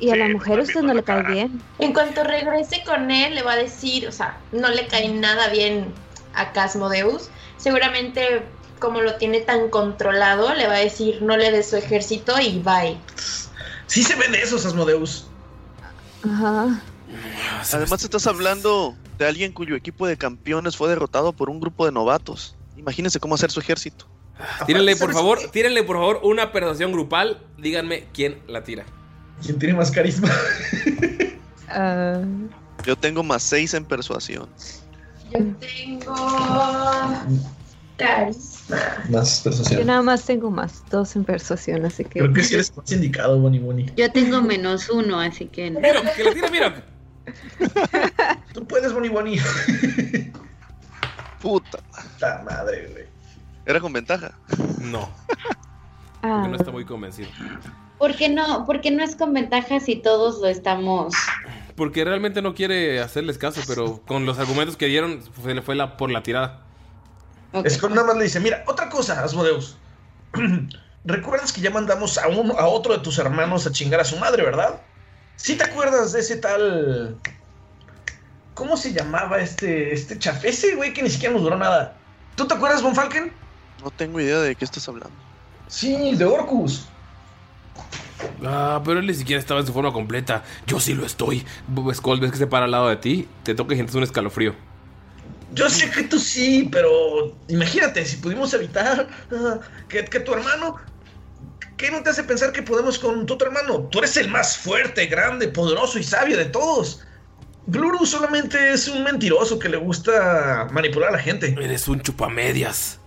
Y 0.00 0.10
a 0.10 0.16
la 0.16 0.28
mujer 0.28 0.60
usted 0.60 0.82
no 0.82 0.94
le 0.94 1.02
cae 1.02 1.22
bien. 1.24 1.60
En 1.78 1.92
cuanto 1.92 2.22
regrese 2.22 2.82
con 2.84 3.10
él, 3.10 3.34
le 3.34 3.42
va 3.42 3.52
a 3.52 3.56
decir, 3.56 4.06
o 4.06 4.12
sea, 4.12 4.38
no 4.52 4.68
le 4.68 4.86
cae 4.86 5.08
nada 5.08 5.48
bien 5.48 5.92
a 6.34 6.52
Casmodeus. 6.52 7.30
Seguramente, 7.56 8.42
como 8.78 9.00
lo 9.00 9.16
tiene 9.16 9.40
tan 9.40 9.70
controlado, 9.70 10.54
le 10.54 10.68
va 10.68 10.74
a 10.74 10.78
decir, 10.78 11.20
no 11.22 11.36
le 11.36 11.50
dé 11.50 11.62
su 11.62 11.76
ejército 11.76 12.38
y 12.40 12.60
bye. 12.60 12.96
Sí 13.86 14.04
se 14.04 14.14
ven 14.14 14.34
esos, 14.34 14.64
Asmodeus. 14.66 15.26
Ajá. 16.24 16.80
Además 17.72 18.04
estás 18.04 18.26
hablando 18.26 18.94
de 19.18 19.26
alguien 19.26 19.52
cuyo 19.52 19.74
equipo 19.74 20.06
de 20.06 20.16
campeones 20.16 20.76
fue 20.76 20.88
derrotado 20.88 21.32
por 21.32 21.50
un 21.50 21.58
grupo 21.58 21.86
de 21.86 21.92
novatos. 21.92 22.54
Imagínense 22.76 23.18
cómo 23.18 23.34
hacer 23.34 23.50
su 23.50 23.60
ejército. 23.60 24.06
Tírenle, 24.66 24.94
por 24.94 25.12
favor, 25.12 25.38
tírenle, 25.50 25.82
por 25.82 25.96
favor, 25.96 26.20
una 26.22 26.52
persuasión 26.52 26.92
grupal. 26.92 27.42
Díganme 27.56 28.06
quién 28.12 28.40
la 28.46 28.62
tira. 28.62 28.84
¿Quién 29.42 29.58
tiene 29.58 29.74
más 29.74 29.90
carisma? 29.90 30.28
Ah, 31.68 32.20
Yo 32.84 32.96
tengo 32.96 33.22
más 33.22 33.42
6 33.42 33.74
en 33.74 33.84
persuasión. 33.84 34.48
Yo 35.30 35.38
tengo 35.60 36.14
carisma. 37.96 38.76
Más 39.10 39.38
yo 39.38 39.50
persuasión. 39.50 39.86
nada 39.86 40.02
más 40.02 40.24
tengo 40.24 40.50
más 40.50 40.82
dos 40.90 41.14
en 41.16 41.24
persuasión, 41.24 41.84
así 41.84 42.04
que. 42.04 42.20
Creo 42.20 42.32
que 42.32 42.42
sí 42.42 42.54
eres 42.54 42.74
más 42.76 42.90
indicado, 42.92 43.38
Bonnie 43.38 43.60
Bonnie. 43.60 43.92
Yo 43.96 44.10
tengo 44.12 44.40
menos 44.42 44.88
uno, 44.90 45.20
así 45.20 45.46
que. 45.46 45.70
no. 45.70 45.80
Mira, 45.80 46.14
que 46.14 46.24
la 46.24 46.32
tira, 46.34 46.50
mira. 46.50 46.84
Tú 48.54 48.66
puedes, 48.66 48.92
Bonnie 48.92 49.10
Bonnie. 49.10 49.40
Puta. 51.42 51.78
La 52.20 52.42
madre, 52.48 52.88
güey. 52.92 53.04
Era 53.66 53.80
con 53.80 53.92
ventaja. 53.92 54.32
No, 54.80 55.10
Ah, 56.22 56.38
porque 56.40 56.48
no 56.48 56.56
está 56.56 56.70
muy 56.72 56.84
convencido. 56.84 57.28
¿Por 57.98 58.14
qué 58.14 58.28
no, 58.28 58.64
por 58.64 58.80
qué 58.80 58.90
no 58.90 59.02
es 59.02 59.16
con 59.16 59.32
ventaja 59.32 59.80
si 59.80 59.96
todos 59.96 60.40
lo 60.40 60.46
estamos? 60.46 61.14
Porque 61.74 62.04
realmente 62.04 62.42
no 62.42 62.54
quiere 62.54 63.00
hacerles 63.00 63.38
caso, 63.38 63.60
pero 63.66 64.00
con 64.06 64.26
los 64.26 64.38
argumentos 64.38 64.76
que 64.76 64.86
dieron, 64.86 65.22
se 65.42 65.54
le 65.54 65.62
fue 65.62 65.74
la, 65.74 65.96
por 65.96 66.10
la 66.10 66.22
tirada. 66.22 66.62
Es 67.64 67.78
que 67.78 67.88
nada 67.88 68.04
más 68.04 68.16
le 68.16 68.24
dice, 68.24 68.40
mira, 68.40 68.64
otra 68.66 68.88
cosa, 68.88 69.22
Asmodeus. 69.22 69.76
¿Recuerdas 71.04 71.52
que 71.52 71.60
ya 71.60 71.70
mandamos 71.70 72.18
a, 72.18 72.28
uno, 72.28 72.54
a 72.58 72.66
otro 72.66 72.92
de 72.92 73.00
tus 73.00 73.18
hermanos 73.18 73.66
a 73.66 73.72
chingar 73.72 74.00
a 74.00 74.04
su 74.04 74.16
madre, 74.16 74.42
verdad? 74.42 74.80
¿Sí 75.36 75.56
te 75.56 75.64
acuerdas 75.64 76.12
de 76.12 76.20
ese 76.20 76.36
tal... 76.36 77.16
¿Cómo 78.54 78.76
se 78.76 78.92
llamaba 78.92 79.38
este, 79.38 79.94
este 79.94 80.18
chaf? 80.18 80.44
Ese 80.44 80.74
güey 80.74 80.92
que 80.92 81.02
ni 81.02 81.10
siquiera 81.10 81.32
nos 81.32 81.42
duró 81.42 81.56
nada. 81.56 81.96
¿Tú 82.34 82.46
te 82.46 82.54
acuerdas, 82.54 82.82
Von 82.82 82.94
Falken? 82.94 83.32
No 83.82 83.90
tengo 83.92 84.20
idea 84.20 84.40
de 84.40 84.56
qué 84.56 84.64
estás 84.64 84.88
hablando. 84.88 85.14
Sí, 85.68 85.94
el 85.94 86.18
de 86.18 86.24
Orcus. 86.24 86.88
Ah, 88.44 88.80
pero 88.84 89.00
él 89.00 89.06
ni 89.06 89.14
siquiera 89.14 89.40
estaba 89.40 89.60
en 89.60 89.66
su 89.66 89.72
forma 89.72 89.92
completa. 89.92 90.44
Yo 90.66 90.80
sí 90.80 90.94
lo 90.94 91.04
estoy. 91.06 91.44
Skull, 91.94 92.20
ves 92.20 92.32
que 92.32 92.38
se 92.38 92.46
para 92.46 92.66
al 92.66 92.70
lado 92.70 92.88
de 92.88 92.96
ti, 92.96 93.28
te 93.42 93.54
toca 93.54 93.74
y 93.74 93.76
sientes 93.76 93.94
un 93.94 94.02
escalofrío. 94.02 94.54
Yo 95.54 95.68
sé 95.70 95.90
que 95.90 96.04
tú 96.04 96.18
sí, 96.18 96.68
pero 96.70 97.36
imagínate, 97.48 98.04
si 98.04 98.16
pudimos 98.16 98.52
evitar 98.54 99.08
ah, 99.32 99.58
que, 99.88 100.04
que 100.04 100.20
tu 100.20 100.34
hermano... 100.34 100.76
¿Qué 101.76 101.92
no 101.92 102.02
te 102.02 102.10
hace 102.10 102.24
pensar 102.24 102.50
que 102.50 102.60
podemos 102.60 102.98
con 102.98 103.24
tu 103.24 103.34
otro 103.34 103.46
hermano? 103.46 103.82
Tú 103.84 103.98
eres 104.00 104.16
el 104.16 104.28
más 104.28 104.58
fuerte, 104.58 105.06
grande, 105.06 105.46
poderoso 105.46 105.96
y 106.00 106.02
sabio 106.02 106.36
de 106.36 106.46
todos. 106.46 107.04
Bluru 107.66 108.04
solamente 108.04 108.72
es 108.72 108.88
un 108.88 109.04
mentiroso 109.04 109.60
que 109.60 109.68
le 109.68 109.76
gusta 109.76 110.66
manipular 110.72 111.10
a 111.10 111.12
la 111.12 111.18
gente. 111.20 111.54
Eres 111.60 111.86
un 111.86 112.00
chupamedias. 112.00 112.98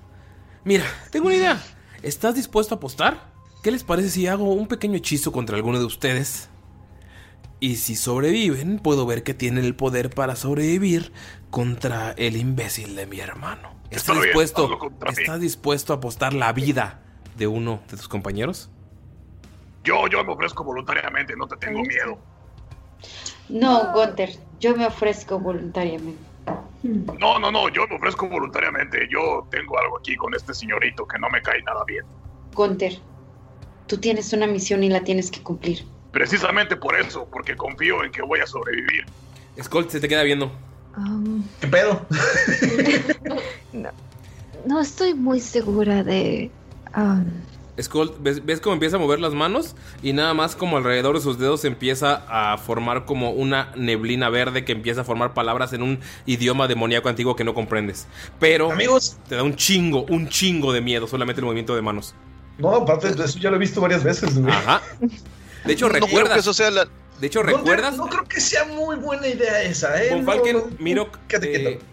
Mira, 0.64 0.86
tengo 1.10 1.26
una 1.26 1.36
idea. 1.36 1.62
¿Estás 2.02 2.36
dispuesto 2.36 2.76
a 2.76 2.78
apostar? 2.78 3.31
¿Qué 3.62 3.70
les 3.70 3.84
parece 3.84 4.10
si 4.10 4.28
hago 4.28 4.54
un 4.54 4.68
pequeño 4.68 4.96
hechizo 4.96 5.32
contra 5.32 5.56
alguno 5.56 5.78
de 5.78 5.86
ustedes? 5.86 6.50
Y 7.60 7.76
si 7.76 7.96
sobreviven, 7.96 8.80
puedo 8.80 9.06
ver 9.06 9.22
que 9.22 9.36
tienen 9.36 9.66
el 9.66 9.76
poder 9.76 10.10
para 10.10 10.36
sobrevivir 10.36 11.14
contra 11.52 12.12
el 12.14 12.38
imbécil 12.38 12.96
de 12.96 13.06
mi 13.06 13.20
hermano. 13.20 13.70
Está 13.92 13.98
¿Estás 13.98 14.16
bien, 14.16 14.24
dispuesto, 14.26 14.64
hazlo 14.64 14.80
contra 14.80 15.12
mí. 15.12 15.16
¿Estás 15.20 15.40
dispuesto 15.40 15.94
a 15.94 15.98
apostar 15.98 16.34
la 16.34 16.54
vida 16.54 17.02
de 17.38 17.46
uno 17.46 17.82
de 17.90 17.98
tus 17.98 18.08
compañeros? 18.08 18.72
Yo, 19.84 20.08
yo 20.08 20.24
me 20.24 20.34
ofrezco 20.34 20.64
voluntariamente, 20.64 21.36
no 21.36 21.48
te 21.48 21.56
tengo 21.58 21.82
miedo. 21.82 22.18
No, 23.50 23.94
Gunter, 23.94 24.32
yo 24.60 24.76
me 24.76 24.88
ofrezco 24.88 25.40
voluntariamente. 25.40 26.20
No, 27.20 27.38
no, 27.38 27.52
no, 27.52 27.70
yo 27.70 27.86
me 27.88 27.96
ofrezco 27.96 28.28
voluntariamente. 28.28 29.08
Yo 29.12 29.48
tengo 29.52 29.78
algo 29.78 30.00
aquí 30.00 30.16
con 30.16 30.34
este 30.34 30.54
señorito 30.56 31.06
que 31.06 31.20
no 31.20 31.30
me 31.30 31.44
cae 31.44 31.62
nada 31.62 31.84
bien. 31.86 32.06
Gunter, 32.54 33.00
tú 33.88 33.98
tienes 33.98 34.34
una 34.34 34.48
misión 34.48 34.84
y 34.84 34.90
la 34.90 35.04
tienes 35.04 35.32
que 35.32 35.42
cumplir. 35.42 35.86
Precisamente 36.12 36.76
por 36.76 37.00
eso, 37.00 37.28
porque 37.32 37.56
confío 37.56 38.04
en 38.04 38.12
que 38.12 38.22
voy 38.22 38.40
a 38.40 38.48
sobrevivir. 38.48 39.06
Skull 39.62 39.90
se 39.90 40.00
te 40.00 40.08
queda 40.08 40.24
viendo. 40.24 40.52
um, 40.98 41.44
¿Qué 41.60 41.68
pedo? 41.68 42.06
no, 43.74 43.90
no 44.66 44.82
estoy 44.82 45.14
muy 45.14 45.40
segura 45.40 46.04
de. 46.04 46.52
um, 46.96 47.26
Skull, 47.82 48.14
¿ves, 48.20 48.46
ves 48.46 48.60
cómo 48.60 48.74
empieza 48.74 48.98
a 48.98 49.00
mover 49.00 49.20
las 49.20 49.34
manos? 49.34 49.76
Y 50.04 50.14
nada 50.14 50.34
más 50.34 50.56
como 50.56 50.78
alrededor 50.78 51.16
de 51.16 51.22
sus 51.22 51.40
dedos 51.40 51.64
empieza 51.66 52.24
a 52.28 52.58
formar 52.58 53.06
como 53.06 53.32
una 53.32 53.72
neblina 53.76 54.30
verde 54.30 54.66
que 54.66 54.74
empieza 54.74 55.02
a 55.02 55.04
formar 55.04 55.34
palabras 55.34 55.74
en 55.74 55.82
un 55.82 56.00
idioma 56.26 56.68
demoníaco 56.68 57.10
antiguo 57.10 57.36
que 57.36 57.44
no 57.44 57.54
comprendes. 57.54 58.08
Pero 58.40 58.72
Amigos. 58.72 59.18
te 59.28 59.36
da 59.36 59.44
un 59.44 59.56
chingo, 59.56 60.06
un 60.10 60.28
chingo 60.28 60.74
de 60.74 60.82
miedo 60.82 61.08
solamente 61.08 61.40
el 61.40 61.46
movimiento 61.46 61.76
de 61.76 61.82
manos. 61.82 62.14
No, 62.58 62.76
aparte 62.76 63.12
de 63.14 63.26
eso 63.26 63.40
ya 63.40 63.50
lo 63.50 63.56
he 63.56 63.60
visto 63.60 63.82
varias 63.82 64.04
veces, 64.04 64.38
güey. 64.40 64.54
Ajá. 64.54 64.82
De 65.66 65.74
hecho, 65.74 65.88
No 65.88 65.94
creo 65.94 66.06
recuerdas. 66.06 66.34
que 66.34 66.40
eso 66.40 66.54
sea 66.54 66.72
la. 66.72 66.88
De 67.20 67.28
hecho, 67.28 67.44
¿recuerdas? 67.44 67.96
No 67.98 68.08
creo 68.08 68.24
que 68.26 68.40
sea 68.42 68.66
muy 68.66 68.96
buena 68.96 69.28
idea 69.28 69.62
esa, 69.64 70.02
¿eh? 70.04 70.10
Von 70.12 70.26
No, 70.26 70.32
Falken, 70.32 70.58
no, 70.58 70.64
Mirok, 70.80 71.18
quédate 71.28 71.56
eh, 71.56 71.62
quieto. 71.62 71.86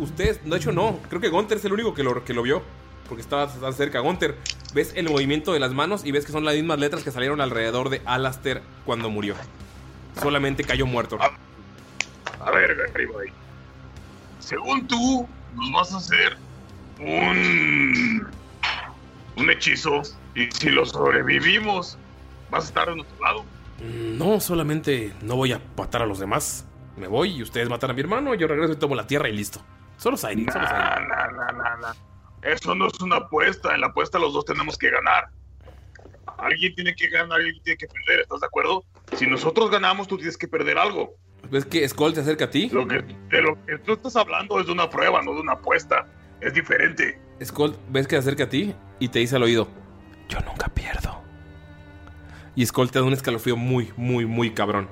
ustedes, 0.00 0.40
de 0.44 0.56
hecho 0.56 0.72
no, 0.72 0.98
creo 1.08 1.20
que 1.20 1.28
Gunter 1.28 1.58
es 1.58 1.64
el 1.64 1.72
único 1.72 1.94
que 1.94 2.02
lo, 2.02 2.24
que 2.24 2.34
lo 2.34 2.42
vio, 2.42 2.62
porque 3.08 3.22
estaba 3.22 3.46
tan 3.46 3.72
cerca. 3.72 4.00
Gunter, 4.00 4.36
ves 4.74 4.92
el 4.96 5.08
movimiento 5.08 5.52
de 5.52 5.60
las 5.60 5.72
manos 5.72 6.04
y 6.04 6.10
ves 6.10 6.24
que 6.26 6.32
son 6.32 6.44
las 6.44 6.54
mismas 6.56 6.80
letras 6.80 7.04
que 7.04 7.12
salieron 7.12 7.40
alrededor 7.40 7.88
de 7.88 8.02
Alastair 8.04 8.62
cuando 8.84 9.10
murió. 9.10 9.34
Solamente 10.20 10.64
cayó 10.64 10.86
muerto. 10.86 11.16
A 12.40 12.50
ver, 12.50 12.74
Gariboy. 12.92 13.30
Según 14.40 14.88
tú, 14.88 15.28
nos 15.54 15.72
vas 15.72 15.92
a 15.92 15.98
hacer 15.98 16.36
un. 16.98 18.26
Un 19.40 19.50
hechizo. 19.50 20.02
Y 20.34 20.50
si 20.52 20.70
lo 20.70 20.86
sobrevivimos, 20.86 21.98
¿vas 22.50 22.64
a 22.64 22.68
estar 22.68 22.88
de 22.88 22.96
nuestro 22.96 23.22
lado? 23.24 23.44
Mm, 23.80 24.18
No, 24.18 24.40
solamente 24.40 25.12
no 25.22 25.36
voy 25.36 25.52
a 25.52 25.60
matar 25.76 26.02
a 26.02 26.06
los 26.06 26.18
demás. 26.18 26.66
Me 26.96 27.06
voy 27.08 27.30
y 27.36 27.42
ustedes 27.42 27.68
matan 27.68 27.90
a 27.90 27.92
mi 27.94 28.00
hermano, 28.00 28.34
yo 28.34 28.46
regreso 28.46 28.72
y 28.72 28.76
tomo 28.76 28.94
la 28.94 29.06
tierra 29.06 29.28
y 29.28 29.32
listo. 29.32 29.60
Solo 29.96 30.16
Siren. 30.16 30.46
Nah, 30.46 30.98
nah, 31.00 31.76
nah. 31.80 31.92
Eso 32.42 32.74
no 32.74 32.86
es 32.86 33.00
una 33.00 33.16
apuesta. 33.16 33.74
En 33.74 33.82
la 33.82 33.88
apuesta 33.88 34.18
los 34.18 34.32
dos 34.32 34.44
tenemos 34.44 34.78
que 34.78 34.90
ganar. 34.90 35.28
Alguien 36.38 36.74
tiene 36.74 36.94
que 36.94 37.08
ganar, 37.08 37.38
alguien 37.38 37.62
tiene 37.62 37.76
que 37.76 37.86
perder. 37.86 38.20
¿Estás 38.20 38.40
de 38.40 38.46
acuerdo? 38.46 38.84
Si 39.16 39.26
nosotros 39.26 39.70
ganamos, 39.70 40.08
tú 40.08 40.16
tienes 40.16 40.38
que 40.38 40.48
perder 40.48 40.78
algo. 40.78 41.14
¿Ves 41.50 41.64
que 41.66 41.86
Skull 41.88 42.14
se 42.14 42.20
acerca 42.20 42.46
a 42.46 42.50
ti? 42.50 42.68
Lo 42.70 42.86
que, 42.86 43.02
de 43.02 43.42
lo 43.42 43.62
que 43.66 43.78
tú 43.78 43.92
estás 43.92 44.16
hablando 44.16 44.60
es 44.60 44.66
de 44.66 44.72
una 44.72 44.88
prueba, 44.88 45.20
no 45.22 45.34
de 45.34 45.40
una 45.40 45.52
apuesta. 45.54 46.06
Es 46.40 46.54
diferente. 46.54 47.20
Skull, 47.44 47.76
ves 47.88 48.06
que 48.06 48.16
se 48.16 48.20
acerca 48.20 48.44
a 48.44 48.48
ti 48.48 48.74
y 48.98 49.08
te 49.08 49.18
dice 49.18 49.36
al 49.36 49.42
oído: 49.42 49.68
Yo 50.28 50.40
nunca 50.40 50.68
pierdo. 50.68 51.20
Y 52.54 52.66
Skull 52.66 52.90
te 52.90 52.98
da 52.98 53.04
un 53.04 53.12
escalofrío 53.12 53.56
muy, 53.56 53.92
muy, 53.96 54.26
muy 54.26 54.52
cabrón. 54.52 54.88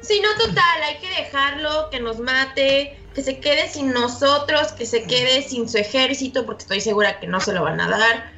Si 0.00 0.20
no, 0.20 0.28
total, 0.36 0.82
hay 0.82 0.98
que 0.98 1.08
dejarlo, 1.22 1.88
que 1.90 2.00
nos 2.00 2.18
mate, 2.18 2.98
que 3.14 3.22
se 3.22 3.38
quede 3.38 3.68
sin 3.68 3.92
nosotros, 3.92 4.72
que 4.72 4.84
se 4.84 5.04
quede 5.04 5.42
sin 5.42 5.68
su 5.68 5.78
ejército, 5.78 6.44
porque 6.44 6.62
estoy 6.62 6.80
segura 6.80 7.20
que 7.20 7.28
no 7.28 7.38
se 7.40 7.52
lo 7.52 7.62
van 7.62 7.80
a 7.80 7.88
dar. 7.88 8.32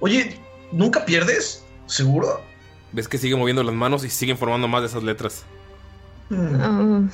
Oye, 0.00 0.38
¿nunca 0.72 1.04
pierdes? 1.04 1.64
¿Seguro? 1.86 2.40
Ves 2.92 3.08
que 3.08 3.18
sigue 3.18 3.36
moviendo 3.36 3.62
las 3.62 3.74
manos 3.74 4.04
y 4.04 4.10
siguen 4.10 4.38
formando 4.38 4.68
más 4.68 4.80
de 4.82 4.88
esas 4.88 5.02
letras. 5.02 5.44
um, 6.30 7.10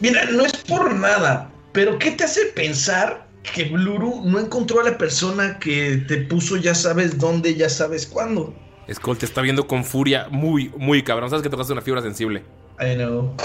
Mira, 0.00 0.24
no 0.32 0.44
es 0.44 0.56
por 0.64 0.92
nada, 0.94 1.48
pero 1.76 1.98
¿qué 1.98 2.12
te 2.12 2.24
hace 2.24 2.46
pensar 2.46 3.28
que 3.42 3.64
Bluru 3.64 4.22
no 4.24 4.38
encontró 4.38 4.80
a 4.80 4.84
la 4.84 4.96
persona 4.96 5.58
que 5.58 5.98
te 6.08 6.16
puso 6.16 6.56
ya 6.56 6.74
sabes 6.74 7.18
dónde, 7.18 7.54
ya 7.54 7.68
sabes 7.68 8.06
cuándo? 8.06 8.54
Skull 8.90 9.18
te 9.18 9.26
está 9.26 9.42
viendo 9.42 9.66
con 9.66 9.84
furia 9.84 10.26
muy, 10.30 10.70
muy 10.78 11.02
cabrón. 11.02 11.28
Sabes 11.28 11.42
que 11.42 11.50
tocaste 11.50 11.74
una 11.74 11.82
fibra 11.82 12.00
sensible. 12.00 12.42
I 12.80 12.94
know. 12.94 13.36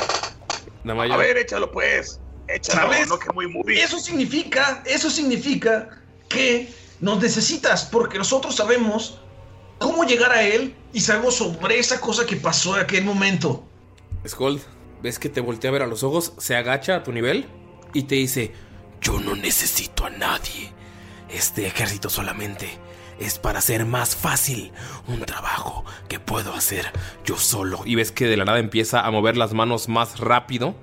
Namaya, 0.85 1.15
A 1.15 1.17
ver, 1.17 1.39
échalo 1.39 1.73
pues. 1.73 2.21
Échalo, 2.47 2.93
¿Sabes? 2.93 3.09
no 3.09 3.19
que 3.19 3.33
muy 3.33 3.47
muy. 3.47 3.77
Eso 3.77 3.99
significa, 3.99 4.81
eso 4.85 5.09
significa 5.09 5.89
que 6.29 6.69
nos 7.01 7.21
necesitas 7.21 7.83
porque 7.83 8.17
nosotros 8.17 8.55
sabemos 8.55 9.19
cómo 9.77 10.05
llegar 10.05 10.31
a 10.31 10.41
él 10.41 10.73
y 10.93 11.01
sabemos 11.01 11.35
sobre 11.35 11.79
esa 11.79 11.99
cosa 11.99 12.25
que 12.25 12.37
pasó 12.37 12.77
en 12.77 12.83
aquel 12.83 13.03
momento. 13.03 13.65
Skull, 14.25 14.61
ves 15.03 15.19
que 15.19 15.27
te 15.27 15.41
voltea 15.41 15.69
a 15.69 15.73
ver 15.73 15.81
a 15.81 15.87
los 15.87 16.01
ojos, 16.03 16.31
se 16.37 16.55
agacha 16.55 16.95
a 16.95 17.03
tu 17.03 17.11
nivel 17.11 17.45
y 17.93 18.03
te 18.03 18.15
dice: 18.15 18.53
Yo 19.01 19.19
no 19.19 19.35
necesito 19.35 20.05
a 20.05 20.09
nadie. 20.09 20.71
Este 21.29 21.65
ejército 21.65 22.09
solamente 22.09 22.69
es 23.21 23.37
para 23.37 23.59
hacer 23.59 23.85
más 23.85 24.15
fácil 24.15 24.71
un 25.07 25.21
trabajo 25.21 25.85
que 26.09 26.19
puedo 26.19 26.53
hacer 26.53 26.85
yo 27.23 27.37
solo. 27.37 27.81
Y 27.85 27.95
ves 27.95 28.11
que 28.11 28.25
de 28.25 28.35
la 28.35 28.45
nada 28.45 28.59
empieza 28.59 29.05
a 29.05 29.11
mover 29.11 29.37
las 29.37 29.53
manos 29.53 29.87
más 29.87 30.19
rápido. 30.19 30.75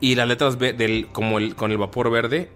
Y 0.00 0.16
las 0.16 0.26
letras 0.26 0.58
del, 0.58 1.08
como 1.12 1.38
el, 1.38 1.54
con 1.54 1.70
el 1.70 1.78
vapor 1.78 2.10
verde 2.10 2.50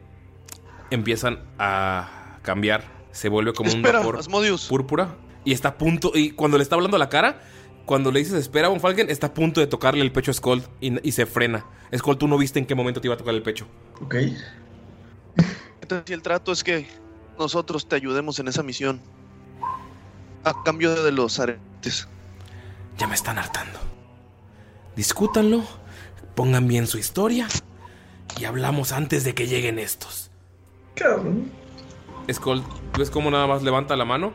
empiezan 0.90 1.38
a 1.58 2.38
cambiar. 2.42 2.84
Se 3.12 3.28
vuelve 3.28 3.52
como 3.52 3.70
Espera, 3.70 4.00
un 4.00 4.06
vapor 4.06 4.20
púrpura. 4.68 5.14
Y 5.44 5.52
está 5.52 5.68
a 5.68 5.78
punto. 5.78 6.10
Y 6.12 6.32
cuando 6.32 6.58
le 6.58 6.64
está 6.64 6.74
hablando 6.74 6.96
a 6.96 6.98
la 6.98 7.08
cara, 7.08 7.40
cuando 7.86 8.12
le 8.12 8.18
dices 8.18 8.34
espera 8.34 8.66
a 8.66 8.70
Von 8.70 8.80
Falken, 8.80 9.08
está 9.08 9.28
a 9.28 9.34
punto 9.34 9.60
de 9.60 9.66
tocarle 9.66 10.02
el 10.02 10.12
pecho 10.12 10.30
a 10.30 10.34
Skull 10.34 10.62
y, 10.80 11.08
y 11.08 11.12
se 11.12 11.24
frena. 11.24 11.64
Skull, 11.96 12.18
tú 12.18 12.28
no 12.28 12.36
viste 12.36 12.58
en 12.58 12.66
qué 12.66 12.74
momento 12.74 13.00
te 13.00 13.06
iba 13.06 13.14
a 13.14 13.18
tocar 13.18 13.34
el 13.34 13.42
pecho. 13.42 13.66
Ok. 14.02 14.16
Entonces, 15.80 16.10
el 16.10 16.20
trato 16.20 16.52
es 16.52 16.64
que 16.64 16.88
nosotros 17.38 17.88
te 17.88 17.96
ayudemos 17.96 18.38
en 18.40 18.48
esa 18.48 18.62
misión. 18.62 19.00
A 20.44 20.62
cambio 20.64 21.02
de 21.02 21.12
los 21.12 21.38
aretes. 21.38 22.08
Ya 22.98 23.06
me 23.06 23.14
están 23.14 23.38
hartando. 23.38 23.78
Discútanlo, 24.96 25.62
pongan 26.34 26.66
bien 26.66 26.86
su 26.86 26.98
historia 26.98 27.46
y 28.40 28.44
hablamos 28.46 28.92
antes 28.92 29.24
de 29.24 29.34
que 29.34 29.46
lleguen 29.46 29.78
estos. 29.78 30.30
Cabrón. 30.94 31.50
Skull, 32.32 32.62
¿ves 32.98 33.10
cómo 33.10 33.30
nada 33.30 33.46
más 33.46 33.62
levanta 33.62 33.94
la 33.96 34.04
mano? 34.04 34.32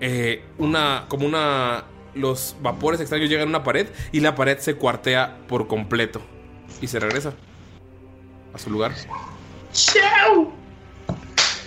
Eh, 0.00 0.44
una, 0.58 1.06
como 1.08 1.26
una... 1.26 1.84
Los 2.14 2.56
vapores 2.60 3.00
extraños 3.00 3.28
llegan 3.28 3.48
a 3.48 3.50
una 3.50 3.64
pared 3.64 3.88
y 4.12 4.20
la 4.20 4.34
pared 4.34 4.58
se 4.58 4.74
cuartea 4.74 5.38
por 5.48 5.66
completo. 5.66 6.20
Y 6.80 6.86
se 6.86 6.98
regresa 6.98 7.34
a 8.52 8.58
su 8.58 8.70
lugar. 8.70 8.92
¡Chao! 9.72 10.52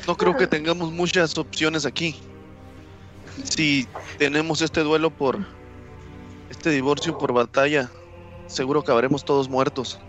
No 0.08 0.18
creo 0.18 0.36
que 0.36 0.48
tengamos 0.48 0.92
muchas 0.92 1.38
opciones 1.38 1.86
aquí. 1.86 2.16
Si 3.44 3.88
tenemos 4.18 4.62
este 4.62 4.82
duelo 4.82 5.10
por 5.10 5.40
este 6.50 6.70
divorcio 6.70 7.18
por 7.18 7.34
batalla, 7.34 7.90
seguro 8.48 8.82
acabaremos 8.82 9.24
todos 9.24 9.50
muertos. 9.50 10.00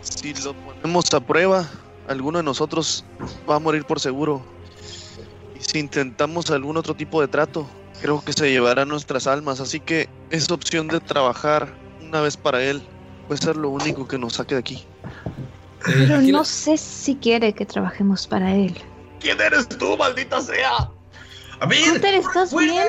Si 0.00 0.32
lo 0.34 0.54
ponemos 0.54 1.12
a 1.12 1.20
prueba, 1.20 1.68
alguno 2.08 2.38
de 2.38 2.44
nosotros 2.44 3.04
va 3.48 3.56
a 3.56 3.58
morir 3.58 3.84
por 3.84 3.98
seguro. 3.98 4.42
Y 5.58 5.60
si 5.60 5.78
intentamos 5.80 6.50
algún 6.50 6.76
otro 6.76 6.94
tipo 6.94 7.20
de 7.20 7.28
trato, 7.28 7.66
creo 8.00 8.22
que 8.24 8.32
se 8.32 8.50
llevará 8.50 8.84
nuestras 8.84 9.26
almas. 9.26 9.60
Así 9.60 9.80
que 9.80 10.08
esa 10.30 10.54
opción 10.54 10.88
de 10.88 11.00
trabajar 11.00 11.72
una 12.02 12.20
vez 12.20 12.36
para 12.36 12.62
él 12.62 12.82
puede 13.26 13.40
ser 13.40 13.56
lo 13.56 13.70
único 13.70 14.06
que 14.06 14.18
nos 14.18 14.34
saque 14.34 14.54
de 14.54 14.60
aquí. 14.60 14.84
Pero 15.84 16.20
no 16.20 16.44
sé 16.44 16.76
si 16.76 17.14
quiere 17.16 17.52
que 17.52 17.64
trabajemos 17.66 18.26
para 18.26 18.52
él. 18.54 18.76
¿Quién 19.20 19.40
eres 19.40 19.68
tú, 19.68 19.96
maldita 19.96 20.40
sea? 20.40 20.90
A 21.60 21.66
ver, 21.66 21.78
Gunter, 21.90 22.14
¿estás 22.14 22.54
bien? 22.54 22.88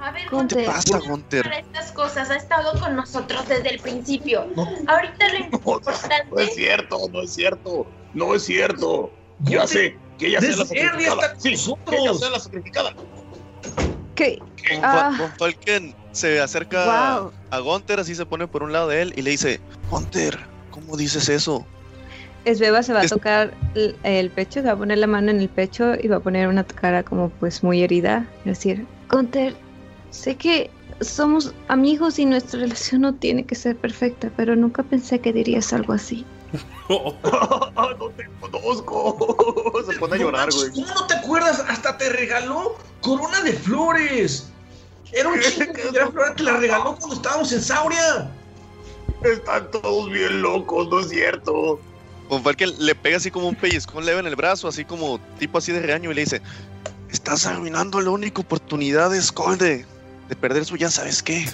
A 0.00 0.12
ver, 0.12 0.28
Gunter. 0.30 0.66
pasa, 0.66 0.98
para 0.98 1.10
Gunter? 1.10 1.52
estas 1.58 1.90
cosas 1.92 2.30
ha 2.30 2.36
estado 2.36 2.78
con 2.78 2.94
nosotros 2.94 3.48
desde 3.48 3.70
el 3.70 3.80
principio. 3.80 4.46
Ahorita 4.86 5.28
lo 5.32 5.38
importante 5.52 6.24
No 6.30 6.38
es 6.38 6.54
cierto, 6.54 6.98
no 7.12 7.22
es 7.22 7.32
cierto, 7.32 7.86
no 8.14 8.34
es 8.34 8.42
cierto. 8.44 9.10
Ya 9.40 9.66
sé 9.66 9.96
que 10.18 10.28
ella 10.28 10.40
sea 10.40 10.56
la 10.56 10.66
sacrificada. 10.66 11.34
Sí, 11.38 11.50
que 11.50 11.96
ella 11.96 12.12
nosotros. 12.12 12.20
sea 12.20 12.30
la 12.30 12.40
sacrificada. 12.40 12.94
Von, 14.70 14.80
Ah. 14.82 15.14
Von 15.18 15.32
Falken 15.38 15.94
se 16.12 16.40
acerca 16.40 17.20
Wow. 17.20 17.32
a 17.50 17.58
Gunter, 17.60 18.00
así 18.00 18.14
se 18.14 18.26
pone 18.26 18.46
por 18.48 18.62
un 18.62 18.72
lado 18.72 18.88
de 18.88 19.02
él 19.02 19.14
y 19.16 19.22
le 19.22 19.30
dice, 19.30 19.60
Gunter, 19.90 20.38
¿cómo 20.70 20.96
dices 20.96 21.28
eso? 21.28 21.66
Esbeba 22.44 22.82
se 22.82 22.92
va 22.92 23.00
a 23.02 23.08
tocar 23.08 23.52
el, 23.74 23.96
el 24.04 24.30
pecho, 24.30 24.60
se 24.60 24.66
va 24.66 24.72
a 24.72 24.76
poner 24.76 24.98
la 24.98 25.06
mano 25.06 25.30
en 25.30 25.40
el 25.40 25.48
pecho 25.48 25.94
y 26.00 26.08
va 26.08 26.16
a 26.16 26.20
poner 26.20 26.48
una 26.48 26.64
cara 26.64 27.02
como 27.02 27.30
pues 27.30 27.62
muy 27.62 27.82
herida. 27.82 28.26
Es 28.40 28.58
decir, 28.58 28.86
Gunter, 29.10 29.54
sé 30.10 30.36
que 30.36 30.70
somos 31.00 31.54
amigos 31.68 32.18
y 32.18 32.24
nuestra 32.24 32.60
relación 32.60 33.02
no 33.02 33.14
tiene 33.14 33.44
que 33.44 33.54
ser 33.54 33.76
perfecta, 33.76 34.30
pero 34.36 34.56
nunca 34.56 34.82
pensé 34.82 35.20
que 35.20 35.32
dirías 35.32 35.72
algo 35.72 35.92
así. 35.92 36.24
No 36.88 38.10
te 38.16 38.28
conozco. 38.40 39.82
Se 39.86 39.98
pone 39.98 40.16
a 40.16 40.18
llorar, 40.18 40.48
güey. 40.52 40.70
¿Cómo 40.70 40.86
no 40.86 41.06
te 41.06 41.14
acuerdas? 41.14 41.64
Hasta 41.68 41.98
te 41.98 42.08
regaló 42.10 42.76
corona 43.00 43.40
de 43.42 43.52
flores. 43.52 44.48
Era 45.12 45.28
un 45.28 45.40
chico 45.40 45.72
que 45.72 45.88
era 45.88 46.10
flor 46.10 46.34
que 46.34 46.42
la 46.42 46.56
regaló 46.56 46.96
cuando 46.96 47.16
estábamos 47.16 47.52
en 47.52 47.62
Sauria. 47.62 48.30
Están 49.22 49.70
todos 49.70 50.10
bien 50.10 50.42
locos, 50.42 50.88
no 50.88 51.00
es 51.00 51.08
cierto. 51.08 51.80
Von 52.28 52.42
Falken 52.42 52.74
le 52.78 52.94
pega 52.94 53.16
así 53.16 53.30
como 53.30 53.48
un 53.48 53.56
pellizcón 53.56 54.04
leve 54.04 54.20
en 54.20 54.26
el 54.26 54.36
brazo, 54.36 54.68
así 54.68 54.84
como 54.84 55.18
tipo 55.38 55.58
así 55.58 55.72
de 55.72 55.80
regaño 55.80 56.10
y 56.10 56.14
le 56.14 56.20
dice, 56.20 56.42
estás 57.10 57.46
arruinando 57.46 58.00
la 58.00 58.10
única 58.10 58.40
oportunidad 58.40 59.10
de 59.10 59.20
Skull 59.20 59.56
de, 59.56 59.86
de 60.28 60.36
perder 60.36 60.64
su 60.64 60.76
ya 60.76 60.90
sabes 60.90 61.22
qué. 61.22 61.46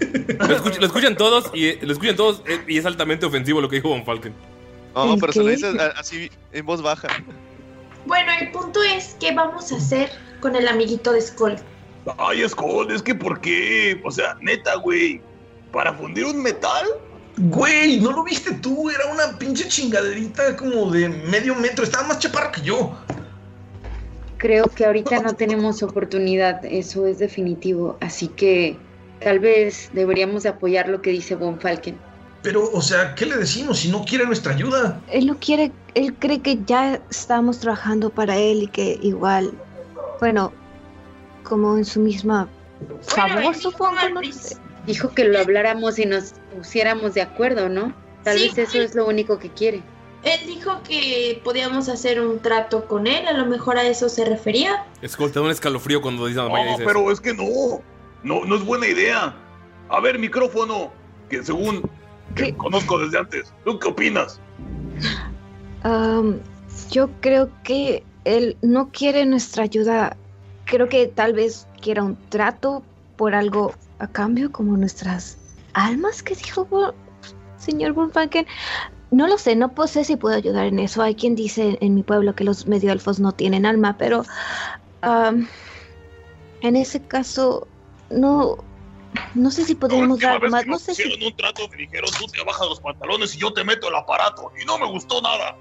Lo, 0.00 0.56
escuch- 0.58 0.78
lo 0.78 0.86
escuchan 0.86 1.16
todos 1.16 1.50
y 1.54 1.76
lo 1.84 1.92
escuchan 1.92 2.16
todos 2.16 2.42
eh, 2.46 2.60
y 2.68 2.78
es 2.78 2.86
altamente 2.86 3.26
ofensivo 3.26 3.60
lo 3.60 3.68
que 3.68 3.76
dijo 3.76 3.88
Von 3.88 4.04
Falken. 4.04 4.32
No, 4.94 5.14
¿El 5.14 5.20
pero 5.20 5.32
se 5.32 5.38
lo 5.40 5.46
qué? 5.46 5.50
dice 5.52 5.66
a- 5.68 5.98
así 5.98 6.30
en 6.52 6.66
voz 6.66 6.82
baja. 6.82 7.08
Bueno, 8.06 8.30
el 8.40 8.50
punto 8.50 8.82
es 8.82 9.16
qué 9.18 9.32
vamos 9.34 9.72
a 9.72 9.76
hacer 9.76 10.10
con 10.40 10.54
el 10.56 10.68
amiguito 10.68 11.12
de 11.12 11.20
Skull. 11.20 11.56
Ay, 12.18 12.46
Skull, 12.48 12.90
es 12.92 13.02
que 13.02 13.14
¿por 13.14 13.40
qué? 13.40 14.00
O 14.04 14.10
sea, 14.10 14.36
neta, 14.40 14.74
güey. 14.76 15.20
¿Para 15.72 15.92
fundir 15.94 16.24
un 16.26 16.42
metal? 16.42 16.86
Güey, 17.36 17.98
¿no 18.00 18.12
lo 18.12 18.22
viste 18.22 18.52
tú? 18.54 18.90
Era 18.90 19.06
una 19.12 19.36
pinche 19.38 19.66
chingaderita 19.66 20.56
como 20.56 20.90
de 20.92 21.08
medio 21.08 21.54
metro. 21.56 21.82
Estaba 21.82 22.06
más 22.06 22.18
chaparro 22.20 22.52
que 22.52 22.60
yo. 22.60 22.94
Creo 24.36 24.66
que 24.66 24.84
ahorita 24.84 25.20
no 25.20 25.32
tenemos 25.32 25.82
oportunidad, 25.82 26.62
eso 26.66 27.06
es 27.06 27.18
definitivo, 27.18 27.96
así 28.00 28.28
que 28.28 28.76
tal 29.24 29.38
vez 29.40 29.90
deberíamos 29.94 30.42
de 30.42 30.50
apoyar 30.50 30.88
lo 30.88 31.00
que 31.02 31.10
dice 31.10 31.34
Von 31.34 31.58
Falken. 31.58 31.96
Pero, 32.42 32.70
o 32.70 32.82
sea, 32.82 33.14
¿qué 33.14 33.24
le 33.24 33.36
decimos 33.38 33.78
si 33.78 33.88
no 33.90 34.04
quiere 34.04 34.26
nuestra 34.26 34.52
ayuda? 34.52 35.00
Él 35.10 35.26
no 35.26 35.38
quiere, 35.40 35.72
él 35.94 36.14
cree 36.18 36.40
que 36.40 36.58
ya 36.66 37.00
estamos 37.10 37.58
trabajando 37.58 38.10
para 38.10 38.36
él 38.36 38.64
y 38.64 38.66
que 38.66 38.98
igual, 39.02 39.52
bueno, 40.20 40.52
como 41.42 41.78
en 41.78 41.86
su 41.86 42.00
misma 42.00 42.48
favor, 43.00 43.54
supongo, 43.56 43.96
no 44.12 44.22
sé. 44.30 44.56
Dijo 44.86 45.08
que 45.14 45.24
lo 45.24 45.38
habláramos 45.38 45.98
y 45.98 46.04
nos 46.04 46.34
pusiéramos 46.54 47.14
de 47.14 47.22
acuerdo, 47.22 47.70
¿no? 47.70 47.94
Tal 48.24 48.38
Sí, 48.38 48.48
vez 48.48 48.58
eso 48.58 48.78
es 48.78 48.94
lo 48.94 49.06
único 49.06 49.38
que 49.38 49.48
quiere. 49.48 49.82
Él 50.22 50.40
dijo 50.46 50.82
que 50.82 51.40
podíamos 51.44 51.88
hacer 51.88 52.20
un 52.20 52.40
trato 52.40 52.86
con 52.86 53.06
él, 53.06 53.26
a 53.26 53.32
lo 53.32 53.46
mejor 53.46 53.78
a 53.78 53.86
eso 53.86 54.10
se 54.10 54.26
refería. 54.26 54.84
Da 55.00 55.40
un 55.40 55.50
escalofrío 55.50 56.02
cuando 56.02 56.26
dice 56.26 56.40
No, 56.40 56.48
dice 56.48 56.84
pero 56.84 57.10
es 57.10 57.20
que 57.20 57.32
no. 57.32 57.82
No, 58.24 58.44
no 58.44 58.56
es 58.56 58.64
buena 58.64 58.86
idea. 58.88 59.34
A 59.90 60.00
ver, 60.00 60.18
micrófono, 60.18 60.90
que 61.28 61.44
según 61.44 61.82
que 62.34 62.46
¿Qué? 62.46 62.56
conozco 62.56 62.98
desde 62.98 63.18
antes. 63.18 63.52
¿Tú 63.64 63.78
qué 63.78 63.88
opinas? 63.88 64.40
Yo 66.90 67.10
creo 67.20 67.50
que 67.62 68.04
él 68.24 68.56
no 68.62 68.88
quiere 68.90 69.26
nuestra 69.26 69.64
ayuda. 69.64 70.16
Creo 70.64 70.88
que 70.88 71.06
tal 71.06 71.34
vez 71.34 71.68
quiera 71.80 72.02
un 72.02 72.16
trato 72.30 72.82
por 73.16 73.34
algo 73.34 73.74
a 73.98 74.06
cambio, 74.06 74.50
como 74.50 74.76
nuestras 74.76 75.36
almas, 75.74 76.22
que 76.22 76.34
dijo 76.34 76.64
Bo- 76.64 76.94
señor 77.58 77.92
Bonfanken. 77.92 78.46
No 79.10 79.28
lo 79.28 79.38
sé, 79.38 79.54
no 79.54 79.70
sé 79.86 80.04
si 80.04 80.16
puedo 80.16 80.34
ayudar 80.34 80.66
en 80.66 80.78
eso. 80.78 81.02
Hay 81.02 81.14
quien 81.14 81.36
dice 81.36 81.76
en 81.80 81.94
mi 81.94 82.02
pueblo 82.02 82.34
que 82.34 82.42
los 82.44 82.66
medio 82.66 82.90
elfos 82.90 83.20
no 83.20 83.32
tienen 83.32 83.66
alma, 83.66 83.96
pero 83.98 84.24
en 86.62 86.76
ese 86.76 87.00
caso 87.02 87.68
no, 88.10 88.56
no 89.34 89.50
sé 89.50 89.64
si 89.64 89.74
última 89.74 90.16
dar 90.38 90.48
más. 90.50 90.66
No 90.66 90.78
sé 90.78 90.94
si 90.94 91.02
hicieron 91.02 91.26
un 91.26 91.36
trato 91.36 91.68
me 91.68 91.76
dijeron 91.76 92.10
tú 92.18 92.26
te 92.26 92.42
bajas 92.44 92.68
los 92.68 92.80
pantalones 92.80 93.34
y 93.34 93.38
yo 93.38 93.52
te 93.52 93.64
meto 93.64 93.88
el 93.88 93.94
aparato 93.94 94.50
y 94.60 94.64
no 94.64 94.78
me 94.78 94.86
gustó 94.86 95.20
nada. 95.22 95.56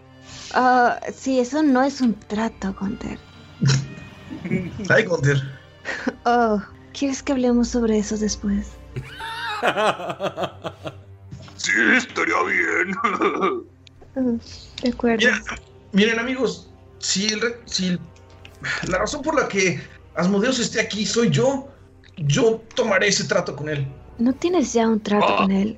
Ah, 0.54 1.00
sí, 1.14 1.39
eso 1.39 1.64
no 1.64 1.84
es 1.84 2.00
un 2.02 2.14
trato, 2.20 2.74
Gunter. 2.80 3.20
Ay, 4.89 5.04
Gunter. 5.06 5.38
Oh, 6.26 6.62
¿quieres 6.98 7.22
que 7.22 7.34
hablemos 7.34 7.68
sobre 7.68 7.98
eso 7.98 8.18
después? 8.18 8.68
Sí, 11.56 11.72
estaría 11.96 12.41
bien. 12.44 12.96
Ah, 14.16 14.22
de 14.82 14.89
acuerdo. 14.89 15.18
Mira, 15.18 15.41
miren, 15.91 16.20
amigos, 16.20 16.70
si, 17.00 17.28
el 17.28 17.41
si 17.66 17.88
el- 17.88 18.00
la 18.88 18.98
razón 19.00 19.22
por 19.22 19.36
la 19.39 19.48
que 19.48 19.82
Asmodeus 20.16 20.60
esté 20.60 20.80
aquí 20.82 21.06
soy 21.06 21.30
yo, 21.30 21.72
yo 22.18 22.61
tomaré 22.76 23.07
ese 23.07 23.26
trato 23.26 23.55
con 23.55 23.70
él. 23.70 23.88
¿No 24.20 24.34
tienes 24.34 24.74
ya 24.74 24.88
un 24.88 24.99
trato 24.99 25.26
Ah. 25.30 25.38
con 25.38 25.51
él? 25.51 25.78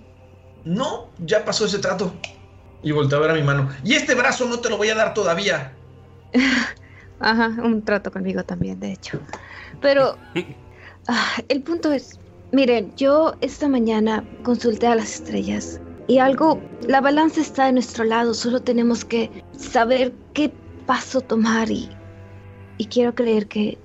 No, 0.64 1.08
ya 1.20 1.46
pasó 1.46 1.66
ese 1.66 1.80
trato. 1.80 2.14
Y 2.84 2.92
volteé 2.92 3.18
a 3.18 3.22
ver 3.22 3.32
a 3.32 3.34
mi 3.36 3.44
mano. 3.44 3.70
Y 3.84 3.94
este 3.94 4.16
brazo 4.16 4.46
no 4.46 4.60
te 4.60 4.70
lo 4.70 4.78
voy 4.78 4.90
a 4.90 4.96
dar 4.96 5.14
todavía. 5.14 5.74
Ajá, 7.20 7.48
un 7.64 7.82
trato 7.84 8.12
conmigo 8.12 8.44
también, 8.44 8.80
de 8.80 8.92
hecho. 8.94 9.20
Pero 9.82 10.18
ah, 11.08 11.32
el 11.48 11.62
punto 11.64 11.92
es, 11.92 12.20
miren, 12.52 12.94
yo 12.96 13.36
esta 13.42 13.68
mañana 13.68 14.24
consulté 14.44 14.88
a 14.88 14.96
las 14.96 15.16
estrellas 15.16 15.80
y 16.08 16.20
algo, 16.20 16.62
la 16.88 17.02
balanza 17.02 17.42
está 17.42 17.66
de 17.66 17.74
nuestro 17.74 18.04
lado, 18.04 18.34
solo 18.34 18.62
tenemos 18.62 19.04
que 19.06 19.44
saber 19.58 20.14
qué 20.34 20.52
paso 20.86 21.22
tomar 21.22 21.72
y, 21.72 21.90
y 22.78 22.86
quiero 22.86 23.16
creer 23.16 23.48
que 23.48 23.78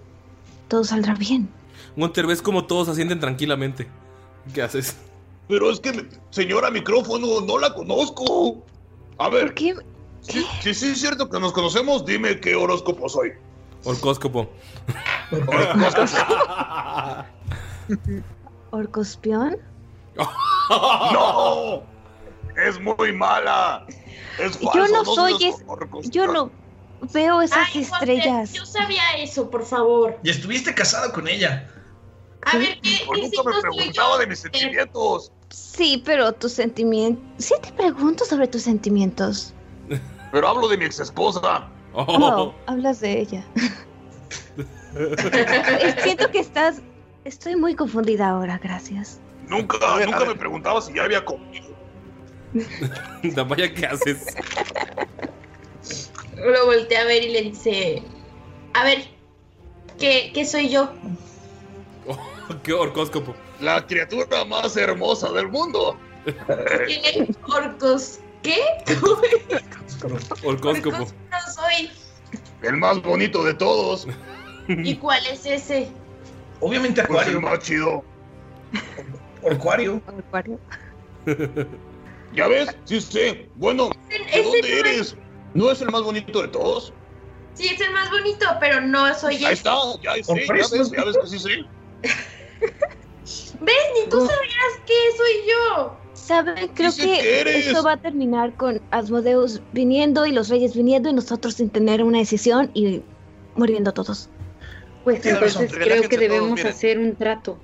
todo 0.69 0.85
saldrá 0.85 1.15
bien. 1.15 1.49
Gunter, 1.97 2.27
ves 2.27 2.43
como 2.43 2.67
todos 2.67 2.89
asienten 2.89 3.21
tranquilamente. 3.21 3.89
¿Qué 4.55 4.63
haces? 4.63 4.97
Pero 5.49 5.71
es 5.71 5.81
que, 5.81 6.09
señora 6.31 6.71
micrófono, 6.71 7.41
no 7.41 7.59
la 7.59 7.75
conozco. 7.75 8.65
A 9.19 9.29
ver. 9.29 9.55
¿Qué? 9.55 9.75
Si, 10.23 10.45
si 10.63 10.75
sí 10.75 10.87
es 10.93 11.01
cierto 11.01 11.29
que 11.29 11.41
nos 11.41 11.53
conocemos, 11.53 12.05
dime 12.05 12.39
qué 12.41 12.55
horóscopo 12.55 13.09
soy. 13.09 13.33
Orcóscopo. 13.85 14.51
¿Orcospión? 18.71 19.57
¡No! 20.69 21.83
Es 22.57 22.79
muy 22.81 23.13
mala. 23.13 23.87
Es 24.39 24.59
falso. 24.59 24.75
Yo 24.75 24.89
no 24.89 25.05
soy 25.05 25.35
es, 25.45 25.65
yo 26.11 26.27
no 26.27 26.51
veo 27.13 27.43
esas 27.43 27.69
Ay, 27.75 27.83
estrellas. 27.83 28.53
Yo 28.53 28.67
sabía 28.67 29.03
eso, 29.19 29.51
por 29.51 29.65
favor. 29.65 30.19
Y 30.23 30.31
estuviste 30.31 30.75
casado 30.75 31.13
con 31.13 31.27
ella. 31.27 31.69
A 32.43 32.59
ver, 32.59 32.81
¿qué, 32.81 33.03
Por 33.07 33.19
nunca 33.19 33.43
me 33.45 33.61
preguntaba 33.61 34.19
de 34.19 34.27
mis 34.27 34.41
sentimientos. 34.41 35.33
Sí, 35.51 36.03
pero 36.05 36.33
tus 36.33 36.53
sentimientos. 36.53 37.23
Sí 37.39 37.55
te 37.63 37.73
pregunto 37.73 38.25
sobre 38.25 38.49
tus 38.49 38.63
sentimientos. 38.63 39.55
Pero 40.33 40.49
hablo 40.49 40.69
de 40.69 40.77
mi 40.77 40.85
ex 40.85 41.01
esposa. 41.01 41.69
Oh, 41.93 42.55
hablas 42.67 43.01
de 43.01 43.21
ella. 43.21 43.45
Siento 46.03 46.31
que 46.31 46.39
estás. 46.39 46.83
Estoy 47.25 47.57
muy 47.57 47.75
confundida 47.75 48.29
ahora, 48.29 48.59
gracias. 48.63 49.21
Nunca, 49.49 49.79
nunca 50.07 50.25
me 50.25 50.35
preguntaba 50.35 50.81
si 50.81 50.95
ya 50.95 51.05
había 51.05 51.25
comido. 51.25 51.69
Damaya, 53.23 53.73
¿qué 53.75 53.87
haces? 53.87 54.35
Lo 56.37 56.67
voltea 56.67 57.03
a 57.03 57.05
ver 57.05 57.25
y 57.25 57.29
le 57.31 57.43
dice: 57.43 58.03
A 58.75 58.85
ver, 58.85 59.05
¿qué, 59.99 60.31
qué 60.33 60.45
soy 60.45 60.71
yo? 60.71 60.93
¿Qué 62.63 62.73
orcóscopo? 62.73 63.35
La 63.61 63.87
criatura 63.87 64.45
más 64.45 64.77
hermosa 64.77 65.31
del 65.33 65.49
mundo. 65.49 65.97
¿Qué 66.25 67.29
orcos? 67.43 68.21
¿Qué? 68.43 68.57
Orcóscopo. 70.45 70.99
No 70.99 71.53
soy. 71.55 71.91
El 72.63 72.77
más 72.77 73.03
bonito 73.03 73.45
de 73.45 73.55
todos. 73.55 74.07
¿Y 74.69 74.97
cuál 74.97 75.21
es 75.27 75.45
ese? 75.47 75.89
Obviamente 76.61 77.03
Pues 77.03 77.11
Acuario. 77.23 77.39
el 77.39 77.45
más 77.45 77.59
chido. 77.61 78.05
Acuario. 79.51 80.01
Acuario. 80.07 80.59
¿Ya 82.35 82.47
ves? 82.49 82.75
Sí 82.85 83.01
sé. 83.01 83.49
Bueno, 83.57 83.91
¿de 84.09 84.43
dónde 84.43 84.79
eres? 84.81 85.17
¿No 85.55 85.71
es 85.71 85.81
el 85.81 85.91
más 85.91 86.03
bonito 86.03 86.43
de 86.43 86.49
todos? 86.49 86.93
Sí, 87.55 87.67
es 87.69 87.81
el 87.81 87.93
más 87.93 88.09
bonito, 88.11 88.47
pero 88.61 88.81
no 88.81 89.13
soy 89.15 89.35
Ahí 89.37 89.45
ese. 89.45 89.53
está, 89.55 89.75
ya 90.03 90.15
sé, 90.23 90.47
ya 90.47 90.53
ves, 90.55 90.91
ya 90.93 91.05
ves 91.05 91.19
que 91.21 91.27
sí 91.27 91.39
sé. 91.39 91.65
¿Ves? 93.61 93.77
Ni 93.95 94.11
tú 94.11 94.19
sabías 94.19 94.81
que 94.87 94.95
soy 95.17 95.49
yo. 95.49 95.97
¿Saben? 96.15 96.69
Creo 96.75 96.91
que 96.95 97.03
que 97.03 97.41
eres. 97.41 97.67
esto 97.67 97.83
va 97.83 97.93
a 97.93 97.97
terminar 97.97 98.55
con 98.57 98.81
Asmodeus 98.91 99.61
viniendo 99.73 100.27
y 100.27 100.33
los 100.33 100.49
reyes 100.49 100.75
viniendo 100.75 101.09
y 101.09 101.13
nosotros 101.13 101.55
sin 101.55 101.71
tener 101.71 102.03
una 102.03 102.19
decisión 102.19 102.71
y 102.75 103.03
muriendo 103.57 103.93
todos. 103.93 104.29
Pues 105.05 105.23
Tienes 105.23 105.41
razón, 105.41 105.63
entonces 105.63 105.87
creo 105.87 106.03
que 106.03 106.17
todos, 106.17 106.21
debemos 106.21 106.65
hacer 106.65 106.99
un 106.99 107.17
trato. 107.17 107.59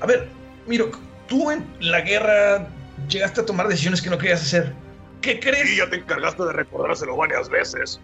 A 0.00 0.06
ver, 0.06 0.28
Miro, 0.66 0.90
tú 1.28 1.50
en 1.50 1.64
la 1.80 2.00
guerra 2.00 2.68
llegaste 3.08 3.40
a 3.40 3.46
tomar 3.46 3.68
decisiones 3.68 4.02
que 4.02 4.10
no 4.10 4.18
querías 4.18 4.42
hacer. 4.42 4.72
¿Qué 5.20 5.38
crees? 5.38 5.68
Sí, 5.68 5.76
ya 5.76 5.88
te 5.88 5.96
encargaste 5.96 6.42
de 6.42 6.52
recordárselo 6.52 7.16
varias 7.16 7.48
veces. 7.48 8.00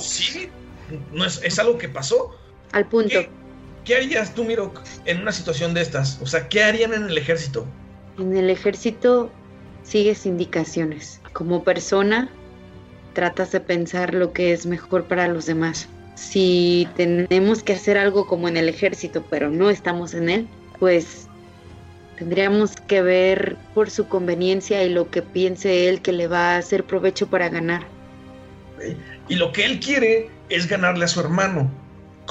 ¿Sí? 0.00 0.48
¿No 1.12 1.24
es, 1.24 1.40
es 1.42 1.58
algo 1.58 1.78
que 1.78 1.88
pasó? 1.88 2.36
Al 2.72 2.86
punto. 2.86 3.08
¿Qué, 3.10 3.30
qué 3.84 3.96
harías 3.96 4.34
tú, 4.34 4.44
Miro, 4.44 4.72
en 5.04 5.20
una 5.20 5.32
situación 5.32 5.74
de 5.74 5.82
estas? 5.82 6.18
O 6.22 6.26
sea, 6.26 6.48
¿qué 6.48 6.62
harían 6.62 6.92
en 6.92 7.04
el 7.04 7.18
ejército? 7.18 7.66
En 8.18 8.36
el 8.36 8.50
ejército 8.50 9.30
sigues 9.82 10.26
indicaciones. 10.26 11.20
Como 11.32 11.64
persona, 11.64 12.30
tratas 13.14 13.52
de 13.52 13.60
pensar 13.60 14.14
lo 14.14 14.32
que 14.32 14.52
es 14.52 14.66
mejor 14.66 15.04
para 15.04 15.28
los 15.28 15.46
demás. 15.46 15.88
Si 16.14 16.88
tenemos 16.96 17.62
que 17.62 17.72
hacer 17.72 17.98
algo 17.98 18.26
como 18.26 18.48
en 18.48 18.56
el 18.56 18.68
ejército, 18.68 19.24
pero 19.30 19.50
no 19.50 19.70
estamos 19.70 20.14
en 20.14 20.28
él, 20.28 20.48
pues 20.78 21.26
tendríamos 22.18 22.76
que 22.76 23.02
ver 23.02 23.56
por 23.74 23.90
su 23.90 24.08
conveniencia 24.08 24.84
y 24.84 24.90
lo 24.90 25.10
que 25.10 25.22
piense 25.22 25.88
él 25.88 26.02
que 26.02 26.12
le 26.12 26.28
va 26.28 26.54
a 26.54 26.58
hacer 26.58 26.84
provecho 26.84 27.28
para 27.28 27.48
ganar. 27.48 27.86
Y 29.28 29.36
lo 29.36 29.52
que 29.52 29.64
él 29.64 29.80
quiere 29.80 30.30
es 30.48 30.68
ganarle 30.68 31.04
a 31.04 31.08
su 31.08 31.20
hermano. 31.20 31.70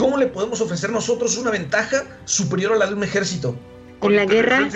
¿Cómo 0.01 0.17
le 0.17 0.25
podemos 0.25 0.59
ofrecer 0.61 0.89
nosotros 0.89 1.37
una 1.37 1.51
ventaja 1.51 2.03
superior 2.25 2.73
a 2.73 2.75
la 2.75 2.87
de 2.87 2.95
un 2.95 3.03
ejército? 3.03 3.55
En 4.01 4.15
la 4.15 4.25
guerra, 4.25 4.67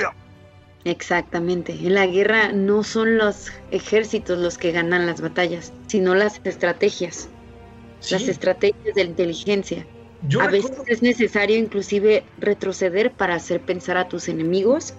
exactamente, 0.84 1.72
en 1.74 1.96
la 1.96 2.06
guerra 2.06 2.52
no 2.52 2.84
son 2.84 3.18
los 3.18 3.52
ejércitos 3.72 4.38
los 4.38 4.60
que 4.60 4.72
ganan 4.72 5.08
las 5.08 5.22
batallas, 5.22 5.74
sino 5.88 6.14
las 6.14 6.40
estrategias, 6.44 7.28
las 8.12 8.22
estrategias 8.28 8.94
de 8.94 9.04
la 9.04 9.10
inteligencia. 9.10 9.88
Yo 10.28 10.42
a 10.42 10.48
recuerdo- 10.48 10.84
veces 10.84 10.98
es 10.98 11.02
necesario 11.02 11.58
inclusive 11.58 12.24
retroceder 12.38 13.12
para 13.12 13.34
hacer 13.34 13.62
pensar 13.62 13.98
a 13.98 14.08
tus 14.08 14.30
enemigos 14.30 14.94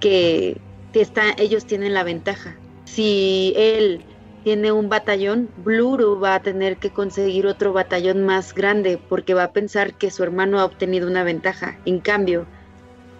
que 0.00 0.56
te 0.92 1.02
está, 1.02 1.22
ellos 1.38 1.66
tienen 1.66 1.94
la 1.94 2.02
ventaja. 2.02 2.56
Si 2.84 3.52
él 3.56 4.04
tiene 4.48 4.72
un 4.72 4.88
batallón, 4.88 5.50
Bluru 5.58 6.18
va 6.18 6.36
a 6.36 6.42
tener 6.42 6.78
que 6.78 6.88
conseguir 6.88 7.46
otro 7.46 7.74
batallón 7.74 8.24
más 8.24 8.54
grande 8.54 8.96
porque 8.96 9.34
va 9.34 9.42
a 9.42 9.52
pensar 9.52 9.92
que 9.92 10.10
su 10.10 10.22
hermano 10.22 10.58
ha 10.58 10.64
obtenido 10.64 11.06
una 11.06 11.22
ventaja. 11.22 11.78
En 11.84 12.00
cambio, 12.00 12.46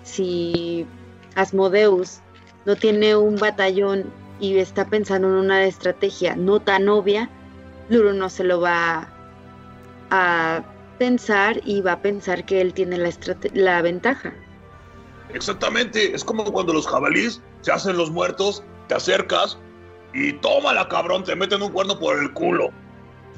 si 0.05 0.87
Asmodeus 1.35 2.20
no 2.64 2.76
tiene 2.76 3.14
un 3.14 3.37
batallón 3.37 4.11
y 4.41 4.57
está 4.57 4.87
pensando 4.87 5.29
en 5.29 5.35
una 5.35 5.64
estrategia 5.64 6.35
no 6.35 6.61
tan 6.61 6.89
obvia, 6.89 7.29
Bluru 7.91 8.14
no 8.14 8.31
se 8.31 8.45
lo 8.45 8.62
va 8.62 9.07
a 10.09 10.62
pensar 10.97 11.61
y 11.62 11.83
va 11.83 11.93
a 11.93 12.01
pensar 12.01 12.47
que 12.47 12.62
él 12.62 12.72
tiene 12.72 12.97
la, 12.97 13.11
la 13.53 13.83
ventaja. 13.83 14.33
Exactamente, 15.35 16.14
es 16.14 16.24
como 16.24 16.45
cuando 16.45 16.72
los 16.72 16.87
jabalís 16.87 17.43
se 17.61 17.70
hacen 17.70 17.99
los 17.99 18.11
muertos, 18.11 18.64
te 18.87 18.95
acercas 18.95 19.59
y 20.14 20.32
tómala, 20.34 20.88
cabrón, 20.88 21.24
te 21.24 21.34
meten 21.36 21.62
un 21.62 21.70
cuerno 21.72 21.98
por 21.98 22.18
el 22.18 22.32
culo. 22.32 22.70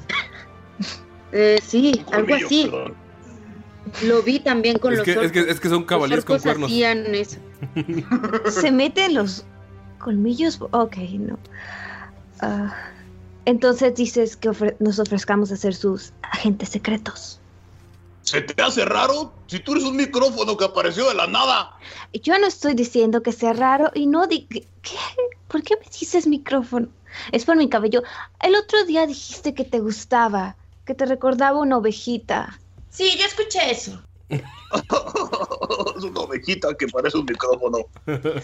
Eh, 1.33 1.59
sí, 1.63 2.03
algo 2.11 2.35
así. 2.35 2.67
perdón. 2.69 2.93
Lo 4.03 4.21
vi 4.21 4.39
también 4.39 4.77
con 4.79 4.91
Es 4.93 4.99
los 4.99 5.05
que, 5.05 5.11
orcos. 5.11 5.25
es, 5.25 5.31
que, 5.31 5.39
es 5.51 5.59
que 5.59 5.69
son 5.69 5.83
caballeros 5.85 6.25
con 6.25 6.39
cuernos. 6.39 6.69
hacían 6.69 7.05
eso. 7.15 7.37
¿Se 8.49 8.71
meten 8.71 9.13
los 9.15 9.45
colmillos? 9.99 10.59
Ok, 10.71 10.97
no. 11.19 11.39
Ah, 12.41 12.73
entonces 13.45 13.95
dices 13.95 14.35
que 14.37 14.49
ofre- 14.49 14.75
nos 14.79 14.99
ofrezcamos 14.99 15.51
a 15.51 15.55
ser 15.57 15.73
sus 15.73 16.13
agentes 16.21 16.69
secretos. 16.69 17.39
¿Se 18.31 18.41
te 18.41 18.61
hace 18.61 18.85
raro? 18.85 19.33
Si 19.47 19.59
tú 19.59 19.73
eres 19.73 19.83
un 19.83 19.97
micrófono 19.97 20.55
que 20.55 20.63
apareció 20.63 21.09
de 21.09 21.15
la 21.15 21.27
nada. 21.27 21.75
Yo 22.13 22.39
no 22.39 22.47
estoy 22.47 22.75
diciendo 22.75 23.21
que 23.21 23.33
sea 23.33 23.51
raro 23.51 23.91
y 23.93 24.07
no 24.07 24.25
di 24.25 24.47
¿Qué? 24.47 24.95
¿Por 25.49 25.61
qué 25.63 25.75
me 25.75 25.85
dices 25.99 26.27
micrófono? 26.27 26.87
Es 27.33 27.43
por 27.43 27.57
mi 27.57 27.67
cabello. 27.67 28.03
El 28.39 28.55
otro 28.55 28.85
día 28.85 29.05
dijiste 29.05 29.53
que 29.53 29.65
te 29.65 29.79
gustaba, 29.79 30.55
que 30.85 30.95
te 30.95 31.05
recordaba 31.05 31.59
una 31.59 31.79
ovejita. 31.79 32.57
Sí, 32.89 33.17
yo 33.19 33.25
escuché 33.25 33.69
eso. 33.69 34.01
es 34.29 36.03
una 36.03 36.21
ovejita 36.21 36.73
que 36.75 36.87
parece 36.87 37.17
un 37.17 37.25
micrófono. 37.25 37.79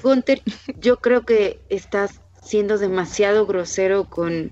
Gunther, 0.03 0.41
yo 0.81 0.97
creo 0.97 1.21
que 1.21 1.61
estás 1.69 2.19
siendo 2.43 2.77
demasiado 2.77 3.45
grosero 3.45 4.03
con, 4.03 4.51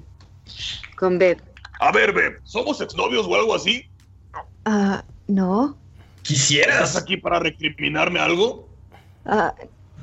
con 0.95 1.19
Beb. 1.19 1.43
A 1.81 1.91
ver, 1.91 2.13
Beb, 2.13 2.39
¿somos 2.45 2.79
exnovios 2.79 3.27
o 3.27 3.35
algo 3.35 3.53
así? 3.53 3.83
Ah, 4.63 5.03
no. 5.27 5.77
¿Estás 6.27 6.95
aquí 6.95 7.17
para 7.17 7.39
recriminarme 7.39 8.19
algo? 8.19 8.67
Ah, 9.25 9.53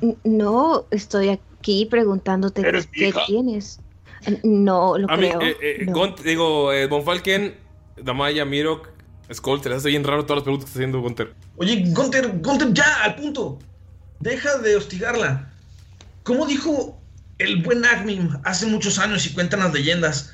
n- 0.01 0.17
no, 0.25 0.87
estoy 0.91 1.31
aquí 1.31 1.87
preguntándote 1.87 2.61
¿Eres 2.63 2.87
qué 2.93 3.09
hija? 3.09 3.23
tienes. 3.27 3.81
No, 4.45 4.97
lo 4.99 5.11
A 5.11 5.17
mí, 5.17 5.29
creo. 5.29 5.41
eh, 5.43 5.57
eh, 5.61 5.85
no. 5.87 5.95
Gunt- 5.95 6.21
digo, 6.23 6.73
eh, 6.73 6.87
Bonfalken, 6.87 7.57
Damaya, 8.01 8.45
Mirok, 8.45 8.89
Skull, 9.33 9.61
te 9.61 9.69
las 9.69 9.79
hace 9.79 9.89
bien 9.89 10.05
raro 10.05 10.25
todas 10.25 10.39
las 10.39 10.43
preguntas 10.45 10.67
que 10.67 10.71
está 10.71 10.79
haciendo 10.79 11.01
Gunter. 11.01 11.35
Oye, 11.57 11.85
Gunter, 11.93 12.39
Gunter, 12.41 12.73
ya, 12.73 13.03
al 13.03 13.17
punto. 13.17 13.59
Deja 14.21 14.59
de 14.59 14.77
hostigarla. 14.77 15.51
Como 16.23 16.47
dijo 16.47 17.01
el 17.39 17.63
buen 17.63 17.85
Agmim 17.85 18.29
hace 18.45 18.67
muchos 18.67 19.01
años 19.01 19.27
y 19.27 19.35
cuentan 19.35 19.59
las 19.61 19.73
leyendas, 19.73 20.33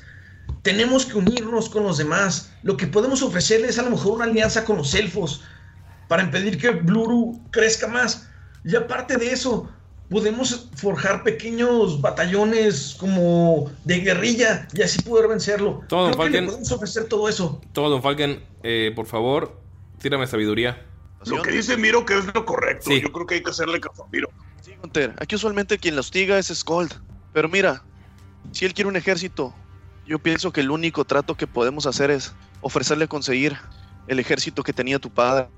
tenemos 0.61 1.05
que 1.05 1.17
unirnos 1.17 1.69
con 1.69 1.83
los 1.83 1.97
demás. 1.97 2.51
Lo 2.63 2.77
que 2.77 2.87
podemos 2.87 3.21
ofrecerles 3.21 3.71
es 3.71 3.79
a 3.79 3.83
lo 3.83 3.91
mejor 3.91 4.13
una 4.13 4.25
alianza 4.25 4.65
con 4.65 4.77
los 4.77 4.93
elfos 4.93 5.43
para 6.07 6.23
impedir 6.23 6.57
que 6.57 6.71
Bluru 6.71 7.39
crezca 7.51 7.87
más. 7.87 8.29
Y 8.63 8.75
aparte 8.75 9.17
de 9.17 9.31
eso, 9.31 9.69
podemos 10.09 10.69
forjar 10.75 11.23
pequeños 11.23 12.01
batallones 12.01 12.95
como 12.99 13.71
de 13.85 13.99
guerrilla 13.99 14.67
y 14.73 14.81
así 14.81 15.01
poder 15.01 15.27
vencerlo. 15.27 15.83
Todo, 15.87 16.09
don 16.09 16.13
Creo 16.13 16.23
que 16.25 16.29
le 16.31 16.37
Falken. 16.37 16.45
podemos 16.47 16.71
ofrecer 16.71 17.03
todo 17.05 17.29
eso. 17.29 17.61
Todo, 17.73 17.89
don 17.89 18.01
Falken, 18.01 18.43
eh, 18.63 18.91
por 18.95 19.05
favor, 19.05 19.59
tírame 19.99 20.27
sabiduría. 20.27 20.85
Lo 21.25 21.41
que 21.41 21.51
dice 21.51 21.77
Miro 21.77 22.05
que 22.05 22.17
es 22.17 22.25
lo 22.33 22.45
correcto. 22.45 22.91
Yo 22.91 23.11
creo 23.11 23.25
que 23.25 23.35
hay 23.35 23.43
que 23.43 23.49
hacerle 23.51 23.79
caso 23.79 24.05
a 24.05 24.07
Miro. 24.09 24.29
Sí, 24.61 24.73
Gunter, 24.81 25.13
aquí 25.19 25.35
usualmente 25.35 25.77
quien 25.77 25.95
la 25.95 26.01
hostiga 26.01 26.39
es 26.39 26.47
Skold. 26.47 26.93
Pero 27.33 27.49
mira, 27.49 27.83
si 28.51 28.65
él 28.65 28.73
quiere 28.73 28.87
un 28.87 28.95
ejército, 28.95 29.53
yo 30.09 30.17
pienso 30.17 30.51
que 30.51 30.61
el 30.61 30.71
único 30.71 31.05
trato 31.05 31.35
que 31.35 31.45
podemos 31.45 31.85
hacer 31.85 32.09
es 32.09 32.33
ofrecerle 32.61 33.07
conseguir 33.07 33.55
el 34.07 34.19
ejército 34.19 34.63
que 34.63 34.73
tenía 34.73 34.97
tu 34.97 35.11
padre. 35.11 35.49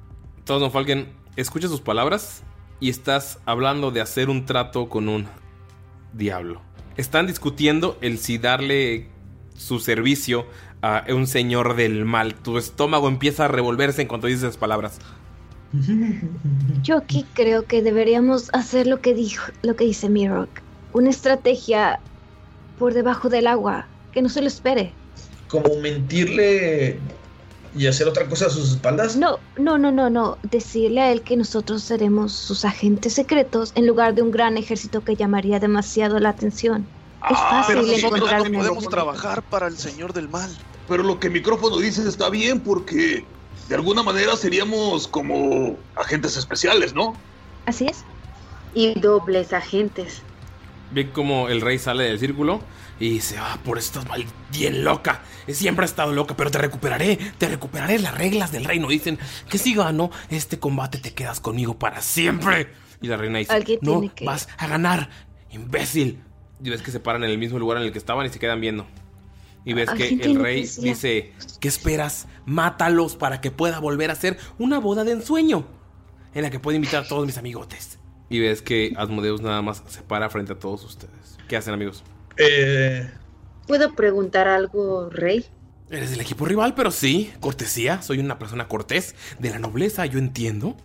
Todo, 0.43 0.59
don 0.59 0.71
Falken, 0.71 1.07
escucha 1.37 1.69
sus 1.69 1.79
palabras 1.79 2.43
y 2.81 2.89
estás 2.89 3.39
hablando 3.45 3.91
de 3.91 4.01
hacer 4.01 4.29
un 4.29 4.45
trato 4.45 4.89
con 4.89 5.07
un 5.07 5.25
diablo. 6.11 6.61
Están 6.97 7.27
discutiendo 7.27 7.97
el 8.01 8.17
si 8.17 8.37
darle 8.37 9.07
su 9.55 9.79
servicio 9.79 10.45
a 10.81 11.05
un 11.07 11.27
señor 11.27 11.77
del 11.77 12.03
mal. 12.03 12.35
Tu 12.35 12.57
estómago 12.57 13.07
empieza 13.07 13.45
a 13.45 13.47
revolverse 13.47 14.01
en 14.01 14.09
cuanto 14.09 14.27
dices 14.27 14.43
esas 14.43 14.57
palabras. 14.57 14.99
Yo 16.83 16.97
aquí 16.97 17.25
creo 17.35 17.63
que 17.63 17.81
deberíamos 17.81 18.49
hacer 18.51 18.85
lo 18.85 18.99
que 18.99 19.13
dijo, 19.13 19.49
lo 19.61 19.77
que 19.77 19.85
dice 19.85 20.09
Mirok. 20.09 20.49
Una 20.91 21.09
estrategia 21.09 22.01
por 22.77 22.93
debajo 22.93 23.29
del 23.29 23.47
agua, 23.47 23.87
que 24.11 24.21
no 24.21 24.29
se 24.29 24.41
lo 24.41 24.47
espere. 24.47 24.93
Como 25.47 25.75
mentirle 25.77 26.99
y 27.75 27.87
hacer 27.87 28.07
otra 28.07 28.27
cosa 28.27 28.47
a 28.47 28.49
sus 28.49 28.71
espaldas. 28.71 29.15
No, 29.15 29.39
no, 29.57 29.77
no, 29.77 29.91
no, 29.91 30.09
no. 30.09 30.37
Decirle 30.43 31.01
a 31.01 31.11
él 31.11 31.21
que 31.21 31.37
nosotros 31.37 31.83
seremos 31.83 32.33
sus 32.33 32.65
agentes 32.65 33.13
secretos 33.13 33.71
en 33.75 33.87
lugar 33.87 34.13
de 34.13 34.21
un 34.21 34.31
gran 34.31 34.57
ejército 34.57 35.03
que 35.03 35.15
llamaría 35.15 35.59
demasiado 35.59 36.19
la 36.19 36.29
atención. 36.29 36.85
Es 37.29 37.37
Ah, 37.37 37.63
pero 37.67 37.81
fácil 37.81 37.93
nosotros 37.93 38.19
encontrar 38.19 38.41
no 38.43 38.49
una 38.49 38.59
podemos 38.59 38.89
trabajar 38.89 39.43
para 39.43 39.67
el 39.67 39.77
señor 39.77 40.13
del 40.13 40.27
mal. 40.27 40.49
Pero 40.87 41.03
lo 41.03 41.19
que 41.19 41.27
el 41.27 41.33
micrófono 41.33 41.77
dice 41.77 42.07
está 42.07 42.29
bien 42.29 42.59
porque 42.59 43.23
de 43.69 43.75
alguna 43.75 44.03
manera 44.03 44.35
seríamos 44.35 45.07
como 45.07 45.77
agentes 45.95 46.35
especiales, 46.35 46.93
¿no? 46.93 47.13
Así 47.65 47.85
es. 47.85 48.03
Y 48.73 48.99
dobles 48.99 49.53
agentes. 49.53 50.21
Ve 50.91 51.09
como 51.11 51.47
el 51.47 51.61
rey 51.61 51.79
sale 51.79 52.05
del 52.05 52.19
círculo 52.19 52.59
y 53.01 53.09
dice, 53.09 53.35
ah, 53.39 53.57
por 53.65 53.79
eso 53.79 53.87
estás 53.87 54.07
mal, 54.07 54.23
bien 54.51 54.83
loca. 54.83 55.21
Siempre 55.47 55.85
he 55.85 55.87
estado 55.87 56.13
loca, 56.13 56.37
pero 56.37 56.51
te 56.51 56.59
recuperaré, 56.59 57.17
te 57.39 57.49
recuperaré. 57.49 57.97
Las 57.97 58.15
reglas 58.15 58.51
del 58.51 58.63
reino 58.63 58.87
dicen 58.87 59.17
que 59.49 59.57
si 59.57 59.73
gano 59.73 60.11
este 60.29 60.59
combate 60.59 60.99
te 60.99 61.11
quedas 61.13 61.39
conmigo 61.39 61.79
para 61.79 62.01
siempre. 62.01 62.71
Y 63.01 63.07
la 63.07 63.17
reina 63.17 63.39
dice, 63.39 63.51
Alguien 63.53 63.79
no, 63.81 64.13
que- 64.13 64.23
vas 64.23 64.47
a 64.57 64.67
ganar, 64.67 65.09
imbécil. 65.49 66.21
Y 66.63 66.69
ves 66.69 66.83
que 66.83 66.91
se 66.91 66.99
paran 66.99 67.23
en 67.23 67.31
el 67.31 67.39
mismo 67.39 67.57
lugar 67.57 67.77
en 67.77 67.83
el 67.85 67.91
que 67.91 67.97
estaban 67.97 68.23
y 68.27 68.29
se 68.29 68.37
quedan 68.37 68.61
viendo. 68.61 68.85
Y 69.65 69.73
ves 69.73 69.89
que 69.89 70.07
el 70.09 70.21
que 70.21 70.33
rey 70.37 70.61
dice, 70.61 71.33
¿qué 71.59 71.67
esperas? 71.67 72.27
Mátalos 72.45 73.15
para 73.15 73.41
que 73.41 73.49
pueda 73.49 73.79
volver 73.79 74.11
a 74.11 74.13
hacer 74.13 74.37
una 74.59 74.79
boda 74.79 75.03
de 75.03 75.13
ensueño. 75.13 75.65
En 76.35 76.43
la 76.43 76.51
que 76.51 76.59
pueda 76.59 76.75
invitar 76.75 77.03
a 77.03 77.07
todos 77.07 77.25
mis 77.25 77.37
amigotes. 77.37 77.97
Y 78.29 78.39
ves 78.39 78.61
que 78.61 78.93
Asmodeus 78.95 79.41
nada 79.41 79.61
más 79.63 79.83
se 79.87 80.03
para 80.03 80.29
frente 80.29 80.53
a 80.53 80.59
todos 80.59 80.83
ustedes. 80.83 81.37
¿Qué 81.49 81.57
hacen 81.57 81.73
amigos? 81.73 82.03
Eh, 82.43 83.09
¿Puedo 83.67 83.93
preguntar 83.93 84.47
algo, 84.47 85.09
Rey? 85.09 85.45
Eres 85.89 86.11
del 86.11 86.21
equipo 86.21 86.45
rival, 86.45 86.73
pero 86.73 86.89
sí, 86.89 87.31
cortesía. 87.39 88.01
Soy 88.01 88.19
una 88.19 88.39
persona 88.39 88.67
cortés, 88.67 89.15
de 89.39 89.49
la 89.49 89.59
nobleza, 89.59 90.05
yo 90.05 90.19
entiendo. 90.19 90.75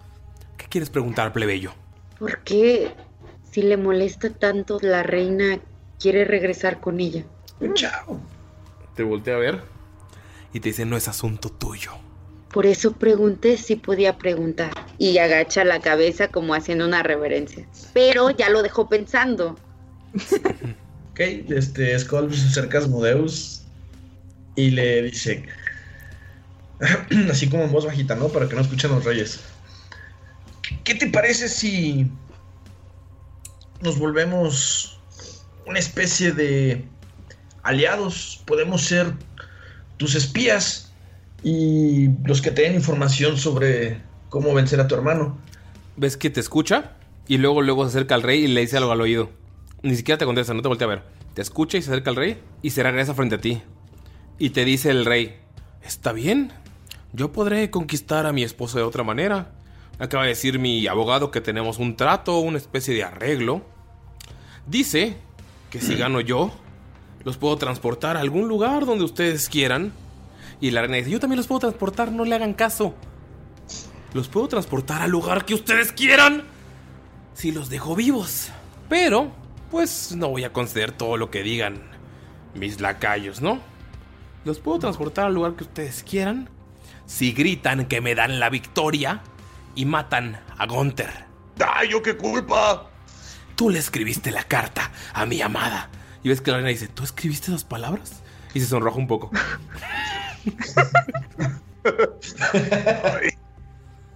¿Qué 0.57 0.67
quieres 0.67 0.91
preguntar, 0.91 1.33
plebeyo? 1.33 1.73
¿Por 2.19 2.41
qué, 2.41 2.93
si 3.51 3.63
le 3.63 3.77
molesta 3.77 4.31
tanto, 4.31 4.79
la 4.83 5.03
reina 5.03 5.59
quiere 5.99 6.25
regresar 6.25 6.81
con 6.81 7.01
ella? 7.01 7.25
Chao. 7.75 8.21
Te 8.95 9.03
voltea 9.03 9.37
a 9.37 9.39
ver 9.39 9.63
y 10.53 10.61
te 10.61 10.71
dice, 10.71 10.85
no 10.85 10.97
es 10.97 11.09
asunto 11.09 11.51
tuyo. 11.51 11.93
Por 12.53 12.67
eso 12.67 12.93
pregunté 12.93 13.57
si 13.57 13.77
podía 13.77 14.17
preguntar. 14.19 14.73
Y 14.99 15.19
agacha 15.19 15.65
la 15.65 15.81
cabeza 15.81 16.29
como 16.29 16.55
haciendo 16.55 16.87
una 16.87 17.03
reverencia. 17.03 17.67
Pero 17.93 18.31
ya 18.31 18.49
lo 18.51 18.63
dejó 18.63 18.89
pensando. 18.89 19.57
Ok, 21.17 21.21
este, 21.49 21.99
Skull 21.99 22.31
se 22.35 22.49
acerca 22.49 22.77
a 22.77 22.83
Asmodeus 22.83 23.63
y 24.55 24.71
le 24.71 25.01
dice, 25.01 25.47
así 27.31 27.49
como 27.49 27.65
en 27.65 27.73
voz 27.73 27.87
bajita, 27.87 28.17
¿no? 28.17 28.29
Para 28.29 28.47
que 28.47 28.55
no 28.55 28.61
escuchen 28.61 28.91
los 28.91 29.03
reyes. 29.03 29.41
¿Qué 30.85 30.95
te 30.95 31.07
parece 31.07 31.49
si 31.49 32.07
nos 33.81 33.99
volvemos 33.99 35.01
una 35.65 35.79
especie 35.79 36.33
de 36.33 36.85
aliados? 37.63 38.43
Podemos 38.45 38.83
ser 38.83 39.11
tus 39.97 40.17
espías 40.17 40.93
y 41.43 42.11
los 42.27 42.43
que 42.43 42.51
te 42.51 42.61
den 42.61 42.75
información 42.75 43.39
sobre 43.39 44.03
cómo 44.29 44.53
vencer 44.53 44.81
a 44.81 44.87
tu 44.87 44.95
hermano. 44.95 45.39
Ves 45.97 46.19
que 46.19 46.29
te 46.29 46.41
escucha 46.41 46.93
y 47.27 47.39
luego 47.39 47.63
luego 47.63 47.85
se 47.85 47.97
acerca 47.97 48.17
al 48.17 48.23
rey 48.23 48.45
y 48.45 48.49
le 48.49 48.61
dice 48.61 48.77
algo 48.77 48.93
al 48.93 49.01
oído. 49.01 49.46
Ni 49.87 49.95
siquiera 49.95 50.19
te 50.19 50.25
contesta, 50.25 50.53
no 50.53 50.63
te 50.63 50.69
voltea 50.69 50.89
a 50.89 50.91
ver. 50.91 51.03
Te 51.33 51.43
escucha 51.43 51.79
y 51.79 51.83
se 51.83 51.93
acerca 51.93 52.11
al 52.11 52.17
rey 52.17 52.43
y 52.61 52.71
se 52.71 52.83
regresa 52.83 53.15
frente 53.15 53.37
a 53.37 53.41
ti. 53.41 53.63
Y 54.37 54.51
te 54.51 54.65
dice 54.65 54.91
el 54.91 55.05
rey, 55.05 55.39
está 55.81 56.11
bien, 56.13 56.53
yo 57.13 57.31
podré 57.31 57.71
conquistar 57.71 58.27
a 58.27 58.33
mi 58.33 58.43
esposo 58.43 58.79
de 58.79 58.83
otra 58.83 59.05
manera. 59.05 59.53
Acaba 60.01 60.25
de 60.25 60.31
decir 60.31 60.59
mi 60.59 60.89
abogado 60.89 61.31
que 61.31 61.41
tenemos 61.41 61.79
un 61.79 61.95
trato, 61.95 62.41
una 62.41 62.59
especie 62.59 62.97
de 62.97 63.05
arreglo. 63.05 63.65
Dice 64.67 65.19
que 65.71 65.81
si 65.81 65.95
gano 65.95 66.21
yo, 66.21 66.51
los 67.23 67.37
puedo 67.37 67.57
transportar 67.57 68.17
a 68.17 68.21
algún 68.23 68.49
lugar 68.49 68.87
donde 68.87 69.05
ustedes 69.05 69.49
quieran. 69.49 69.93
Y 70.61 70.73
la 70.73 70.81
reina 70.81 70.97
dice, 70.97 71.11
yo 71.11 71.21
también 71.21 71.37
los 71.37 71.47
puedo 71.47 71.61
transportar, 71.61 72.11
no 72.11 72.25
le 72.25 72.35
hagan 72.35 72.55
caso. 72.55 72.93
Los 74.15 74.27
puedo 74.27 74.49
transportar 74.49 75.03
al 75.03 75.13
lugar 75.13 75.45
que 75.45 75.55
ustedes 75.55 75.93
quieran. 75.93 76.43
Si 77.35 77.53
los 77.53 77.69
dejo 77.69 77.95
vivos. 77.95 78.49
Pero, 78.89 79.46
pues 79.71 80.15
no 80.15 80.29
voy 80.29 80.45
a 80.45 80.53
conceder 80.53 80.93
todo 80.93 81.17
lo 81.17 81.31
que 81.31 81.43
digan 81.43 81.83
mis 82.55 82.81
lacayos, 82.81 83.41
¿no? 83.41 83.61
Los 84.45 84.61
puedo 84.61 84.79
transportar 84.79 85.27
al 85.27 85.35
lugar 85.35 85.55
que 85.55 85.65
ustedes 85.65 86.03
quieran. 86.03 86.49
Si 87.07 87.33
gritan 87.33 87.87
que 87.87 88.01
me 88.01 88.15
dan 88.15 88.41
la 88.41 88.49
victoria 88.49 89.23
y 89.75 89.85
matan 89.85 90.41
a 90.57 90.67
Gunther. 90.67 91.27
¡Ay, 91.67 91.91
yo 91.91 92.03
qué 92.03 92.17
culpa! 92.17 92.91
Tú 93.55 93.71
le 93.71 93.79
escribiste 93.79 94.31
la 94.31 94.45
carta 94.45 94.91
a 95.13 95.27
mi 95.27 95.41
amada. 95.41 95.89
Y 96.23 96.29
ves 96.29 96.41
que 96.41 96.51
la 96.51 96.59
reina 96.59 96.71
dice, 96.71 96.89
¿tú 96.89 97.05
escribiste 97.05 97.49
esas 97.49 97.65
palabras? 97.65 98.23
Y 98.55 98.61
se 98.61 98.67
sonroja 98.67 98.99
un 98.99 99.07
poco. 99.07 99.31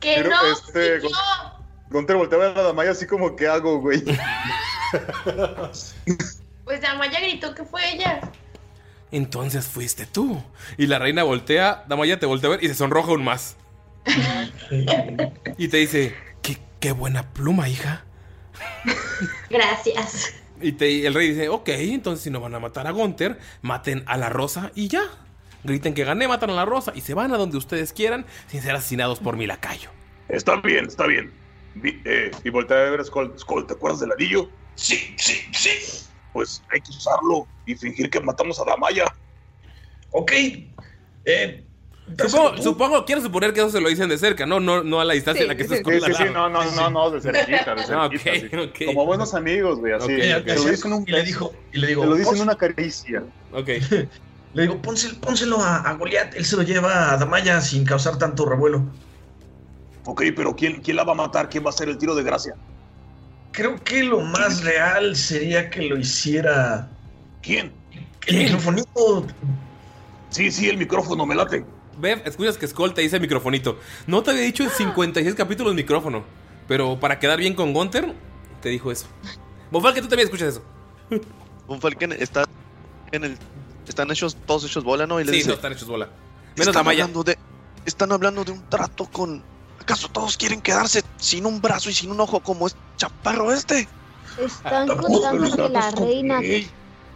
Que 0.01 0.14
Pero, 0.16 0.30
no, 0.30 0.46
este, 0.46 1.01
fui 1.01 1.11
yo. 1.11 1.16
Gunter 1.90 2.16
voltea 2.16 2.38
a 2.38 2.53
la 2.55 2.62
Damaya 2.62 2.92
así 2.92 3.07
como, 3.07 3.36
¿qué 3.36 3.46
hago, 3.46 3.80
güey? 3.80 4.03
Pues 6.64 6.80
Damaya 6.82 7.18
gritó 7.20 7.53
que 7.55 7.64
fue 7.64 7.80
ella. 7.95 8.20
Entonces 9.11 9.66
fuiste 9.66 10.07
tú. 10.07 10.41
Y 10.78 10.86
la 10.86 11.01
reina 11.01 11.24
voltea, 11.24 11.84
Damaya 11.88 12.20
te 12.20 12.26
voltea 12.26 12.49
a 12.49 12.51
ver 12.57 12.64
y 12.64 12.68
se 12.68 12.74
sonroja 12.74 13.11
aún 13.11 13.24
más. 13.24 13.57
y 15.59 15.68
te 15.68 15.76
dice, 15.78 16.14
qué, 16.43 16.59
qué 16.78 16.93
buena 16.93 17.28
pluma, 17.32 17.68
hija. 17.68 18.05
Gracias. 19.49 20.32
Y 20.61 20.72
te- 20.72 20.91
y 20.91 21.07
el 21.07 21.14
rey 21.14 21.30
dice, 21.30 21.49
ok, 21.49 21.68
entonces 21.70 22.22
si 22.22 22.30
no 22.30 22.41
van 22.41 22.55
a 22.55 22.61
matar 22.61 22.86
a 22.86 22.91
Gunther, 22.93 23.38
maten 23.62 24.05
a 24.07 24.16
la 24.16 24.28
rosa 24.28 24.70
y 24.76 24.88
ya. 24.88 25.03
Griten 25.64 25.93
que 25.95 26.05
gané, 26.05 26.28
matan 26.28 26.51
a 26.51 26.55
la 26.55 26.64
rosa 26.64 26.93
y 26.95 27.01
se 27.01 27.14
van 27.14 27.32
a 27.34 27.36
donde 27.36 27.57
ustedes 27.57 27.93
quieran 27.93 28.24
sin 28.47 28.62
ser 28.62 28.74
asesinados 28.76 29.18
por 29.18 29.36
mi 29.36 29.47
lacayo. 29.47 29.91
Está 30.28 30.57
bien, 30.57 30.86
está 30.86 31.07
bien. 31.07 31.32
Eh, 31.82 32.30
y 32.45 32.51
voltea 32.51 32.76
a 32.76 32.91
ver 32.91 33.01
a 33.01 33.05
Skull. 33.05 33.34
Skull, 33.38 33.66
¿te 33.66 33.74
acuerdas 33.74 34.01
del 34.01 34.12
anillo? 34.12 34.49
Sí, 34.74 35.14
sí, 35.18 35.34
sí. 35.52 35.70
Pues 36.32 36.62
hay 36.70 36.80
que 36.80 36.90
usarlo 36.90 37.46
y 37.66 37.74
fingir 37.74 38.08
que 38.10 38.20
matamos 38.20 38.60
a 38.60 38.64
Damaya. 38.64 39.04
Ok. 40.10 40.32
Eh, 41.24 41.66
Supongo, 42.18 42.60
supongo, 42.60 43.04
quiero 43.04 43.20
suponer 43.20 43.52
que 43.52 43.60
eso 43.60 43.70
se 43.70 43.80
lo 43.80 43.88
dicen 43.88 44.08
de 44.08 44.18
cerca, 44.18 44.44
no, 44.44 44.58
no, 44.58 44.82
no 44.82 45.00
a 45.00 45.04
la 45.04 45.14
distancia 45.14 45.42
en 45.42 45.48
la 45.48 45.56
que 45.56 45.62
se 45.62 45.76
Sí, 45.76 45.82
sí, 45.84 46.12
sí, 46.12 46.24
no, 46.32 46.48
no, 46.48 46.64
no, 46.72 46.90
no, 46.90 47.10
de 47.12 47.20
cerquita, 47.20 47.74
de 47.76 47.84
cerquita. 48.18 48.74
sí. 48.74 48.84
Como 48.86 49.06
buenos 49.06 49.32
amigos, 49.32 49.78
güey, 49.78 49.92
así. 49.92 50.06
Ok, 50.14 50.40
ok. 50.40 50.44
Te 50.46 50.54
lo 50.56 50.64
dicen 50.64 50.92
un 50.92 51.04
Y 51.06 51.12
le 51.12 51.22
dijo, 51.22 51.52
y 51.72 51.78
le 51.78 51.86
digo, 51.86 52.02
Te 52.02 52.08
lo 52.08 52.16
dicen 52.16 52.34
"Pons- 52.34 52.42
una 52.42 52.56
caricia. 52.56 53.22
Ok. 53.52 53.68
Le 54.52 54.62
digo, 54.62 54.82
pónselo, 54.82 55.20
pónselo 55.20 55.60
a, 55.60 55.76
a 55.76 55.92
Goliat, 55.94 56.34
él 56.34 56.44
se 56.44 56.56
lo 56.56 56.64
lleva 56.64 57.12
a 57.12 57.16
Damaya 57.16 57.60
sin 57.60 57.84
causar 57.84 58.18
tanto 58.18 58.44
revuelo. 58.44 58.92
Ok, 60.04 60.22
pero 60.34 60.56
¿quién, 60.56 60.80
¿quién 60.82 60.96
la 60.96 61.04
va 61.04 61.12
a 61.12 61.14
matar? 61.14 61.48
¿Quién 61.48 61.62
va 61.62 61.68
a 61.68 61.70
hacer 61.70 61.88
el 61.88 61.96
tiro 61.98 62.16
de 62.16 62.24
gracia? 62.24 62.54
Creo 63.53 63.82
que 63.82 64.03
lo 64.05 64.20
más 64.20 64.62
real 64.62 65.16
sería 65.16 65.70
que 65.70 65.82
lo 65.82 65.98
hiciera. 65.98 66.88
¿Quién? 67.42 67.72
El 68.26 68.36
microfonito. 68.36 69.26
Sí, 70.30 70.51
sí, 70.51 70.68
el 70.68 70.76
micrófono, 70.76 71.26
me 71.26 71.34
late. 71.34 71.64
Bev, 71.98 72.22
escuchas 72.24 72.57
que 72.57 72.66
Skull 72.66 72.94
te 72.94 73.03
dice 73.03 73.18
microfonito. 73.18 73.78
No 74.07 74.22
te 74.22 74.30
había 74.30 74.42
dicho 74.42 74.62
en 74.62 74.70
56 74.70 75.34
capítulos 75.34 75.74
micrófono. 75.74 76.24
Pero 76.68 77.01
para 77.01 77.18
quedar 77.18 77.38
bien 77.38 77.55
con 77.55 77.72
Gunther, 77.72 78.14
te 78.62 78.68
dijo 78.68 78.92
eso. 78.92 79.07
Bonfalken, 79.70 80.05
tú 80.05 80.09
también 80.09 80.28
escuchas 80.28 80.48
eso. 80.48 80.62
Un 81.70 81.80
Falken 81.80 82.12
está 82.12 82.44
en 83.12 83.24
el. 83.24 83.38
Están 83.86 84.11
hechos, 84.11 84.36
todos 84.46 84.64
hechos 84.64 84.82
bola, 84.82 85.07
¿no? 85.07 85.20
Y 85.20 85.24
le 85.24 85.30
Sí, 85.30 85.38
dice, 85.38 85.48
no, 85.51 85.55
están 85.55 85.72
hechos 85.72 85.86
bola. 85.86 86.09
Menos 86.57 86.68
están 86.68 86.86
hablando 86.86 87.22
de. 87.22 87.38
Están 87.86 88.12
hablando 88.12 88.44
de 88.44 88.53
un 88.53 88.68
trato 88.68 89.07
con. 89.07 89.42
¿Acaso 89.80 90.08
todos 90.08 90.36
quieren 90.36 90.60
quedarse 90.60 91.02
sin 91.16 91.46
un 91.46 91.60
brazo 91.60 91.90
y 91.90 91.94
sin 91.94 92.10
un 92.10 92.20
ojo 92.20 92.40
como 92.40 92.66
es 92.66 92.76
chaparro 92.96 93.52
este? 93.52 93.88
Están 94.38 94.88
contando 94.88 95.56
que 95.56 95.68
la 95.68 95.90
reina. 95.90 96.40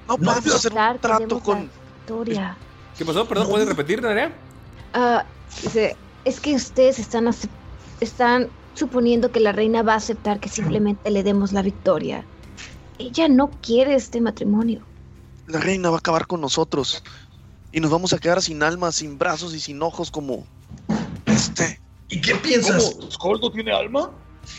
No 0.08 0.16
podemos 0.18 0.54
hacer 0.54 0.72
un 0.72 0.98
trato 0.98 1.40
con. 1.40 1.70
victoria. 1.98 2.56
¿Qué 2.96 3.04
pasó? 3.04 3.26
Perdón, 3.26 3.48
¿puedes 3.48 3.68
repetir, 3.68 4.02
Nerea? 4.02 4.32
Ah, 4.92 5.24
dice, 5.62 5.96
es 6.24 6.40
que 6.40 6.54
ustedes 6.54 6.98
están, 6.98 7.26
acep- 7.26 7.48
están 8.00 8.48
suponiendo 8.74 9.30
que 9.30 9.40
la 9.40 9.52
reina 9.52 9.82
va 9.82 9.94
a 9.94 9.96
aceptar 9.96 10.40
que 10.40 10.48
simplemente 10.48 11.10
le 11.10 11.22
demos 11.22 11.52
la 11.52 11.62
victoria. 11.62 12.24
Ella 12.98 13.28
no 13.28 13.50
quiere 13.62 13.94
este 13.94 14.20
matrimonio. 14.20 14.86
La 15.46 15.60
reina 15.60 15.90
va 15.90 15.96
a 15.96 15.98
acabar 15.98 16.26
con 16.26 16.40
nosotros. 16.40 17.02
Y 17.72 17.80
nos 17.80 17.90
vamos 17.90 18.12
a 18.12 18.18
quedar 18.18 18.40
sin 18.40 18.62
alma, 18.62 18.92
sin 18.92 19.18
brazos 19.18 19.54
y 19.54 19.60
sin 19.60 19.82
ojos 19.82 20.10
como. 20.10 20.46
Este. 21.26 21.80
¿Y 22.14 22.20
qué 22.20 22.34
piensas? 22.36 22.94
¿Cómo? 22.96 23.10
¿Skull 23.10 23.40
no 23.40 23.50
tiene 23.50 23.72
alma? 23.72 24.10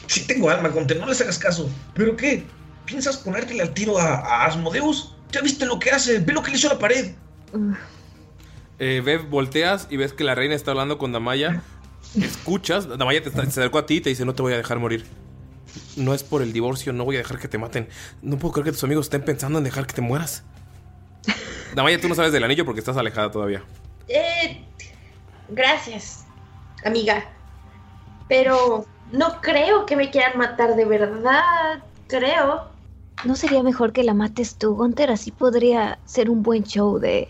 Sí 0.08 0.26
tengo 0.28 0.50
alma, 0.50 0.70
Gunter, 0.70 1.00
no 1.00 1.06
les 1.08 1.22
hagas 1.22 1.40
caso. 1.40 1.70
¿Pero 1.94 2.16
qué? 2.18 2.44
¿Piensas 2.86 3.18
ponértele 3.18 3.62
al 3.62 3.74
tiro 3.74 3.98
a, 3.98 4.16
a 4.16 4.46
Asmodeus? 4.46 5.16
¿Ya 5.32 5.42
viste 5.42 5.66
lo 5.66 5.80
que 5.80 5.92
hace? 5.92 6.20
Ve 6.20 6.34
lo 6.34 6.44
que 6.44 6.52
le 6.52 6.58
hizo 6.58 6.70
a 6.70 6.74
la 6.74 6.80
pared. 6.80 7.14
Eh, 8.80 9.02
Bev, 9.06 9.30
volteas 9.30 9.88
y 9.90 9.98
ves 9.98 10.12
que 10.14 10.24
la 10.24 10.36
reina 10.36 10.54
está 10.56 10.72
hablando 10.72 10.98
con 10.98 11.12
Damaya. 11.14 11.62
Escuchas, 12.22 12.88
Damaya 12.98 13.22
te, 13.24 13.30
está- 13.30 13.44
se 13.44 13.50
acercó 13.50 13.78
a 13.80 13.86
ti 13.86 13.96
y 13.96 14.02
te 14.02 14.10
dice, 14.10 14.26
no 14.26 14.34
te 14.36 14.42
voy 14.42 14.54
a 14.54 14.58
dejar 14.58 14.80
morir. 14.80 15.06
No 15.96 16.14
es 16.14 16.24
por 16.24 16.42
el 16.42 16.52
divorcio, 16.52 16.92
no 16.94 17.06
voy 17.06 17.16
a 17.16 17.20
dejar 17.20 17.40
que 17.40 17.48
te 17.48 17.58
maten. 17.58 17.88
No 18.22 18.38
puedo 18.38 18.52
creer 18.54 18.66
que 18.66 18.72
tus 18.74 18.84
amigos 18.84 19.06
estén 19.06 19.24
pensando 19.24 19.60
en 19.60 19.64
dejar 19.64 19.88
que 19.88 19.94
te 19.94 20.02
mueras. 20.02 20.44
Damaya, 21.74 22.00
tú 22.02 22.08
no 22.10 22.16
sabes 22.16 22.32
del 22.34 22.44
anillo 22.44 22.66
porque 22.66 22.80
estás 22.80 22.98
alejada 22.98 23.32
todavía. 23.32 23.64
Eh, 24.08 24.62
gracias, 25.50 26.26
amiga. 26.84 27.32
Pero 28.28 28.86
no 29.12 29.42
creo 29.42 29.86
que 29.86 29.96
me 29.96 30.10
quieran 30.10 30.38
matar 30.38 30.76
de 30.76 30.86
verdad. 30.86 31.84
Creo. 32.08 32.68
¿No 33.24 33.36
sería 33.36 33.64
mejor 33.64 33.94
que 33.94 34.04
la 34.04 34.14
mates 34.14 34.56
tú, 34.56 34.76
Gunter? 34.76 35.10
Así 35.12 35.32
podría 35.32 36.00
ser 36.06 36.30
un 36.30 36.44
buen 36.44 36.64
show 36.64 37.00
de 37.00 37.30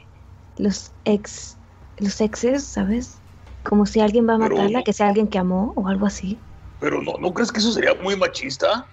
los 0.58 0.92
ex, 1.06 1.58
los 2.00 2.20
exes, 2.22 2.64
¿sabes? 2.64 3.18
Como 3.64 3.86
si 3.86 4.00
alguien 4.00 4.28
va 4.28 4.36
a 4.36 4.40
Pero- 4.40 4.56
matarla, 4.58 4.84
que 4.84 4.94
sea 4.94 5.08
alguien 5.08 5.28
que 5.28 5.38
amó 5.38 5.74
o 5.76 5.88
algo 5.88 6.06
así. 6.06 6.38
Pero 6.80 7.02
no, 7.02 7.14
¿no 7.20 7.34
crees 7.34 7.52
que 7.52 7.60
eso 7.60 7.72
sería 7.72 7.94
muy 7.96 8.16
machista? 8.16 8.86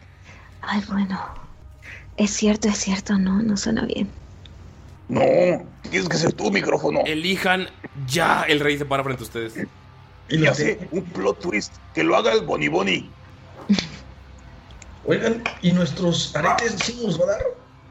Ay, 0.60 0.82
bueno. 0.88 1.18
Es 2.16 2.30
cierto, 2.30 2.68
es 2.68 2.78
cierto, 2.78 3.18
no, 3.18 3.42
no 3.42 3.56
suena 3.56 3.84
bien. 3.86 4.08
No, 5.08 5.20
tienes 5.90 6.08
que 6.08 6.16
ser 6.16 6.32
tu 6.32 6.50
micrófono. 6.50 7.00
Elijan 7.04 7.66
ya. 8.06 8.42
El 8.48 8.60
rey 8.60 8.78
se 8.78 8.84
para 8.84 9.02
frente 9.02 9.22
a 9.22 9.26
ustedes. 9.26 9.66
Y 10.28 10.38
ya 10.38 10.54
sé, 10.54 10.88
un 10.92 11.04
plot 11.04 11.40
twist. 11.40 11.74
Que 11.94 12.02
lo 12.04 12.16
haga 12.16 12.32
el 12.32 12.42
Bonnie 12.42 12.68
Bonnie. 12.68 13.10
Oigan, 15.06 15.42
¿y 15.62 15.72
nuestros 15.72 16.34
aretes 16.36 16.76
sí 16.84 17.00
nos 17.04 17.20
va 17.20 17.24
a 17.24 17.26
dar? 17.28 17.42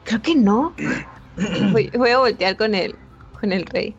Creo 0.05 0.21
que 0.21 0.35
no. 0.35 0.73
Voy, 1.71 1.89
voy 1.95 2.09
a 2.09 2.19
voltear 2.19 2.57
con 2.57 2.75
él, 2.75 2.93
con 3.39 3.53
el 3.53 3.65
rey. 3.65 3.95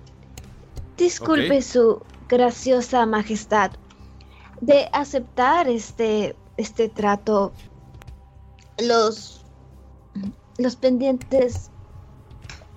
Disculpe 0.99 1.63
su 1.63 2.03
graciosa 2.29 3.07
majestad 3.07 3.73
de 4.61 4.89
aceptar 4.93 5.69
este, 5.69 6.37
este 6.57 6.89
trato. 6.89 7.53
Los, 8.79 9.45
los 10.59 10.77
pendientes, 10.77 11.71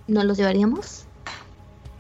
¿no 0.08 0.24
los 0.24 0.38
llevaríamos? 0.38 1.06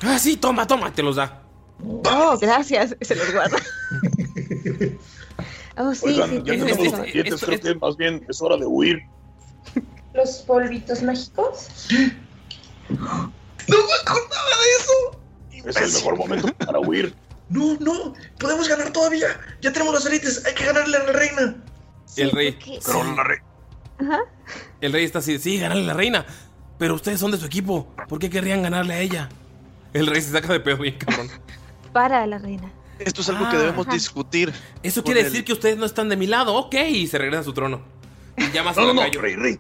Ah, 0.02 0.18
sí, 0.18 0.38
toma, 0.38 0.66
toma, 0.66 0.94
te 0.94 1.04
los 1.04 1.18
da. 1.18 1.45
Oh, 1.84 2.38
gracias. 2.40 2.96
Se 3.02 3.16
los 3.16 3.32
guarda. 3.34 3.58
Oh, 5.78 5.94
sí, 5.94 6.06
Oigan, 6.06 6.30
sí, 6.30 6.36
ya 6.38 6.44
tienes 6.44 6.62
tenemos 6.62 6.78
los 6.80 6.92
razón. 6.94 7.04
pendientes, 7.06 7.42
creo 7.42 7.60
que 7.60 7.76
más 7.76 7.98
bien 7.98 8.26
es 8.30 8.42
hora 8.42 8.56
de 8.56 8.66
huir. 8.66 9.00
Los 10.14 10.30
polvitos 10.48 11.04
mágicos. 11.04 11.68
¡No 12.88 12.98
me 13.68 13.94
acordaba 14.02 14.52
de 14.62 14.72
eso! 14.80 15.22
Es 15.66 15.76
el 15.76 15.92
mejor 15.92 16.18
momento 16.18 16.54
para 16.66 16.80
huir. 16.80 17.14
No, 17.50 17.76
no, 17.82 18.14
podemos 18.40 18.70
ganar 18.70 18.94
todavía. 18.94 19.28
Ya 19.62 19.74
tenemos 19.74 19.94
los 19.94 20.06
aretes, 20.06 20.46
hay 20.46 20.54
que 20.54 20.64
ganarle 20.64 20.96
a 20.96 21.04
la 21.04 21.12
reina. 21.12 21.56
el 22.16 22.32
rey. 22.32 22.58
Pero 22.86 23.04
la 23.16 23.24
re- 23.26 23.44
El 24.80 24.94
rey 24.94 25.04
está 25.04 25.20
así, 25.20 25.38
sí, 25.40 25.60
ganarle 25.60 25.84
a 25.84 25.88
la 25.88 25.94
reina. 25.94 26.26
Pero 26.80 26.96
ustedes 26.96 27.20
son 27.20 27.32
de 27.32 27.38
su 27.38 27.46
equipo. 27.48 27.94
¿Por 28.08 28.20
qué 28.20 28.30
querrían 28.30 28.64
ganarle 28.64 28.94
a 28.94 29.00
ella? 29.02 29.28
El 29.92 30.08
rey 30.08 30.22
se 30.22 30.32
saca 30.32 30.54
de 30.54 30.62
pedo 30.62 30.78
bien, 30.78 30.98
cabrón. 30.98 31.30
Para 31.96 32.28
la 32.28 32.38
reina. 32.40 32.74
Esto 33.00 33.22
es 33.22 33.30
algo 33.30 33.50
que 33.50 33.56
debemos 33.58 33.88
discutir. 33.88 34.52
Eso 34.84 35.02
quiere 35.02 35.22
el- 35.22 35.28
decir 35.28 35.46
que 35.46 35.54
ustedes 35.54 35.78
no 35.78 35.86
están 35.86 36.10
de 36.10 36.18
mi 36.18 36.28
lado. 36.28 36.54
Ok, 36.56 36.76
y 36.90 37.08
se 37.08 37.18
regresa 37.18 37.40
a 37.40 37.44
su 37.46 37.54
trono. 37.54 37.84
Y 38.36 38.52
llama 38.52 38.72
a 38.72 38.74
su 38.74 38.82
No, 38.82 38.88
no, 38.88 38.94
no, 38.96 39.02
lacayo. 39.04 39.22
Rey, 39.22 39.36
Rey. 39.38 39.60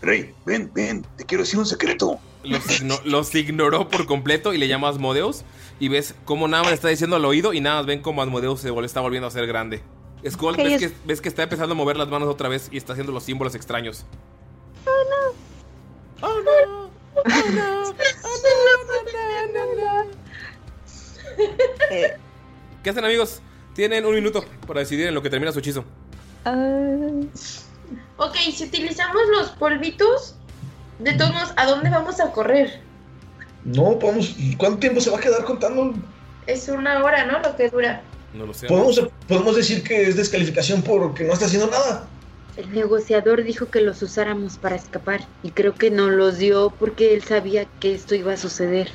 Rey, 0.00 0.34
ven, 0.46 0.70
ven, 0.74 1.04
te 1.18 1.26
quiero 1.26 1.44
decir 1.44 1.58
un 1.58 1.66
secreto. 1.66 2.18
Los, 2.42 2.64
igno- 2.80 3.02
los 3.04 3.34
ignoró 3.34 3.86
por 3.90 4.06
completo 4.06 4.54
y 4.54 4.56
le 4.58 4.66
llama 4.66 4.86
a 4.86 4.92
Asmodeus. 4.92 5.44
Y 5.78 5.88
ves 5.88 6.14
cómo 6.24 6.48
nada 6.48 6.62
más 6.62 6.70
le 6.70 6.76
está 6.76 6.88
diciendo 6.88 7.16
al 7.16 7.24
oído 7.26 7.52
y 7.52 7.60
nada 7.60 7.76
más 7.80 7.86
ven 7.86 8.00
cómo 8.00 8.22
Asmodeus 8.22 8.60
se 8.62 8.70
está 8.86 9.00
volviendo 9.00 9.26
a 9.28 9.30
ser 9.30 9.46
grande. 9.46 9.82
Skull, 10.26 10.56
ves, 10.56 10.72
es- 10.82 10.90
que, 10.90 10.96
ves 11.04 11.20
que 11.20 11.28
está 11.28 11.42
empezando 11.42 11.74
a 11.74 11.76
mover 11.76 11.98
las 11.98 12.08
manos 12.08 12.30
otra 12.30 12.48
vez 12.48 12.70
y 12.72 12.78
está 12.78 12.94
haciendo 12.94 13.12
los 13.12 13.24
símbolos 13.24 13.54
extraños. 13.54 14.06
¿Qué 22.82 22.90
hacen, 22.90 23.04
amigos? 23.04 23.40
Tienen 23.74 24.04
un 24.04 24.14
minuto 24.14 24.44
para 24.66 24.80
decidir 24.80 25.06
en 25.06 25.14
lo 25.14 25.22
que 25.22 25.30
termina 25.30 25.52
su 25.52 25.60
hechizo. 25.60 25.84
Ok, 28.16 28.36
si 28.52 28.64
utilizamos 28.64 29.22
los 29.30 29.50
polvitos, 29.50 30.34
de 30.98 31.12
todos 31.14 31.32
modos, 31.32 31.52
¿a 31.56 31.66
dónde 31.66 31.90
vamos 31.90 32.20
a 32.20 32.32
correr? 32.32 32.80
No, 33.64 33.98
podemos. 33.98 34.34
¿Cuánto 34.56 34.78
tiempo 34.78 35.00
se 35.00 35.10
va 35.10 35.18
a 35.18 35.20
quedar 35.20 35.44
contando? 35.44 35.94
Es 36.46 36.68
una 36.68 37.04
hora, 37.04 37.26
¿no? 37.26 37.38
Lo 37.40 37.56
que 37.56 37.68
dura. 37.68 38.02
No 38.34 38.46
lo 38.46 38.54
sé. 38.54 38.66
Podemos, 38.66 39.00
podemos 39.26 39.56
decir 39.56 39.82
que 39.82 40.08
es 40.08 40.16
descalificación 40.16 40.82
porque 40.82 41.24
no 41.24 41.32
está 41.32 41.46
haciendo 41.46 41.70
nada. 41.70 42.08
El 42.56 42.72
negociador 42.72 43.44
dijo 43.44 43.66
que 43.66 43.80
los 43.80 44.02
usáramos 44.02 44.58
para 44.58 44.74
escapar 44.74 45.20
y 45.44 45.52
creo 45.52 45.74
que 45.74 45.90
nos 45.90 46.10
los 46.10 46.38
dio 46.38 46.72
porque 46.78 47.14
él 47.14 47.22
sabía 47.22 47.66
que 47.78 47.94
esto 47.94 48.16
iba 48.16 48.32
a 48.32 48.36
suceder. 48.36 48.90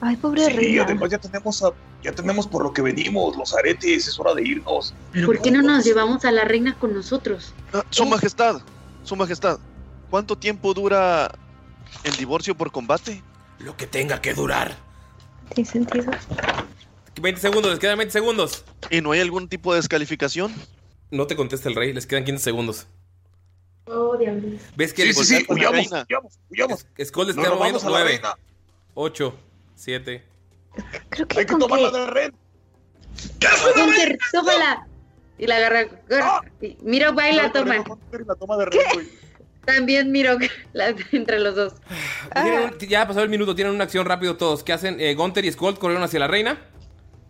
Ay, 0.00 0.16
pobre 0.16 0.46
Sí, 0.46 0.52
reina. 0.52 0.84
además 0.84 1.10
ya 1.10 1.18
tenemos, 1.18 1.62
a- 1.62 1.72
ya 2.02 2.12
tenemos 2.12 2.46
por 2.46 2.62
lo 2.62 2.72
que 2.72 2.80
venimos, 2.82 3.36
los 3.36 3.54
aretes, 3.54 4.08
es 4.08 4.18
hora 4.18 4.34
de 4.34 4.42
irnos. 4.42 4.94
¿Por 5.26 5.40
qué 5.42 5.50
no 5.50 5.60
nos 5.62 5.84
llevamos 5.84 6.24
a 6.24 6.32
la 6.32 6.44
reina 6.44 6.74
con 6.78 6.94
nosotros? 6.94 7.52
Ah, 7.72 7.84
su 7.90 8.06
majestad, 8.06 8.62
su 9.04 9.14
majestad. 9.16 9.58
¿Cuánto 10.08 10.36
tiempo 10.36 10.72
dura 10.74 11.30
el 12.04 12.16
divorcio 12.16 12.54
por 12.56 12.72
combate? 12.72 13.22
Lo 13.58 13.76
que 13.76 13.86
tenga 13.86 14.20
que 14.22 14.32
durar. 14.32 14.74
¿Tiene 15.54 15.68
sentido? 15.70 16.10
20 17.20 17.40
segundos, 17.40 17.70
les 17.72 17.78
quedan 17.80 17.98
20 17.98 18.12
segundos. 18.12 18.64
¿Y 18.90 19.02
no 19.02 19.12
hay 19.12 19.20
algún 19.20 19.48
tipo 19.48 19.72
de 19.74 19.80
descalificación? 19.80 20.54
No 21.10 21.26
te 21.26 21.36
contesta 21.36 21.68
el 21.68 21.74
rey, 21.74 21.92
les 21.92 22.06
quedan 22.06 22.24
15 22.24 22.42
segundos. 22.42 22.86
Oh, 23.84 24.16
diablos. 24.16 24.60
¿Ves 24.76 24.94
que 24.94 25.12
Sí, 25.12 25.24
sí, 25.24 25.36
sí, 25.40 25.46
huyamos, 25.48 25.86
huyamos, 25.90 26.38
huyamos. 26.50 26.86
Skull 27.04 27.34
robamos 27.34 27.58
moviendo 27.58 27.78
a 27.80 27.82
la 27.84 27.88
9, 27.90 28.08
reina. 28.12 28.34
8, 28.94 29.34
7. 29.80 30.22
Creo 31.08 31.26
que 31.28 31.38
Hay 31.40 31.46
que 31.46 31.56
tomarla 31.56 31.90
que- 31.90 31.98
de 31.98 32.06
red. 32.06 32.32
Gunter, 33.76 34.18
tómala. 34.32 34.86
Y 35.38 35.46
la 35.46 35.56
agarra. 35.56 35.86
y 36.60 36.76
Miro 36.82 37.14
va 37.14 37.30
y 37.30 37.34
la 37.34 37.50
toma. 37.50 37.76
La 38.26 38.34
toma 38.34 38.56
de 38.58 38.66
red, 38.66 38.78
güey. 38.94 39.08
También 39.64 40.10
Miro 40.12 40.36
la- 40.72 40.94
entre 41.12 41.38
los 41.38 41.54
dos. 41.54 41.74
Un- 42.36 42.78
ya 42.88 43.06
pasó 43.06 43.22
el 43.22 43.28
minuto, 43.28 43.54
tienen 43.54 43.74
una 43.74 43.84
acción 43.84 44.06
rápido 44.06 44.36
todos. 44.36 44.62
¿Qué 44.62 44.72
hacen? 44.72 45.00
Eh, 45.00 45.14
Gunter 45.14 45.44
y 45.44 45.52
Skull 45.52 45.78
corrieron 45.78 46.02
hacia 46.04 46.20
la 46.20 46.28
reina. 46.28 46.58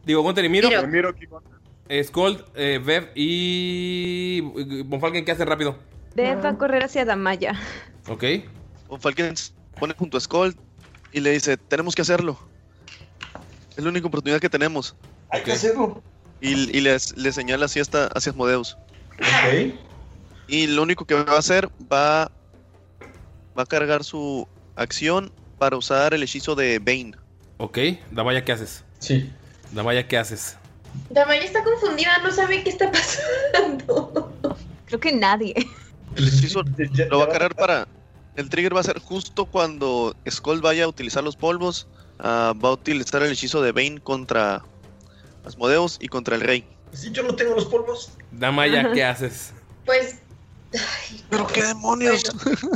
Digo, 0.04 0.22
Gunter 0.22 0.44
y 0.44 0.48
Miro. 0.48 0.68
Miro. 0.68 0.86
Miro 0.88 1.08
aquí, 1.10 1.26
Eh, 1.88 2.04
Skull, 2.04 2.44
eh, 2.54 2.80
Bev 2.84 3.10
y. 3.14 4.40
Bonfalken, 4.84 5.24
¿qué 5.24 5.32
hacen 5.32 5.46
rápido? 5.48 5.76
Bev 6.14 6.44
va 6.44 6.50
a 6.50 6.58
correr 6.58 6.84
hacia 6.84 7.04
Damaya. 7.04 7.54
Ok. 8.08 8.24
Von 8.88 9.00
Falken 9.00 9.36
se 9.36 9.52
pone 9.78 9.94
junto 9.94 10.16
a 10.16 10.20
Skull 10.20 10.56
y 11.12 11.20
le 11.20 11.32
dice, 11.32 11.56
tenemos 11.56 11.94
que 11.94 12.02
hacerlo. 12.02 12.38
Es 13.76 13.82
la 13.82 13.90
única 13.90 14.06
oportunidad 14.06 14.40
que 14.40 14.50
tenemos. 14.50 14.94
Hay 15.30 15.42
que 15.42 15.52
hacerlo. 15.52 16.02
Y, 16.40 16.76
y 16.76 16.80
les, 16.80 17.16
le 17.16 17.32
señala 17.32 17.66
hacia, 17.66 17.82
esta, 17.82 18.06
hacia 18.08 18.30
Asmodeus. 18.30 18.76
Ok. 19.18 19.74
Y 20.48 20.66
lo 20.66 20.82
único 20.82 21.04
que 21.04 21.14
va 21.14 21.34
a 21.34 21.38
hacer 21.38 21.68
va, 21.92 22.30
va 23.56 23.62
a 23.62 23.66
cargar 23.66 24.02
su 24.04 24.48
acción 24.76 25.32
para 25.58 25.76
usar 25.76 26.14
el 26.14 26.22
hechizo 26.22 26.54
de 26.54 26.78
Bane. 26.78 27.12
Ok. 27.58 27.78
Damaya, 28.10 28.44
¿qué 28.44 28.52
haces? 28.52 28.84
Sí. 28.98 29.30
Damaya, 29.72 30.08
¿qué 30.08 30.18
haces? 30.18 30.56
Damaya 31.10 31.44
está 31.44 31.62
confundida, 31.62 32.18
no 32.18 32.32
sabe 32.32 32.64
qué 32.64 32.70
está 32.70 32.90
pasando. 32.90 34.32
Creo 34.86 35.00
que 35.00 35.12
nadie. 35.12 35.54
El 36.16 36.28
hechizo 36.28 36.62
lo 37.10 37.18
va 37.18 37.24
a 37.26 37.28
cargar 37.28 37.54
para. 37.54 37.86
El 38.40 38.48
trigger 38.48 38.74
va 38.74 38.80
a 38.80 38.84
ser 38.84 38.98
justo 39.00 39.44
cuando 39.44 40.16
Skull 40.28 40.62
vaya 40.62 40.84
a 40.84 40.88
utilizar 40.88 41.22
los 41.22 41.36
polvos. 41.36 41.86
ah, 42.18 42.54
va 42.62 42.70
a 42.70 42.72
utilizar 42.72 43.22
el 43.22 43.32
hechizo 43.32 43.60
de 43.60 43.72
Bane 43.72 44.00
contra 44.00 44.62
Asmodeus 45.44 45.98
y 46.00 46.08
contra 46.08 46.36
el 46.36 46.40
rey. 46.40 46.64
Si 46.94 47.10
yo 47.10 47.22
no 47.22 47.36
tengo 47.36 47.54
los 47.54 47.66
polvos. 47.66 48.12
Damaya, 48.30 48.92
¿qué 48.92 49.04
haces? 49.04 49.52
Pues, 49.84 50.16
¿Pero 51.30 51.46
qué 51.48 51.64
demonios? 51.64 52.22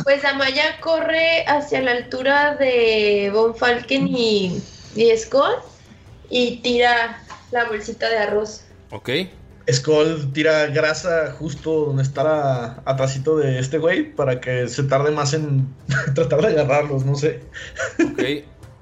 pues 0.02 0.22
Amaya 0.26 0.78
corre 0.82 1.44
hacia 1.46 1.80
la 1.80 1.92
altura 1.92 2.56
de 2.56 3.30
Von 3.32 3.56
Falken 3.56 4.06
y, 4.08 4.60
y 4.94 5.16
Skull 5.16 5.56
y 6.28 6.58
tira 6.58 7.22
la 7.52 7.64
bolsita 7.64 8.10
de 8.10 8.18
arroz. 8.18 8.64
Ok. 8.90 9.10
Skull 9.70 10.32
tira 10.32 10.66
grasa 10.66 11.32
justo 11.38 11.86
donde 11.86 12.02
está 12.02 12.22
la- 12.24 12.82
atrásito 12.84 13.36
de 13.38 13.58
este 13.58 13.78
güey 13.78 14.14
para 14.14 14.40
que 14.40 14.68
se 14.68 14.82
tarde 14.84 15.10
más 15.10 15.32
en 15.34 15.68
tratar 16.14 16.42
de 16.42 16.48
agarrarlos, 16.48 17.04
no 17.06 17.14
sé. 17.16 17.40
Ok. 17.98 18.22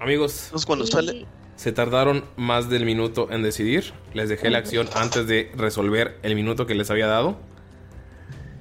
Amigos. 0.00 0.50
cuando 0.66 0.86
sale. 0.86 1.26
Se 1.54 1.70
tardaron 1.70 2.24
más 2.36 2.68
del 2.68 2.84
minuto 2.84 3.28
en 3.30 3.42
decidir. 3.44 3.92
Les 4.14 4.28
dejé 4.28 4.50
la 4.50 4.58
acción 4.58 4.88
antes 4.94 5.28
de 5.28 5.52
resolver 5.56 6.18
el 6.24 6.34
minuto 6.34 6.66
que 6.66 6.74
les 6.74 6.90
había 6.90 7.06
dado. 7.06 7.36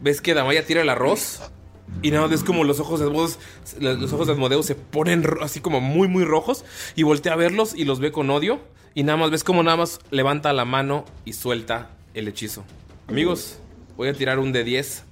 ¿Ves 0.02 0.22
que 0.22 0.34
Damaya 0.36 0.66
tira 0.66 0.82
el 0.82 0.90
arroz? 0.90 1.42
Y 2.04 2.12
nada, 2.12 2.28
ves 2.28 2.44
como 2.44 2.64
los 2.64 2.80
ojos 2.80 3.00
de 3.00 3.08
Asmodeus, 3.08 3.38
los 3.80 4.14
ojos 4.14 4.28
de 4.28 4.34
Asmodeus 4.34 4.66
se 4.66 4.76
ponen 4.76 5.26
así 5.42 5.60
como 5.60 5.82
muy 5.82 6.08
muy 6.08 6.24
rojos 6.24 6.64
y 6.96 7.04
voltea 7.04 7.34
a 7.34 7.36
verlos 7.36 7.74
y 7.76 7.84
los 7.86 8.00
ve 8.00 8.12
con 8.12 8.30
odio 8.30 8.62
y 8.94 9.04
nada 9.04 9.18
más 9.18 9.30
ves 9.32 9.44
como 9.44 9.62
nada 9.62 9.76
más 9.78 10.00
levanta 10.10 10.54
la 10.54 10.64
mano 10.64 11.04
y 11.26 11.34
suelta 11.34 11.90
el 12.14 12.28
hechizo. 12.28 12.64
Amigos, 13.08 13.60
voy 13.98 14.10
a 14.10 14.14
tirar 14.14 14.40
un 14.40 14.52
de 14.52 14.64
10 14.64 15.04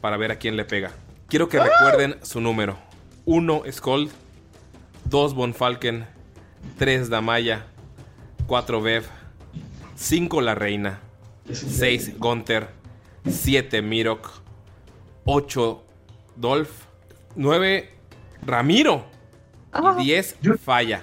para 0.00 0.16
ver 0.16 0.30
a 0.32 0.36
quién 0.36 0.56
le 0.56 0.64
pega. 0.64 0.92
Quiero 1.28 1.48
que 1.48 1.58
recuerden 1.58 2.16
su 2.22 2.40
número. 2.40 2.78
1 3.24 3.62
Skold, 3.72 4.10
2 5.06 5.34
Bonfalken, 5.34 6.06
3 6.78 7.08
Damaya, 7.08 7.66
4 8.46 8.80
Bev, 8.80 9.04
5 9.96 10.40
La 10.40 10.54
Reina, 10.54 11.00
6 11.50 12.18
Gunther, 12.18 12.68
7 13.28 13.82
Mirok, 13.82 14.30
8 15.24 15.84
Dolph, 16.36 16.70
9 17.34 17.90
Ramiro 18.42 19.04
y 19.98 20.04
10 20.04 20.36
Falla. 20.62 21.02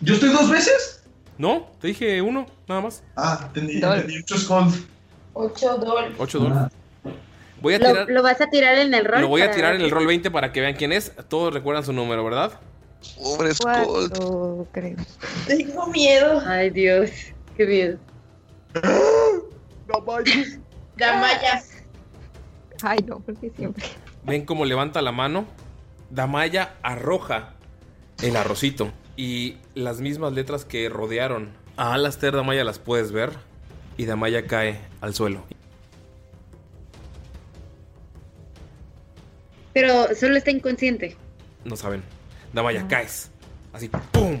¿Yo 0.00 0.14
estoy 0.14 0.30
dos 0.30 0.50
veces? 0.50 0.93
No, 1.36 1.70
te 1.80 1.88
dije 1.88 2.22
uno, 2.22 2.46
nada 2.68 2.80
más. 2.80 3.02
Ah, 3.16 3.44
entendí, 3.46 3.74
entendí 3.82 4.18
mucho 4.18 4.38
Skull. 4.38 4.86
8 5.32 5.78
dólares. 5.78 6.14
8 6.18 6.38
Dolph. 6.38 6.72
Voy 7.60 7.74
a 7.74 7.78
¿Lo, 7.78 7.86
tirar, 7.88 8.10
lo 8.10 8.22
vas 8.22 8.40
a 8.40 8.50
tirar 8.50 8.78
en 8.78 8.92
el 8.94 9.04
rol? 9.04 9.22
lo 9.22 9.28
voy 9.28 9.40
a 9.42 9.50
tirar 9.50 9.72
ver 9.72 9.80
en 9.80 9.86
el 9.86 9.90
rol 9.90 10.06
20 10.06 10.30
para 10.30 10.52
que 10.52 10.60
vean 10.60 10.74
quién 10.74 10.92
es. 10.92 11.12
Todos 11.28 11.52
recuerdan 11.52 11.84
su 11.84 11.92
número, 11.92 12.22
¿verdad? 12.24 12.52
Pobre 13.16 13.50
Cuatro, 13.60 14.66
creo. 14.72 14.96
Tengo 15.46 15.86
miedo. 15.88 16.42
Ay, 16.46 16.70
Dios. 16.70 17.10
Qué 17.56 17.66
miedo. 17.66 17.98
Damaya. 20.96 21.62
Ay, 22.82 22.98
no, 23.06 23.20
porque 23.20 23.50
siempre. 23.56 23.84
Ven 24.24 24.44
cómo 24.44 24.64
levanta 24.64 25.00
la 25.02 25.12
mano. 25.12 25.46
Damaya 26.10 26.74
arroja 26.82 27.54
el 28.22 28.36
arrocito. 28.36 28.92
Y 29.16 29.58
las 29.74 30.00
mismas 30.00 30.32
letras 30.32 30.64
que 30.64 30.88
rodearon 30.88 31.50
a 31.76 31.94
Alastair 31.94 32.34
Damaya 32.34 32.64
las 32.64 32.78
puedes 32.78 33.12
ver. 33.12 33.30
Y 33.96 34.06
Damaya 34.06 34.46
cae 34.46 34.80
al 35.00 35.14
suelo. 35.14 35.44
Pero 39.72 40.14
solo 40.14 40.36
está 40.36 40.50
inconsciente. 40.50 41.16
No 41.64 41.76
saben. 41.76 42.02
Damaya, 42.52 42.86
caes. 42.88 43.30
Así, 43.72 43.88
¡pum! 44.12 44.38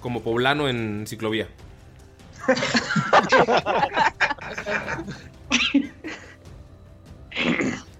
Como 0.00 0.22
poblano 0.22 0.68
en 0.68 1.06
ciclovía. 1.06 1.48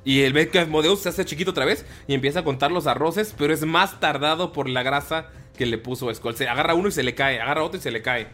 Y 0.04 0.22
el 0.22 0.32
ve 0.32 0.48
que 0.48 0.60
Asmodeus 0.60 1.00
se 1.02 1.08
hace 1.08 1.24
chiquito 1.24 1.50
otra 1.50 1.64
vez 1.64 1.84
y 2.06 2.14
empieza 2.14 2.40
a 2.40 2.44
contar 2.44 2.70
los 2.70 2.86
arroces, 2.86 3.34
pero 3.36 3.52
es 3.52 3.64
más 3.64 3.98
tardado 3.98 4.52
por 4.52 4.68
la 4.68 4.84
grasa 4.84 5.30
que 5.56 5.66
le 5.66 5.78
puso 5.78 6.12
Skull. 6.14 6.36
Se 6.36 6.48
agarra 6.48 6.74
uno 6.74 6.88
y 6.88 6.92
se 6.92 7.02
le 7.02 7.14
cae, 7.14 7.40
agarra 7.40 7.64
otro 7.64 7.78
y 7.78 7.82
se 7.82 7.90
le 7.90 8.02
cae. 8.02 8.28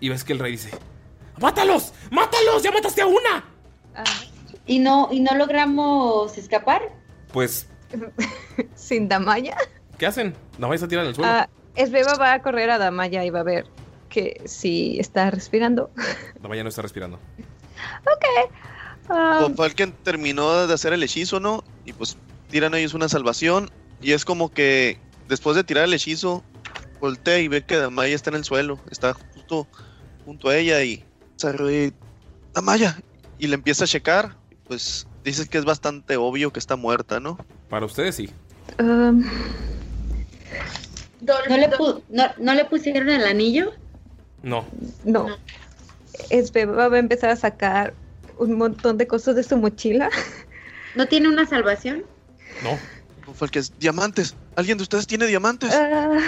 Y 0.00 0.08
ves 0.08 0.24
que 0.24 0.32
el 0.32 0.38
rey 0.38 0.52
dice: 0.52 0.70
¡Mátalos! 1.40 1.92
¡Mátalos! 2.10 2.62
¡Ya 2.62 2.72
mataste 2.72 3.02
a 3.02 3.06
una! 3.06 3.44
¿Y 4.66 4.78
no, 4.80 5.08
¿Y 5.12 5.20
no 5.20 5.34
logramos 5.36 6.36
escapar? 6.36 6.82
Pues, 7.32 7.68
Sin 8.74 9.08
Damaya. 9.08 9.56
¿qué 9.98 10.06
hacen? 10.06 10.34
Damaya 10.58 10.78
se 10.78 10.88
tira 10.88 11.02
en 11.02 11.08
el 11.08 11.14
suelo. 11.14 11.30
Ah, 11.30 11.48
Esbeba 11.74 12.14
va 12.14 12.32
a 12.34 12.42
correr 12.42 12.70
a 12.70 12.78
Damaya 12.78 13.24
y 13.24 13.30
va 13.30 13.40
a 13.40 13.44
ver 13.44 13.66
que 14.08 14.42
si 14.44 14.98
está 14.98 15.30
respirando. 15.30 15.90
Damaya 16.40 16.62
no 16.62 16.68
está 16.68 16.82
respirando. 16.82 17.18
Ok. 18.02 18.50
Ah, 19.08 19.38
Von 19.42 19.54
Falken 19.56 19.92
terminó 20.02 20.66
de 20.66 20.74
hacer 20.74 20.92
el 20.92 21.02
hechizo, 21.02 21.38
¿no? 21.38 21.62
Y 21.84 21.92
pues 21.92 22.16
tiran 22.50 22.74
ellos 22.74 22.94
una 22.94 23.08
salvación. 23.08 23.70
Y 24.02 24.12
es 24.12 24.24
como 24.24 24.50
que 24.52 24.98
después 25.28 25.56
de 25.56 25.64
tirar 25.64 25.84
el 25.84 25.94
hechizo, 25.94 26.42
voltea 27.00 27.38
y 27.38 27.48
ve 27.48 27.62
que 27.62 27.76
Damaya 27.76 28.14
está 28.14 28.30
en 28.30 28.36
el 28.36 28.44
suelo. 28.44 28.78
Está 28.90 29.14
justo 29.34 29.66
junto 30.24 30.48
a 30.48 30.56
ella 30.56 30.82
y 30.82 31.04
se 31.36 31.48
arrodilla, 31.48 31.92
Damaya. 32.54 32.98
Y 33.38 33.46
le 33.48 33.54
empieza 33.54 33.84
a 33.84 33.88
checar. 33.88 34.36
Pues 34.66 35.06
dice 35.24 35.46
que 35.48 35.58
es 35.58 35.64
bastante 35.64 36.16
obvio 36.16 36.52
que 36.52 36.58
está 36.58 36.74
muerta, 36.76 37.20
¿no? 37.20 37.38
Para 37.68 37.86
ustedes 37.86 38.16
sí. 38.16 38.30
um, 38.80 39.24
¿No 41.20 41.56
le, 41.56 41.70
pu- 41.70 42.02
no, 42.08 42.24
¿No 42.38 42.54
le 42.54 42.64
pusieron 42.64 43.08
el 43.08 43.24
anillo? 43.24 43.72
No. 44.42 44.64
no. 45.04 45.28
Esbeba 46.30 46.88
va 46.88 46.96
a 46.96 46.98
empezar 47.00 47.30
a 47.30 47.36
sacar 47.36 47.94
un 48.38 48.56
montón 48.58 48.98
de 48.98 49.06
cosas 49.06 49.36
de 49.36 49.42
su 49.42 49.56
mochila. 49.56 50.10
¿No 50.94 51.06
tiene 51.06 51.28
una 51.28 51.46
salvación? 51.46 52.04
No. 52.62 52.78
Diamantes. 53.78 54.34
¿Alguien 54.56 54.78
de 54.78 54.82
ustedes 54.82 55.06
tiene 55.06 55.26
diamantes? 55.26 55.72
Ah, 55.74 56.18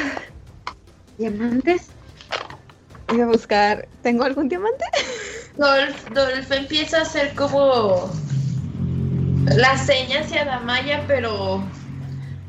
¿Diamantes? 1.18 1.88
voy 3.08 3.20
a 3.20 3.26
buscar. 3.26 3.88
¿Tengo 4.02 4.24
algún 4.24 4.48
diamante? 4.48 4.84
Dolph, 5.56 6.08
Dolph 6.12 6.52
empieza 6.52 6.98
a 6.98 7.02
hacer 7.02 7.34
como 7.34 8.10
la 9.46 9.76
seña 9.78 10.20
hacia 10.20 10.44
Damaya, 10.44 11.04
pero 11.06 11.64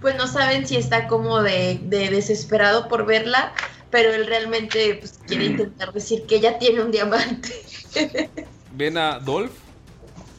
pues 0.01 0.15
no 0.15 0.27
saben 0.27 0.67
si 0.67 0.75
está 0.75 1.07
como 1.07 1.41
de, 1.41 1.79
de 1.83 2.09
desesperado 2.09 2.87
por 2.87 3.05
verla, 3.05 3.53
pero 3.89 4.13
él 4.13 4.27
realmente 4.27 4.95
pues, 4.95 5.19
quiere 5.25 5.45
intentar 5.45 5.93
decir 5.93 6.25
que 6.27 6.35
ella 6.35 6.59
tiene 6.59 6.81
un 6.81 6.91
diamante. 6.91 7.53
Ven 8.73 8.97
a 8.97 9.19
Dolph, 9.19 9.51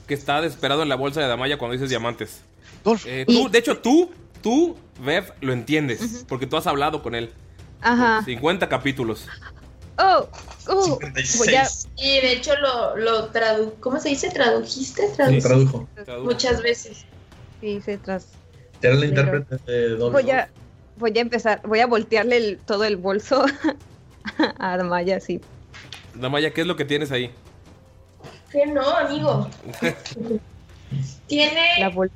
que 0.06 0.14
está 0.14 0.40
desesperado 0.40 0.82
en 0.82 0.88
la 0.88 0.96
bolsa 0.96 1.20
de 1.20 1.26
Damaya 1.26 1.58
cuando 1.58 1.72
dices 1.72 1.90
diamantes. 1.90 2.42
Eh, 3.04 3.24
tú, 3.26 3.48
de 3.50 3.58
hecho, 3.58 3.78
tú, 3.78 4.10
tú, 4.42 4.76
Bev, 5.00 5.32
lo 5.40 5.52
entiendes, 5.52 6.24
porque 6.28 6.46
tú 6.46 6.56
has 6.56 6.66
hablado 6.66 7.02
con 7.02 7.14
él. 7.14 7.30
Ajá. 7.80 8.22
50 8.24 8.68
capítulos. 8.68 9.26
Oh, 9.98 10.28
oh. 10.68 10.98
A, 11.02 11.68
Y 11.96 12.20
de 12.20 12.32
hecho 12.32 12.52
lo, 12.56 12.96
lo 12.96 13.26
tradu... 13.26 13.74
¿Cómo 13.80 14.00
se 14.00 14.08
dice? 14.10 14.30
¿Tradujiste? 14.30 15.08
Sí, 15.08 15.14
Traduc- 15.16 15.42
tradujo. 15.42 15.88
Muchas 16.24 16.62
veces. 16.62 17.04
sí, 17.60 17.80
se 17.84 17.98
tras. 17.98 18.26
Era 18.80 18.94
el 18.94 19.04
intérprete 19.04 19.58
de 19.70 19.88
Dolph. 19.90 20.12
Voy 20.14 20.30
a, 20.30 20.48
voy 20.96 21.12
a 21.16 21.20
empezar. 21.20 21.60
Voy 21.66 21.80
a 21.80 21.86
voltearle 21.86 22.36
el- 22.38 22.58
todo 22.58 22.84
el 22.84 22.96
bolso 22.96 23.44
a 24.58 24.76
Damaya, 24.78 25.16
así. 25.18 25.40
Damaya, 26.14 26.50
¿qué 26.52 26.62
es 26.62 26.66
lo 26.66 26.76
que 26.76 26.86
tienes 26.86 27.12
ahí? 27.12 27.30
Que 28.50 28.66
no, 28.66 28.80
amigo. 28.96 29.48
Tiene... 31.26 31.60
La 31.78 31.88
bolsa. 31.90 32.14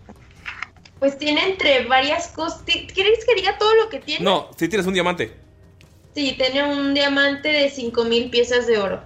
Pues 1.05 1.19
tiene 1.19 1.47
entre 1.51 1.85
varias 1.85 2.29
cosas. 2.29 2.65
¿Ti- 2.65 2.87
¿Quieres 2.87 3.27
que 3.27 3.35
diga 3.35 3.59
todo 3.59 3.75
lo 3.75 3.91
que 3.91 3.99
tiene? 4.01 4.25
No, 4.25 4.49
sí 4.57 4.69
tienes 4.69 4.87
un 4.87 4.95
diamante. 4.95 5.35
Sí, 6.15 6.35
tiene 6.39 6.65
un 6.65 6.95
diamante 6.95 7.49
de 7.49 7.69
5000 7.69 8.31
piezas 8.31 8.67
de 8.67 8.79
oro. 8.79 9.03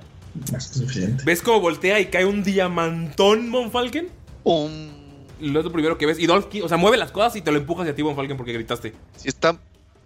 ¿Ves 1.25 1.43
cómo 1.43 1.59
voltea 1.61 1.99
y 1.99 2.07
cae 2.07 2.25
un 2.25 2.45
diamantón, 2.45 3.49
Monfalken? 3.49 4.11
Lo 4.45 5.59
es 5.59 5.65
lo 5.65 5.73
primero 5.73 5.99
que 5.99 6.07
ves. 6.07 6.21
Y 6.21 6.27
Dolph, 6.27 6.47
o 6.63 6.69
sea, 6.69 6.77
mueve 6.77 6.99
las 6.99 7.11
cosas 7.11 7.35
y 7.35 7.43
te 7.43 7.51
lo 7.51 7.59
empuja 7.59 7.83
hacia 7.83 7.97
ti, 7.97 8.05
Monfalken, 8.05 8.37
porque 8.37 8.53
gritaste. 8.53 8.95
Si 9.17 9.27
está 9.27 9.59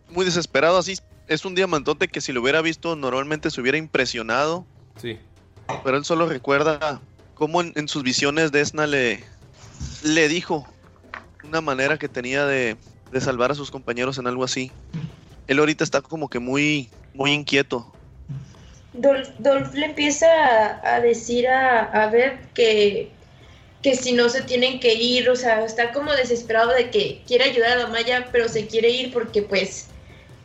muy 0.09 0.25
desesperado 0.25 0.79
así, 0.79 0.95
es 1.29 1.45
un 1.45 1.55
diamantote 1.55 2.09
que 2.09 2.23
si 2.23 2.33
lo 2.33 2.41
hubiera 2.41 2.63
visto 2.63 2.97
normalmente 2.97 3.51
se 3.51 3.61
hubiera 3.61 3.77
impresionado. 3.77 4.65
Sí. 4.97 5.19
Pero 5.85 5.99
él 5.99 6.07
solo 6.07 6.27
recuerda 6.27 7.03
cómo 7.35 7.61
en, 7.61 7.75
en 7.77 7.87
sus 7.87 8.03
visiones 8.03 8.51
Desna 8.51 8.87
le, 8.87 9.23
le 10.05 10.29
dijo 10.29 10.67
una 11.53 11.61
manera 11.61 11.99
que 11.99 12.09
tenía 12.09 12.47
de, 12.47 12.79
de 13.11 13.21
salvar 13.21 13.51
a 13.51 13.55
sus 13.55 13.71
compañeros 13.71 14.17
en 14.17 14.27
algo 14.27 14.43
así. 14.43 14.73
Él 15.47 15.59
ahorita 15.59 15.85
está 15.85 16.01
como 16.01 16.29
que 16.29 16.39
muy, 16.39 16.89
muy 17.13 17.33
inquieto. 17.33 17.95
Dolph, 18.95 19.29
Dolph 19.39 19.75
le 19.75 19.85
empieza 19.87 20.27
a, 20.27 20.95
a 20.95 21.01
decir 21.01 21.47
a, 21.47 21.85
a 21.85 22.09
ver 22.09 22.39
que, 22.55 23.11
que 23.83 23.95
si 23.97 24.13
no 24.15 24.31
se 24.31 24.41
tienen 24.43 24.81
que 24.81 24.95
ir, 24.95 25.29
o 25.29 25.37
sea, 25.37 25.63
está 25.63 25.93
como 25.93 26.13
desesperado 26.15 26.73
de 26.73 26.89
que 26.89 27.23
quiere 27.27 27.45
ayudar 27.45 27.73
a 27.73 27.83
Damaya, 27.83 28.29
pero 28.33 28.49
se 28.49 28.67
quiere 28.67 28.89
ir 28.89 29.13
porque 29.13 29.43
pues 29.43 29.89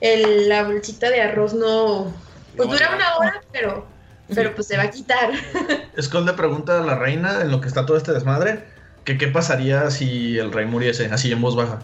el- 0.01 0.49
la 0.49 0.63
bolsita 0.63 1.09
de 1.09 1.21
arroz 1.21 1.53
no, 1.53 2.13
pues 2.57 2.67
No, 2.67 2.73
dura 2.75 2.93
una 2.93 3.15
hora, 3.15 3.41
pero, 3.53 3.88
pero 4.35 4.53
pues 4.55 4.67
se 4.67 4.75
va 4.75 4.84
a 4.84 4.91
quitar. 4.91 5.31
Skull 6.01 6.25
le 6.25 6.34
pregunta 6.34 6.79
a 6.81 6.84
la 6.85 6.95
reina 6.95 7.41
en 7.41 7.49
lo 7.51 7.61
que 7.61 7.69
está 7.69 7.85
todo 7.85 7.95
este 7.95 8.11
desmadre 8.11 8.75
qué 9.15 9.27
pasaría 9.29 9.89
si 9.89 10.38
el 10.38 10.51
rey 10.51 10.65
muriese, 10.65 11.05
así 11.05 11.31
en 11.31 11.39
voz 11.41 11.55
baja. 11.55 11.79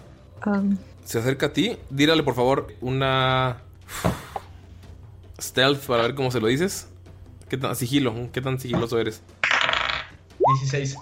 Se 1.05 1.19
acerca 1.19 1.45
a 1.45 1.53
ti. 1.53 1.77
Dírale, 1.89 2.23
por 2.23 2.35
favor, 2.35 2.67
una. 2.81 3.57
Stealth 5.41 5.85
para 5.85 6.03
ver 6.03 6.15
cómo 6.15 6.31
se 6.31 6.41
lo 6.41 6.47
dices. 6.47 6.87
¿Qué 7.49 7.57
tan 7.57 7.75
sigilo? 7.75 8.29
¿Qué 8.33 8.41
tan 8.41 8.59
sigiloso 8.59 8.99
eres? 8.99 9.21
16. 10.59 10.97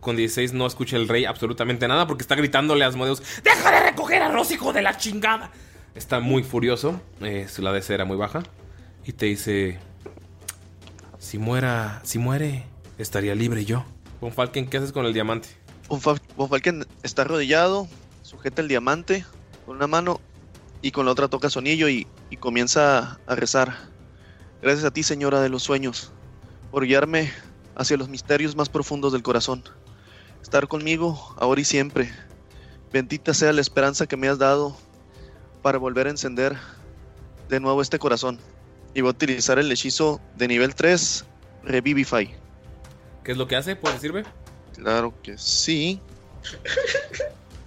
Con 0.00 0.16
16 0.16 0.52
no 0.54 0.66
escucha 0.66 0.96
el 0.96 1.08
rey 1.08 1.24
absolutamente 1.24 1.86
nada 1.86 2.06
porque 2.06 2.22
está 2.22 2.34
gritándole 2.34 2.84
a 2.84 2.88
Asmodeus: 2.88 3.22
¡Deja 3.44 3.70
de 3.70 3.90
recoger 3.90 4.22
arroz, 4.22 4.50
hijo 4.50 4.72
de 4.72 4.82
la 4.82 4.96
chingada! 4.96 5.50
Está 5.94 6.20
muy 6.20 6.42
furioso. 6.42 7.00
eh, 7.20 7.46
su 7.48 7.62
la 7.62 7.72
DC 7.72 7.94
era 7.94 8.04
muy 8.04 8.16
baja. 8.16 8.42
Y 9.04 9.12
te 9.12 9.26
dice: 9.26 9.78
Si 11.18 11.38
muera, 11.38 12.00
si 12.04 12.18
muere, 12.18 12.64
estaría 12.98 13.34
libre 13.34 13.64
yo. 13.64 13.84
Von 14.20 14.32
Falken, 14.32 14.68
¿qué 14.68 14.78
haces 14.78 14.92
con 14.92 15.06
el 15.06 15.12
diamante? 15.14 15.48
Von 15.88 16.00
Fal- 16.00 16.20
Von 16.36 16.48
Falken 16.48 16.86
está 17.02 17.22
arrodillado, 17.22 17.88
sujeta 18.22 18.62
el 18.62 18.68
diamante 18.68 19.24
con 19.64 19.76
una 19.76 19.86
mano 19.86 20.20
y 20.82 20.90
con 20.90 21.06
la 21.06 21.12
otra 21.12 21.28
toca 21.28 21.50
su 21.50 21.58
anillo 21.58 21.88
y, 21.88 22.06
y 22.30 22.36
comienza 22.36 23.18
a 23.26 23.34
rezar. 23.34 23.74
Gracias 24.62 24.84
a 24.84 24.90
ti, 24.90 25.02
señora 25.02 25.40
de 25.40 25.48
los 25.48 25.62
sueños, 25.62 26.12
por 26.70 26.84
guiarme 26.84 27.30
hacia 27.76 27.96
los 27.96 28.08
misterios 28.08 28.56
más 28.56 28.68
profundos 28.68 29.12
del 29.12 29.22
corazón. 29.22 29.62
Estar 30.42 30.66
conmigo 30.68 31.34
ahora 31.38 31.60
y 31.60 31.64
siempre. 31.64 32.10
Bendita 32.92 33.34
sea 33.34 33.52
la 33.52 33.60
esperanza 33.60 34.06
que 34.06 34.16
me 34.16 34.28
has 34.28 34.38
dado 34.38 34.76
para 35.62 35.78
volver 35.78 36.06
a 36.06 36.10
encender 36.10 36.56
de 37.48 37.60
nuevo 37.60 37.82
este 37.82 37.98
corazón. 37.98 38.38
Y 38.94 39.02
voy 39.02 39.08
a 39.08 39.12
utilizar 39.12 39.58
el 39.58 39.70
hechizo 39.70 40.20
de 40.36 40.48
nivel 40.48 40.74
3, 40.74 41.24
Revivify. 41.64 42.34
¿Qué 43.24 43.32
es 43.32 43.38
lo 43.38 43.46
que 43.48 43.56
hace? 43.56 43.76
¿Puedes 43.76 44.00
decirme? 44.00 44.24
Claro 44.74 45.12
que 45.22 45.36
sí. 45.38 46.00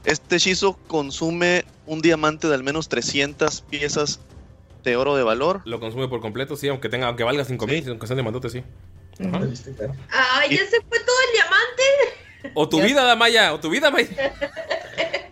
Este 0.06 0.38
hechizo 0.38 0.74
consume 0.88 1.66
un 1.86 2.02
diamante 2.02 2.48
de 2.48 2.56
al 2.56 2.64
menos 2.64 2.90
300 2.90 3.62
piezas 3.62 4.20
de 4.84 4.96
oro 4.96 5.16
de 5.16 5.24
valor. 5.24 5.62
Lo 5.66 5.80
consume 5.80 6.08
por 6.08 6.22
completo, 6.22 6.56
sí, 6.56 6.68
aunque 6.68 6.90
tenga, 6.90 7.08
aunque 7.08 7.24
valga 7.24 7.46
5000, 7.46 7.88
aunque 7.90 8.08
sea 8.08 8.16
diamantote, 8.16 8.50
sí. 8.50 8.64
Ajá. 9.20 9.40
¡Ay, 10.10 10.58
ya 10.58 10.66
se 10.66 10.82
fue 10.82 11.00
todo 11.00 11.16
el 11.28 11.34
diamante! 11.34 12.52
O 12.56 12.68
tu 12.68 12.82
vida, 12.82 13.04
Damaya, 13.04 13.54
o 13.54 13.60
tu 13.60 13.70
vida, 13.70 13.92
Damaya. 13.92 14.34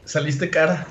Saliste 0.05 0.49
cara. 0.51 0.87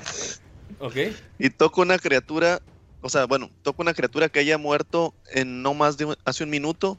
Ok. 0.79 0.95
Y 1.37 1.49
toca 1.49 1.79
una 1.81 1.97
criatura, 1.97 2.61
o 3.01 3.07
sea, 3.09 3.25
bueno, 3.25 3.49
toca 3.61 3.81
una 3.81 3.93
criatura 3.93 4.27
que 4.27 4.39
haya 4.39 4.57
muerto 4.57 5.13
en 5.31 5.61
no 5.61 5.73
más 5.73 5.97
de 5.97 6.05
un- 6.05 6.17
hace 6.25 6.43
un 6.43 6.49
minuto 6.49 6.97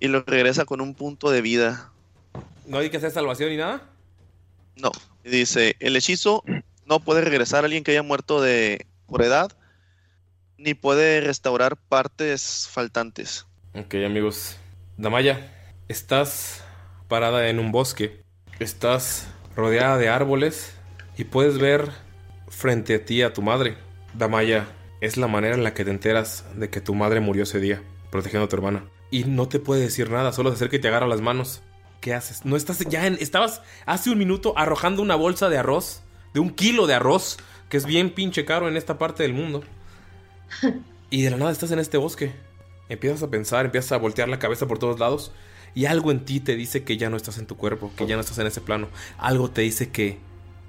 y 0.00 0.08
lo 0.08 0.22
regresa 0.22 0.64
con 0.64 0.80
un 0.80 0.94
punto 0.94 1.30
de 1.30 1.42
vida. 1.42 1.92
¿No 2.66 2.78
hay 2.78 2.90
que 2.90 2.98
hacer 2.98 3.10
salvación 3.10 3.50
ni 3.50 3.56
nada? 3.56 3.82
No. 4.76 4.92
Dice, 5.24 5.76
el 5.80 5.96
hechizo 5.96 6.42
no 6.86 7.00
puede 7.00 7.20
regresar 7.20 7.64
a 7.64 7.66
alguien 7.66 7.84
que 7.84 7.90
haya 7.90 8.02
muerto 8.02 8.40
de 8.40 8.86
por 9.06 9.22
edad, 9.22 9.52
ni 10.56 10.74
puede 10.74 11.20
restaurar 11.20 11.76
partes 11.76 12.68
faltantes. 12.70 13.46
Ok, 13.74 13.94
amigos. 14.06 14.56
Damaya, 14.96 15.52
estás 15.88 16.64
parada 17.08 17.48
en 17.48 17.58
un 17.58 17.72
bosque. 17.72 18.22
Estás 18.58 19.28
rodeada 19.54 19.98
de 19.98 20.08
árboles 20.08 20.72
y 21.16 21.24
puedes 21.24 21.58
ver 21.58 21.90
frente 22.48 22.94
a 22.94 23.04
ti 23.04 23.22
a 23.22 23.32
tu 23.32 23.42
madre. 23.42 23.76
Damaya, 24.14 24.66
es 25.00 25.16
la 25.16 25.28
manera 25.28 25.54
en 25.54 25.64
la 25.64 25.74
que 25.74 25.84
te 25.84 25.90
enteras 25.90 26.44
de 26.56 26.70
que 26.70 26.80
tu 26.80 26.94
madre 26.94 27.20
murió 27.20 27.44
ese 27.44 27.60
día, 27.60 27.82
protegiendo 28.10 28.46
a 28.46 28.48
tu 28.48 28.56
hermana. 28.56 28.84
Y 29.10 29.24
no 29.24 29.48
te 29.48 29.58
puede 29.58 29.82
decir 29.82 30.10
nada, 30.10 30.32
solo 30.32 30.50
se 30.50 30.56
acerca 30.56 30.76
y 30.76 30.80
te 30.80 30.88
agarra 30.88 31.06
las 31.06 31.20
manos. 31.20 31.62
¿Qué 32.00 32.14
haces? 32.14 32.44
No 32.44 32.56
estás 32.56 32.78
ya 32.80 33.06
en. 33.06 33.14
Estabas 33.20 33.62
hace 33.86 34.10
un 34.10 34.18
minuto 34.18 34.54
arrojando 34.56 35.02
una 35.02 35.16
bolsa 35.16 35.48
de 35.48 35.58
arroz, 35.58 36.02
de 36.34 36.40
un 36.40 36.50
kilo 36.50 36.86
de 36.86 36.94
arroz, 36.94 37.38
que 37.68 37.76
es 37.76 37.86
bien 37.86 38.10
pinche 38.10 38.44
caro 38.44 38.68
en 38.68 38.76
esta 38.76 38.98
parte 38.98 39.22
del 39.22 39.34
mundo. 39.34 39.64
Y 41.10 41.22
de 41.22 41.30
la 41.30 41.38
nada 41.38 41.50
estás 41.50 41.70
en 41.70 41.78
este 41.78 41.96
bosque. 41.96 42.32
Empiezas 42.90 43.22
a 43.22 43.30
pensar, 43.30 43.64
empiezas 43.64 43.92
a 43.92 43.96
voltear 43.96 44.28
la 44.28 44.38
cabeza 44.38 44.66
por 44.66 44.78
todos 44.78 45.00
lados. 45.00 45.32
Y 45.74 45.86
algo 45.86 46.10
en 46.10 46.26
ti 46.26 46.38
te 46.40 46.54
dice 46.54 46.84
que 46.84 46.98
ya 46.98 47.08
no 47.08 47.16
estás 47.16 47.38
en 47.38 47.46
tu 47.46 47.56
cuerpo, 47.56 47.90
que 47.96 48.06
ya 48.06 48.16
no 48.16 48.20
estás 48.20 48.38
en 48.38 48.46
ese 48.46 48.60
plano. 48.60 48.88
Algo 49.16 49.50
te 49.50 49.62
dice 49.62 49.90
que 49.90 50.18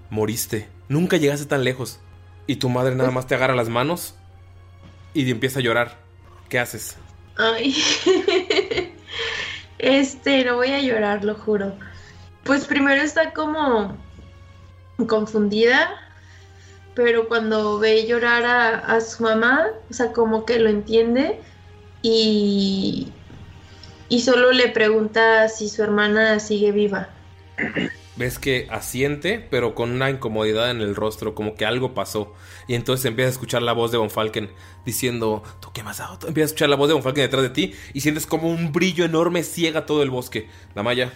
moriste. 0.10 0.70
Nunca 0.88 1.18
llegaste 1.18 1.46
tan 1.46 1.66
lejos. 1.66 2.00
Y 2.48 2.56
tu 2.56 2.70
madre 2.70 2.96
nada 2.96 3.12
más 3.12 3.28
te 3.28 3.36
agarra 3.36 3.54
las 3.54 3.68
manos 3.68 4.16
y 5.14 5.30
empieza 5.30 5.60
a 5.60 5.62
llorar. 5.62 5.98
¿Qué 6.48 6.58
haces? 6.58 6.98
Ay. 7.40 7.76
Este, 9.80 10.44
no 10.44 10.58
voy 10.58 10.72
a 10.72 10.82
llorar, 10.82 11.24
lo 11.24 11.36
juro. 11.36 11.74
Pues 12.44 12.66
primero 12.66 13.02
está 13.02 13.32
como 13.32 13.98
confundida, 15.08 15.90
pero 16.96 17.30
cuando 17.30 17.80
ve 17.80 18.06
llorar 18.06 18.44
a, 18.44 18.78
a 18.80 19.00
su 19.00 19.24
mamá, 19.24 19.68
o 19.90 19.94
sea, 19.94 20.12
como 20.12 20.46
que 20.46 20.60
lo 20.60 20.70
entiende 20.70 21.40
y, 22.02 23.08
y 24.10 24.20
solo 24.20 24.52
le 24.52 24.68
pregunta 24.68 25.48
si 25.48 25.70
su 25.70 25.82
hermana 25.82 26.42
sigue 26.42 26.74
viva. 26.74 27.08
Ves 28.20 28.38
que 28.38 28.68
asiente, 28.70 29.40
pero 29.40 29.74
con 29.74 29.92
una 29.92 30.10
incomodidad 30.10 30.72
en 30.72 30.82
el 30.82 30.94
rostro, 30.94 31.34
como 31.34 31.56
que 31.56 31.66
algo 31.66 31.94
pasó. 31.94 32.34
Y 32.68 32.76
entonces 32.76 33.06
empiezas 33.06 33.30
a 33.30 33.36
escuchar 33.36 33.62
la 33.62 33.72
voz 33.72 33.94
de 33.94 33.98
Von 33.98 34.10
Falken 34.10 34.50
diciendo, 34.86 35.42
¿tú 35.62 35.70
qué 35.74 35.84
me 35.84 35.92
has 35.92 36.00
dado? 36.00 36.20
Empiezas 36.28 36.50
a 36.50 36.52
escuchar 36.52 36.68
la 36.68 36.76
voz 36.76 36.90
de 36.90 36.96
Von 36.96 37.04
Falken 37.04 37.24
detrás 37.24 37.44
de 37.44 37.50
ti 37.50 37.74
y 37.94 38.02
sientes 38.02 38.26
como 38.26 38.50
un 38.50 38.74
brillo 38.74 39.06
enorme 39.06 39.42
ciega 39.44 39.86
todo 39.86 40.04
el 40.04 40.10
bosque. 40.10 40.50
Damaya, 40.76 41.14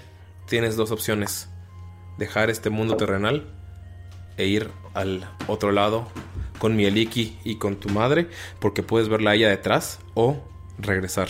tienes 0.48 0.78
dos 0.78 0.92
opciones. 0.92 1.50
Dejar 2.18 2.50
este 2.50 2.70
mundo 2.70 2.96
terrenal 2.96 3.54
e 4.38 4.46
ir 4.46 4.70
al 4.94 5.30
otro 5.48 5.74
lado 5.74 6.08
con 6.58 6.78
Mieliki 6.78 7.38
y 7.44 7.58
con 7.58 7.76
tu 7.76 7.90
madre, 7.90 8.30
porque 8.60 8.82
puedes 8.82 9.10
verla 9.10 9.32
a 9.32 9.36
ella 9.36 9.50
detrás, 9.50 10.00
o 10.14 10.42
regresar. 10.78 11.28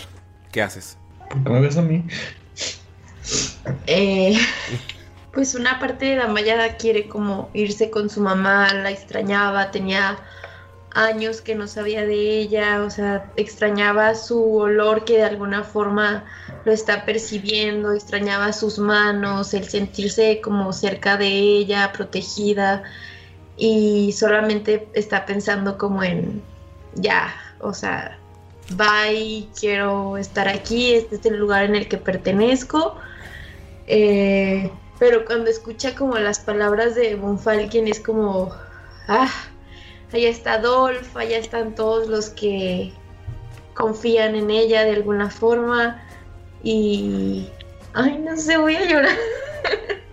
¿Qué 0.52 0.62
haces? 0.62 1.00
¿Por 1.32 1.44
qué 1.44 1.50
me 1.50 1.62
ves 1.62 1.78
a 1.78 1.82
mí? 1.82 2.06
Eh, 3.88 4.38
pues 5.34 5.56
una 5.56 5.80
parte 5.80 6.06
de 6.06 6.16
Damaya 6.18 6.78
quiere 6.78 7.08
como 7.08 7.50
irse 7.54 7.90
con 7.90 8.10
su 8.10 8.22
mamá, 8.22 8.72
la 8.74 8.92
extrañaba, 8.92 9.72
tenía 9.72 10.20
años 10.92 11.42
que 11.42 11.56
no 11.56 11.68
sabía 11.68 12.06
de 12.06 12.40
ella, 12.40 12.84
o 12.84 12.90
sea, 12.92 13.32
extrañaba 13.36 14.14
su 14.14 14.58
olor 14.58 15.06
que 15.06 15.18
de 15.18 15.24
alguna 15.24 15.64
forma 15.64 16.24
lo 16.66 16.72
está 16.72 17.04
percibiendo, 17.04 17.94
extrañaba 17.94 18.54
sus 18.54 18.78
manos, 18.78 19.56
el 19.56 19.68
sentirse 19.68 20.40
como 20.40 20.72
cerca 20.72 21.18
de 21.18 21.28
ella, 21.28 21.92
protegida, 21.94 22.84
y 23.58 24.12
solamente 24.12 24.88
está 24.94 25.26
pensando 25.26 25.80
como 25.80 26.04
en, 26.04 26.44
ya, 26.94 27.34
o 27.60 27.74
sea, 27.74 28.20
bye, 28.76 29.48
quiero 29.60 30.18
estar 30.18 30.48
aquí, 30.48 30.94
este 30.94 31.16
es 31.16 31.26
el 31.26 31.38
lugar 31.38 31.64
en 31.64 31.76
el 31.76 31.88
que 31.88 31.98
pertenezco. 31.98 32.96
Eh, 33.88 34.72
pero 35.00 35.26
cuando 35.26 35.50
escucha 35.50 35.96
como 35.96 36.18
las 36.18 36.40
palabras 36.40 36.96
de 36.96 37.16
Von 37.16 37.40
Falken 37.40 37.88
es 37.88 38.00
como, 38.00 38.52
ah, 39.08 39.30
allá 40.12 40.30
está 40.30 40.60
Dolph, 40.60 41.16
allá 41.16 41.38
están 41.38 41.76
todos 41.76 42.08
los 42.08 42.30
que 42.30 42.94
confían 43.74 44.36
en 44.36 44.52
ella 44.52 44.84
de 44.84 44.92
alguna 44.92 45.30
forma 45.30 46.04
y, 46.64 47.50
ay, 47.94 48.20
no 48.20 48.38
sé, 48.38 48.58
voy 48.58 48.76
a 48.76 48.86
llorar. 48.86 49.18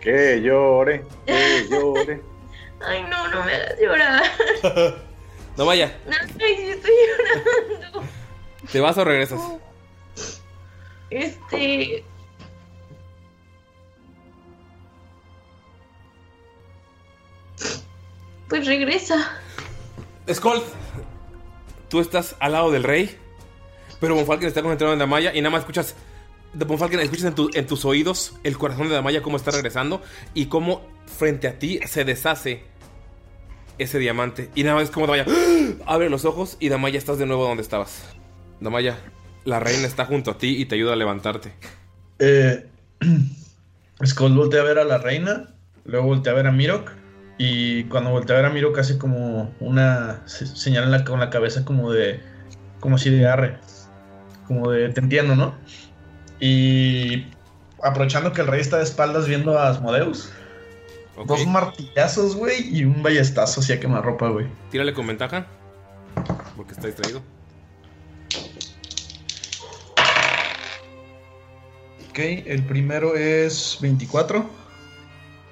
Que 0.00 0.42
llore, 0.42 1.02
que 1.24 1.66
llore. 1.70 2.20
Ay, 2.86 3.02
no, 3.04 3.26
no 3.28 3.42
me 3.42 3.54
hagas 3.54 3.80
llorar. 3.80 4.22
No 5.56 5.70
sé 5.70 6.56
si 6.56 6.70
estoy 6.70 6.92
llorando. 7.08 8.02
¿te 8.70 8.80
vas 8.80 8.98
o 8.98 9.04
regresas? 9.04 9.40
Este. 11.10 12.04
Pues 18.48 18.66
regresa. 18.66 19.32
Skull, 20.32 20.62
tú 21.88 22.00
estás 22.00 22.36
al 22.40 22.52
lado 22.52 22.70
del 22.70 22.82
rey, 22.82 23.16
pero 24.00 24.14
Von 24.14 24.26
Falken 24.26 24.48
está 24.48 24.62
concentrado 24.62 24.92
en 24.92 24.98
Damaya 24.98 25.34
y 25.34 25.40
nada 25.40 25.50
más 25.50 25.60
escuchas. 25.60 25.94
De 26.52 26.64
Von 26.64 26.78
Falken, 26.78 27.00
escuchas 27.00 27.24
en, 27.24 27.34
tu- 27.34 27.50
en 27.52 27.66
tus 27.66 27.84
oídos 27.84 28.34
el 28.44 28.56
corazón 28.56 28.88
de 28.88 28.94
Damaya 28.94 29.22
cómo 29.22 29.36
está 29.36 29.50
regresando 29.50 30.02
y 30.34 30.46
cómo 30.46 30.86
frente 31.06 31.48
a 31.48 31.58
ti 31.58 31.80
se 31.86 32.04
deshace 32.04 32.62
ese 33.78 33.98
diamante. 33.98 34.50
Y 34.54 34.62
nada 34.62 34.76
más 34.76 34.84
es 34.84 34.90
como 34.90 35.06
Damaya 35.06 35.26
¡ah! 35.28 35.72
abre 35.86 36.08
los 36.10 36.24
ojos 36.24 36.56
y 36.60 36.68
Damaya 36.68 36.96
estás 36.98 37.18
de 37.18 37.26
nuevo 37.26 37.44
donde 37.44 37.62
estabas. 37.62 38.04
Damaya, 38.60 38.98
la 39.44 39.58
reina 39.58 39.86
está 39.86 40.04
junto 40.06 40.30
a 40.30 40.38
ti 40.38 40.56
y 40.60 40.66
te 40.66 40.76
ayuda 40.76 40.92
a 40.92 40.96
levantarte. 40.96 41.52
Eh, 42.20 42.66
Skull 44.06 44.34
voltea 44.36 44.60
a 44.60 44.64
ver 44.64 44.78
a 44.78 44.84
la 44.84 44.98
reina, 44.98 45.54
luego 45.84 46.06
voltea 46.06 46.32
a 46.32 46.36
ver 46.36 46.46
a 46.46 46.52
Mirok. 46.52 46.90
Y 47.38 47.84
cuando 47.84 48.10
voltea 48.10 48.36
a 48.36 48.42
ver 48.42 48.50
a 48.50 48.54
Mirok 48.54 48.78
hace 48.78 48.96
como 48.98 49.52
una 49.60 50.22
se- 50.26 50.46
señal 50.46 50.84
en 50.84 50.90
la- 50.92 51.04
con 51.04 51.18
la 51.20 51.30
cabeza 51.30 51.64
como 51.64 51.90
de. 51.92 52.20
como 52.80 52.98
si 52.98 53.10
de 53.10 53.26
arre. 53.26 53.58
Como 54.46 54.70
de 54.70 54.90
te 54.90 55.00
entiendo, 55.00 55.34
¿no? 55.34 55.54
Y 56.38 57.26
aprovechando 57.82 58.32
que 58.32 58.42
el 58.42 58.46
rey 58.46 58.60
está 58.60 58.76
de 58.76 58.84
espaldas 58.84 59.26
viendo 59.26 59.58
a 59.58 59.68
Asmodeus. 59.70 60.30
Dos 61.26 61.46
martillazos, 61.46 62.34
güey, 62.36 62.76
y 62.76 62.84
un 62.84 63.02
ballestazo 63.02 63.60
hacia 63.60 63.78
quemarropa, 63.80 64.28
güey. 64.28 64.46
Tírale 64.70 64.92
con 64.92 65.06
ventaja. 65.06 65.46
Porque 66.56 66.72
está 66.72 66.86
distraído. 66.88 67.22
Ok, 72.10 72.18
el 72.18 72.62
primero 72.64 73.14
es 73.16 73.78
24. 73.80 74.44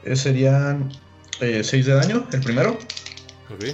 Eh, 0.05 0.17
serían 0.17 0.91
6 1.41 1.87
de 1.87 1.95
daño, 1.95 2.27
el 2.33 2.41
primero. 2.41 2.79
Ok. 3.51 3.65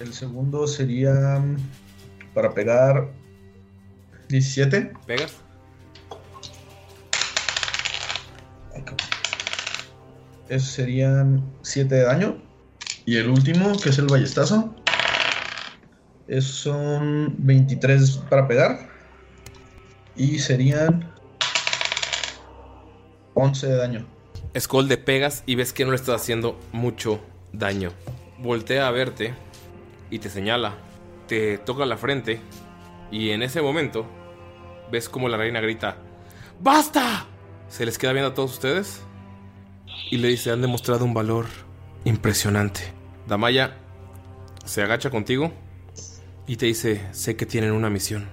El 0.00 0.12
segundo 0.12 0.66
sería 0.66 1.12
mm, 1.12 1.56
para 2.34 2.52
pegar 2.52 3.10
17. 4.28 4.92
¿Pegas? 5.06 5.36
Esos 10.48 10.68
serían 10.68 11.42
7 11.62 11.94
de 11.94 12.02
daño. 12.02 12.42
Y 13.06 13.16
el 13.16 13.28
último, 13.28 13.78
que 13.78 13.90
es 13.90 13.98
el 13.98 14.06
ballestazo. 14.06 14.74
Esos 16.28 16.56
son 16.56 17.34
23 17.38 18.18
para 18.30 18.46
pegar. 18.46 18.88
Y 20.16 20.38
serían 20.38 21.12
11 23.34 23.66
de 23.66 23.76
daño. 23.76 24.13
Skull 24.58 24.88
pegas 24.98 25.42
y 25.46 25.56
ves 25.56 25.72
que 25.72 25.84
no 25.84 25.90
le 25.90 25.96
estás 25.96 26.20
haciendo 26.20 26.60
mucho 26.72 27.20
daño. 27.52 27.90
Voltea 28.38 28.86
a 28.86 28.90
verte 28.90 29.34
y 30.10 30.20
te 30.20 30.30
señala. 30.30 30.74
Te 31.26 31.58
toca 31.58 31.86
la 31.86 31.96
frente 31.96 32.40
y 33.10 33.30
en 33.30 33.42
ese 33.42 33.62
momento 33.62 34.06
ves 34.90 35.08
como 35.08 35.28
la 35.28 35.36
reina 35.36 35.60
grita 35.60 35.96
¡Basta! 36.60 37.26
Se 37.68 37.84
les 37.84 37.98
queda 37.98 38.12
viendo 38.12 38.30
a 38.30 38.34
todos 38.34 38.52
ustedes 38.52 39.00
y 40.10 40.18
le 40.18 40.28
dice 40.28 40.50
han 40.50 40.60
demostrado 40.60 41.04
un 41.04 41.14
valor 41.14 41.46
impresionante. 42.04 42.80
Damaya 43.26 43.76
se 44.64 44.82
agacha 44.82 45.10
contigo 45.10 45.52
y 46.46 46.56
te 46.56 46.66
dice 46.66 47.00
sé 47.12 47.36
que 47.36 47.46
tienen 47.46 47.72
una 47.72 47.90
misión. 47.90 48.28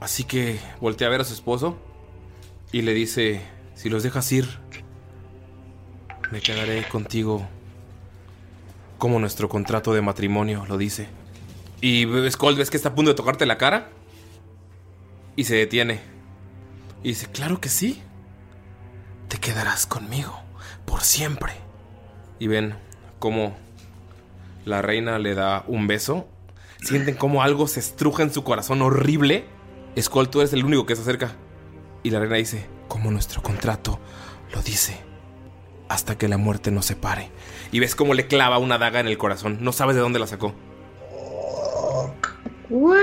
Así 0.00 0.24
que 0.24 0.58
voltea 0.80 1.08
a 1.08 1.10
ver 1.10 1.20
a 1.20 1.24
su 1.24 1.34
esposo 1.34 1.76
y 2.72 2.82
le 2.82 2.94
dice 2.94 3.42
si 3.74 3.90
los 3.90 4.02
dejas 4.02 4.30
ir 4.32 4.58
me 6.30 6.40
quedaré 6.40 6.86
contigo 6.88 7.46
como 8.98 9.18
nuestro 9.18 9.48
contrato 9.48 9.94
de 9.94 10.02
matrimonio 10.02 10.64
lo 10.66 10.78
dice. 10.78 11.08
Y 11.80 12.06
Skull 12.30 12.56
ves 12.56 12.70
que 12.70 12.76
está 12.76 12.90
a 12.90 12.94
punto 12.94 13.10
de 13.10 13.16
tocarte 13.16 13.46
la 13.46 13.58
cara 13.58 13.88
y 15.36 15.44
se 15.44 15.56
detiene. 15.56 16.00
Y 17.02 17.08
dice, 17.08 17.26
claro 17.26 17.60
que 17.60 17.68
sí. 17.68 18.02
Te 19.28 19.38
quedarás 19.38 19.86
conmigo 19.86 20.38
por 20.84 21.00
siempre. 21.02 21.52
Y 22.38 22.46
ven 22.46 22.74
cómo 23.18 23.56
la 24.64 24.82
reina 24.82 25.18
le 25.18 25.34
da 25.34 25.64
un 25.66 25.86
beso. 25.86 26.28
Sienten 26.82 27.14
como 27.14 27.42
algo 27.42 27.66
se 27.68 27.80
estruja 27.80 28.22
en 28.22 28.32
su 28.32 28.44
corazón 28.44 28.82
horrible. 28.82 29.46
Skull, 29.98 30.28
tú 30.28 30.40
eres 30.40 30.52
el 30.52 30.64
único 30.64 30.84
que 30.84 30.96
se 30.96 31.02
acerca. 31.02 31.34
Y 32.02 32.10
la 32.10 32.20
reina 32.20 32.36
dice, 32.36 32.66
como 32.88 33.10
nuestro 33.10 33.42
contrato 33.42 33.98
lo 34.52 34.62
dice 34.62 35.09
hasta 35.90 36.16
que 36.16 36.28
la 36.28 36.38
muerte 36.38 36.70
nos 36.70 36.86
separe. 36.86 37.30
Y 37.72 37.80
ves 37.80 37.96
cómo 37.96 38.14
le 38.14 38.28
clava 38.28 38.58
una 38.58 38.78
daga 38.78 39.00
en 39.00 39.08
el 39.08 39.18
corazón. 39.18 39.58
No 39.60 39.72
sabes 39.72 39.96
de 39.96 40.00
dónde 40.00 40.20
la 40.20 40.28
sacó. 40.28 40.54
What? 42.70 42.96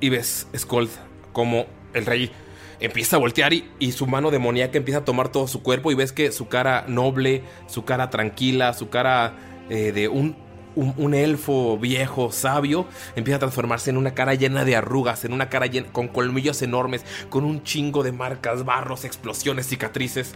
Y 0.00 0.10
ves, 0.10 0.46
Skold, 0.54 0.90
como 1.32 1.64
el 1.94 2.04
rey 2.04 2.30
empieza 2.78 3.16
a 3.16 3.18
voltear 3.18 3.54
y, 3.54 3.70
y 3.78 3.92
su 3.92 4.06
mano 4.06 4.30
demoníaca 4.30 4.76
empieza 4.76 5.00
a 5.00 5.04
tomar 5.06 5.32
todo 5.32 5.48
su 5.48 5.62
cuerpo. 5.62 5.90
Y 5.90 5.94
ves 5.94 6.12
que 6.12 6.30
su 6.30 6.48
cara 6.48 6.84
noble, 6.86 7.42
su 7.68 7.86
cara 7.86 8.10
tranquila, 8.10 8.74
su 8.74 8.90
cara 8.90 9.32
eh, 9.70 9.92
de 9.92 10.08
un, 10.08 10.36
un, 10.76 10.92
un 10.98 11.14
elfo 11.14 11.78
viejo, 11.78 12.32
sabio, 12.32 12.86
empieza 13.16 13.36
a 13.36 13.40
transformarse 13.40 13.88
en 13.88 13.96
una 13.96 14.12
cara 14.12 14.34
llena 14.34 14.66
de 14.66 14.76
arrugas, 14.76 15.24
en 15.24 15.32
una 15.32 15.48
cara 15.48 15.66
llena, 15.66 15.90
con 15.90 16.08
colmillos 16.08 16.60
enormes, 16.60 17.06
con 17.30 17.44
un 17.44 17.62
chingo 17.62 18.02
de 18.02 18.12
marcas, 18.12 18.66
barros, 18.66 19.06
explosiones, 19.06 19.66
cicatrices, 19.66 20.34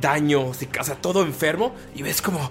daño, 0.00 0.52
cic- 0.52 0.80
o 0.80 0.84
sea, 0.84 0.96
todo 0.96 1.22
enfermo. 1.22 1.74
Y 1.94 2.02
ves 2.02 2.20
como. 2.22 2.50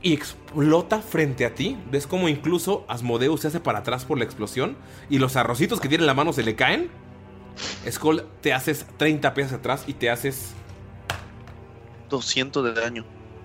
Y 0.00 0.12
explota 0.12 1.00
frente 1.02 1.44
a 1.44 1.54
ti. 1.54 1.76
Ves 1.90 2.06
como 2.06 2.28
incluso 2.28 2.84
Asmodeus 2.88 3.40
se 3.40 3.48
hace 3.48 3.60
para 3.60 3.80
atrás 3.80 4.04
por 4.04 4.18
la 4.18 4.24
explosión. 4.24 4.76
Y 5.10 5.18
los 5.18 5.36
arrocitos 5.36 5.80
que 5.80 5.88
tiene 5.88 6.02
en 6.02 6.06
la 6.06 6.14
mano 6.14 6.32
se 6.32 6.42
le 6.42 6.54
caen. 6.54 6.90
Skull, 7.90 8.24
te 8.40 8.52
haces 8.52 8.86
30 8.96 9.34
pies 9.34 9.52
atrás 9.52 9.84
y 9.86 9.94
te 9.94 10.10
haces. 10.10 10.52
200 12.10 12.64
de 12.64 12.80
daño. 12.80 13.04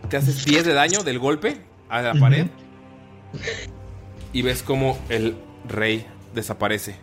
Te 0.09 0.17
haces 0.17 0.45
10 0.45 0.65
de 0.65 0.73
daño 0.73 1.03
del 1.03 1.17
golpe 1.17 1.61
a 1.89 2.01
la 2.01 2.13
pared. 2.13 2.47
Y 4.31 4.41
ves 4.43 4.61
como 4.61 4.97
el 5.09 5.35
rey 5.67 6.05
desaparece. 6.35 6.95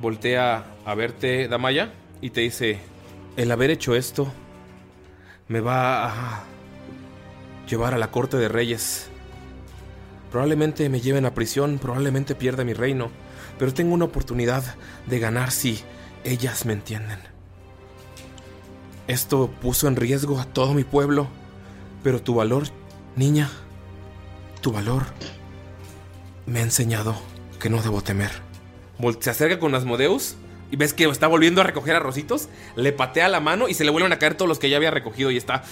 Voltea 0.00 0.64
a 0.84 0.94
verte, 0.94 1.46
Damaya, 1.48 1.92
y 2.20 2.30
te 2.30 2.40
dice: 2.40 2.78
El 3.36 3.50
haber 3.50 3.70
hecho 3.70 3.94
esto 3.94 4.32
me 5.48 5.60
va 5.60 6.06
a 6.06 6.44
llevar 7.68 7.94
a 7.94 7.98
la 7.98 8.10
corte 8.10 8.36
de 8.36 8.48
reyes. 8.48 9.08
Probablemente 10.30 10.88
me 10.88 11.00
lleven 11.00 11.26
a 11.26 11.34
prisión, 11.34 11.78
probablemente 11.78 12.34
pierda 12.34 12.64
mi 12.64 12.72
reino, 12.72 13.10
pero 13.58 13.72
tengo 13.72 13.94
una 13.94 14.06
oportunidad 14.06 14.64
de 15.06 15.18
ganar 15.18 15.50
si 15.50 15.80
ellas 16.24 16.66
me 16.66 16.72
entienden. 16.72 17.20
Esto 19.06 19.50
puso 19.60 19.86
en 19.86 19.96
riesgo 19.96 20.40
a 20.40 20.46
todo 20.46 20.74
mi 20.74 20.82
pueblo, 20.82 21.28
pero 22.02 22.22
tu 22.22 22.34
valor, 22.34 22.64
niña, 23.16 23.50
tu 24.60 24.72
valor 24.72 25.04
me 26.46 26.60
ha 26.60 26.62
enseñado 26.62 27.14
que 27.60 27.68
no 27.68 27.82
debo 27.82 28.02
temer. 28.02 28.30
Se 29.20 29.30
acerca 29.30 29.58
con 29.58 29.74
Asmodeus 29.74 30.36
y 30.74 30.76
ves 30.76 30.92
que 30.92 31.04
está 31.04 31.28
volviendo 31.28 31.60
a 31.60 31.64
recoger 31.64 31.94
arrocitos, 31.94 32.48
le 32.74 32.90
patea 32.90 33.28
la 33.28 33.38
mano 33.38 33.68
y 33.68 33.74
se 33.74 33.84
le 33.84 33.92
vuelven 33.92 34.12
a 34.12 34.18
caer 34.18 34.34
todos 34.34 34.48
los 34.48 34.58
que 34.58 34.68
ya 34.68 34.76
había 34.76 34.90
recogido 34.90 35.30
y 35.30 35.36
está 35.36 35.62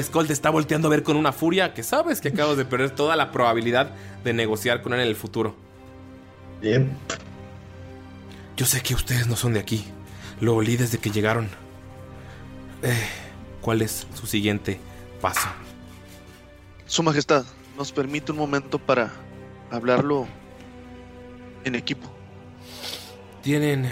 Skull 0.00 0.28
te 0.28 0.32
está 0.32 0.48
volteando 0.48 0.86
a 0.86 0.92
ver 0.92 1.02
con 1.02 1.16
una 1.16 1.32
furia 1.32 1.74
que 1.74 1.82
sabes 1.82 2.20
que 2.20 2.28
acabas 2.28 2.56
de 2.56 2.64
perder 2.64 2.92
toda 2.92 3.16
la 3.16 3.32
probabilidad 3.32 3.90
de 4.22 4.32
negociar 4.32 4.80
con 4.80 4.94
él 4.94 5.00
en 5.00 5.08
el 5.08 5.16
futuro. 5.16 5.56
Bien. 6.62 6.96
Yo 8.56 8.64
sé 8.64 8.80
que 8.80 8.94
ustedes 8.94 9.26
no 9.26 9.34
son 9.34 9.54
de 9.54 9.58
aquí. 9.58 9.86
Lo 10.40 10.54
olí 10.54 10.76
desde 10.76 10.98
que 10.98 11.10
llegaron. 11.10 11.48
Eh, 12.84 13.08
¿Cuál 13.60 13.82
es 13.82 14.06
su 14.14 14.28
siguiente 14.28 14.78
paso? 15.20 15.48
Su 16.86 17.02
Majestad, 17.02 17.44
¿nos 17.76 17.90
permite 17.90 18.30
un 18.30 18.38
momento 18.38 18.78
para 18.78 19.10
hablarlo 19.72 20.28
en 21.64 21.74
equipo? 21.74 22.08
Tienen, 23.42 23.90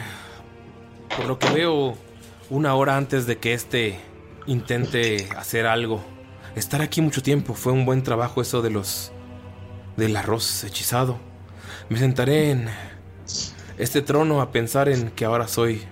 por 1.17 1.27
lo 1.27 1.39
que 1.39 1.51
veo, 1.51 1.97
una 2.51 2.75
hora 2.75 2.97
antes 2.97 3.27
de 3.27 3.39
que 3.39 3.55
este 3.55 3.99
intente 4.47 5.29
hacer 5.37 5.67
algo. 5.67 6.03
Estar 6.57 6.83
aquí 6.83 7.01
mucho 7.01 7.23
tiempo 7.23 7.55
fue 7.55 7.73
un 7.73 7.85
buen 7.85 8.03
trabajo 8.03 8.43
eso 8.43 8.63
de 8.63 8.71
los 8.71 9.13
del 9.97 10.17
arroz 10.17 10.65
hechizado. 10.65 11.19
Me 11.89 11.99
sentaré 11.99 12.51
en 12.51 12.69
este 13.79 14.03
trono 14.03 14.41
a 14.41 14.51
pensar 14.53 14.89
en 14.89 15.11
que 15.11 15.25
ahora 15.25 15.49
soy 15.49 15.83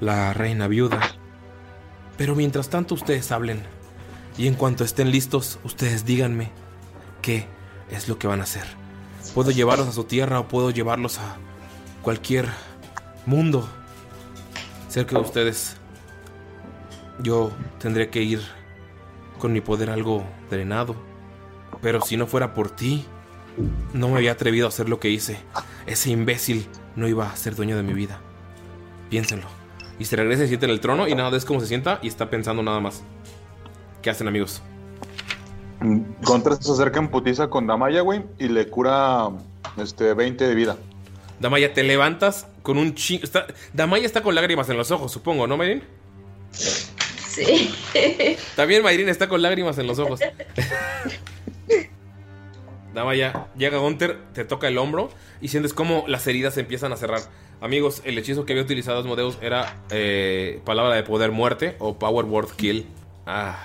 la 0.00 0.32
reina 0.32 0.68
viuda. 0.68 1.00
Pero 2.16 2.34
mientras 2.34 2.68
tanto 2.68 2.94
ustedes 2.94 3.32
hablen 3.32 3.62
y 4.38 4.46
en 4.46 4.54
cuanto 4.54 4.84
estén 4.84 5.10
listos, 5.10 5.58
ustedes 5.64 6.04
díganme 6.04 6.50
qué 7.22 7.46
es 7.90 8.08
lo 8.08 8.18
que 8.18 8.26
van 8.26 8.40
a 8.40 8.44
hacer. 8.44 8.64
Puedo 9.34 9.50
llevarlos 9.50 9.88
a 9.88 9.92
su 9.92 10.04
tierra 10.04 10.40
o 10.40 10.48
puedo 10.48 10.70
llevarlos 10.70 11.18
a 11.18 11.36
cualquier 12.02 12.48
mundo 13.26 13.68
cerca 14.96 15.16
de 15.16 15.20
ustedes. 15.20 15.76
Yo 17.22 17.50
tendré 17.78 18.08
que 18.08 18.22
ir 18.22 18.40
con 19.38 19.52
mi 19.52 19.60
poder 19.60 19.90
algo 19.90 20.24
drenado. 20.48 20.96
Pero 21.82 22.00
si 22.00 22.16
no 22.16 22.26
fuera 22.26 22.54
por 22.54 22.70
ti, 22.70 23.04
no 23.92 24.08
me 24.08 24.16
había 24.16 24.32
atrevido 24.32 24.64
a 24.64 24.70
hacer 24.70 24.88
lo 24.88 24.98
que 24.98 25.10
hice. 25.10 25.38
Ese 25.84 26.08
imbécil 26.08 26.66
no 26.94 27.08
iba 27.08 27.28
a 27.28 27.36
ser 27.36 27.54
dueño 27.54 27.76
de 27.76 27.82
mi 27.82 27.92
vida. 27.92 28.20
Piénsenlo. 29.10 29.48
Y 29.98 30.06
se 30.06 30.16
regresa 30.16 30.44
y 30.44 30.46
se 30.46 30.48
sienta 30.48 30.64
en 30.64 30.72
el 30.72 30.80
trono 30.80 31.06
y 31.06 31.14
nada 31.14 31.28
ves 31.28 31.44
cómo 31.44 31.60
se 31.60 31.66
sienta 31.66 31.98
y 32.00 32.08
está 32.08 32.30
pensando 32.30 32.62
nada 32.62 32.80
más. 32.80 33.02
¿Qué 34.00 34.08
hacen 34.08 34.28
amigos? 34.28 34.62
Contra 36.24 36.56
se 36.56 36.72
acerca 36.72 37.00
en 37.00 37.08
putiza 37.08 37.50
con 37.50 37.66
Damaya, 37.66 38.00
güey, 38.00 38.24
y 38.38 38.48
le 38.48 38.70
cura 38.70 39.28
este 39.76 40.14
20 40.14 40.48
de 40.48 40.54
vida. 40.54 40.78
Damaya, 41.40 41.72
te 41.74 41.82
levantas 41.82 42.46
con 42.62 42.78
un 42.78 42.94
chingo. 42.94 43.24
Está... 43.24 43.46
Damaya 43.72 44.06
está 44.06 44.22
con 44.22 44.34
lágrimas 44.34 44.68
en 44.68 44.76
los 44.76 44.90
ojos, 44.90 45.12
supongo, 45.12 45.46
¿no, 45.46 45.56
Mayrin? 45.56 45.82
Sí. 46.52 47.74
También 48.56 48.82
Mayrin 48.82 49.08
está 49.08 49.28
con 49.28 49.42
lágrimas 49.42 49.78
en 49.78 49.86
los 49.86 49.98
ojos. 49.98 50.20
Damaya, 52.94 53.48
llega 53.58 53.76
Gunter, 53.76 54.18
te 54.32 54.46
toca 54.46 54.68
el 54.68 54.78
hombro 54.78 55.10
y 55.42 55.48
sientes 55.48 55.74
como 55.74 56.04
las 56.08 56.26
heridas 56.26 56.54
se 56.54 56.60
empiezan 56.60 56.92
a 56.92 56.96
cerrar. 56.96 57.20
Amigos, 57.60 58.00
el 58.04 58.16
hechizo 58.16 58.46
que 58.46 58.54
había 58.54 58.64
utilizado 58.64 59.00
Asmodeus 59.00 59.36
era 59.42 59.82
eh, 59.90 60.60
palabra 60.64 60.94
de 60.94 61.02
poder 61.02 61.30
muerte 61.30 61.76
o 61.78 61.98
power 61.98 62.24
word 62.24 62.48
kill. 62.56 62.86
Ah. 63.26 63.58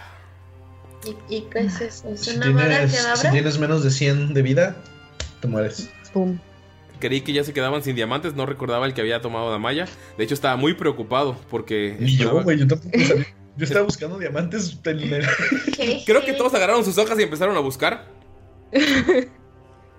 ¿Y, 1.06 1.16
y 1.34 1.42
qué 1.44 1.60
es 1.60 1.80
eso? 1.80 2.10
¿Es 2.10 2.22
Si 2.22 2.36
una 2.36 2.52
mala 2.52 2.86
tienes, 2.88 3.20
si 3.20 3.32
tienes 3.32 3.58
menos 3.58 3.84
de 3.84 3.92
100 3.92 4.34
de 4.34 4.42
vida, 4.42 4.76
te 5.40 5.48
mueres. 5.48 5.90
Creí 7.02 7.20
que 7.22 7.34
ya 7.34 7.44
se 7.44 7.52
quedaban 7.54 7.84
sin 7.84 7.96
diamantes, 7.98 8.36
no 8.36 8.46
recordaba 8.46 8.86
el 8.86 8.94
que 8.94 9.02
había 9.02 9.20
tomado 9.20 9.52
Damaya. 9.52 9.88
De 10.18 10.24
hecho, 10.24 10.34
estaba 10.34 10.56
muy 10.56 10.74
preocupado 10.76 11.36
porque. 11.50 11.98
Ni 12.00 12.16
yo, 12.16 12.42
güey, 12.44 12.60
yo 12.60 12.68
tampoco 12.68 12.98
sabía. 12.98 13.28
Yo 13.58 13.66
estaba 13.66 13.84
buscando 13.86 14.18
diamantes 14.18 14.80
Creo 16.06 16.24
que 16.24 16.34
todos 16.34 16.54
agarraron 16.54 16.86
sus 16.86 16.98
hojas 16.98 17.20
y 17.20 17.24
empezaron 17.24 17.58
a 17.58 17.60
buscar. 17.60 18.08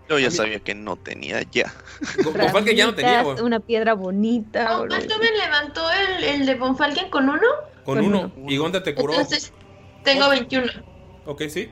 Yo 0.09 0.19
ya 0.19 0.31
sabía 0.31 0.61
que 0.61 0.75
no 0.75 0.97
tenía 0.97 1.43
ya. 1.51 1.73
Con 2.53 2.65
que 2.65 2.75
ya 2.75 2.87
no 2.87 2.95
tenía. 2.95 3.25
Una 3.43 3.61
piedra 3.61 3.95
bonita. 3.95 4.85
¿Cuánto 4.89 5.19
me 5.19 5.31
levantó 5.31 5.83
el, 5.91 6.25
el 6.25 6.47
de 6.47 6.55
Bonfalken 6.55 7.11
con 7.11 7.29
uno? 7.29 7.47
Con 7.85 7.99
uno. 8.01 8.33
Y 8.49 8.57
Gunter 8.57 8.83
te 8.83 8.95
curó. 8.95 9.15
Entonces, 9.15 9.53
tengo 10.05 10.29
21. 10.29 10.67
Ok, 11.27 11.43
sí. 11.49 11.69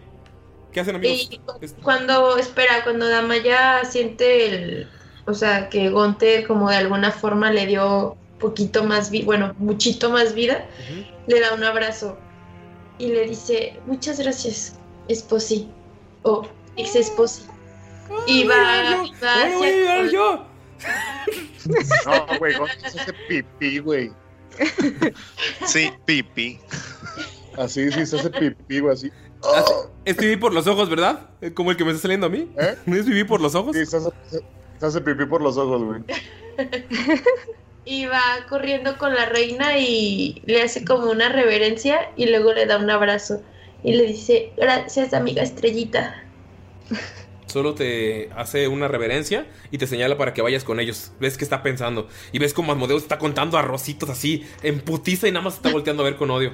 ¿Qué 0.72 0.80
hacen, 0.80 0.94
amigos? 0.96 1.28
Y 1.30 1.38
cu- 1.38 1.60
cuando, 1.82 2.36
espera, 2.38 2.84
cuando 2.84 3.08
Damaya 3.08 3.84
siente 3.84 4.46
el, 4.46 4.88
o 5.26 5.34
sea, 5.34 5.68
que 5.68 5.90
Gonte 5.90 6.44
como 6.46 6.70
de 6.70 6.76
alguna 6.76 7.10
forma 7.12 7.50
le 7.50 7.66
dio 7.66 8.16
poquito 8.38 8.84
más 8.84 9.10
vida, 9.10 9.24
bueno, 9.26 9.54
muchito 9.58 10.10
más 10.10 10.34
vida, 10.34 10.66
le 11.26 11.40
da 11.40 11.54
un 11.54 11.62
abrazo 11.62 12.18
y 12.98 13.08
le 13.08 13.26
dice, 13.26 13.78
muchas 13.86 14.18
gracias, 14.18 14.78
esposi, 15.08 15.68
o 16.22 16.46
ex 16.76 16.96
esposi. 16.96 17.42
Y 18.26 18.44
va, 18.44 19.04
y 19.04 19.12
va 19.22 19.42
hacia 19.44 20.10
yo. 20.10 20.46
No, 22.06 22.38
güey, 22.38 22.56
Gonzalo 22.56 22.90
se 22.90 23.00
hace 23.00 23.12
pipí, 23.28 23.78
güey. 23.78 24.12
Sí, 25.66 25.92
pipí. 26.04 26.58
Así, 27.56 27.90
sí, 27.92 28.06
se 28.06 28.16
hace 28.16 28.30
pipí, 28.30 28.80
güey, 28.80 28.94
así. 28.94 29.12
Es 30.04 30.16
pipí 30.16 30.36
por 30.36 30.52
los 30.52 30.66
ojos, 30.66 30.88
¿verdad? 30.90 31.30
Eh, 31.40 31.52
Como 31.52 31.70
el 31.70 31.76
que 31.76 31.84
me 31.84 31.90
está 31.90 32.02
saliendo 32.02 32.26
a 32.26 32.30
mí. 32.30 32.50
¿Eh? 32.58 32.76
¿No 32.86 32.96
es 32.96 33.04
pipí 33.04 33.24
por 33.24 33.40
los 33.40 33.54
ojos? 33.54 33.76
Sí, 33.76 33.86
se 33.86 33.98
hace, 33.98 34.10
se 34.80 34.86
hace 34.86 35.00
pipí 35.02 35.26
por 35.26 35.42
los 35.42 35.58
ojos, 35.58 35.82
güey. 35.84 36.00
y 37.84 38.06
va 38.06 38.46
corriendo 38.48 38.96
con 38.96 39.14
la 39.14 39.26
reina 39.26 39.78
y 39.78 40.42
le 40.46 40.62
hace 40.62 40.84
como 40.84 41.10
una 41.10 41.28
reverencia 41.28 42.10
y 42.16 42.26
luego 42.26 42.54
le 42.54 42.64
da 42.64 42.78
un 42.78 42.88
abrazo 42.88 43.42
y 43.82 43.92
le 43.92 44.06
dice, 44.06 44.52
gracias 44.56 45.12
amiga 45.12 45.42
estrellita. 45.42 46.24
Solo 47.46 47.74
te 47.74 48.30
hace 48.36 48.68
una 48.68 48.88
reverencia 48.88 49.46
y 49.70 49.78
te 49.78 49.86
señala 49.86 50.16
para 50.16 50.32
que 50.32 50.40
vayas 50.40 50.64
con 50.64 50.80
ellos. 50.80 51.12
Ves 51.20 51.36
que 51.36 51.44
está 51.44 51.62
pensando. 51.62 52.08
Y 52.32 52.38
ves 52.38 52.54
como 52.54 52.72
Asmodeus 52.72 53.02
está 53.02 53.18
contando 53.18 53.58
arrocitos 53.58 54.08
así, 54.08 54.46
en 54.62 54.80
putiza 54.80 55.28
y 55.28 55.32
nada 55.32 55.44
más 55.44 55.56
está 55.56 55.70
volteando 55.72 56.04
a 56.04 56.06
ver 56.06 56.16
con 56.16 56.30
odio. 56.30 56.52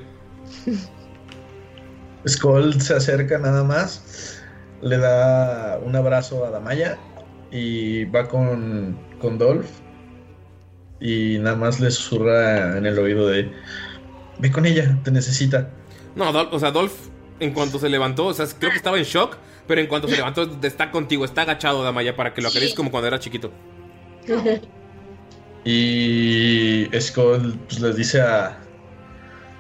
Skull 2.27 2.81
se 2.81 2.94
acerca 2.94 3.39
nada 3.39 3.62
más, 3.62 4.43
le 4.81 4.97
da 4.97 5.78
un 5.85 5.94
abrazo 5.94 6.44
a 6.44 6.51
Damaya 6.51 6.98
y 7.51 8.05
va 8.06 8.28
con, 8.28 8.98
con 9.20 9.39
Dolph 9.39 9.68
y 11.01 11.39
nada 11.39 11.56
más 11.56 11.81
le 11.81 11.90
susurra 11.90 12.78
en 12.78 12.86
el 12.86 12.98
oído 12.98 13.28
de, 13.28 13.52
ve 14.39 14.51
con 14.51 14.66
ella, 14.66 14.98
te 15.05 15.10
necesita. 15.10 15.70
No, 16.14 16.32
Dolph, 16.32 16.52
o 16.52 16.59
sea, 16.59 16.70
Dolph, 16.70 16.94
en 17.40 17.52
cuanto 17.52 17.78
se 17.78 17.89
levantó, 17.89 18.27
o 18.27 18.35
sea, 18.35 18.47
creo 18.59 18.70
que 18.70 18.78
estaba 18.78 18.98
en 18.98 19.05
shock, 19.05 19.36
pero 19.66 19.81
en 19.81 19.86
cuanto 19.86 20.09
se 20.09 20.16
levantó, 20.16 20.48
está 20.62 20.90
contigo, 20.90 21.24
está 21.24 21.43
agachado, 21.43 21.82
Damaya, 21.82 22.16
para 22.16 22.32
que 22.32 22.40
lo 22.40 22.48
acaricies 22.48 22.74
como 22.74 22.90
cuando 22.90 23.09
era 23.09 23.18
chiquito. 23.18 23.52
Y 25.64 26.89
Skull 26.98 27.59
pues, 27.68 27.81
les 27.81 27.97
dice 27.97 28.20
a, 28.20 28.59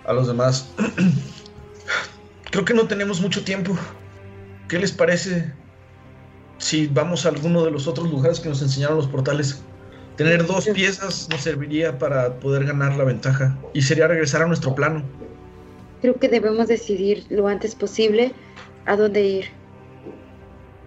a 0.06 0.12
los 0.12 0.28
demás, 0.28 0.72
creo 2.50 2.64
que 2.64 2.74
no 2.74 2.86
tenemos 2.86 3.20
mucho 3.20 3.44
tiempo. 3.44 3.76
¿Qué 4.68 4.78
les 4.78 4.92
parece 4.92 5.52
si 6.58 6.86
vamos 6.86 7.26
a 7.26 7.30
alguno 7.30 7.64
de 7.64 7.70
los 7.70 7.86
otros 7.86 8.10
lugares 8.10 8.40
que 8.40 8.48
nos 8.48 8.62
enseñaron 8.62 8.96
los 8.96 9.06
portales? 9.06 9.62
Tener 10.16 10.46
dos 10.46 10.66
piezas 10.68 11.28
nos 11.30 11.42
serviría 11.42 11.98
para 11.98 12.40
poder 12.40 12.64
ganar 12.64 12.96
la 12.96 13.04
ventaja 13.04 13.56
y 13.74 13.82
sería 13.82 14.08
regresar 14.08 14.42
a 14.42 14.46
nuestro 14.46 14.74
plano. 14.74 15.02
Creo 16.00 16.18
que 16.18 16.28
debemos 16.28 16.68
decidir 16.68 17.26
lo 17.28 17.48
antes 17.48 17.74
posible 17.74 18.32
a 18.86 18.96
dónde 18.96 19.24
ir. 19.24 19.44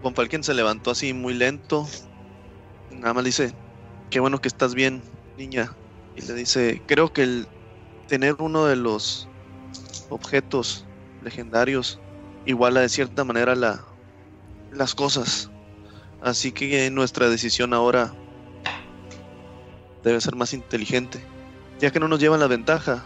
Von 0.01 0.15
Falken 0.15 0.43
se 0.43 0.53
levantó 0.53 0.91
así 0.91 1.13
muy 1.13 1.33
lento. 1.33 1.87
Nada 2.91 3.13
más 3.13 3.23
le 3.23 3.29
dice, 3.29 3.53
qué 4.09 4.19
bueno 4.19 4.41
que 4.41 4.47
estás 4.47 4.73
bien, 4.73 5.01
niña. 5.37 5.75
Y 6.15 6.21
le 6.21 6.33
dice, 6.33 6.81
creo 6.87 7.13
que 7.13 7.23
el 7.23 7.47
tener 8.07 8.35
uno 8.39 8.65
de 8.65 8.75
los 8.75 9.27
objetos 10.09 10.85
legendarios 11.23 11.99
iguala 12.45 12.81
de 12.81 12.89
cierta 12.89 13.23
manera 13.23 13.55
la, 13.55 13.85
las 14.71 14.95
cosas. 14.95 15.51
Así 16.21 16.51
que 16.51 16.89
nuestra 16.91 17.29
decisión 17.29 17.73
ahora 17.73 18.13
debe 20.03 20.19
ser 20.21 20.35
más 20.35 20.53
inteligente. 20.53 21.19
Ya 21.79 21.91
que 21.91 21.99
no 21.99 22.07
nos 22.07 22.19
llevan 22.19 22.39
la 22.39 22.47
ventaja, 22.47 23.03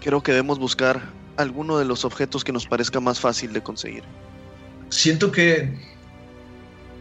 creo 0.00 0.22
que 0.22 0.32
debemos 0.32 0.58
buscar 0.58 1.02
alguno 1.36 1.78
de 1.78 1.84
los 1.84 2.04
objetos 2.04 2.44
que 2.44 2.52
nos 2.52 2.66
parezca 2.66 3.00
más 3.00 3.20
fácil 3.20 3.52
de 3.52 3.62
conseguir. 3.62 4.04
Siento 4.88 5.30
que 5.32 5.74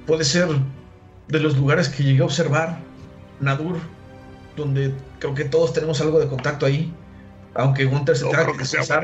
puede 0.05 0.23
ser 0.23 0.47
de 1.27 1.39
los 1.39 1.57
lugares 1.57 1.89
que 1.89 2.03
llegué 2.03 2.21
a 2.21 2.25
observar, 2.25 2.79
Nadur, 3.39 3.79
donde 4.55 4.93
creo 5.19 5.33
que 5.33 5.45
todos 5.45 5.73
tenemos 5.73 6.01
algo 6.01 6.19
de 6.19 6.27
contacto 6.27 6.65
ahí. 6.65 6.93
Aunque 7.53 7.85
Gunther 7.85 8.17
se 8.17 8.25
No 8.25 8.31
tenga 8.31 8.45
que 8.45 8.51
que 8.53 8.59
disfrazar. 8.59 9.03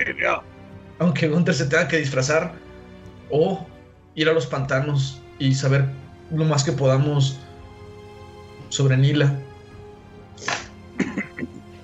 Aunque 0.99 1.27
Gunther 1.27 1.53
se 1.53 1.65
tenga 1.65 1.87
que 1.87 1.97
disfrazar. 1.97 2.53
O 3.29 3.65
ir 4.15 4.29
a 4.29 4.33
los 4.33 4.45
pantanos 4.45 5.21
y 5.37 5.53
saber 5.53 5.85
lo 6.31 6.45
más 6.45 6.63
que 6.63 6.71
podamos 6.71 7.37
sobre 8.69 8.97
Nila. 8.97 9.39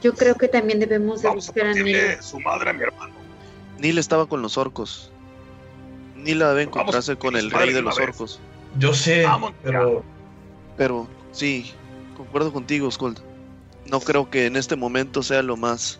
Yo 0.01 0.13
creo 0.13 0.35
que 0.35 0.47
también 0.47 0.79
debemos 0.79 1.21
de 1.21 1.29
buscar 1.29 1.67
a 1.67 1.73
Nila. 1.73 2.21
su 2.21 2.39
madre 2.39 2.71
a 2.71 2.73
mi 2.73 2.83
hermano. 2.83 3.13
Nila 3.79 3.99
estaba 3.99 4.25
con 4.27 4.41
los 4.41 4.57
orcos. 4.57 5.11
Nila 6.15 6.49
debe 6.49 6.63
encontrarse 6.63 7.15
con 7.15 7.35
el 7.35 7.51
rey 7.51 7.73
de 7.73 7.81
los 7.81 7.97
orcos. 7.97 8.39
Yo 8.77 8.93
sé, 8.93 9.25
pero 9.61 10.03
Pero 10.77 11.07
sí, 11.31 11.71
concuerdo 12.17 12.51
contigo, 12.51 12.89
Skull. 12.89 13.15
No 13.85 13.99
creo 13.99 14.29
que 14.29 14.45
en 14.45 14.55
este 14.55 14.75
momento 14.75 15.21
sea 15.23 15.41
lo 15.41 15.57
más 15.57 15.99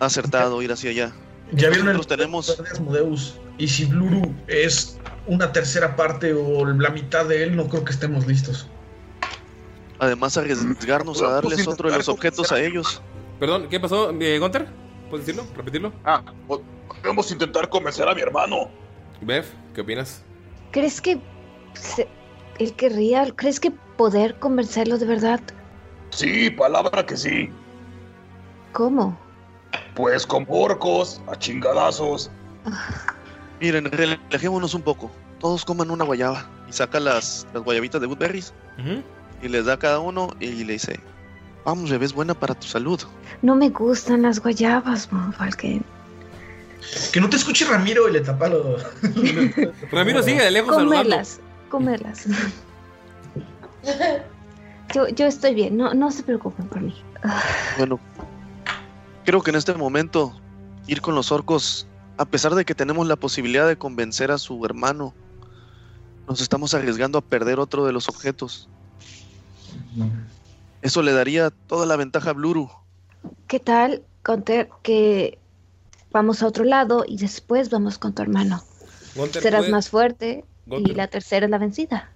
acertado 0.00 0.60
ir 0.62 0.72
hacia 0.72 0.90
allá. 0.90 1.12
ya 1.52 1.68
vieron 1.68 1.88
el 1.88 2.06
tenemos 2.06 2.58
Asmodeus. 2.72 3.38
Y 3.58 3.68
si 3.68 3.84
Bluru 3.86 4.34
es 4.46 4.98
una 5.26 5.50
tercera 5.52 5.96
parte 5.96 6.32
o 6.34 6.64
la 6.66 6.90
mitad 6.90 7.26
de 7.26 7.42
él, 7.42 7.56
no 7.56 7.68
creo 7.68 7.84
que 7.84 7.92
estemos 7.92 8.26
listos. 8.26 8.68
además 9.98 10.36
arriesgarnos 10.36 11.22
a 11.22 11.28
darles 11.30 11.66
otro 11.66 11.90
de 11.90 11.96
los 11.96 12.08
objetos 12.08 12.52
a 12.52 12.60
ellos. 12.60 13.02
Perdón, 13.40 13.68
¿qué 13.70 13.80
pasó, 13.80 14.10
eh, 14.10 14.38
Gunter? 14.38 14.68
¿Puedes 15.08 15.26
decirlo? 15.26 15.48
¿Repetirlo? 15.56 15.92
Ah, 16.04 16.22
podemos 16.46 17.30
intentar 17.30 17.68
convencer 17.70 18.06
a 18.08 18.14
mi 18.14 18.20
hermano. 18.20 18.68
Bev, 19.22 19.46
¿qué 19.74 19.80
opinas? 19.80 20.22
¿Crees 20.70 21.00
que 21.00 21.18
se- 21.74 22.08
él 22.58 22.74
querría? 22.74 23.24
¿Crees 23.34 23.58
que 23.58 23.70
poder 23.96 24.38
convencerlo 24.38 24.98
de 24.98 25.06
verdad? 25.06 25.40
Sí, 26.10 26.50
palabra 26.50 27.04
que 27.06 27.16
sí. 27.16 27.50
¿Cómo? 28.72 29.18
Pues 29.94 30.26
con 30.26 30.44
orcos, 30.48 31.22
a 31.26 31.36
chingadazos. 31.38 32.30
Miren, 33.60 33.90
relajémonos 33.90 34.74
un 34.74 34.82
poco. 34.82 35.10
Todos 35.40 35.64
coman 35.64 35.90
una 35.90 36.04
guayaba. 36.04 36.48
Y 36.68 36.72
saca 36.72 37.00
las, 37.00 37.46
las 37.54 37.62
guayabitas 37.62 38.00
de 38.00 38.06
Woodberries. 38.06 38.52
Y 39.42 39.48
les 39.48 39.64
da 39.66 39.74
a 39.74 39.78
cada 39.78 39.98
uno 40.00 40.34
y 40.40 40.64
le 40.64 40.74
dice, 40.74 40.98
vamos, 41.64 41.90
bebé, 41.90 42.06
es 42.06 42.12
buena 42.12 42.34
para 42.34 42.54
tu 42.54 42.66
salud. 42.66 43.00
No 43.42 43.54
me 43.54 43.68
gustan 43.68 44.22
las 44.22 44.40
guayabas, 44.40 45.12
Monfalken. 45.12 45.84
Que 47.12 47.20
no 47.20 47.28
te 47.28 47.36
escuche 47.36 47.64
Ramiro 47.64 48.08
y 48.08 48.12
le 48.12 48.20
tapa 48.20 48.48
lo. 48.48 48.76
Ramiro 49.90 50.22
sigue 50.22 50.42
de 50.42 50.50
lejos 50.50 50.74
saludando. 50.74 51.04
Comerlas, 51.04 51.40
comerlas. 51.70 52.26
Yo, 54.94 55.08
yo 55.08 55.26
estoy 55.26 55.54
bien, 55.54 55.76
no, 55.76 55.94
no 55.94 56.10
se 56.10 56.22
preocupen 56.22 56.68
por 56.68 56.80
mí. 56.80 56.94
Bueno, 57.76 57.98
creo 59.24 59.42
que 59.42 59.50
en 59.50 59.56
este 59.56 59.74
momento 59.74 60.40
ir 60.86 61.00
con 61.00 61.14
los 61.14 61.32
orcos, 61.32 61.86
a 62.18 62.24
pesar 62.24 62.54
de 62.54 62.64
que 62.64 62.74
tenemos 62.74 63.06
la 63.06 63.16
posibilidad 63.16 63.66
de 63.66 63.76
convencer 63.76 64.30
a 64.30 64.38
su 64.38 64.64
hermano, 64.64 65.14
nos 66.28 66.40
estamos 66.40 66.74
arriesgando 66.74 67.18
a 67.18 67.22
perder 67.22 67.58
otro 67.60 67.84
de 67.86 67.92
los 67.92 68.08
objetos. 68.08 68.68
Eso 70.82 71.02
le 71.02 71.12
daría 71.12 71.50
toda 71.50 71.86
la 71.86 71.96
ventaja 71.96 72.30
a 72.30 72.32
Bluru. 72.32 72.70
¿Qué 73.48 73.60
tal, 73.60 74.02
Gunter, 74.24 74.68
que 74.82 75.38
vamos 76.10 76.42
a 76.42 76.46
otro 76.46 76.64
lado 76.64 77.04
y 77.06 77.16
después 77.18 77.70
vamos 77.70 77.98
con 77.98 78.14
tu 78.14 78.22
hermano? 78.22 78.62
Gunter, 79.14 79.42
Serás 79.42 79.60
¿puede- 79.62 79.72
más 79.72 79.88
fuerte 79.88 80.44
y 80.66 80.94
la 80.94 81.08
tercera 81.08 81.46
es 81.46 81.50
la 81.50 81.58
vencida. 81.58 82.10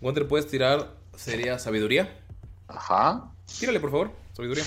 Gunter, 0.00 0.26
¿puedes 0.28 0.48
tirar? 0.48 0.94
¿Sería 1.16 1.58
sabiduría? 1.58 2.16
Ajá. 2.68 3.30
Tírale, 3.58 3.80
por 3.80 3.90
favor. 3.90 4.12
Sabiduría. 4.34 4.64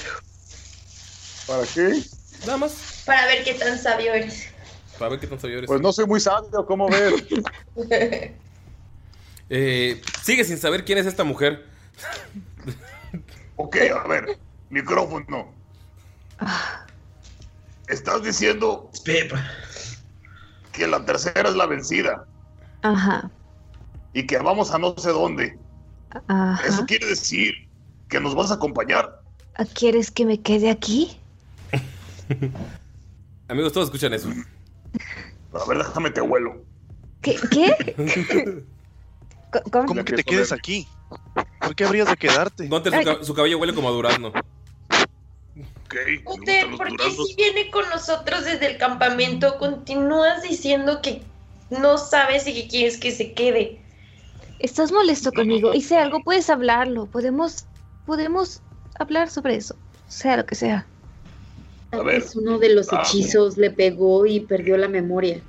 ¿Para 1.47 1.63
qué? 1.65 2.01
Nada 2.45 2.57
más. 2.57 3.03
Para 3.05 3.25
ver 3.27 3.43
qué 3.43 3.53
tan 3.55 3.77
sabio 3.77 4.13
eres. 4.13 4.47
Para 4.97 5.11
ver 5.11 5.19
qué 5.19 5.27
tan 5.27 5.39
sabio 5.39 5.57
eres. 5.57 5.67
Pues 5.67 5.81
no 5.81 5.91
soy 5.91 6.05
muy 6.05 6.19
sabio, 6.19 6.65
¿cómo 6.65 6.89
ves? 6.89 7.23
Eh, 9.47 10.01
sigue 10.23 10.43
sin 10.43 10.57
saber 10.57 10.85
quién 10.85 10.97
es 10.97 11.05
esta 11.05 11.23
mujer. 11.23 11.65
Ok, 13.57 13.77
a 13.77 14.05
ver, 14.05 14.37
micrófono. 14.69 15.53
Estás 17.87 18.21
diciendo 18.23 18.91
que 20.73 20.87
la 20.87 21.05
tercera 21.05 21.47
es 21.47 21.55
la 21.55 21.65
vencida 21.65 22.25
Ajá. 22.81 23.31
y 24.13 24.27
que 24.27 24.37
vamos 24.39 24.71
a 24.71 24.77
no 24.77 24.93
sé 24.97 25.11
dónde. 25.11 25.57
Ajá. 26.27 26.67
Eso 26.67 26.85
quiere 26.85 27.05
decir 27.07 27.53
que 28.09 28.19
nos 28.19 28.35
vas 28.35 28.51
a 28.51 28.55
acompañar. 28.55 29.21
¿Quieres 29.73 30.11
que 30.11 30.25
me 30.25 30.41
quede 30.41 30.69
aquí? 30.69 31.17
Amigos, 33.47 33.71
todos 33.71 33.87
escuchan 33.87 34.13
eso. 34.13 34.29
A 35.53 35.65
ver, 35.67 35.77
déjame 35.77 36.09
te 36.11 36.21
vuelo. 36.21 36.65
¿Qué? 37.21 37.35
¿Cómo? 39.71 39.85
¿Cómo 39.87 40.05
que 40.05 40.13
te 40.13 40.23
quedes 40.23 40.51
aquí? 40.51 40.87
¿Por 41.59 41.75
qué 41.75 41.85
habrías 41.85 42.09
de 42.09 42.17
quedarte? 42.17 42.67
Gunter, 42.67 42.93
su, 42.93 43.03
ca- 43.03 43.23
su 43.23 43.33
cabello 43.33 43.57
huele 43.59 43.73
como 43.73 43.87
a 43.89 43.91
durazno. 43.91 44.33
Usted, 46.25 46.75
¿por 46.77 46.97
qué 46.97 47.11
si 47.11 47.35
viene 47.35 47.71
con 47.71 47.87
nosotros 47.89 48.45
desde 48.45 48.67
el 48.71 48.77
campamento 48.77 49.57
continúas 49.57 50.41
diciendo 50.43 51.01
que 51.01 51.21
no 51.69 51.97
sabes 51.97 52.47
y 52.47 52.53
que 52.53 52.67
quieres 52.67 52.99
que 52.99 53.11
se 53.11 53.33
quede? 53.33 53.79
Estás 54.59 54.91
molesto 54.91 55.31
conmigo. 55.31 55.73
Hice 55.73 55.97
algo, 55.97 56.21
puedes 56.23 56.49
hablarlo. 56.49 57.05
Podemos, 57.05 57.65
podemos 58.05 58.61
hablar 58.99 59.29
sobre 59.29 59.55
eso. 59.55 59.75
Sea 60.07 60.37
lo 60.37 60.45
que 60.45 60.55
sea. 60.55 60.87
Tal 61.97 62.05
vez 62.05 62.35
uno 62.35 62.57
de 62.59 62.73
los 62.73 62.91
hechizos 62.91 63.57
le 63.57 63.71
pegó 63.71 64.25
y 64.25 64.41
perdió 64.41 64.77
la 64.77 64.87
memoria. 64.87 65.41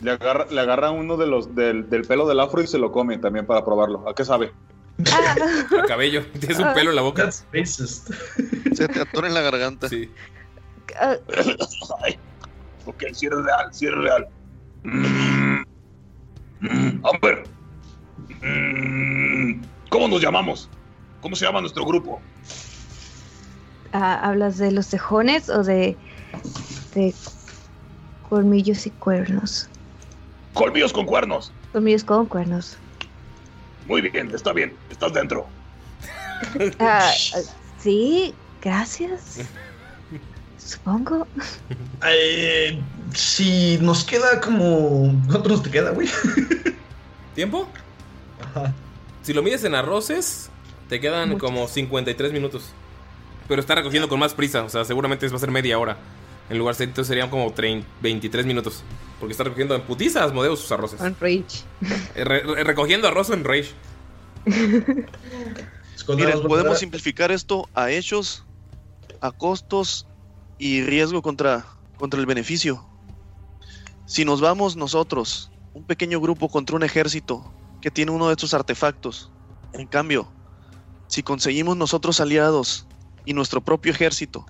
Le 0.00 0.10
agarra, 0.10 0.46
le 0.50 0.60
agarra 0.60 0.90
uno 0.90 1.16
de 1.16 1.26
los 1.26 1.54
del, 1.54 1.88
del 1.88 2.02
pelo 2.02 2.26
del 2.26 2.40
afro 2.40 2.62
y 2.62 2.66
se 2.66 2.78
lo 2.78 2.92
come 2.92 3.18
también 3.18 3.46
para 3.46 3.64
probarlo. 3.64 4.08
¿A 4.08 4.14
qué 4.14 4.24
sabe? 4.24 4.52
A 5.82 5.86
cabello. 5.86 6.24
Tienes 6.38 6.58
un 6.58 6.72
pelo 6.74 6.90
en 6.90 6.96
la 6.96 7.02
boca. 7.02 7.30
Se 7.30 8.88
te 8.88 9.00
atora 9.00 9.28
en 9.28 9.34
la 9.34 9.40
garganta. 9.40 9.88
Sí. 9.88 10.10
Ay, 12.02 12.18
ok, 12.86 13.04
si 13.12 13.26
eres 13.26 13.38
real, 13.44 13.68
si 13.72 13.86
eres 13.86 13.98
real. 13.98 14.28
Mm, 14.84 15.62
mm, 16.60 17.06
Amber, 17.06 17.44
mm, 18.42 19.62
¿cómo 19.90 20.08
nos 20.08 20.22
llamamos? 20.22 20.70
¿Cómo 21.20 21.34
se 21.34 21.44
llama 21.44 21.60
nuestro 21.60 21.84
grupo? 21.84 22.20
Ah, 23.92 24.20
¿Hablas 24.22 24.58
de 24.58 24.72
los 24.72 24.88
tejones 24.88 25.48
o 25.48 25.62
de, 25.62 25.96
de 26.94 27.14
colmillos 28.28 28.86
y 28.86 28.90
cuernos? 28.90 29.68
Colmillos 30.54 30.92
con 30.92 31.06
cuernos. 31.06 31.52
Colmillos 31.72 32.04
con 32.04 32.26
cuernos. 32.26 32.76
Muy 33.86 34.00
bien, 34.00 34.30
está 34.34 34.52
bien, 34.52 34.74
estás 34.90 35.12
dentro. 35.12 35.46
Ah, 36.80 37.12
sí, 37.78 38.34
gracias. 38.60 39.38
Supongo. 40.58 41.26
Eh, 42.06 42.78
si 43.14 43.78
nos 43.80 44.04
queda 44.04 44.40
como. 44.40 45.14
¿Cuánto 45.30 45.48
nos 45.48 45.62
te 45.62 45.70
queda, 45.70 45.92
güey? 45.92 46.08
¿Tiempo? 47.34 47.68
Si 49.22 49.32
lo 49.32 49.42
mides 49.42 49.64
en 49.64 49.74
arroces, 49.74 50.50
te 50.88 51.00
quedan 51.00 51.38
como 51.38 51.68
53 51.68 52.32
minutos. 52.32 52.70
Pero 53.48 53.60
está 53.60 53.74
recogiendo 53.74 54.08
con 54.08 54.18
más 54.18 54.34
prisa, 54.34 54.62
o 54.64 54.68
sea, 54.68 54.84
seguramente 54.84 55.26
va 55.28 55.36
a 55.36 55.40
ser 55.40 55.50
media 55.50 55.78
hora. 55.78 55.96
En 56.48 56.58
lugar 56.58 56.76
de 56.76 56.84
entonces 56.84 57.08
serían 57.08 57.28
como 57.28 57.52
30 57.52 57.86
23 58.02 58.46
minutos. 58.46 58.82
Porque 59.18 59.32
está 59.32 59.44
recogiendo 59.44 59.74
en 59.74 59.82
putizas 59.82 60.22
Asmodeo 60.24 60.56
sus 60.56 60.70
arroces. 60.70 61.00
On 61.00 61.16
Rage. 61.20 61.44
Eh, 62.14 62.24
re- 62.24 62.42
re- 62.42 62.64
recogiendo 62.64 63.08
arroz 63.08 63.30
en 63.30 63.42
Rage. 63.44 63.70
Miren, 66.08 66.42
podemos 66.42 66.78
simplificar 66.78 67.32
esto 67.32 67.68
a 67.74 67.90
hechos, 67.90 68.44
a 69.20 69.32
costos 69.32 70.06
y 70.58 70.82
riesgo 70.82 71.20
contra, 71.22 71.64
contra 71.98 72.20
el 72.20 72.26
beneficio. 72.26 72.86
Si 74.06 74.24
nos 74.24 74.40
vamos 74.40 74.76
nosotros, 74.76 75.50
un 75.74 75.84
pequeño 75.84 76.20
grupo 76.20 76.48
contra 76.48 76.76
un 76.76 76.84
ejército 76.84 77.52
que 77.80 77.90
tiene 77.90 78.12
uno 78.12 78.28
de 78.28 78.32
estos 78.34 78.54
artefactos, 78.54 79.32
en 79.72 79.86
cambio, 79.88 80.28
si 81.08 81.22
conseguimos 81.24 81.76
nosotros 81.76 82.20
aliados 82.20 82.86
y 83.26 83.34
nuestro 83.34 83.60
propio 83.60 83.92
ejército 83.92 84.46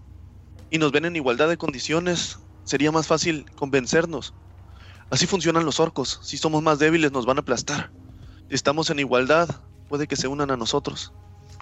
y 0.70 0.78
nos 0.78 0.92
ven 0.92 1.06
en 1.06 1.16
igualdad 1.16 1.48
de 1.48 1.56
condiciones, 1.56 2.38
sería 2.64 2.92
más 2.92 3.06
fácil 3.06 3.46
convencernos. 3.56 4.34
Así 5.10 5.26
funcionan 5.26 5.64
los 5.64 5.80
orcos. 5.80 6.20
Si 6.22 6.36
somos 6.36 6.62
más 6.62 6.78
débiles 6.78 7.12
nos 7.12 7.26
van 7.26 7.38
a 7.38 7.40
aplastar. 7.40 7.90
Si 8.48 8.54
estamos 8.54 8.90
en 8.90 8.98
igualdad, 8.98 9.48
puede 9.88 10.06
que 10.06 10.16
se 10.16 10.28
unan 10.28 10.50
a 10.50 10.56
nosotros. 10.56 11.12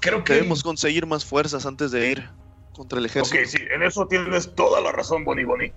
Creo 0.00 0.24
que 0.24 0.34
Debemos 0.34 0.62
conseguir 0.62 1.06
más 1.06 1.24
fuerzas 1.24 1.66
antes 1.66 1.90
de 1.90 2.10
ir 2.10 2.30
contra 2.72 2.98
el 2.98 3.06
ejército. 3.06 3.38
Ok, 3.38 3.46
sí, 3.46 3.58
en 3.72 3.82
eso 3.82 4.06
tienes 4.06 4.54
toda 4.54 4.80
la 4.80 4.92
razón, 4.92 5.24
Bonnie 5.24 5.44
Bonnie. 5.44 5.72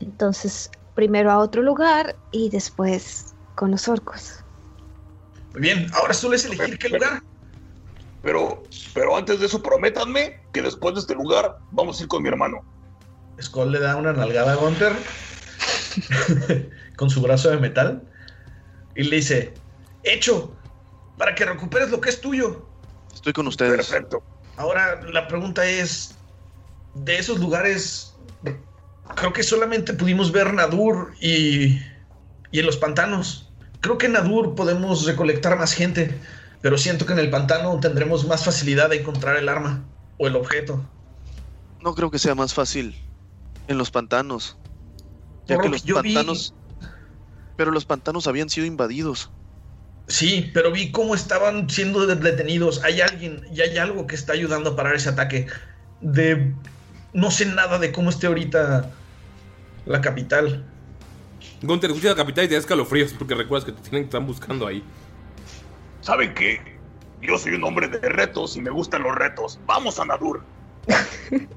Entonces, 0.00 0.70
primero 0.94 1.30
a 1.30 1.38
otro 1.38 1.62
lugar 1.62 2.16
y 2.32 2.48
después 2.50 3.34
con 3.54 3.70
los 3.70 3.88
orcos. 3.88 4.44
Muy 5.52 5.62
bien, 5.62 5.86
ahora 5.94 6.14
solo 6.14 6.34
es 6.34 6.44
elegir 6.44 6.78
qué 6.78 6.88
lugar. 6.88 7.22
Pero, 8.24 8.62
pero 8.94 9.16
antes 9.16 9.38
de 9.38 9.46
eso, 9.46 9.62
prométanme 9.62 10.40
que 10.52 10.62
después 10.62 10.94
de 10.94 11.02
este 11.02 11.14
lugar 11.14 11.58
vamos 11.70 12.00
a 12.00 12.02
ir 12.02 12.08
con 12.08 12.22
mi 12.22 12.30
hermano. 12.30 12.64
Skull 13.40 13.70
le 13.70 13.80
da 13.80 13.96
una 13.96 14.14
nalgada 14.14 14.52
a 14.52 14.56
Gunter 14.56 14.92
con 16.96 17.10
su 17.10 17.20
brazo 17.20 17.50
de 17.50 17.58
metal 17.58 18.02
y 18.96 19.04
le 19.04 19.16
dice: 19.16 19.52
Hecho, 20.04 20.56
para 21.18 21.34
que 21.34 21.44
recuperes 21.44 21.90
lo 21.90 22.00
que 22.00 22.08
es 22.08 22.20
tuyo. 22.20 22.66
Estoy 23.12 23.34
con 23.34 23.46
ustedes. 23.46 23.88
Perfecto. 23.88 24.22
Ahora 24.56 25.02
la 25.02 25.28
pregunta 25.28 25.66
es: 25.66 26.14
de 26.94 27.18
esos 27.18 27.38
lugares, 27.38 28.14
creo 29.16 29.34
que 29.34 29.42
solamente 29.42 29.92
pudimos 29.92 30.32
ver 30.32 30.54
Nadur 30.54 31.12
y, 31.20 31.78
y 32.50 32.58
en 32.58 32.66
los 32.66 32.78
pantanos. 32.78 33.52
Creo 33.80 33.98
que 33.98 34.06
en 34.06 34.12
Nadur 34.12 34.54
podemos 34.54 35.04
recolectar 35.04 35.58
más 35.58 35.74
gente, 35.74 36.18
pero 36.64 36.78
siento 36.78 37.04
que 37.04 37.12
en 37.12 37.18
el 37.18 37.28
pantano 37.28 37.78
tendremos 37.78 38.26
más 38.26 38.42
facilidad 38.42 38.88
de 38.88 38.96
encontrar 38.96 39.36
el 39.36 39.50
arma 39.50 39.84
o 40.16 40.26
el 40.26 40.34
objeto. 40.34 40.82
No 41.82 41.94
creo 41.94 42.10
que 42.10 42.18
sea 42.18 42.34
más 42.34 42.54
fácil 42.54 42.96
en 43.68 43.76
los 43.76 43.90
pantanos. 43.90 44.56
Ya 45.46 45.56
Por 45.56 45.64
que 45.64 45.68
lo 45.68 45.72
los 45.74 45.84
vi- 45.84 45.92
pantanos. 45.92 46.54
Pero 47.58 47.70
los 47.70 47.84
pantanos 47.84 48.26
habían 48.26 48.48
sido 48.48 48.66
invadidos. 48.66 49.30
Sí, 50.08 50.50
pero 50.54 50.72
vi 50.72 50.90
cómo 50.90 51.14
estaban 51.14 51.68
siendo 51.68 52.06
de- 52.06 52.16
detenidos. 52.16 52.82
Hay 52.82 53.02
alguien 53.02 53.42
y 53.52 53.60
hay 53.60 53.76
algo 53.76 54.06
que 54.06 54.14
está 54.14 54.32
ayudando 54.32 54.70
a 54.70 54.76
parar 54.76 54.94
ese 54.94 55.10
ataque. 55.10 55.46
De. 56.00 56.54
No 57.12 57.30
sé 57.30 57.44
nada 57.44 57.78
de 57.78 57.92
cómo 57.92 58.08
esté 58.08 58.26
ahorita 58.26 58.90
la 59.84 60.00
capital. 60.00 60.64
Gunter, 61.60 61.90
escucha 61.90 62.08
la 62.08 62.16
capital 62.16 62.46
y 62.46 62.48
te 62.48 62.54
da 62.54 62.60
escalofríos 62.60 63.12
porque 63.12 63.34
recuerdas 63.34 63.66
que 63.66 63.72
te 63.72 63.82
tienen, 63.82 64.04
están 64.04 64.26
buscando 64.26 64.66
ahí. 64.66 64.82
¿Saben 66.04 66.34
qué? 66.34 66.60
Yo 67.22 67.38
soy 67.38 67.54
un 67.54 67.64
hombre 67.64 67.88
de 67.88 67.98
retos 68.10 68.58
y 68.58 68.60
me 68.60 68.68
gustan 68.68 69.02
los 69.02 69.14
retos. 69.14 69.58
Vamos 69.66 69.98
a 69.98 70.04
Nadur. 70.04 70.42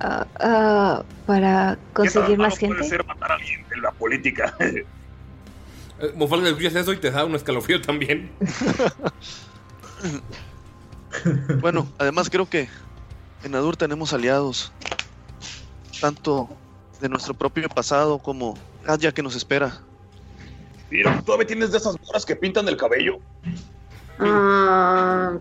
Ah, 0.00 0.26
ah, 0.40 1.04
para 1.24 1.78
conseguir 1.94 2.36
más 2.36 2.58
¿Qué 2.58 2.66
tan 2.66 2.70
malo 2.70 2.76
gente. 2.76 2.76
puede 2.76 2.88
ser 2.90 3.06
matar 3.06 3.32
a 3.32 3.34
alguien 3.36 3.64
en 3.74 3.82
la 3.82 3.90
política? 3.92 4.54
Eh, 6.00 6.12
Mofalga, 6.16 6.48
escuchas 6.48 6.74
eso 6.74 6.92
y 6.92 6.96
te 6.96 7.12
da 7.12 7.24
un 7.24 7.36
escalofrío 7.36 7.80
también. 7.80 8.32
Bueno, 11.60 11.86
además 11.96 12.28
creo 12.28 12.50
que 12.50 12.68
en 13.44 13.54
Adur 13.54 13.76
tenemos 13.76 14.12
aliados. 14.12 14.72
Tanto 16.00 16.48
de 17.00 17.08
nuestro 17.08 17.32
propio 17.32 17.68
pasado 17.68 18.18
como 18.18 18.58
Adya 18.84 19.12
que 19.12 19.22
nos 19.22 19.36
espera. 19.36 19.80
Mira, 20.94 21.20
¿todavía 21.24 21.48
tienes 21.48 21.72
de 21.72 21.78
esas 21.78 21.96
morras 22.06 22.24
que 22.24 22.36
pintan 22.36 22.68
el 22.68 22.76
cabello? 22.76 23.18
Ah, 24.20 25.36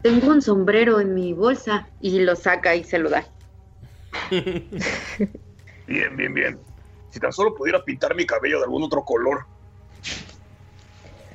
tengo 0.00 0.28
un 0.28 0.40
sombrero 0.40 0.98
en 0.98 1.12
mi 1.12 1.34
bolsa 1.34 1.90
y 2.00 2.20
lo 2.20 2.34
saca 2.34 2.74
y 2.74 2.84
se 2.84 2.98
lo 2.98 3.10
da. 3.10 3.28
Bien, 5.86 6.16
bien, 6.16 6.32
bien. 6.32 6.58
Si 7.10 7.20
tan 7.20 7.34
solo 7.34 7.54
pudiera 7.54 7.84
pintar 7.84 8.16
mi 8.16 8.24
cabello 8.24 8.60
de 8.60 8.64
algún 8.64 8.82
otro 8.82 9.04
color. 9.04 9.46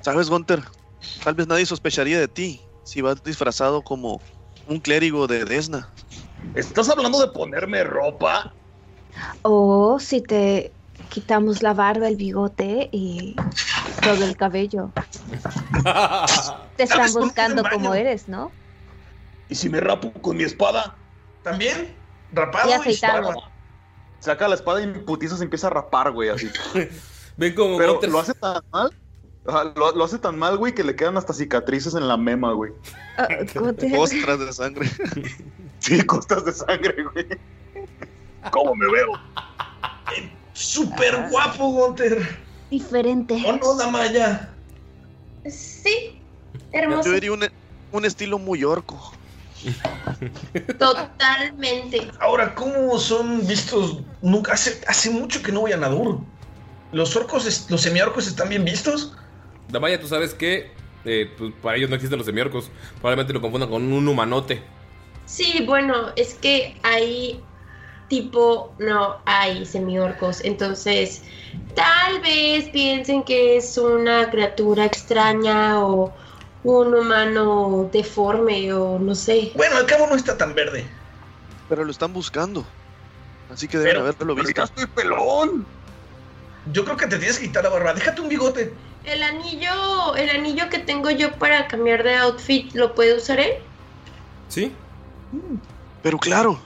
¿Sabes, 0.02 0.32
Gunter? 0.32 0.64
Tal 1.24 1.36
vez 1.36 1.46
nadie 1.46 1.68
sospecharía 1.68 2.20
de 2.20 2.28
ti 2.28 2.68
si 2.82 3.02
vas 3.02 3.22
disfrazado 3.22 3.84
como 3.84 4.20
un 4.66 4.80
clérigo 4.80 5.28
de 5.28 5.46
Desna. 5.46 5.94
¿Estás 6.56 6.90
hablando 6.90 7.20
de 7.20 7.32
ponerme 7.32 7.84
ropa? 7.84 8.56
O 9.44 10.00
si 10.00 10.24
te 10.24 10.76
quitamos 11.14 11.62
la 11.62 11.76
barba, 11.76 12.08
el 12.08 12.16
bigote 12.16 12.90
y 12.92 13.36
todo 14.02 14.26
el 14.26 14.36
cabello. 14.36 14.92
Te 16.76 16.84
están 16.84 17.14
buscando 17.14 17.64
como 17.70 17.94
eres, 17.94 18.28
¿no? 18.28 18.52
¿Y 19.48 19.54
si 19.54 19.70
me 19.70 19.80
rapo 19.80 20.12
con 20.14 20.38
mi 20.38 20.44
espada? 20.44 20.96
¿También? 21.44 21.96
¿Rapado? 22.32 22.68
Y 22.70 22.74
afeitado. 22.74 23.32
Saca 24.20 24.48
la 24.48 24.56
espada 24.56 24.80
y 24.82 24.86
en 24.86 25.06
putiza 25.06 25.38
se 25.38 25.44
empieza 25.44 25.68
a 25.68 25.70
rapar, 25.70 26.12
güey, 26.12 26.30
así. 26.30 26.50
Ven 27.38 27.54
como 27.54 27.78
Pero 27.78 28.00
lo 28.02 28.20
hace 28.20 28.34
tan 28.34 28.64
mal. 28.72 28.90
Lo, 29.76 29.92
lo 29.92 30.04
hace 30.06 30.18
tan 30.18 30.40
mal, 30.40 30.58
güey, 30.58 30.74
que 30.74 30.84
le 30.84 30.96
quedan 30.96 31.18
hasta 31.18 31.34
cicatrices 31.34 31.94
en 31.94 32.08
la 32.08 32.18
mema, 32.18 32.54
güey. 32.54 32.72
Ah, 33.18 33.28
¿cómo 33.54 33.74
te- 33.74 33.96
Ostras 33.96 34.40
de 34.40 34.52
sangre. 34.52 34.90
Sí, 35.80 36.02
costas 36.06 36.46
de 36.46 36.54
sangre, 36.54 36.96
güey. 37.14 37.28
¿Cómo 38.52 38.74
me 38.74 38.90
veo? 38.90 39.20
Súper 40.54 41.30
guapo, 41.30 41.70
Gunter. 41.70 42.38
Diferente. 42.70 43.44
¿O 43.46 43.54
no, 43.54 43.76
Damaya? 43.76 44.50
Sí, 45.46 46.20
hermoso. 46.72 47.10
Yo 47.10 47.14
diría 47.14 47.32
un, 47.34 47.44
un 47.92 48.06
estilo 48.06 48.40
muy 48.40 48.64
orco. 48.64 49.14
Totalmente. 50.78 52.12
Ahora, 52.20 52.54
¿cómo 52.56 52.98
son 53.00 53.46
vistos? 53.48 54.00
Nunca 54.22 54.54
hace, 54.54 54.82
hace 54.88 55.10
mucho 55.10 55.42
que 55.42 55.52
no 55.52 55.62
voy 55.62 55.72
a 55.72 55.78
Nadur. 55.78 56.20
¿Los 56.92 57.16
orcos, 57.16 57.70
los 57.70 57.82
semiorcos 57.82 58.28
están 58.28 58.50
bien 58.50 58.64
vistos? 58.64 59.14
Damaya, 59.70 60.00
tú 60.00 60.08
sabes 60.08 60.34
que 60.34 60.72
eh, 61.06 61.32
pues, 61.38 61.54
para 61.62 61.78
ellos 61.78 61.90
no 61.90 61.96
existen 61.96 62.18
los 62.18 62.26
semiorcos. 62.26 62.70
Probablemente 62.96 63.34
lo 63.34 63.42
confundan 63.42 63.70
con 63.70 63.92
un 63.92 64.08
humanote. 64.08 64.62
Sí, 65.26 65.64
bueno, 65.66 66.12
es 66.16 66.36
que 66.36 66.76
hay 66.84 67.42
tipo, 68.14 68.72
no 68.78 69.18
hay 69.26 69.66
semiorcos, 69.66 70.42
entonces 70.44 71.24
tal 71.74 72.22
vez 72.22 72.70
piensen 72.70 73.24
que 73.24 73.58
es 73.58 73.76
una 73.80 74.30
criatura 74.30 74.86
extraña 74.86 75.84
o 75.84 76.14
un 76.64 76.94
humano 76.94 77.90
deforme 77.92 78.72
o 78.72 79.00
no 79.00 79.16
sé. 79.16 79.52
Bueno, 79.56 79.78
al 79.78 79.88
cabo 79.88 80.06
no 80.06 80.16
está 80.16 80.38
tan 80.38 80.54
verde. 80.54 80.86
Pero 81.68 81.84
lo 81.84 81.90
están 81.92 82.14
buscando. 82.14 82.64
Así 83.52 83.68
que 83.68 83.80
deben 83.80 83.94
Pero- 83.94 84.06
haberlo 84.08 84.36
visto. 84.36 84.52
ya 84.56 84.64
estoy 84.66 84.86
pelón. 84.86 85.66
Yo 86.72 86.86
creo 86.86 86.96
que 86.96 87.08
te 87.08 87.18
tienes 87.18 87.40
que 87.40 87.48
quitar 87.48 87.64
la 87.64 87.72
barba. 87.72 87.94
Déjate 87.96 88.22
un 88.22 88.30
bigote. 88.30 88.74
El 89.06 89.24
anillo, 89.24 90.16
el 90.16 90.30
anillo 90.30 90.70
que 90.70 90.78
tengo 90.78 91.10
yo 91.10 91.32
para 91.34 91.68
cambiar 91.68 92.04
de 92.04 92.16
outfit, 92.18 92.72
¿lo 92.76 92.94
puede 92.94 93.18
usar 93.18 93.40
él? 93.40 93.54
¿Sí? 94.50 94.72
Pero 96.04 96.20
claro. 96.20 96.60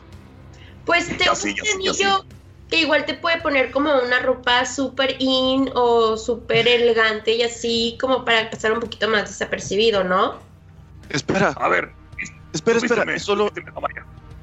Pues 0.88 1.15
tengo 1.18 1.35
sí, 1.35 1.49
un 1.49 1.55
ya 1.55 1.64
sí, 1.64 1.72
anillo 2.03 2.26
que 2.69 2.81
igual 2.81 3.05
te 3.05 3.14
puede 3.14 3.39
poner 3.41 3.72
como 3.72 3.93
una 4.01 4.19
ropa 4.19 4.65
súper 4.65 5.15
in 5.19 5.69
o 5.76 6.18
súper 6.18 6.68
elegante 6.68 7.35
y 7.35 7.43
así 7.43 7.97
como 7.99 8.26
para 8.26 8.49
pasar 8.49 8.73
un 8.73 8.80
poquito 8.80 9.07
más 9.07 9.30
desapercibido, 9.30 10.03
¿no? 10.03 10.39
Espera. 11.09 11.49
A 11.59 11.69
ver. 11.69 11.93
Espera, 12.53 12.80
espera. 12.80 13.03
vísteme, 13.03 13.15
Es 13.15 13.23
solo, 13.23 13.51
vísteme, 13.53 13.72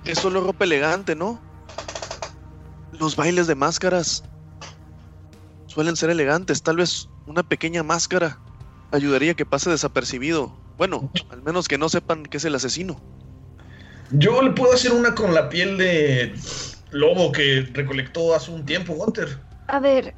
es 0.04 0.18
solo 0.18 0.40
ropa 0.40 0.64
elegante, 0.64 1.14
¿no? 1.14 1.40
Los 2.92 3.16
bailes 3.16 3.46
de 3.46 3.54
máscaras 3.54 4.22
suelen 5.66 5.96
ser 5.96 6.10
elegantes. 6.10 6.62
Tal 6.62 6.76
vez 6.76 7.08
una 7.26 7.42
pequeña 7.42 7.82
máscara 7.82 8.38
ayudaría 8.92 9.32
a 9.32 9.34
que 9.34 9.44
pase 9.44 9.68
desapercibido. 9.70 10.56
Bueno, 10.78 11.10
al 11.30 11.42
menos 11.42 11.68
que 11.68 11.78
no 11.78 11.88
sepan 11.88 12.24
que 12.24 12.38
es 12.38 12.44
el 12.44 12.54
asesino. 12.54 13.00
Yo 14.18 14.42
le 14.42 14.50
puedo 14.50 14.72
hacer 14.72 14.92
una 14.92 15.14
con 15.14 15.34
la 15.34 15.48
piel 15.48 15.76
de 15.76 16.34
lobo 16.90 17.32
que 17.32 17.66
recolectó 17.72 18.34
hace 18.34 18.50
un 18.50 18.64
tiempo, 18.64 18.94
Gunter. 18.94 19.28
A 19.68 19.80
ver, 19.80 20.14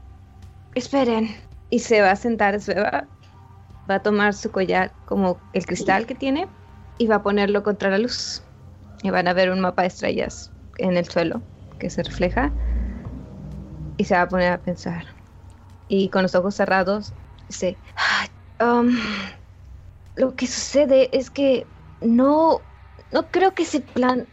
esperen. 0.74 1.34
Y 1.70 1.80
se 1.80 2.00
va 2.00 2.10
a 2.10 2.16
sentar, 2.16 2.60
se 2.60 2.74
va, 2.74 3.08
a 3.88 3.98
tomar 4.00 4.34
su 4.34 4.50
collar 4.50 4.92
como 5.04 5.40
el 5.52 5.64
cristal 5.66 6.06
que 6.06 6.14
tiene 6.14 6.48
y 6.98 7.06
va 7.06 7.16
a 7.16 7.22
ponerlo 7.22 7.62
contra 7.62 7.90
la 7.90 7.98
luz. 7.98 8.42
Y 9.02 9.10
van 9.10 9.28
a 9.28 9.32
ver 9.32 9.50
un 9.50 9.60
mapa 9.60 9.82
de 9.82 9.88
estrellas 9.88 10.52
en 10.78 10.96
el 10.96 11.08
suelo 11.08 11.42
que 11.78 11.90
se 11.90 12.02
refleja 12.02 12.52
y 13.96 14.04
se 14.04 14.14
va 14.14 14.22
a 14.22 14.28
poner 14.28 14.52
a 14.52 14.58
pensar. 14.58 15.06
Y 15.88 16.10
con 16.10 16.22
los 16.22 16.34
ojos 16.34 16.54
cerrados 16.54 17.14
dice, 17.48 17.78
"Ay, 17.96 18.28
um, 18.66 18.96
lo 20.16 20.34
que 20.34 20.46
sucede 20.46 21.10
es 21.16 21.30
que 21.30 21.66
no, 22.00 22.62
no 23.12 23.30
creo 23.30 23.54
que 23.54 23.62
ese 23.64 23.80
plan... 23.80 24.28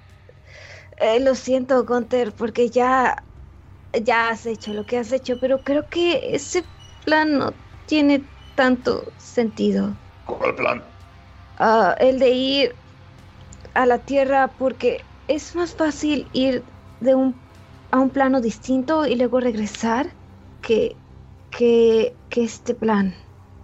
eh, 0.98 1.20
lo 1.20 1.36
siento, 1.36 1.86
Gunter, 1.86 2.34
porque 2.34 2.70
ya 2.70 3.16
ya 4.04 4.30
has 4.30 4.46
hecho 4.46 4.74
lo 4.74 4.86
que 4.86 4.98
has 4.98 5.12
hecho, 5.12 5.40
pero 5.40 5.64
creo 5.64 5.88
que 5.90 6.36
ese 6.36 6.66
plan 7.06 7.38
no 7.38 7.54
tiene 7.86 8.28
tanto 8.56 9.14
sentido. 9.18 9.98
¿Cuál 10.26 10.56
plan? 10.56 10.84
Ah, 11.58 11.96
el 12.00 12.20
de 12.20 12.30
ir 12.30 12.76
a 13.76 13.86
la 13.86 14.00
Tierra 14.00 14.56
porque 14.58 15.06
es 15.28 15.56
más 15.56 15.76
fácil 15.76 16.30
ir 16.34 16.66
de 17.00 17.16
un 17.16 17.42
a 17.92 18.00
un 18.00 18.10
plano 18.10 18.42
distinto 18.42 19.06
y 19.06 19.16
luego 19.16 19.40
regresar 19.40 20.18
que 20.62 20.98
que, 21.52 22.18
que 22.30 22.44
este 22.44 22.74
plan. 22.74 23.14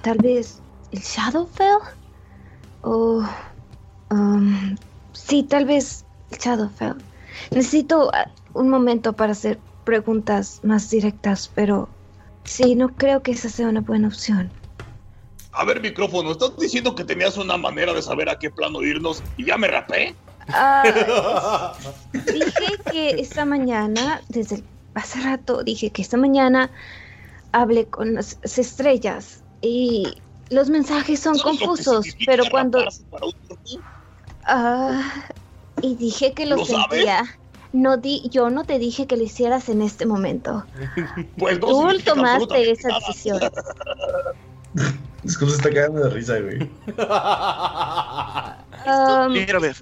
Tal 0.02 0.18
vez 0.20 0.64
el 0.92 1.00
Shadowfell 1.02 1.80
o 2.82 3.24
um, 4.12 4.76
sí, 5.30 5.44
tal 5.44 5.66
vez 5.66 6.06
el 6.32 6.38
Shadowfell. 6.40 6.96
Necesito 7.54 8.12
ah, 8.14 8.32
un 8.54 8.70
momento 8.70 9.14
para 9.14 9.32
hacer 9.34 9.60
preguntas 9.84 10.60
más 10.64 10.90
directas, 10.90 11.50
pero 11.54 11.90
sí, 12.44 12.76
no 12.76 12.90
creo 12.96 13.22
que 13.22 13.32
esa 13.32 13.50
sea 13.50 13.70
una 13.70 13.82
buena 13.82 14.08
opción. 14.08 14.52
A 15.52 15.66
ver, 15.66 15.82
micrófono, 15.82 16.32
¿estás 16.32 16.58
diciendo 16.58 16.96
que 16.96 17.04
tenías 17.04 17.38
una 17.38 17.58
manera 17.58 17.94
de 17.94 18.02
saber 18.02 18.30
a 18.30 18.38
qué 18.38 18.50
plano 18.50 18.82
irnos 18.84 19.24
y 19.36 19.46
ya 19.46 19.58
me 19.58 19.68
rapé? 19.68 20.16
Ah, 20.48 21.74
dije 22.14 22.78
que 22.92 23.10
esta 23.22 23.46
mañana, 23.46 24.22
desde 24.30 24.58
el- 24.58 24.66
hace 24.94 25.22
rato, 25.22 25.64
dije 25.64 25.92
que 25.92 26.02
esta 26.02 26.18
mañana 26.18 26.72
hablé 27.52 27.88
con 27.88 28.14
las 28.16 28.38
estrellas 28.58 29.44
y 29.62 30.22
los 30.50 30.70
mensajes 30.70 31.20
son 31.20 31.38
¿Sabes 31.38 31.60
lo 31.62 31.68
que 31.68 31.84
confusos, 31.84 32.16
pero 32.26 32.44
cuando... 32.52 32.80
para 33.10 33.26
un? 33.26 33.34
Ah, 34.52 35.30
y 35.82 35.96
dije 35.96 36.34
que 36.34 36.46
lo, 36.46 36.58
¿Lo 36.58 36.66
sabes? 36.66 37.06
sentía. 37.06 37.24
No 37.72 37.98
di, 37.98 38.30
yo 38.32 38.50
no 38.50 38.66
te 38.66 38.80
dije 38.80 39.06
que 39.08 39.16
lo 39.16 39.24
hicieras 39.24 39.70
en 39.70 39.82
este 39.82 40.06
momento. 40.06 40.66
Pues 41.38 41.60
no 41.60 41.68
Tú 41.68 42.00
tomaste 42.04 42.72
esa 42.72 42.90
nada. 42.90 43.00
decisión. 43.00 43.40
Es 45.24 45.38
que 45.38 45.46
se 45.46 45.56
está 45.56 45.70
cagando 45.70 46.02
de 46.02 46.10
risa, 46.12 46.40
güey. 46.40 46.60
Um, 48.88 49.34
Mira, 49.34 49.60
ver. 49.60 49.76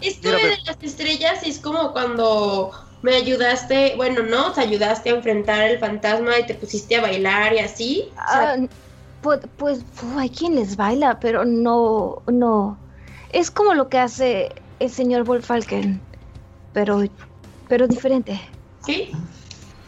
Esto 0.00 0.28
Mira, 0.28 0.38
de 0.38 0.56
las 0.66 0.76
estrellas 0.82 1.42
es 1.44 1.58
como 1.60 1.92
cuando 1.92 2.70
me 3.02 3.14
ayudaste, 3.16 3.94
bueno, 3.96 4.22
no, 4.22 4.52
te 4.52 4.60
ayudaste 4.60 5.10
a 5.10 5.16
enfrentar 5.16 5.62
el 5.70 5.78
fantasma 5.78 6.38
y 6.38 6.46
te 6.46 6.54
pusiste 6.54 6.96
a 6.96 7.02
bailar 7.02 7.52
y 7.54 7.58
así. 7.58 8.12
O 8.16 8.32
sea, 8.32 8.54
Ah, 8.54 8.56
pues, 9.20 9.40
pues 9.56 9.84
hay 10.16 10.30
quien 10.30 10.54
les 10.56 10.76
baila, 10.76 11.18
pero 11.20 11.44
no, 11.44 12.22
no. 12.26 12.83
Es 13.34 13.50
como 13.50 13.74
lo 13.74 13.88
que 13.88 13.98
hace 13.98 14.54
el 14.78 14.90
señor 14.90 15.24
Wolfalken, 15.24 16.02
pero, 16.72 17.02
pero 17.68 17.88
diferente. 17.88 18.40
¿Sí? 18.86 19.10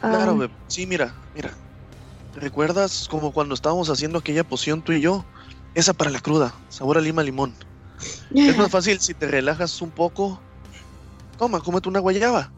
Claro, 0.01 0.33
Ah, 0.33 0.37
Beb. 0.39 0.51
Sí, 0.67 0.87
mira, 0.87 1.15
mira. 1.33 1.57
¿Recuerdas 2.35 3.07
como 3.09 3.33
cuando 3.33 3.55
estábamos 3.55 3.89
haciendo 3.89 4.19
aquella 4.19 4.45
poción 4.45 4.83
tú 4.83 4.93
y 4.93 5.01
yo? 5.01 5.25
Esa 5.75 5.95
para 5.95 6.11
la 6.11 6.21
cruda, 6.21 6.55
sabor 6.69 6.99
a 6.99 7.01
lima 7.01 7.23
limón. 7.23 7.57
Es 8.31 8.57
más 8.59 8.71
fácil 8.71 9.01
si 9.01 9.15
te 9.15 9.27
relajas 9.27 9.81
un 9.81 9.93
poco. 9.93 10.43
Toma, 11.37 11.61
cómete 11.61 11.89
una 11.89 12.01
guayaba. 12.01 12.53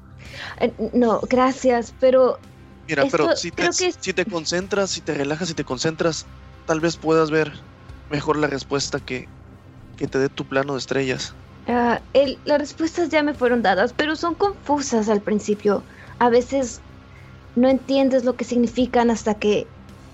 eh, 0.60 0.74
no, 0.94 1.20
gracias, 1.28 1.94
pero 1.98 2.40
Mira, 2.86 3.05
Esto 3.05 3.19
pero 3.19 3.36
si 3.36 3.51
te, 3.51 3.65
que 3.65 3.93
si 3.93 4.12
te 4.15 4.24
concentras, 4.24 4.90
si 4.90 5.02
te 5.02 5.15
relajas 5.15 5.51
y 5.51 5.55
te 5.55 5.65
concentras, 5.65 6.27
tal 6.65 6.81
vez 6.81 6.97
puedas 6.97 7.31
ver 7.31 7.52
mejor 8.09 8.39
la 8.39 8.47
respuesta 8.47 8.98
que, 9.01 9.28
que 9.98 10.06
te 10.08 10.18
dé 10.18 10.28
tu 10.30 10.46
plano 10.46 10.74
de 10.74 10.78
estrellas. 10.78 11.34
ah, 11.66 12.00
el- 12.14 12.40
las 12.44 12.58
respuestas 12.58 13.10
ya 13.10 13.22
me 13.22 13.34
fueron 13.34 13.62
dadas, 13.62 13.92
pero 13.92 14.16
son 14.16 14.34
confusas 14.34 15.08
al 15.08 15.22
principio. 15.22 15.84
A 16.18 16.30
veces 16.30 16.80
no 17.54 17.68
entiendes 17.68 18.24
lo 18.24 18.36
que 18.36 18.44
significan 18.44 19.10
hasta 19.10 19.34
que 19.38 19.68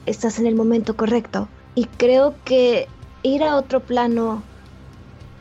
estás 0.06 0.38
en 0.38 0.46
el 0.46 0.56
momento 0.56 0.96
correcto. 0.96 1.48
Y 1.74 1.84
creo 1.84 2.36
que 2.44 2.88
ir 3.22 3.42
a 3.44 3.56
otro 3.56 3.84
plano, 3.84 4.44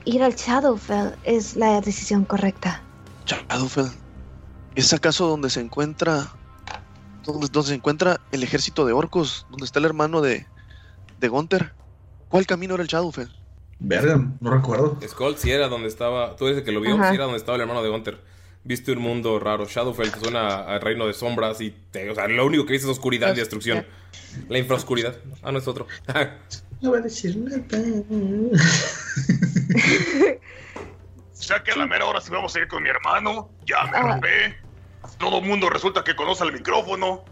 ir 0.05 0.21
al 0.23 0.35
Shadowfell, 0.35 1.15
es 1.23 1.55
la 1.55 1.81
decisión 1.81 2.25
correcta. 2.25 2.83
Shadowfell, 3.25 3.89
¿es 4.75 4.93
acaso 4.93 5.27
donde 5.27 5.49
se 5.49 5.61
encuentra 5.61 6.31
donde, 7.23 7.47
donde 7.51 7.69
se 7.69 7.75
encuentra 7.75 8.17
el 8.31 8.43
ejército 8.43 8.85
de 8.85 8.93
orcos, 8.93 9.45
donde 9.49 9.65
está 9.65 9.79
el 9.79 9.85
hermano 9.85 10.21
de 10.21 10.45
de 11.17 11.27
Gunther? 11.29 11.73
¿Cuál 12.27 12.45
camino 12.45 12.73
era 12.73 12.83
el 12.83 12.89
Shadowfell? 12.89 13.29
Verga, 13.85 14.17
no 14.39 14.49
recuerdo. 14.49 14.97
Skull 15.05 15.35
sí 15.37 15.51
era 15.51 15.67
donde 15.67 15.89
estaba. 15.89 16.37
Tú 16.37 16.47
dices 16.47 16.63
que 16.63 16.71
lo 16.71 16.79
vio, 16.79 16.95
Ajá. 16.95 17.09
sí 17.09 17.15
era 17.15 17.25
donde 17.25 17.37
estaba 17.37 17.57
el 17.57 17.61
hermano 17.61 17.83
de 17.83 17.89
Gunter. 17.89 18.17
Viste 18.63 18.93
un 18.93 18.99
mundo 18.99 19.39
raro. 19.39 19.65
Shadowfell 19.65 20.09
te 20.09 20.21
suena 20.21 20.61
al 20.63 20.79
reino 20.79 21.05
de 21.05 21.13
sombras 21.13 21.59
y 21.59 21.71
te, 21.91 22.09
o 22.09 22.15
sea, 22.15 22.29
lo 22.29 22.45
único 22.45 22.65
que 22.65 22.71
viste 22.71 22.87
es 22.87 22.91
oscuridad 22.91 23.33
y 23.35 23.39
destrucción. 23.39 23.85
La 24.47 24.57
infraoscuridad. 24.57 25.17
Ah, 25.41 25.51
no 25.51 25.59
es 25.59 25.67
otro. 25.67 25.85
No 26.81 26.89
voy 26.89 26.99
a 26.99 27.03
decir 27.03 27.37
nada. 27.37 27.63
Sea 31.31 31.63
que 31.63 31.71
a 31.71 31.77
la 31.77 31.87
mera 31.87 32.05
hora 32.05 32.19
sí 32.19 32.29
vamos 32.29 32.53
a 32.55 32.59
ir 32.59 32.67
con 32.67 32.83
mi 32.83 32.89
hermano. 32.89 33.49
Ya 33.65 33.85
me 33.85 34.01
robé. 34.01 34.57
Todo 35.17 35.39
el 35.39 35.45
mundo 35.45 35.69
resulta 35.69 36.03
que 36.03 36.13
conoce 36.13 36.43
el 36.43 36.51
micrófono. 36.51 37.23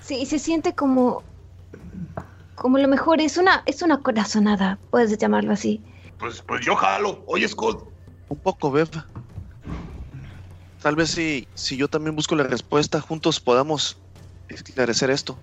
Sí, 0.00 0.26
se 0.26 0.38
siente 0.38 0.76
como. 0.76 1.24
Como 2.60 2.76
lo 2.76 2.88
mejor, 2.88 3.22
es 3.22 3.38
una, 3.38 3.62
es 3.64 3.80
una 3.80 4.02
corazonada, 4.02 4.78
puedes 4.90 5.16
llamarlo 5.16 5.50
así. 5.54 5.80
Pues, 6.18 6.42
pues 6.46 6.60
yo 6.62 6.76
jalo. 6.76 7.24
Oye, 7.26 7.48
Scott. 7.48 7.88
Un 8.28 8.36
poco, 8.36 8.70
Bev. 8.70 8.90
Tal 10.82 10.94
vez 10.94 11.08
si, 11.12 11.48
si 11.54 11.78
yo 11.78 11.88
también 11.88 12.14
busco 12.14 12.36
la 12.36 12.42
respuesta, 12.44 13.00
juntos 13.00 13.40
podamos 13.40 13.96
esclarecer 14.50 15.08
esto. 15.10 15.38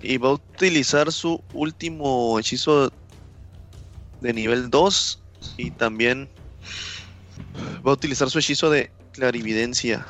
Y 0.00 0.18
va 0.18 0.28
a 0.28 0.32
utilizar 0.34 1.10
su 1.10 1.42
último 1.54 2.38
hechizo 2.38 2.92
de 4.20 4.32
nivel 4.32 4.70
2 4.70 5.20
y 5.56 5.72
también 5.72 6.28
va 7.84 7.90
a 7.90 7.94
utilizar 7.94 8.30
su 8.30 8.38
hechizo 8.38 8.70
de 8.70 8.92
clarividencia. 9.10 10.06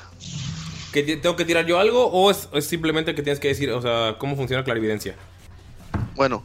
¿Que 0.92 1.02
te- 1.04 1.16
¿Tengo 1.16 1.36
que 1.36 1.46
tirar 1.46 1.64
yo 1.64 1.78
algo 1.78 2.04
o 2.08 2.30
es, 2.30 2.50
es 2.52 2.66
simplemente 2.66 3.14
que 3.14 3.22
tienes 3.22 3.40
que 3.40 3.48
decir, 3.48 3.70
o 3.70 3.80
sea, 3.80 4.16
cómo 4.18 4.36
funciona 4.36 4.62
clarividencia? 4.62 5.16
Bueno, 6.16 6.42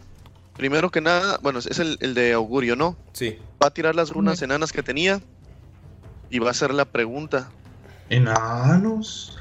primero 0.55 0.89
que 0.91 1.01
nada, 1.01 1.39
bueno, 1.41 1.59
es 1.59 1.79
el, 1.79 1.97
el 2.01 2.13
de 2.13 2.33
augurio, 2.33 2.75
¿no? 2.75 2.97
Sí. 3.13 3.37
Va 3.61 3.67
a 3.67 3.71
tirar 3.71 3.95
las 3.95 4.09
runas 4.09 4.41
enanas 4.41 4.71
que 4.71 4.83
tenía 4.83 5.21
y 6.29 6.39
va 6.39 6.49
a 6.49 6.51
hacer 6.51 6.73
la 6.73 6.85
pregunta. 6.85 7.49
Enanos. 8.09 9.37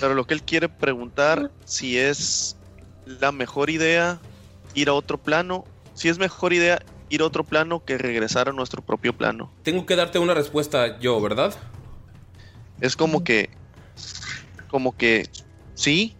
Pero 0.00 0.14
lo 0.14 0.26
que 0.26 0.34
él 0.34 0.42
quiere 0.42 0.68
preguntar 0.68 1.50
si 1.64 1.98
es 1.98 2.56
la 3.06 3.32
mejor 3.32 3.70
idea 3.70 4.20
ir 4.74 4.88
a 4.88 4.94
otro 4.94 5.18
plano, 5.18 5.64
si 5.94 6.08
es 6.08 6.18
mejor 6.18 6.52
idea 6.52 6.82
ir 7.08 7.22
a 7.22 7.26
otro 7.26 7.44
plano 7.44 7.84
que 7.84 7.98
regresar 7.98 8.48
a 8.48 8.52
nuestro 8.52 8.82
propio 8.82 9.16
plano. 9.16 9.52
Tengo 9.62 9.86
que 9.86 9.96
darte 9.96 10.18
una 10.18 10.34
respuesta 10.34 10.98
yo, 11.00 11.20
¿verdad? 11.20 11.54
Es 12.80 12.96
como 12.96 13.24
que, 13.24 13.50
como 14.68 14.96
que 14.96 15.28
sí, 15.74 16.16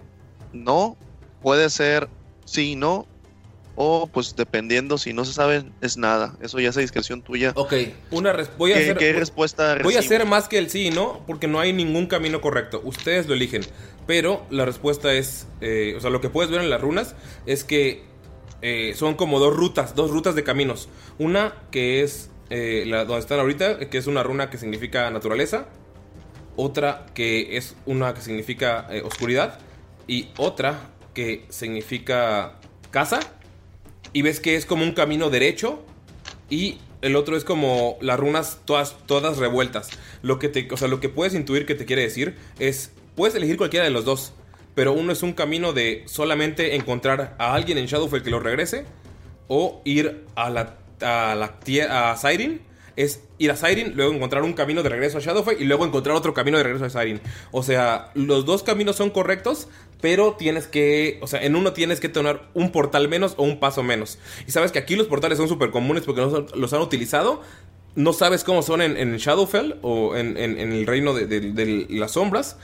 no, 0.52 0.96
puede 1.42 1.70
ser 1.70 2.08
sí, 2.44 2.76
no, 2.76 3.06
o 3.76 4.06
pues 4.06 4.36
dependiendo, 4.36 4.98
si 4.98 5.12
no 5.12 5.24
se 5.24 5.32
sabe, 5.32 5.64
es 5.80 5.96
nada. 5.96 6.36
Eso 6.40 6.60
ya 6.60 6.68
es 6.70 6.76
a 6.76 6.80
discreción 6.80 7.22
tuya. 7.22 7.52
Ok, 7.56 7.74
una 8.10 8.32
voy 8.56 8.72
a 8.72 8.76
¿Qué- 8.76 8.82
hacer 8.82 8.96
qué 8.98 9.12
respuesta 9.12 9.76
Voy 9.82 9.96
a 9.96 9.98
hacer 10.00 10.24
más 10.26 10.48
que 10.48 10.58
el 10.58 10.70
sí, 10.70 10.90
¿no? 10.90 11.24
Porque 11.26 11.48
no 11.48 11.58
hay 11.60 11.72
ningún 11.72 12.06
camino 12.06 12.40
correcto. 12.40 12.80
Ustedes 12.84 13.26
lo 13.26 13.34
eligen. 13.34 13.62
Pero 14.06 14.44
la 14.50 14.64
respuesta 14.64 15.12
es, 15.14 15.46
eh, 15.60 15.94
o 15.96 16.00
sea, 16.00 16.10
lo 16.10 16.20
que 16.20 16.28
puedes 16.28 16.50
ver 16.50 16.60
en 16.60 16.70
las 16.70 16.80
runas 16.80 17.14
es 17.46 17.64
que 17.64 18.04
eh, 18.62 18.94
son 18.96 19.14
como 19.14 19.38
dos 19.40 19.54
rutas, 19.56 19.94
dos 19.94 20.10
rutas 20.10 20.34
de 20.34 20.44
caminos. 20.44 20.88
Una 21.18 21.54
que 21.70 22.02
es 22.02 22.30
eh, 22.50 22.84
la 22.86 23.04
donde 23.04 23.20
están 23.20 23.40
ahorita, 23.40 23.78
que 23.90 23.98
es 23.98 24.06
una 24.06 24.22
runa 24.22 24.50
que 24.50 24.58
significa 24.58 25.10
naturaleza. 25.10 25.66
Otra 26.56 27.06
que 27.14 27.56
es 27.56 27.74
una 27.86 28.14
que 28.14 28.20
significa 28.20 28.86
eh, 28.90 29.02
oscuridad. 29.04 29.58
Y 30.06 30.28
otra 30.36 30.90
que 31.14 31.46
significa 31.48 32.58
casa. 32.90 33.20
Y 34.14 34.22
ves 34.22 34.40
que 34.40 34.56
es 34.56 34.64
como 34.64 34.84
un 34.84 34.92
camino 34.92 35.28
derecho. 35.28 35.82
Y 36.48 36.78
el 37.02 37.16
otro 37.16 37.36
es 37.36 37.44
como 37.44 37.98
las 38.00 38.18
runas 38.18 38.60
todas, 38.64 38.96
todas 39.06 39.36
revueltas. 39.36 39.90
Lo 40.22 40.38
que, 40.38 40.48
te, 40.48 40.66
o 40.72 40.76
sea, 40.78 40.88
lo 40.88 41.00
que 41.00 41.10
puedes 41.10 41.34
intuir 41.34 41.66
que 41.66 41.74
te 41.74 41.84
quiere 41.84 42.00
decir 42.00 42.34
es, 42.58 42.92
puedes 43.14 43.34
elegir 43.34 43.58
cualquiera 43.58 43.84
de 43.84 43.90
los 43.90 44.06
dos. 44.06 44.32
Pero 44.74 44.92
uno 44.92 45.12
es 45.12 45.22
un 45.22 45.34
camino 45.34 45.74
de 45.74 46.04
solamente 46.06 46.76
encontrar 46.76 47.36
a 47.38 47.52
alguien 47.52 47.76
en 47.76 47.86
Shadowfell 47.86 48.22
que 48.22 48.30
lo 48.30 48.40
regrese. 48.40 48.86
O 49.48 49.82
ir 49.84 50.24
a 50.34 50.48
la, 50.48 50.78
a 51.02 51.34
la 51.34 51.58
a 51.90 52.16
Siren. 52.16 52.62
Es 52.96 53.24
ir 53.38 53.50
a 53.50 53.56
Siren, 53.56 53.94
luego 53.96 54.14
encontrar 54.14 54.44
un 54.44 54.52
camino 54.52 54.82
de 54.84 54.88
regreso 54.88 55.18
a 55.18 55.20
Shadowfell 55.20 55.60
y 55.60 55.64
luego 55.64 55.84
encontrar 55.84 56.14
otro 56.14 56.32
camino 56.32 56.58
de 56.58 56.64
regreso 56.64 56.84
a 56.84 56.90
Siren. 56.90 57.20
O 57.50 57.62
sea, 57.64 58.12
los 58.14 58.46
dos 58.46 58.62
caminos 58.62 58.94
son 58.96 59.10
correctos, 59.10 59.68
pero 60.04 60.34
tienes 60.34 60.66
que, 60.66 61.18
o 61.22 61.26
sea, 61.26 61.42
en 61.42 61.56
uno 61.56 61.72
tienes 61.72 61.98
que 61.98 62.10
tener 62.10 62.42
un 62.52 62.72
portal 62.72 63.08
menos 63.08 63.32
o 63.38 63.42
un 63.42 63.58
paso 63.58 63.82
menos. 63.82 64.18
Y 64.46 64.50
sabes 64.50 64.70
que 64.70 64.78
aquí 64.78 64.96
los 64.96 65.06
portales 65.06 65.38
son 65.38 65.48
súper 65.48 65.70
comunes 65.70 66.02
porque 66.04 66.20
los, 66.20 66.54
los 66.54 66.72
han 66.74 66.82
utilizado. 66.82 67.40
No 67.94 68.12
sabes 68.12 68.44
cómo 68.44 68.60
son 68.60 68.82
en, 68.82 69.16
Shadowfell 69.16 69.76
o 69.80 70.14
en, 70.14 70.36
el 70.36 70.86
reino 70.86 71.14
de 71.14 71.86
las 71.88 72.10
sombras. 72.10 72.58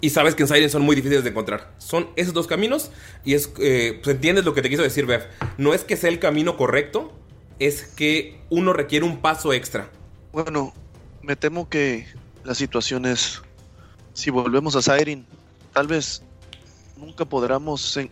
Y 0.00 0.10
sabes 0.10 0.34
que 0.34 0.42
en 0.42 0.48
Siren 0.48 0.68
son 0.68 0.82
muy 0.82 0.96
difíciles 0.96 1.22
de 1.22 1.30
encontrar. 1.30 1.72
Son 1.78 2.08
esos 2.16 2.34
dos 2.34 2.48
caminos 2.48 2.90
y 3.24 3.34
es, 3.34 3.52
eh, 3.60 4.00
pues 4.02 4.16
entiendes 4.16 4.44
lo 4.44 4.52
que 4.52 4.62
te 4.62 4.68
quiso 4.68 4.82
decir 4.82 5.06
Bev. 5.06 5.28
No 5.58 5.74
es 5.74 5.84
que 5.84 5.96
sea 5.96 6.10
el 6.10 6.18
camino 6.18 6.56
correcto, 6.56 7.12
es 7.60 7.84
que 7.84 8.40
uno 8.50 8.72
requiere 8.72 9.06
un 9.06 9.18
paso 9.18 9.52
extra. 9.52 9.90
Bueno, 10.32 10.74
me 11.22 11.36
temo 11.36 11.68
que 11.68 12.08
la 12.42 12.56
situación 12.56 13.06
es, 13.06 13.42
si 14.12 14.30
volvemos 14.30 14.74
a 14.74 14.82
Siren, 14.82 15.24
tal 15.76 15.86
vez 15.88 16.22
nunca 16.96 17.26
podamos, 17.26 17.98
en- 17.98 18.10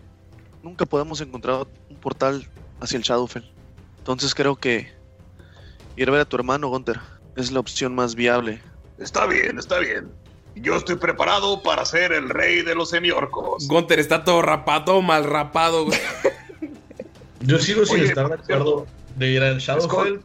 nunca 0.63 0.85
podamos 0.85 1.23
encontrar 1.23 1.67
un 1.89 1.97
portal 1.97 2.47
hacia 2.79 2.99
el 2.99 3.03
Shadowfell. 3.03 3.43
Entonces 3.97 4.35
creo 4.35 4.55
que 4.55 4.93
ir 5.97 6.09
a 6.11 6.13
ver 6.13 6.21
a 6.21 6.25
tu 6.27 6.37
hermano 6.37 6.69
Gunter 6.69 7.01
es 7.37 7.51
la 7.53 7.61
opción 7.61 7.95
más 7.95 8.15
viable. 8.15 8.61
Está 8.99 9.25
bien, 9.27 9.59
está 9.59 9.79
bien. 9.79 10.13
Yo 10.57 10.77
estoy 10.77 10.97
preparado 10.97 11.63
para 11.63 11.87
ser 11.87 12.13
el 12.13 12.29
rey 12.29 12.61
de 12.61 12.75
los 12.75 12.91
semiorcos. 12.91 13.67
Gunter 13.67 13.99
está 13.99 14.25
todo 14.25 14.43
rapado, 14.43 15.01
mal 15.01 15.25
rapado. 15.25 15.87
Yo 17.41 17.59
sigo 17.59 17.87
sin 17.87 17.95
Oye, 17.97 18.05
estar 18.09 18.29
de 18.29 18.35
acuerdo 18.35 18.87
de 19.17 19.31
ir 19.31 19.43
al 19.43 19.59
Shadowfell. 19.59 20.21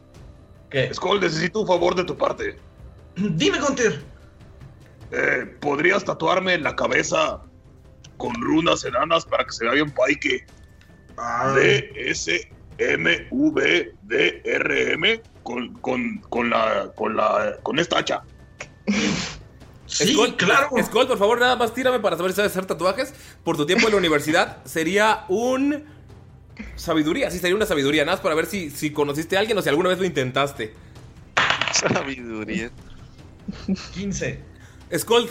¿Qué? 0.70 0.94
Skull, 0.94 1.22
necesito 1.22 1.62
un 1.62 1.68
favor 1.68 1.96
de 1.96 2.04
tu 2.04 2.18
parte. 2.18 2.58
Dime, 3.16 3.62
Gunter. 3.62 4.04
Eh, 5.12 5.46
¿Podrías 5.60 6.04
tatuarme 6.04 6.54
en 6.54 6.64
la 6.64 6.76
cabeza 6.76 7.42
con 8.18 8.34
runas 8.36 8.84
enanas 8.84 9.26
para 9.26 9.46
que 9.46 9.52
se 9.52 9.66
vea 9.66 9.74
bien 9.74 9.92
paique? 9.92 10.46
D, 11.56 11.92
S, 11.96 12.50
M, 12.78 13.28
V, 13.32 13.94
D, 14.04 14.42
R, 14.46 14.94
M 14.94 15.22
con, 15.44 15.74
con, 15.76 16.18
con 16.30 16.50
la, 16.50 16.92
con 16.96 17.16
la, 17.16 17.58
con 17.64 17.80
esta 17.80 18.00
hacha. 18.00 18.22
Sí, 19.90 20.14
Skull, 20.14 20.36
claro. 20.36 20.70
Skull, 20.84 21.08
por 21.08 21.18
favor, 21.18 21.40
nada 21.40 21.56
más 21.56 21.74
tírame 21.74 22.00
para 22.00 22.16
saber 22.16 22.32
si 22.32 22.36
sabes 22.36 22.52
hacer 22.52 22.68
tatuajes. 22.68 23.12
Por 23.44 23.58
tu 23.58 23.66
tiempo 23.66 23.88
en 23.88 23.94
la 23.94 23.98
universidad 23.98 24.64
sería 24.66 25.26
un... 25.30 25.84
Sabiduría, 26.76 27.32
sí, 27.32 27.40
sería 27.40 27.56
una 27.56 27.66
sabiduría. 27.66 28.06
Nada 28.06 28.18
más 28.18 28.22
para 28.22 28.36
ver 28.36 28.46
si, 28.46 28.70
si 28.70 28.92
conociste 28.92 29.36
a 29.36 29.40
alguien 29.40 29.58
o 29.58 29.64
si 29.64 29.70
alguna 29.70 29.90
vez 29.90 29.98
lo 29.98 30.06
intentaste. 30.06 30.76
Sabiduría. 31.74 32.70
15. 33.94 34.40
Skull, 34.98 35.30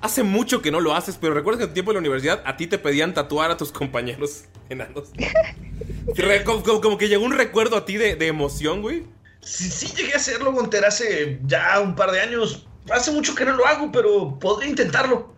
hace 0.00 0.22
mucho 0.22 0.62
que 0.62 0.70
no 0.70 0.80
lo 0.80 0.94
haces, 0.94 1.18
pero 1.20 1.34
recuerdas 1.34 1.58
que 1.58 1.64
en 1.64 1.70
tu 1.70 1.74
tiempo 1.74 1.90
en 1.92 1.96
la 1.96 2.00
universidad 2.00 2.42
a 2.44 2.56
ti 2.56 2.66
te 2.66 2.78
pedían 2.78 3.14
tatuar 3.14 3.50
a 3.50 3.56
tus 3.56 3.72
compañeros 3.72 4.44
enanos. 4.68 5.10
Como, 6.44 6.62
como- 6.62 6.80
como 6.80 6.98
que 6.98 7.08
llegó 7.08 7.24
un 7.24 7.32
recuerdo 7.32 7.76
a 7.76 7.84
ti 7.84 7.96
de, 7.96 8.14
de 8.16 8.26
emoción, 8.28 8.80
güey. 8.80 9.04
Sí, 9.40 9.68
sí 9.68 9.88
llegué 9.96 10.14
a 10.14 10.16
hacerlo, 10.16 10.52
Gunter, 10.52 10.84
hace 10.84 11.38
ya 11.46 11.78
un 11.80 11.94
par 11.94 12.10
de 12.10 12.20
años. 12.20 12.66
Hace 12.90 13.10
mucho 13.10 13.34
que 13.34 13.44
no 13.44 13.52
lo 13.56 13.66
hago, 13.66 13.90
pero 13.92 14.38
podría 14.38 14.70
intentarlo. 14.70 15.34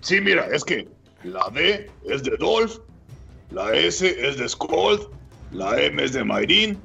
Sí, 0.00 0.20
mira, 0.20 0.46
es 0.52 0.62
que 0.64 0.86
la 1.24 1.48
D 1.52 1.90
es 2.08 2.22
de 2.22 2.36
Dolph, 2.38 2.78
la 3.50 3.74
S 3.74 4.06
es 4.06 4.36
de 4.38 4.48
Skull, 4.48 5.08
la 5.52 5.80
M 5.80 6.02
es 6.04 6.12
de 6.12 6.22
Mayrin, 6.24 6.78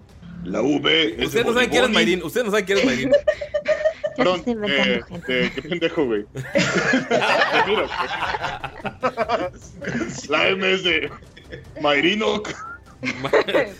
la 0.44 0.62
V 0.62 1.16
es 1.20 1.28
Ustedes 1.28 1.34
de 1.34 1.44
no 1.44 1.54
saben 1.54 1.70
quién 1.70 1.84
es. 1.84 1.90
Mayrin. 1.92 2.24
Ustedes 2.24 2.46
no 2.46 2.52
saben 2.52 2.66
quién 2.66 2.78
es 2.80 2.86
Mayrin. 2.86 3.12
Perdón, 4.18 4.40
estoy 4.40 4.54
inventando 4.54 4.94
eh, 4.94 5.04
gente. 5.08 5.46
eh, 5.46 5.52
qué 5.54 5.62
pendejo, 5.62 6.06
güey. 6.06 6.26
La 10.30 10.48
M 10.50 10.74
es 10.74 10.84
de 10.84 11.10
Mayrinok, 11.82 12.50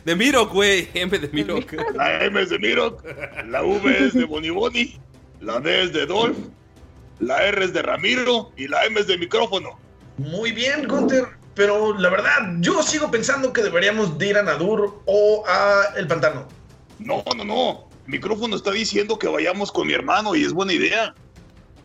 De 0.06 0.16
Mirok, 0.16 0.54
güey. 0.54 0.88
Vez 0.94 1.22
de 1.22 1.30
Mirok. 1.32 1.74
la 1.96 2.24
M 2.24 2.42
es 2.42 2.50
de 2.50 2.60
Mirok, 2.60 3.04
la 3.48 3.64
V 3.64 4.06
es 4.06 4.14
de 4.14 4.26
Boniboni, 4.26 5.00
la 5.42 5.60
D 5.60 5.84
es 5.84 5.94
de 5.94 6.06
Dolph, 6.06 6.38
la 7.20 7.44
R 7.44 7.66
es 7.66 7.74
de 7.74 7.82
Ramiro 7.82 8.52
y 8.58 8.68
la 8.68 8.86
M 8.86 9.00
es 9.00 9.08
de 9.08 9.18
micrófono. 9.18 9.80
Muy 10.18 10.52
bien, 10.52 10.88
Gunter. 10.88 11.26
Pero 11.56 11.98
la 11.98 12.10
verdad, 12.10 12.56
yo 12.60 12.84
sigo 12.84 13.10
pensando 13.10 13.54
que 13.54 13.64
deberíamos 13.64 14.18
de 14.18 14.28
ir 14.28 14.38
a 14.38 14.44
Nadur 14.44 15.02
o 15.06 15.44
a 15.48 15.94
El 15.96 16.06
Pantano. 16.06 16.46
No, 17.00 17.24
no, 17.38 17.46
no. 17.46 17.85
Micrófono 18.08 18.56
está 18.56 18.72
diciendo 18.72 19.18
que 19.18 19.28
vayamos 19.28 19.72
con 19.72 19.88
mi 19.88 19.94
hermano 19.94 20.36
y 20.36 20.44
es 20.44 20.54
buena 20.54 20.74
idea. 20.74 21.16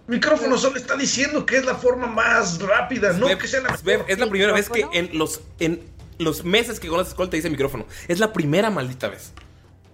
Micrófono 0.06 0.58
solo 0.58 0.76
está 0.76 0.96
diciendo 0.96 1.46
que 1.46 1.56
es 1.56 1.64
la 1.64 1.76
forma 1.76 2.06
más 2.06 2.60
rápida, 2.60 3.12
no 3.12 3.26
que 3.38 3.46
sea 3.46 3.60
la 3.60 3.78
Bev, 3.82 4.04
es 4.08 4.18
la 4.18 4.28
primera 4.28 4.52
vez 4.52 4.68
que 4.68 4.84
en 4.92 5.16
los 5.16 5.40
en 5.60 5.80
los 6.18 6.44
meses 6.44 6.80
que 6.80 6.88
conoces 6.88 7.12
Skull 7.12 7.30
te 7.30 7.36
dice 7.36 7.48
micrófono. 7.48 7.86
Es 8.08 8.18
la 8.18 8.32
primera 8.32 8.70
maldita 8.70 9.08
vez. 9.08 9.32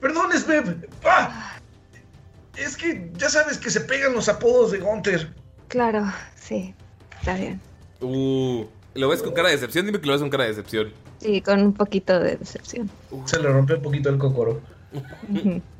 Perdón, 0.00 0.32
Sveb. 0.32 0.88
Ah, 1.04 1.58
es 2.56 2.76
que 2.76 3.10
ya 3.16 3.28
sabes 3.28 3.58
que 3.58 3.70
se 3.70 3.80
pegan 3.80 4.14
los 4.14 4.28
apodos 4.28 4.72
de 4.72 4.78
Gunter. 4.78 5.32
Claro, 5.68 6.10
sí. 6.34 6.74
Está 7.20 7.34
bien. 7.34 7.60
Uh, 8.00 8.64
¿lo 8.94 9.08
ves 9.08 9.22
con 9.22 9.34
cara 9.34 9.48
de 9.48 9.56
decepción? 9.56 9.86
Dime 9.86 10.00
que 10.00 10.06
lo 10.06 10.12
ves 10.12 10.20
con 10.20 10.30
cara 10.30 10.44
de 10.44 10.50
decepción. 10.50 10.92
Sí, 11.20 11.40
con 11.40 11.60
un 11.60 11.72
poquito 11.72 12.18
de 12.18 12.36
decepción. 12.36 12.90
Se 13.24 13.38
le 13.38 13.48
rompe 13.48 13.74
un 13.74 13.82
poquito 13.82 14.08
el 14.08 14.18
cocoro. 14.18 14.60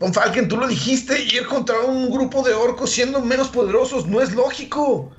Von 0.00 0.12
Falken, 0.12 0.48
tú 0.48 0.56
lo 0.56 0.66
dijiste, 0.66 1.22
ir 1.22 1.46
contra 1.46 1.80
un 1.80 2.10
grupo 2.10 2.42
de 2.42 2.52
orcos 2.52 2.90
siendo 2.90 3.20
menos 3.20 3.48
poderosos 3.48 4.06
no 4.06 4.20
es 4.20 4.34
lógico. 4.34 5.12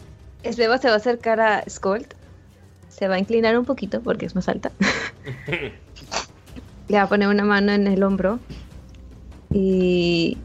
Sveva 0.43 0.77
se 0.77 0.88
va 0.88 0.95
a 0.95 0.97
acercar 0.97 1.39
a 1.39 1.63
Skolt. 1.69 2.13
Se 2.89 3.07
va 3.07 3.15
a 3.15 3.19
inclinar 3.19 3.57
un 3.57 3.65
poquito 3.65 4.01
porque 4.01 4.26
es 4.26 4.35
más 4.35 4.47
alta. 4.47 4.72
Le 6.88 6.97
va 6.97 7.03
a 7.03 7.09
poner 7.09 7.30
una 7.30 7.43
mano 7.43 7.72
en 7.72 7.88
el 7.88 8.03
hombro. 8.03 8.39
Y 9.51 10.38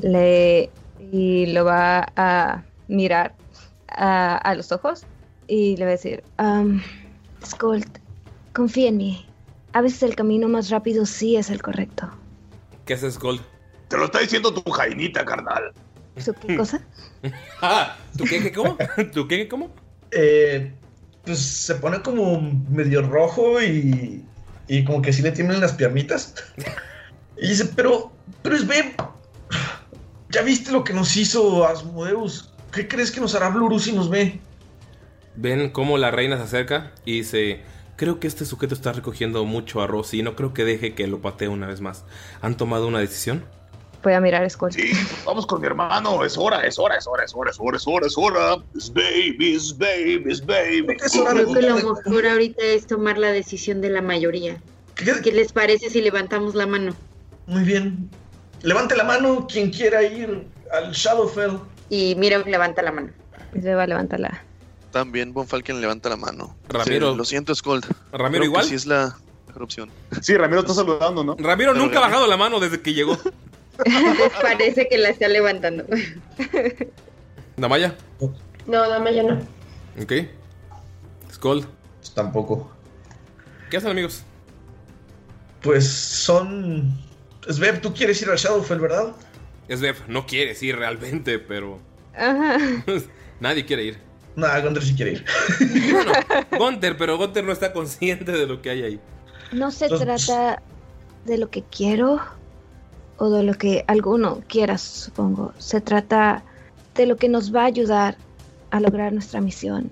le 0.00 0.70
y 1.12 1.46
lo 1.46 1.64
va 1.64 2.06
a 2.16 2.62
mirar 2.88 3.34
a, 3.88 4.36
a 4.36 4.54
los 4.54 4.70
ojos. 4.70 5.04
Y 5.48 5.76
le 5.76 5.84
va 5.84 5.90
a 5.90 5.92
decir, 5.92 6.22
"Am, 6.36 6.82
Skolt, 7.44 7.98
confía 8.52 8.88
en 8.88 8.96
mí. 8.96 9.26
A 9.72 9.80
veces 9.80 10.02
el 10.02 10.14
camino 10.14 10.48
más 10.48 10.70
rápido 10.70 11.06
sí 11.06 11.36
es 11.36 11.50
el 11.50 11.62
correcto. 11.62 12.10
¿Qué 12.86 12.94
haces, 12.94 13.18
Gold? 13.18 13.40
Te 13.88 13.96
lo 13.96 14.06
está 14.06 14.20
diciendo 14.20 14.54
tu 14.54 14.70
jainita, 14.70 15.24
carnal. 15.24 15.72
¿Eso 16.14 16.32
qué 16.32 16.56
cosa? 16.56 16.80
Ah, 17.60 17.96
¿tú 18.16 18.24
qué, 18.24 18.40
qué, 18.40 18.52
cómo? 18.52 18.76
¿Tú 19.12 19.26
qué, 19.26 19.38
qué, 19.38 19.48
cómo? 19.48 19.74
Eh, 20.12 20.72
pues 21.24 21.40
se 21.40 21.74
pone 21.74 22.00
como 22.00 22.40
medio 22.70 23.02
rojo 23.02 23.60
y, 23.60 24.24
y 24.68 24.84
como 24.84 25.02
que 25.02 25.12
sí 25.12 25.22
le 25.22 25.32
tiemblan 25.32 25.60
las 25.60 25.74
piernitas. 25.74 26.34
Y 27.38 27.48
dice, 27.48 27.66
pero, 27.76 28.12
pero 28.40 28.56
Sveb, 28.56 28.94
¿ya 30.30 30.40
viste 30.40 30.72
lo 30.72 30.82
que 30.84 30.94
nos 30.94 31.14
hizo 31.18 31.66
Asmodeus? 31.66 32.54
¿Qué 32.72 32.88
crees 32.88 33.10
que 33.10 33.20
nos 33.20 33.34
hará 33.34 33.50
Bluru 33.50 33.78
si 33.78 33.92
nos 33.92 34.08
ve? 34.08 34.40
Ven 35.34 35.68
cómo 35.68 35.98
la 35.98 36.10
reina 36.10 36.38
se 36.38 36.44
acerca 36.44 36.94
y 37.04 37.18
dice: 37.18 37.60
Creo 37.96 38.20
que 38.20 38.26
este 38.26 38.44
sujeto 38.44 38.74
está 38.74 38.92
recogiendo 38.92 39.44
mucho 39.44 39.80
arroz 39.80 40.12
y 40.12 40.22
no 40.22 40.36
creo 40.36 40.52
que 40.52 40.64
deje 40.64 40.94
que 40.94 41.06
lo 41.06 41.20
patee 41.20 41.48
una 41.48 41.66
vez 41.66 41.80
más. 41.80 42.04
¿Han 42.42 42.56
tomado 42.56 42.86
una 42.86 42.98
decisión? 42.98 43.44
Voy 44.02 44.12
a 44.12 44.20
mirar 44.20 44.44
a 44.44 44.50
Skolt. 44.50 44.74
Sí, 44.74 44.92
vamos 45.24 45.46
con 45.46 45.60
mi 45.60 45.66
hermano. 45.66 46.22
Es 46.22 46.36
hora, 46.38 46.64
es 46.66 46.78
hora, 46.78 46.96
es 46.96 47.06
hora, 47.06 47.24
es 47.24 47.34
hora, 47.34 47.50
es 47.50 47.58
hora, 47.58 47.76
es 47.76 47.86
hora, 47.86 48.06
es 48.06 48.18
hora. 48.18 48.56
Es 48.76 48.92
baby, 48.92 49.56
es 49.56 49.76
baby, 49.76 50.24
es 50.30 50.44
baby. 50.44 50.96
Creo 50.96 51.52
que 51.52 51.62
lo 51.62 51.74
mejor 51.74 52.26
ahorita 52.26 52.62
es 52.62 52.86
tomar 52.86 53.18
la 53.18 53.32
decisión 53.32 53.80
de 53.80 53.90
la 53.90 54.02
mayoría. 54.02 54.60
¿Qué 54.94 55.32
les 55.32 55.52
parece 55.52 55.90
si 55.90 56.02
levantamos 56.02 56.54
la 56.54 56.66
mano? 56.66 56.94
Muy 57.46 57.64
bien. 57.64 58.08
Levante 58.62 58.94
la 58.94 59.04
mano 59.04 59.46
quien 59.46 59.70
quiera 59.70 60.02
ir 60.02 60.46
al 60.70 60.92
Shadowfell. 60.92 61.58
Y 61.88 62.14
mira, 62.16 62.38
levanta 62.38 62.82
la 62.82 62.92
mano. 62.92 63.10
Sveva, 63.58 63.86
levántala. 63.86 64.45
También 64.90 65.32
Von 65.32 65.46
Falken 65.46 65.80
levanta 65.80 66.08
la 66.08 66.16
mano. 66.16 66.56
Ramiro. 66.68 67.12
Sí, 67.12 67.16
lo 67.18 67.24
siento, 67.24 67.54
Skold. 67.54 67.84
¿Ramiro 68.12 68.40
Creo 68.40 68.44
igual? 68.44 68.64
Sí, 68.64 68.74
es 68.74 68.86
la 68.86 69.16
mejor 69.46 69.62
opción. 69.64 69.90
Sí, 70.22 70.36
Ramiro 70.36 70.60
está 70.60 70.74
saludando, 70.74 71.22
¿no? 71.24 71.36
Ramiro 71.38 71.72
Pero 71.72 71.84
nunca 71.84 71.98
ha 71.98 72.02
bajado 72.02 72.26
la 72.26 72.36
mano 72.36 72.60
desde 72.60 72.80
que 72.80 72.94
llegó. 72.94 73.18
Parece 74.42 74.88
que 74.88 74.98
la 74.98 75.10
está 75.10 75.28
levantando. 75.28 75.84
¿Damaya? 77.56 77.96
No, 78.66 78.88
dame 78.88 79.14
ya 79.14 79.22
no. 79.22 79.38
Ok. 80.02 80.12
Skull. 81.32 81.66
Pues 82.00 82.14
tampoco. 82.14 82.70
¿Qué 83.70 83.76
hacen, 83.76 83.90
amigos? 83.90 84.22
Pues 85.62 85.88
son. 85.88 86.98
Sveb, 87.48 87.80
tú 87.80 87.92
quieres 87.92 88.20
ir 88.22 88.30
al 88.30 88.36
Shadowfell, 88.36 88.78
¿verdad? 88.78 89.14
Svev 89.68 89.96
no 90.08 90.26
quiere 90.26 90.56
ir 90.60 90.76
realmente, 90.76 91.38
pero 91.38 91.80
Ajá. 92.14 92.58
nadie 93.40 93.64
quiere 93.66 93.84
ir. 93.84 94.05
Nah, 94.36 94.60
Gunter 94.60 94.82
sí 94.82 94.94
quiere 94.94 95.12
ir. 95.12 95.24
Bueno, 95.92 96.12
Gunter, 96.58 96.96
pero 96.96 97.16
Gunter 97.16 97.44
no 97.44 97.52
está 97.52 97.72
consciente 97.72 98.32
de 98.32 98.46
lo 98.46 98.60
que 98.60 98.70
hay 98.70 98.82
ahí. 98.82 99.00
No 99.52 99.70
se 99.70 99.88
trata 99.88 100.62
de 101.24 101.38
lo 101.38 101.50
que 101.50 101.62
quiero 101.62 102.20
o 103.18 103.30
de 103.30 103.42
lo 103.42 103.54
que 103.54 103.84
alguno 103.88 104.42
quiera, 104.46 104.76
supongo. 104.76 105.52
Se 105.58 105.80
trata 105.80 106.44
de 106.94 107.06
lo 107.06 107.16
que 107.16 107.28
nos 107.28 107.54
va 107.54 107.62
a 107.62 107.66
ayudar 107.66 108.16
a 108.70 108.80
lograr 108.80 109.12
nuestra 109.12 109.40
misión. 109.40 109.90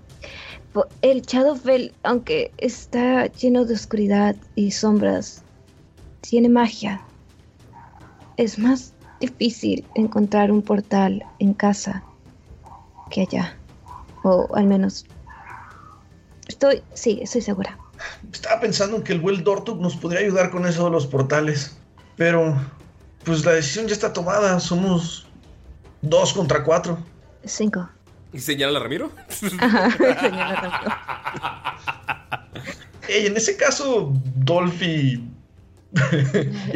El 1.02 1.22
Shadowfell, 1.22 1.92
aunque 2.02 2.50
está 2.58 3.26
lleno 3.26 3.64
de 3.64 3.74
oscuridad 3.74 4.36
y 4.56 4.72
sombras, 4.72 5.42
tiene 6.20 6.48
magia. 6.48 7.00
Es 8.36 8.58
más 8.58 8.92
difícil 9.20 9.84
encontrar 9.94 10.50
un 10.50 10.62
portal 10.62 11.24
en 11.38 11.54
casa 11.54 12.02
que 13.10 13.22
allá. 13.22 13.56
O 14.24 14.48
al 14.56 14.64
menos... 14.64 15.06
Estoy, 16.48 16.82
sí, 16.92 17.20
estoy 17.22 17.40
segura. 17.40 17.78
Estaba 18.32 18.60
pensando 18.60 18.96
en 18.96 19.02
que 19.02 19.12
el 19.12 19.20
Will 19.20 19.44
Dortug 19.44 19.80
nos 19.80 19.96
podría 19.96 20.20
ayudar 20.20 20.50
con 20.50 20.66
eso 20.66 20.84
de 20.86 20.90
los 20.90 21.06
portales. 21.06 21.76
Pero, 22.16 22.56
pues 23.24 23.44
la 23.44 23.52
decisión 23.52 23.86
ya 23.86 23.94
está 23.94 24.12
tomada. 24.12 24.58
Somos 24.60 25.26
dos 26.02 26.32
contra 26.32 26.64
cuatro. 26.64 26.98
Cinco. 27.44 27.88
¿Y 28.32 28.40
señala 28.40 28.78
a 28.78 28.82
Ramiro? 28.82 29.12
Ajá, 29.60 29.90
señala 29.92 30.60
Ramiro. 30.60 30.96
Ey, 33.08 33.26
en 33.26 33.36
ese 33.36 33.56
caso, 33.56 34.12
Dolph 34.36 34.82
y. 34.82 35.22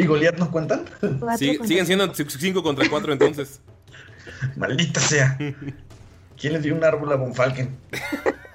Goliath 0.06 0.38
no 0.38 0.50
cuentan. 0.50 0.84
Sí, 1.38 1.58
siguen 1.64 1.86
siendo 1.86 2.12
5 2.14 2.62
contra 2.62 2.88
4 2.88 3.12
entonces. 3.14 3.60
Maldita 4.56 5.00
sea. 5.00 5.36
¿Quién 6.40 6.52
le 6.55 6.60
dio 6.60 6.74
un 6.74 6.85
árbol 6.85 7.12
a 7.12 7.16
Von 7.16 7.35
Falken? 7.35 7.78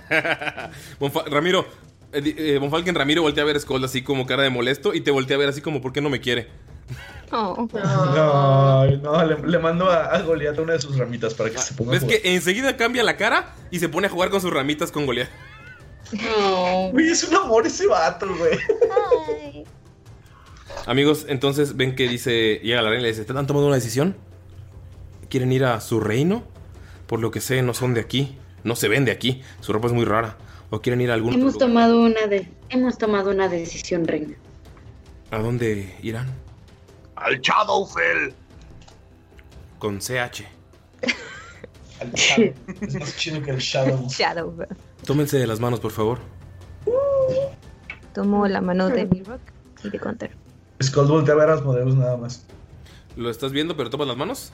Bonfa- 0.99 1.26
Ramiro, 1.30 1.65
eh, 2.11 2.34
eh, 2.38 2.57
Von 2.60 2.69
Falken 2.72 2.95
Ramiro 2.95 3.22
voltea 3.22 3.43
a 3.43 3.47
ver 3.47 3.55
a 3.55 3.60
Skull 3.60 3.84
así 3.84 4.01
como 4.03 4.26
cara 4.26 4.43
de 4.43 4.49
molesto 4.49 4.93
y 4.93 5.01
te 5.01 5.11
voltea 5.11 5.35
a 5.35 5.39
ver 5.39 5.49
así 5.49 5.61
como 5.61 5.81
¿por 5.81 5.91
qué 5.93 6.01
no 6.01 6.10
me 6.10 6.19
quiere? 6.22 6.47
Oh. 7.31 7.68
No, 7.73 8.85
no, 8.85 9.26
le, 9.26 9.38
le 9.47 9.57
mando 9.60 9.89
a, 9.89 10.05
a 10.05 10.22
Goliath 10.22 10.60
una 10.60 10.73
de 10.73 10.81
sus 10.81 10.97
ramitas 10.97 11.34
para 11.34 11.49
que 11.49 11.57
se 11.57 11.73
ponga 11.73 11.91
a 11.91 11.93
¿Ves 11.93 12.03
jugar. 12.03 12.22
que 12.22 12.35
enseguida 12.35 12.77
cambia 12.77 13.01
la 13.03 13.18
cara 13.18 13.55
y 13.72 13.80
se 13.80 13.89
pone 13.89 14.05
a 14.07 14.10
jugar 14.11 14.30
con 14.30 14.39
sus 14.39 14.53
ramitas 14.53 14.91
con 14.91 15.05
Goliath? 15.07 15.30
Güey, 16.91 17.10
es 17.10 17.23
un 17.23 17.35
amor 17.35 17.65
ese 17.65 17.88
vato, 17.88 18.27
güey. 18.38 18.60
Amigos, 20.85 21.26
entonces 21.27 21.76
ven 21.76 21.95
que 21.95 22.07
dice, 22.07 22.60
llega 22.61 22.81
la 22.81 22.89
reina 22.89 23.07
y 23.07 23.11
le 23.11 23.18
dice, 23.18 23.26
¿han 23.35 23.47
tomado 23.47 23.65
una 23.65 23.76
decisión? 23.76 24.15
¿Quieren 25.30 25.51
ir 25.51 25.65
a 25.65 25.80
su 25.81 25.99
reino? 25.99 26.43
Por 27.14 27.19
lo 27.19 27.30
que 27.30 27.41
sé, 27.41 27.61
no 27.61 27.76
son 27.76 27.94
de 27.94 28.02
aquí, 28.02 28.35
no 28.64 28.76
se 28.76 28.88
ven 28.88 29.06
de 29.06 29.11
aquí, 29.11 29.44
su 29.60 29.72
ropa 29.72 29.85
es 29.85 29.94
muy 29.94 30.03
rara. 30.03 30.35
¿O 30.72 30.81
quieren 30.81 30.99
ir 30.99 31.11
a 31.11 31.14
algún 31.14 31.30
otro 31.30 31.41
Hemos 31.41 31.53
lugar? 31.53 31.68
tomado 31.68 32.02
una 32.02 32.26
de, 32.26 32.52
hemos 32.69 32.98
tomado 32.98 33.30
una 33.30 33.48
decisión, 33.49 34.07
reina. 34.07 34.34
¿A 35.30 35.38
dónde 35.38 35.95
irán? 36.02 36.26
Al 37.15 37.40
Shadowfell. 37.40 38.34
Con 39.77 39.99
CH. 39.99 40.41
Al 42.02 42.11
Shadow. 42.14 42.53
Es 42.81 42.99
más 42.99 43.15
chido 43.15 43.44
que 43.44 43.52
el 43.52 43.60
Shadow. 43.60 44.07
Shadow. 44.10 44.65
Tómense 45.06 45.38
de 45.38 45.45
las 45.45 45.60
manos, 45.60 45.80
por 45.81 45.91
favor. 45.91 46.18
Tomo 48.15 48.48
la 48.48 48.60
mano 48.61 48.90
de 48.90 49.06
Mirok 49.06 49.40
y 49.84 49.90
de 49.91 49.99
Gunter. 49.99 50.35
Skull 50.81 51.06
voltea 51.06 51.35
a 51.35 51.38
ver 51.38 51.49
a 51.52 51.53
Asmodeus 51.53 51.94
nada 51.94 52.18
más. 52.18 52.48
¿Lo 53.15 53.30
estás 53.30 53.52
viendo, 53.52 53.77
pero 53.77 53.91
tomas 53.91 54.07
las 54.07 54.18
manos? 54.18 54.52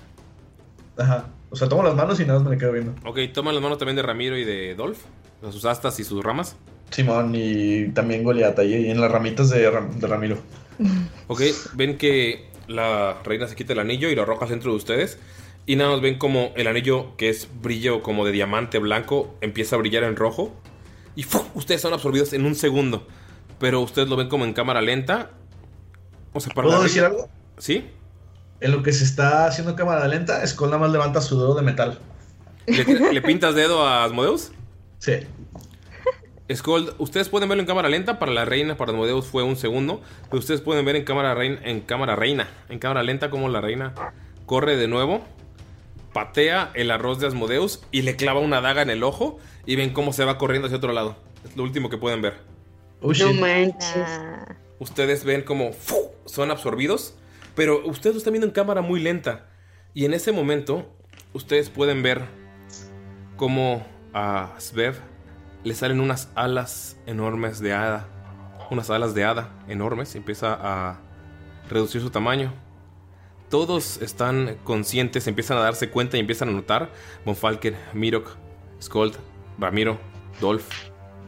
Ajá. 0.99 1.25
O 1.49 1.55
sea, 1.55 1.67
tomo 1.67 1.81
las 1.83 1.95
manos 1.95 2.19
y 2.19 2.25
nada 2.25 2.39
más 2.39 2.49
me 2.49 2.57
quedo 2.57 2.71
viendo. 2.73 2.93
Ok, 3.05 3.19
toma 3.33 3.51
las 3.51 3.61
manos 3.61 3.77
también 3.79 3.95
de 3.95 4.03
Ramiro 4.03 4.37
y 4.37 4.43
de 4.45 4.75
Dolph. 4.75 4.99
Sus 5.51 5.65
astas 5.65 5.99
y 5.99 6.03
sus 6.03 6.23
ramas. 6.23 6.55
Simón 6.91 7.33
y 7.35 7.89
también 7.89 8.23
Goliath 8.23 8.59
ahí 8.59 8.89
en 8.89 8.99
las 8.99 9.11
ramitas 9.11 9.49
de, 9.49 9.69
Ram- 9.71 9.89
de 9.91 10.07
Ramiro. 10.07 10.37
Ok, 11.27 11.41
ven 11.73 11.97
que 11.97 12.49
la 12.67 13.17
reina 13.23 13.47
se 13.47 13.55
quita 13.55 13.73
el 13.73 13.79
anillo 13.79 14.09
y 14.09 14.15
lo 14.15 14.23
arroja 14.23 14.43
al 14.45 14.49
centro 14.51 14.71
de 14.71 14.77
ustedes. 14.77 15.17
Y 15.65 15.75
nada 15.75 15.91
más 15.91 16.01
ven 16.01 16.17
como 16.17 16.51
el 16.55 16.67
anillo, 16.67 17.15
que 17.15 17.29
es 17.29 17.47
brillo 17.61 18.01
como 18.01 18.25
de 18.25 18.31
diamante 18.31 18.79
blanco, 18.79 19.35
empieza 19.41 19.75
a 19.75 19.79
brillar 19.79 20.03
en 20.03 20.15
rojo. 20.15 20.53
Y 21.15 21.25
ustedes 21.53 21.81
son 21.81 21.93
absorbidos 21.93 22.33
en 22.33 22.45
un 22.45 22.55
segundo. 22.55 23.07
Pero 23.59 23.81
ustedes 23.81 24.07
lo 24.09 24.15
ven 24.15 24.29
como 24.29 24.45
en 24.45 24.53
cámara 24.53 24.81
lenta. 24.81 25.31
O 26.33 26.39
sea, 26.39 26.53
para 26.53 26.67
¿Puedo 26.67 26.83
decir 26.83 27.03
algo? 27.03 27.27
¿Sí? 27.57 27.85
En 28.61 28.71
lo 28.71 28.83
que 28.83 28.91
se 28.93 29.03
está 29.03 29.45
haciendo 29.45 29.75
cámara 29.75 30.07
lenta, 30.07 30.45
Skull 30.45 30.67
nada 30.69 30.79
más 30.79 30.91
levanta 30.91 31.21
su 31.21 31.37
dedo 31.39 31.55
de 31.55 31.61
metal. 31.61 31.97
¿Le, 32.67 33.21
pintas 33.21 33.55
dedo 33.55 33.85
a 33.85 34.03
Asmodeus? 34.03 34.51
Sí. 34.99 35.13
Skull, 36.53 36.93
ustedes 36.97 37.29
pueden 37.29 37.47
verlo 37.47 37.61
en 37.61 37.67
cámara 37.67 37.89
lenta. 37.89 38.19
Para 38.19 38.31
la 38.31 38.43
reina, 38.45 38.75
para 38.75 38.91
Asmodeus 38.91 39.27
fue 39.27 39.43
un 39.43 39.55
segundo. 39.55 40.01
Pero 40.29 40.39
ustedes 40.39 40.61
pueden 40.61 40.83
ver 40.85 40.95
en 40.95 41.03
cámara, 41.03 41.35
rein- 41.35 41.59
en 41.63 41.81
cámara 41.81 42.15
reina, 42.15 42.47
en 42.69 42.79
cámara 42.79 43.03
lenta, 43.03 43.29
como 43.29 43.49
la 43.49 43.61
reina 43.61 43.93
corre 44.45 44.75
de 44.75 44.87
nuevo. 44.87 45.23
Patea 46.13 46.71
el 46.73 46.89
arroz 46.91 47.19
de 47.19 47.27
Asmodeus 47.27 47.81
y 47.91 48.01
le 48.01 48.15
clava 48.15 48.39
una 48.39 48.61
daga 48.61 48.81
en 48.81 48.89
el 48.89 49.03
ojo. 49.03 49.37
Y 49.65 49.75
ven 49.75 49.91
cómo 49.91 50.11
se 50.13 50.25
va 50.25 50.37
corriendo 50.37 50.65
hacia 50.67 50.77
otro 50.77 50.91
lado. 50.91 51.15
Es 51.47 51.55
lo 51.55 51.63
último 51.63 51.89
que 51.89 51.97
pueden 51.97 52.21
ver. 52.21 52.37
Oh, 53.01 53.13
No 53.13 53.33
manches. 53.33 54.09
Ustedes 54.79 55.23
ven 55.23 55.43
como 55.43 55.71
¡fu! 55.73 56.09
son 56.25 56.51
absorbidos, 56.51 57.13
pero 57.59 57.85
ustedes 57.85 58.15
lo 58.15 58.19
están 58.19 58.31
viendo 58.31 58.47
en 58.47 58.53
cámara 58.53 58.81
muy 58.81 59.01
lenta. 59.01 59.49
Y 59.93 60.05
en 60.05 60.13
ese 60.13 60.31
momento, 60.31 60.95
ustedes 61.33 61.69
pueden 61.69 62.01
ver 62.01 62.21
cómo 63.35 63.85
a 64.13 64.55
Svev 64.59 64.95
le 65.65 65.73
salen 65.73 65.99
unas 65.99 66.31
alas 66.35 66.95
enormes 67.05 67.59
de 67.59 67.73
hada. 67.73 68.07
Unas 68.71 68.89
alas 68.89 69.13
de 69.13 69.25
hada 69.25 69.59
enormes. 69.67 70.15
Empieza 70.15 70.57
a 70.57 71.01
reducir 71.69 71.99
su 71.99 72.11
tamaño. 72.11 72.53
Todos 73.49 74.01
están 74.01 74.55
conscientes, 74.63 75.27
empiezan 75.27 75.57
a 75.57 75.61
darse 75.61 75.89
cuenta 75.89 76.15
y 76.15 76.21
empiezan 76.21 76.47
a 76.47 76.53
notar. 76.53 76.93
Von 77.25 77.35
Falken, 77.35 77.75
Mirok, 77.91 78.37
Skold, 78.81 79.17
Ramiro, 79.59 79.99
Dolph, 80.39 80.69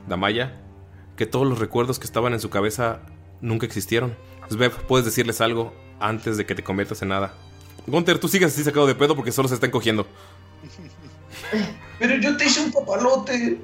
Damaya, 0.08 0.62
que 1.18 1.26
todos 1.26 1.46
los 1.46 1.60
recuerdos 1.60 2.00
que 2.00 2.06
estaban 2.06 2.32
en 2.32 2.40
su 2.40 2.50
cabeza 2.50 3.02
nunca 3.42 3.66
existieron. 3.66 4.16
Svev, 4.50 4.72
puedes 4.88 5.06
decirles 5.06 5.42
algo 5.42 5.74
antes 6.02 6.38
de 6.38 6.46
que 6.46 6.56
te 6.56 6.64
conviertas 6.64 7.02
en 7.02 7.10
nada. 7.10 7.34
Gunter, 7.88 8.20
tú 8.20 8.28
sigues 8.28 8.54
así 8.54 8.64
sacado 8.64 8.88
de 8.88 8.96
pedo 8.96 9.16
porque 9.16 9.32
solo 9.32 9.48
se 9.48 9.56
están 9.56 9.72
cogiendo. 9.72 10.06
Pero 12.00 12.16
yo 12.16 12.38
te 12.38 12.46
hice 12.46 12.62
un 12.62 12.72
papalote. 12.72 13.60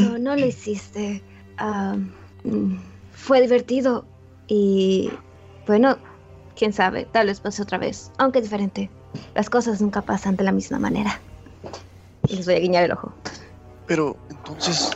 No, 0.00 0.18
no 0.18 0.36
lo 0.36 0.46
hiciste. 0.46 1.22
Ah, 1.58 1.96
mm, 2.44 2.76
fue 3.12 3.40
divertido. 3.40 4.04
Y 4.48 5.10
bueno, 5.66 5.98
quién 6.56 6.72
sabe, 6.72 7.06
tal 7.12 7.26
vez 7.26 7.40
pase 7.40 7.62
otra 7.62 7.78
vez. 7.78 8.10
Aunque 8.18 8.40
diferente. 8.40 8.90
Las 9.34 9.48
cosas 9.48 9.80
nunca 9.80 10.02
pasan 10.02 10.36
de 10.36 10.44
la 10.44 10.52
misma 10.52 10.78
manera. 10.78 11.20
Y 12.28 12.36
les 12.36 12.46
voy 12.46 12.56
a 12.56 12.58
guiñar 12.58 12.84
el 12.84 12.92
ojo. 12.92 13.12
Pero 13.86 14.16
entonces, 14.30 14.90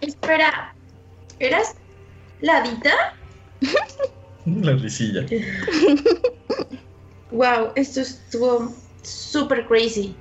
Espera, 0.00 0.74
¿eras 1.38 1.74
la 2.40 2.58
Adita? 2.58 3.14
La 4.62 4.74
risilla. 4.74 5.26
Wow, 7.32 7.70
esto 7.76 8.00
estuvo 8.00 8.74
súper 9.02 9.64
crazy. 9.66 10.16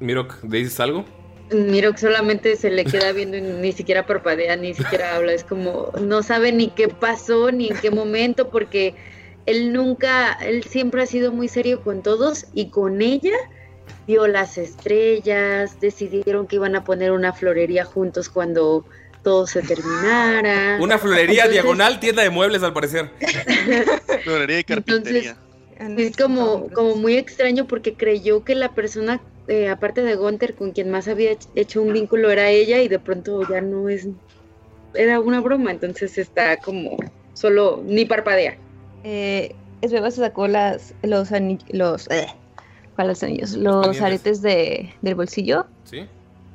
Mirok, 0.00 0.40
¿dices 0.44 0.80
algo? 0.80 1.04
Miro 1.50 1.92
que 1.92 1.98
solamente 1.98 2.56
se 2.56 2.70
le 2.70 2.86
queda 2.86 3.12
viendo 3.12 3.36
y 3.36 3.42
ni 3.42 3.72
siquiera 3.72 4.06
parpadea, 4.06 4.56
ni 4.56 4.72
siquiera 4.72 5.16
habla. 5.16 5.34
Es 5.34 5.44
como, 5.44 5.92
no 6.00 6.22
sabe 6.22 6.52
ni 6.52 6.68
qué 6.68 6.88
pasó, 6.88 7.52
ni 7.52 7.68
en 7.68 7.76
qué 7.76 7.90
momento, 7.90 8.48
porque 8.48 8.94
él 9.44 9.72
nunca, 9.72 10.32
él 10.32 10.64
siempre 10.64 11.02
ha 11.02 11.06
sido 11.06 11.30
muy 11.30 11.48
serio 11.48 11.82
con 11.82 12.02
todos 12.02 12.46
y 12.54 12.70
con 12.70 13.02
ella 13.02 13.36
vio 14.06 14.26
las 14.26 14.56
estrellas, 14.56 15.78
decidieron 15.78 16.46
que 16.46 16.56
iban 16.56 16.74
a 16.74 16.84
poner 16.84 17.12
una 17.12 17.32
florería 17.32 17.84
juntos 17.84 18.28
cuando 18.28 18.84
todo 19.26 19.44
se 19.48 19.60
terminara. 19.60 20.78
Una 20.80 20.98
florería 20.98 21.46
Entonces, 21.46 21.50
diagonal, 21.50 21.98
tienda 21.98 22.22
de 22.22 22.30
muebles 22.30 22.62
al 22.62 22.72
parecer. 22.72 23.10
florería 24.22 24.60
y 24.60 24.62
carpintería. 24.62 25.36
Es 25.98 26.16
como, 26.16 26.68
como 26.70 26.94
muy 26.94 27.16
extraño 27.16 27.66
porque 27.66 27.94
creyó 27.94 28.44
que 28.44 28.54
la 28.54 28.72
persona, 28.72 29.20
eh, 29.48 29.68
aparte 29.68 30.02
de 30.02 30.14
Gunther, 30.14 30.54
con 30.54 30.70
quien 30.70 30.92
más 30.92 31.08
había 31.08 31.32
hech- 31.32 31.48
hecho 31.56 31.82
un 31.82 31.92
vínculo 31.92 32.30
era 32.30 32.50
ella 32.50 32.80
y 32.80 32.86
de 32.86 33.00
pronto 33.00 33.42
ya 33.48 33.60
no 33.60 33.88
es, 33.88 34.06
era 34.94 35.18
una 35.18 35.40
broma, 35.40 35.72
entonces 35.72 36.18
está 36.18 36.58
como 36.58 36.96
solo, 37.34 37.82
ni 37.84 38.04
parpadea. 38.04 38.56
Eh, 39.02 39.56
Esbeba 39.82 40.12
se 40.12 40.20
sacó 40.20 40.46
las, 40.46 40.94
los 41.02 41.32
anillos, 41.32 41.66
los, 41.72 42.08
eh, 42.12 42.28
¿cuáles 42.94 43.24
anillos? 43.24 43.54
Los 43.54 44.00
aretes 44.00 44.40
de, 44.40 44.94
del 45.02 45.16
bolsillo 45.16 45.66
¿Sí? 45.82 46.06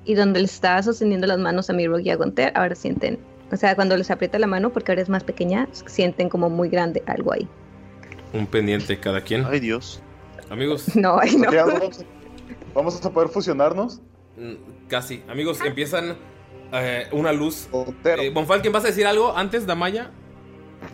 Y 0.06 0.16
donde 0.16 0.40
le 0.40 0.46
estaba 0.46 0.82
sosteniendo 0.84 1.28
las 1.28 1.38
manos 1.40 1.70
a 1.70 1.74
Mirok 1.74 2.02
y 2.02 2.10
a 2.10 2.16
Gunter, 2.16 2.52
ahora 2.56 2.76
sienten, 2.76 3.20
o 3.52 3.56
sea, 3.58 3.76
cuando 3.76 3.96
les 3.98 4.10
aprieta 4.12 4.40
la 4.40 4.48
mano, 4.48 4.72
porque 4.72 4.92
ahora 4.92 5.02
es 5.02 5.10
más 5.10 5.24
pequeña, 5.24 5.68
sienten 5.72 6.30
como 6.30 6.50
muy 6.50 6.70
grande 6.70 7.04
algo 7.06 7.34
ahí. 7.34 7.48
Un 8.34 8.48
pendiente 8.48 8.98
cada 9.00 9.22
quien. 9.22 9.46
Ay, 9.46 9.60
Dios. 9.60 10.02
Amigos, 10.50 10.96
No, 10.96 11.18
ay, 11.20 11.36
no. 11.36 11.52
Vamos, 11.52 12.06
vamos 12.74 13.06
a 13.06 13.12
poder 13.12 13.30
fusionarnos. 13.30 14.02
mm, 14.38 14.88
casi. 14.88 15.22
Amigos, 15.30 15.60
empiezan 15.66 16.16
eh, 16.72 17.08
una 17.12 17.34
luz. 17.34 17.68
Eh, 18.06 18.32
Bonfalken, 18.34 18.72
¿vas 18.72 18.86
a 18.86 18.88
decir 18.88 19.06
algo 19.06 19.36
antes, 19.36 19.66
Damaya? 19.68 20.12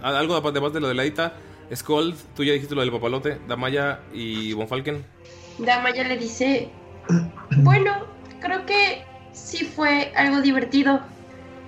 Ah, 0.01 0.17
Algo 0.17 0.35
además 0.35 0.73
de 0.73 0.79
lo 0.81 0.87
de 0.87 0.95
la 0.95 1.03
edita. 1.03 1.33
Skold, 1.73 2.15
tú 2.35 2.43
ya 2.43 2.53
dijiste 2.53 2.75
lo 2.75 2.81
del 2.81 2.91
papalote. 2.91 3.37
Damaya 3.47 3.99
y 4.13 4.53
Bonfalken. 4.53 5.05
Damaya 5.59 6.07
le 6.07 6.17
dice, 6.17 6.69
bueno, 7.57 8.05
creo 8.39 8.65
que 8.65 9.03
sí 9.33 9.65
fue 9.65 10.11
algo 10.15 10.41
divertido. 10.41 11.01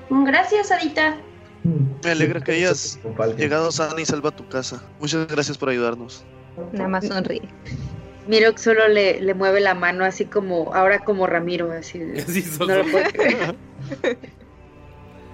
Gracias, 0.09 0.71
Adita. 0.71 1.17
Me 2.03 2.11
alegra 2.11 2.39
que 2.41 2.53
hayas 2.53 2.99
llegado 3.37 3.71
sana 3.71 3.99
y 4.01 4.05
salva 4.05 4.29
a 4.29 4.35
tu 4.35 4.47
casa. 4.47 4.81
Muchas 4.99 5.27
gracias 5.27 5.57
por 5.57 5.69
ayudarnos. 5.69 6.23
Nada 6.71 6.87
más 6.87 7.05
sonríe. 7.07 7.41
Miro 8.27 8.51
que 8.53 8.59
solo 8.59 8.87
le, 8.87 9.19
le 9.21 9.33
mueve 9.33 9.59
la 9.59 9.73
mano 9.75 10.05
así 10.05 10.25
como, 10.25 10.73
ahora 10.73 10.99
como 10.99 11.25
Ramiro, 11.27 11.71
así. 11.71 11.99
de- 11.99 12.21
Sí, 12.27 12.41
sos- 12.41 12.67
no 12.67 12.75
lo 12.75 12.83
puedo 12.89 13.05
creer. 13.11 13.55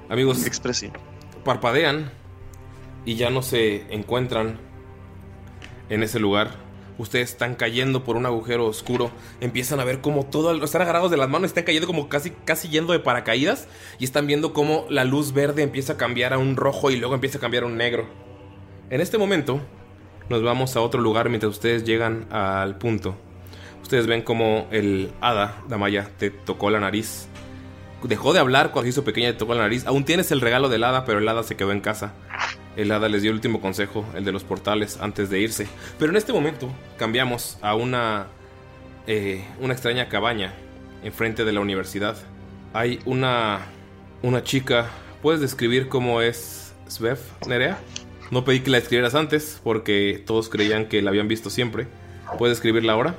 Amigos, 0.10 0.46
Expresión. 0.46 0.94
parpadean 1.44 2.12
y 3.06 3.16
ya 3.16 3.30
no 3.30 3.42
se 3.42 3.82
encuentran 3.94 4.58
en 5.90 6.04
ese 6.04 6.20
lugar. 6.20 6.52
Ustedes 6.98 7.32
están 7.32 7.56
cayendo 7.56 8.04
por 8.04 8.16
un 8.16 8.26
agujero 8.26 8.66
oscuro. 8.66 9.12
Empiezan 9.42 9.80
a 9.80 9.84
ver 9.84 10.02
cómo 10.02 10.26
todo. 10.26 10.52
Están 10.64 10.82
agarrados 10.82 11.12
de 11.12 11.18
las 11.18 11.30
manos, 11.30 11.48
están 11.48 11.66
cayendo 11.66 11.88
como 11.88 12.08
casi, 12.08 12.32
casi 12.32 12.70
yendo 12.70 12.94
de 12.94 13.00
paracaídas. 13.00 13.68
Y 14.00 14.06
están 14.06 14.28
viendo 14.28 14.54
cómo 14.54 14.86
la 14.90 15.04
luz 15.04 15.34
verde 15.34 15.64
empieza 15.64 15.94
a 15.94 15.98
cambiar 15.98 16.34
a 16.34 16.38
un 16.38 16.56
rojo 16.56 16.92
y 16.92 16.98
luego 16.98 17.16
empieza 17.16 17.38
a 17.38 17.42
cambiar 17.42 17.64
a 17.64 17.68
un 17.68 17.78
negro. 17.78 18.08
En 18.90 19.02
este 19.02 19.18
momento, 19.18 19.60
nos 20.30 20.42
vamos 20.42 20.76
a 20.76 20.82
otro 20.82 21.02
lugar 21.02 21.30
mientras 21.30 21.52
ustedes 21.52 21.84
llegan 21.84 22.28
al 22.32 22.78
punto. 22.78 23.16
Ustedes 23.82 24.08
ven 24.08 24.24
como 24.24 24.68
el 24.72 25.12
hada, 25.22 25.62
Damaya, 25.68 26.10
te 26.18 26.32
tocó 26.32 26.70
la 26.70 26.80
nariz. 26.80 27.28
Dejó 28.04 28.34
de 28.34 28.40
hablar 28.40 28.72
cuando 28.72 28.90
hizo 28.90 29.04
pequeña 29.04 29.30
y 29.30 29.32
te 29.34 29.40
tocó 29.40 29.54
la 29.54 29.62
nariz. 29.62 29.86
Aún 29.86 30.06
tienes 30.06 30.32
el 30.32 30.42
regalo 30.42 30.70
del 30.70 30.84
hada, 30.84 31.06
pero 31.06 31.20
el 31.20 31.28
hada 31.28 31.44
se 31.44 31.56
quedó 31.56 31.72
en 31.72 31.82
casa. 31.82 32.14
El 32.76 32.92
hada 32.92 33.08
les 33.08 33.22
dio 33.22 33.32
el 33.32 33.36
último 33.36 33.62
consejo, 33.62 34.06
el 34.16 34.26
de 34.26 34.32
los 34.32 34.44
portales, 34.44 34.98
antes 35.02 35.30
de 35.30 35.40
irse. 35.40 35.68
Pero 35.98 36.12
en 36.12 36.18
este 36.18 36.34
momento 36.34 36.70
cambiamos 36.98 37.58
a 37.62 37.76
una, 37.76 38.28
eh, 39.08 39.46
una 39.60 39.74
extraña 39.74 40.10
cabaña 40.10 40.54
enfrente 41.04 41.46
de 41.46 41.54
la 41.54 41.62
universidad. 41.62 42.18
Hay 42.74 43.00
una, 43.06 43.62
una 44.22 44.44
chica. 44.44 44.90
¿Puedes 45.22 45.40
describir 45.40 45.88
cómo 45.88 46.22
es 46.22 46.74
Svev, 46.88 47.20
Nerea? 47.48 47.78
No 48.32 48.44
pedí 48.44 48.62
que 48.62 48.72
la 48.72 48.80
escribieras 48.80 49.16
antes 49.16 49.62
porque 49.64 50.24
todos 50.26 50.50
creían 50.50 50.88
que 50.88 51.02
la 51.02 51.12
habían 51.12 51.28
visto 51.28 51.50
siempre. 51.50 51.88
¿Puedes 52.38 52.58
escribirla 52.58 52.94
ahora? 52.94 53.16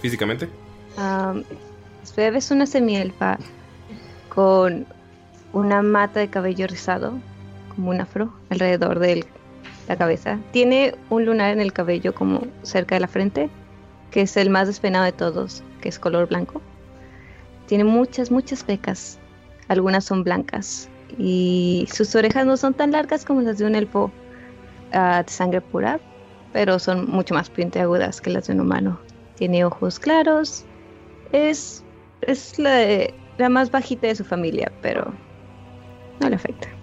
Físicamente. 0.00 0.48
Um, 0.96 1.42
Svev 2.04 2.36
es 2.36 2.50
una 2.50 2.66
semielfa 2.66 3.38
con 4.28 4.86
una 5.52 5.82
mata 5.82 6.20
de 6.20 6.28
cabello 6.28 6.66
rizado, 6.66 7.18
como 7.76 7.90
un 7.90 8.00
afro, 8.00 8.32
alrededor 8.50 8.98
de 8.98 9.24
la 9.88 9.96
cabeza. 9.96 10.38
Tiene 10.50 10.94
un 11.10 11.24
lunar 11.24 11.52
en 11.52 11.60
el 11.60 11.72
cabello 11.72 12.14
como 12.14 12.42
cerca 12.62 12.96
de 12.96 13.00
la 13.00 13.08
frente, 13.08 13.48
que 14.10 14.22
es 14.22 14.36
el 14.36 14.50
más 14.50 14.66
despeinado 14.66 15.04
de 15.04 15.12
todos, 15.12 15.62
que 15.80 15.88
es 15.88 15.98
color 15.98 16.28
blanco. 16.28 16.60
Tiene 17.66 17.84
muchas, 17.84 18.30
muchas 18.30 18.64
pecas. 18.64 19.18
Algunas 19.68 20.04
son 20.04 20.24
blancas. 20.24 20.88
Y 21.18 21.86
sus 21.92 22.14
orejas 22.14 22.46
no 22.46 22.56
son 22.56 22.74
tan 22.74 22.92
largas 22.92 23.24
como 23.24 23.42
las 23.42 23.58
de 23.58 23.66
un 23.66 23.74
elfo 23.74 24.10
ah, 24.92 25.22
de 25.24 25.32
sangre 25.32 25.60
pura, 25.60 26.00
pero 26.52 26.78
son 26.78 27.08
mucho 27.08 27.34
más 27.34 27.50
puntiagudas 27.50 28.20
que 28.20 28.30
las 28.30 28.46
de 28.46 28.54
un 28.54 28.60
humano. 28.60 28.98
Tiene 29.36 29.64
ojos 29.64 29.98
claros. 29.98 30.64
Es, 31.32 31.84
es 32.22 32.58
la, 32.58 32.80
la 33.38 33.48
más 33.48 33.70
bajita 33.70 34.06
de 34.06 34.14
su 34.14 34.24
familia, 34.24 34.72
pero 34.80 35.12
no 36.20 36.28
le 36.28 36.36
afecta. 36.36 36.75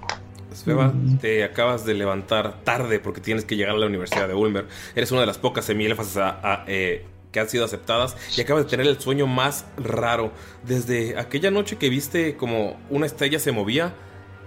Sveva, 0.53 0.93
te 1.21 1.43
acabas 1.43 1.85
de 1.85 1.93
levantar 1.93 2.63
tarde 2.63 2.99
porque 2.99 3.21
tienes 3.21 3.45
que 3.45 3.55
llegar 3.55 3.75
a 3.75 3.77
la 3.79 3.85
Universidad 3.87 4.27
de 4.27 4.33
Ulmer. 4.33 4.67
Eres 4.95 5.11
una 5.11 5.21
de 5.21 5.27
las 5.27 5.37
pocas 5.37 5.65
semielfas 5.65 6.17
a- 6.17 6.39
a, 6.43 6.63
eh, 6.67 7.05
que 7.31 7.39
han 7.39 7.49
sido 7.49 7.65
aceptadas 7.65 8.15
y 8.37 8.41
acabas 8.41 8.65
de 8.65 8.69
tener 8.69 8.85
el 8.87 8.99
sueño 8.99 9.25
más 9.27 9.65
raro. 9.77 10.31
Desde 10.65 11.17
aquella 11.17 11.49
noche 11.51 11.77
que 11.77 11.89
viste 11.89 12.35
como 12.37 12.77
una 12.89 13.05
estrella 13.07 13.39
se 13.39 13.51
movía 13.51 13.93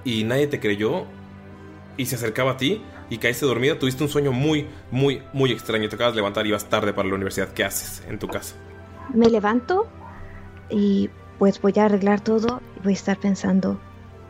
y 0.04 0.22
nadie 0.24 0.46
te 0.46 0.60
creyó 0.60 1.04
y 1.96 2.06
se 2.06 2.14
acercaba 2.14 2.52
a 2.52 2.56
ti 2.56 2.82
y 3.10 3.18
caíste 3.18 3.44
dormida, 3.46 3.78
tuviste 3.78 4.02
un 4.04 4.08
sueño 4.08 4.30
muy, 4.32 4.66
muy, 4.90 5.22
muy 5.32 5.50
extraño. 5.50 5.88
Te 5.88 5.96
acabas 5.96 6.12
de 6.14 6.18
levantar 6.18 6.46
y 6.46 6.52
vas 6.52 6.68
tarde 6.68 6.92
para 6.92 7.08
la 7.08 7.14
universidad. 7.16 7.48
¿Qué 7.52 7.64
haces 7.64 8.02
en 8.08 8.18
tu 8.18 8.28
casa? 8.28 8.54
Me 9.14 9.28
levanto 9.30 9.88
y 10.70 11.10
pues 11.38 11.60
voy 11.60 11.72
a 11.76 11.84
arreglar 11.86 12.20
todo 12.20 12.60
y 12.76 12.82
voy 12.84 12.92
a 12.92 12.96
estar 12.96 13.18
pensando 13.18 13.80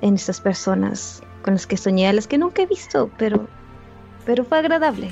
en 0.01 0.15
estas 0.15 0.41
personas 0.41 1.23
con 1.47 1.55
las 1.55 1.69
que 1.69 1.77
soñé, 1.77 2.09
a 2.09 2.13
las 2.13 2.27
que 2.27 2.39
nunca 2.39 2.63
he 2.63 2.67
visto, 2.67 3.09
pero, 3.17 3.47
pero 4.25 4.45
fue 4.45 4.59
agradable. 4.59 5.09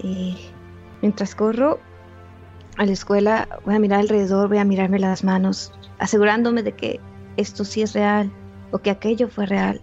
Y 0.00 0.38
mientras 1.02 1.34
corro 1.34 1.80
a 2.76 2.86
la 2.86 2.92
escuela, 2.92 3.48
voy 3.64 3.74
a 3.74 3.80
mirar 3.80 3.98
alrededor, 3.98 4.48
voy 4.48 4.58
a 4.58 4.64
mirarme 4.64 5.00
las 5.00 5.24
manos, 5.24 5.72
asegurándome 5.98 6.62
de 6.62 6.70
que 6.70 7.00
esto 7.36 7.64
sí 7.64 7.82
es 7.82 7.94
real 7.94 8.30
o 8.70 8.78
que 8.78 8.90
aquello 8.90 9.26
fue 9.26 9.46
real. 9.46 9.80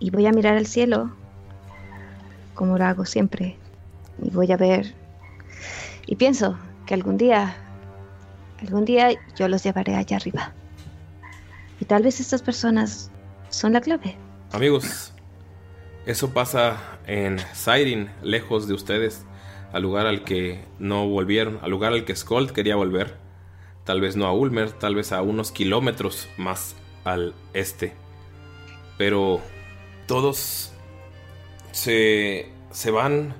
Y 0.00 0.10
voy 0.10 0.26
a 0.26 0.32
mirar 0.32 0.56
al 0.56 0.66
cielo, 0.66 1.12
como 2.54 2.76
lo 2.76 2.84
hago 2.84 3.04
siempre, 3.04 3.56
y 4.20 4.30
voy 4.30 4.50
a 4.50 4.56
ver. 4.56 4.92
Y 6.06 6.16
pienso 6.16 6.58
que 6.84 6.94
algún 6.94 7.16
día, 7.16 7.54
algún 8.60 8.84
día 8.84 9.10
yo 9.36 9.46
los 9.46 9.62
llevaré 9.62 9.94
allá 9.94 10.16
arriba. 10.16 10.52
Y 11.78 11.84
tal 11.84 12.02
vez 12.02 12.18
estas 12.18 12.42
personas 12.42 13.12
son 13.52 13.72
la 13.72 13.80
clave. 13.80 14.16
Amigos, 14.50 15.12
eso 16.06 16.32
pasa 16.32 16.98
en 17.06 17.38
Siren, 17.52 18.10
lejos 18.22 18.66
de 18.66 18.74
ustedes, 18.74 19.24
al 19.72 19.82
lugar 19.82 20.06
al 20.06 20.24
que 20.24 20.64
no 20.78 21.08
volvieron, 21.08 21.58
al 21.62 21.70
lugar 21.70 21.92
al 21.92 22.04
que 22.04 22.16
Skold 22.16 22.50
quería 22.50 22.76
volver. 22.76 23.16
Tal 23.84 24.00
vez 24.00 24.16
no 24.16 24.26
a 24.26 24.32
Ulmer, 24.32 24.72
tal 24.72 24.94
vez 24.94 25.12
a 25.12 25.22
unos 25.22 25.50
kilómetros 25.50 26.28
más 26.36 26.76
al 27.04 27.34
este. 27.52 27.94
Pero 28.96 29.40
todos 30.06 30.72
se, 31.72 32.48
se 32.70 32.90
van 32.90 33.34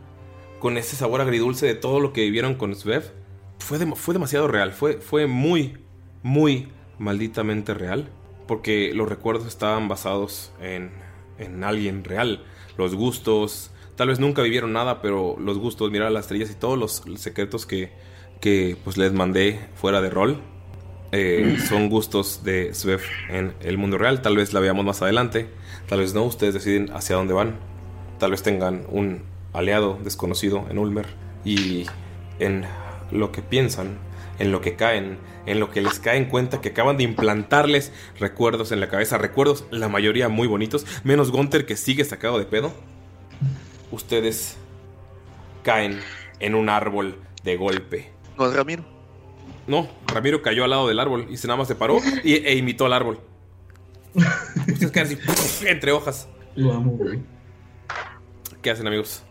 con 0.58 0.78
ese 0.78 0.96
sabor 0.96 1.20
agridulce 1.20 1.66
de 1.66 1.74
todo 1.74 2.00
lo 2.00 2.12
que 2.12 2.22
vivieron 2.22 2.54
con 2.54 2.74
Svev. 2.74 3.12
Fue, 3.58 3.78
fue 3.94 4.14
demasiado 4.14 4.48
real, 4.48 4.72
fue, 4.72 4.94
fue 5.00 5.26
muy, 5.26 5.78
muy 6.22 6.68
malditamente 6.98 7.74
real. 7.74 8.08
Porque 8.52 8.92
los 8.92 9.08
recuerdos 9.08 9.46
estaban 9.46 9.88
basados 9.88 10.52
en, 10.60 10.90
en 11.38 11.64
alguien 11.64 12.04
real. 12.04 12.44
Los 12.76 12.94
gustos, 12.94 13.70
tal 13.96 14.08
vez 14.08 14.20
nunca 14.20 14.42
vivieron 14.42 14.74
nada, 14.74 15.00
pero 15.00 15.36
los 15.40 15.56
gustos, 15.56 15.90
mirar 15.90 16.12
las 16.12 16.26
estrellas 16.26 16.50
y 16.50 16.54
todos 16.54 16.78
los 16.78 17.02
secretos 17.18 17.64
que, 17.64 17.92
que 18.42 18.76
pues 18.84 18.98
les 18.98 19.14
mandé 19.14 19.58
fuera 19.74 20.02
de 20.02 20.10
rol. 20.10 20.42
eh, 21.12 21.56
son 21.66 21.88
gustos 21.88 22.44
de 22.44 22.74
Svev 22.74 23.00
en 23.30 23.54
el 23.62 23.78
mundo 23.78 23.96
real. 23.96 24.20
Tal 24.20 24.36
vez 24.36 24.52
la 24.52 24.60
veamos 24.60 24.84
más 24.84 25.00
adelante, 25.00 25.48
tal 25.88 26.00
vez 26.00 26.12
no. 26.12 26.22
Ustedes 26.24 26.52
deciden 26.52 26.90
hacia 26.92 27.16
dónde 27.16 27.32
van. 27.32 27.56
Tal 28.18 28.32
vez 28.32 28.42
tengan 28.42 28.84
un 28.90 29.22
aliado 29.54 29.98
desconocido 30.04 30.66
en 30.68 30.76
Ulmer 30.78 31.06
y 31.42 31.86
en 32.38 32.66
lo 33.10 33.32
que 33.32 33.40
piensan, 33.40 33.96
en 34.38 34.50
lo 34.52 34.60
que 34.60 34.74
caen, 34.76 35.18
en 35.46 35.60
lo 35.60 35.70
que 35.70 35.82
les 35.82 35.98
cae 35.98 36.16
en 36.16 36.24
cuenta 36.26 36.60
que 36.60 36.70
acaban 36.70 36.96
de 36.96 37.04
implantarles 37.04 37.92
recuerdos 38.18 38.72
en 38.72 38.80
la 38.80 38.88
cabeza, 38.88 39.18
recuerdos 39.18 39.64
la 39.70 39.88
mayoría 39.88 40.28
muy 40.28 40.48
bonitos, 40.48 40.86
menos 41.04 41.30
Gunther 41.30 41.66
que 41.66 41.76
sigue 41.76 42.04
sacado 42.04 42.38
de 42.38 42.44
pedo. 42.46 42.72
Ustedes 43.90 44.56
caen 45.62 46.00
en 46.40 46.54
un 46.54 46.68
árbol 46.68 47.18
de 47.44 47.56
golpe. 47.56 48.10
No 48.38 48.46
es 48.46 48.54
Ramiro. 48.54 48.84
No, 49.66 49.88
Ramiro 50.06 50.42
cayó 50.42 50.64
al 50.64 50.70
lado 50.70 50.88
del 50.88 50.98
árbol 50.98 51.26
y 51.30 51.36
se 51.36 51.46
nada 51.46 51.58
más 51.58 51.68
se 51.68 51.74
paró 51.76 51.98
y, 52.24 52.34
e 52.34 52.54
imitó 52.56 52.86
al 52.86 52.92
árbol. 52.94 53.20
Ustedes 54.14 54.90
caen 54.90 55.06
así 55.28 55.66
entre 55.68 55.92
hojas. 55.92 56.28
Lo 56.56 56.72
amo, 56.72 56.92
güey. 56.92 57.20
¿Qué 58.60 58.70
hacen, 58.70 58.86
amigos? 58.86 59.22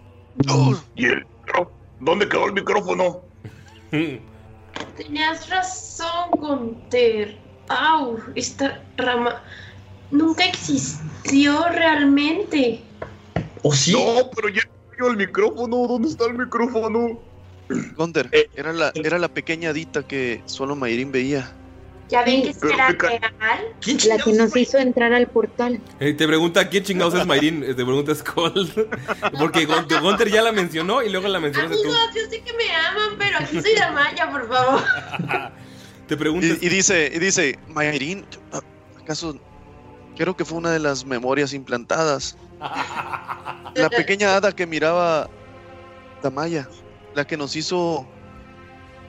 ¿Y 0.95 1.05
el 1.05 1.25
micro- 1.25 1.71
¿Dónde 1.99 2.27
quedó 2.29 2.45
el 2.47 2.53
micrófono? 2.53 3.21
Tenías 4.97 5.49
razón, 5.49 6.31
Gunter. 6.31 7.37
Au, 7.69 8.17
esta 8.35 8.83
rama 8.97 9.41
nunca 10.11 10.45
existió 10.45 11.67
realmente. 11.69 12.81
¿O 13.63 13.73
sí? 13.73 13.93
No, 13.93 14.29
pero 14.35 14.49
ya 14.49 14.61
cayó 14.91 15.11
el 15.11 15.17
micrófono. 15.17 15.87
¿Dónde 15.87 16.09
está 16.09 16.25
el 16.25 16.33
micrófono? 16.37 17.19
Gunter, 17.95 18.29
Eh, 18.31 18.49
era, 18.55 18.73
la, 18.73 18.91
era 18.95 19.17
la 19.17 19.29
pequeña 19.29 19.69
hadita 19.69 20.03
que 20.03 20.41
solo 20.45 20.75
Mayrin 20.75 21.11
veía. 21.11 21.55
Ya 22.11 22.23
ven 22.23 22.43
que 22.43 22.53
Pero 22.59 22.75
ca- 22.97 23.07
real. 23.07 23.31
La 24.07 24.17
que 24.17 24.33
nos 24.33 24.55
hizo 24.55 24.77
entrar 24.77 25.13
al 25.13 25.27
portal. 25.27 25.79
Eh, 26.01 26.13
te 26.13 26.27
pregunta 26.27 26.67
quién 26.69 26.83
chingados 26.83 27.13
es 27.13 27.25
Mayrin, 27.25 27.63
eh, 27.63 27.67
te 27.67 27.85
pregunta 27.85 28.13
Skull. 28.13 28.69
Porque 29.39 29.65
Gun- 29.65 29.87
Gunther 30.01 30.29
ya 30.29 30.41
la 30.41 30.51
mencionó 30.51 31.01
y 31.01 31.09
luego 31.09 31.29
la 31.29 31.39
mencionaste 31.39 31.77
tú. 31.77 31.83
Amigos, 31.83 32.09
yo 32.13 32.21
sé 32.29 32.41
que 32.43 32.51
me 32.53 32.75
aman, 32.75 33.17
pero 33.17 33.37
aquí 33.39 33.61
soy 33.61 33.75
Damaya, 33.75 34.29
por 34.29 34.47
favor. 34.49 34.83
Te 36.07 36.17
preguntas. 36.17 36.57
Y, 36.61 36.65
y 36.65 36.69
dice, 36.69 37.09
y 37.15 37.19
dice, 37.19 37.57
Mayrin, 37.69 38.25
¿acaso 39.01 39.39
creo 40.17 40.35
que 40.35 40.43
fue 40.43 40.57
una 40.57 40.71
de 40.71 40.79
las 40.79 41.05
memorias 41.05 41.53
implantadas? 41.53 42.35
La 43.73 43.89
pequeña 43.89 44.35
hada 44.35 44.51
que 44.51 44.67
miraba 44.67 45.29
Damaya, 46.21 46.67
la 47.15 47.25
que 47.25 47.37
nos 47.37 47.55
hizo 47.55 48.05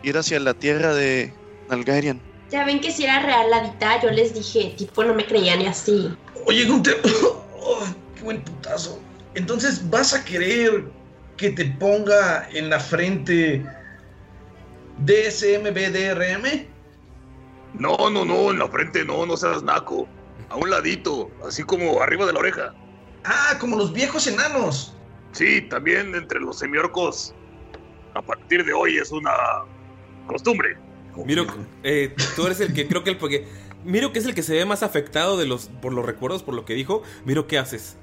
ir 0.04 0.16
hacia 0.16 0.38
la 0.38 0.54
tierra 0.54 0.94
de 0.94 1.34
Nalgarian. 1.68 2.20
Ya 2.52 2.66
ven 2.66 2.80
que 2.80 2.92
si 2.92 3.04
era 3.04 3.20
real 3.20 3.48
la 3.50 3.62
dita, 3.62 3.98
yo 4.02 4.10
les 4.10 4.34
dije, 4.34 4.74
tipo, 4.76 5.02
no 5.02 5.14
me 5.14 5.24
creían 5.24 5.62
y 5.62 5.66
así. 5.66 6.14
Oye, 6.46 6.66
Gunter. 6.66 7.00
Oh, 7.64 7.86
qué 8.16 8.24
buen 8.24 8.42
putazo. 8.42 9.00
Entonces, 9.34 9.88
¿vas 9.88 10.12
a 10.12 10.24
querer 10.24 10.84
que 11.36 11.50
te 11.50 11.64
ponga 11.64 12.48
en 12.52 12.70
la 12.70 12.80
frente 12.80 13.64
DSMBDRM? 14.98 16.66
No, 17.74 18.10
no, 18.10 18.24
no, 18.24 18.50
en 18.50 18.58
la 18.58 18.66
frente 18.66 19.04
no, 19.04 19.24
no 19.26 19.36
seas 19.36 19.62
naco. 19.62 20.08
A 20.50 20.56
un 20.56 20.70
ladito, 20.70 21.30
así 21.46 21.62
como 21.62 22.02
arriba 22.02 22.26
de 22.26 22.32
la 22.32 22.40
oreja. 22.40 22.74
Ah, 23.22 23.56
como 23.60 23.76
los 23.76 23.92
viejos 23.92 24.26
enanos. 24.26 24.96
Sí, 25.30 25.62
también 25.62 26.16
entre 26.16 26.40
los 26.40 26.58
semiorcos. 26.58 27.32
A 28.14 28.22
partir 28.22 28.64
de 28.64 28.72
hoy 28.72 28.98
es 28.98 29.12
una 29.12 29.32
costumbre. 30.26 30.76
Miro, 31.16 31.46
eh, 31.82 32.14
tú 32.36 32.46
eres 32.46 32.60
el 32.60 32.72
que 32.72 32.88
creo 32.88 33.04
que 33.04 33.10
el 33.10 33.18
porque 33.18 33.46
Miro 33.84 34.12
que 34.12 34.18
es 34.20 34.26
el 34.26 34.34
que 34.34 34.42
se 34.42 34.54
ve 34.54 34.64
más 34.64 34.82
afectado 34.82 35.36
de 35.36 35.46
los 35.46 35.66
por 35.80 35.92
los 35.92 36.04
recuerdos, 36.06 36.42
por 36.42 36.54
lo 36.54 36.64
que 36.64 36.74
dijo. 36.74 37.02
Miro 37.24 37.46
qué 37.46 37.58
haces. 37.58 37.96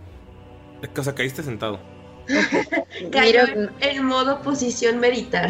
O 0.97 1.03
sea, 1.03 1.15
caíste 1.15 1.41
sentado. 1.43 1.79
Cayó 3.11 3.41
en, 3.47 3.69
en 3.81 4.05
modo 4.05 4.41
posición 4.41 4.99
meditar. 4.99 5.49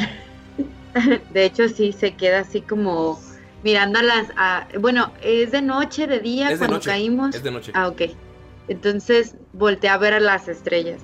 De 1.33 1.45
hecho, 1.45 1.67
sí, 1.69 1.91
se 1.91 2.15
queda 2.15 2.39
así 2.39 2.61
como 2.61 3.19
mirando 3.63 3.99
a 3.99 4.03
las... 4.03 4.27
a- 4.37 4.67
bueno, 4.79 5.11
¿es 5.21 5.51
de 5.51 5.61
noche, 5.61 6.07
de 6.07 6.19
día 6.19 6.45
Es 6.45 6.53
de 6.53 6.57
cuando 6.59 6.77
noche, 6.77 6.89
caímos? 6.89 7.35
es 7.35 7.43
de 7.43 7.51
noche. 7.51 7.71
Ah, 7.75 7.87
ok. 7.87 8.01
Entonces 8.67 9.35
voltea 9.53 9.95
a 9.95 9.97
ver 9.97 10.13
a 10.13 10.19
las 10.19 10.47
estrellas. 10.47 11.01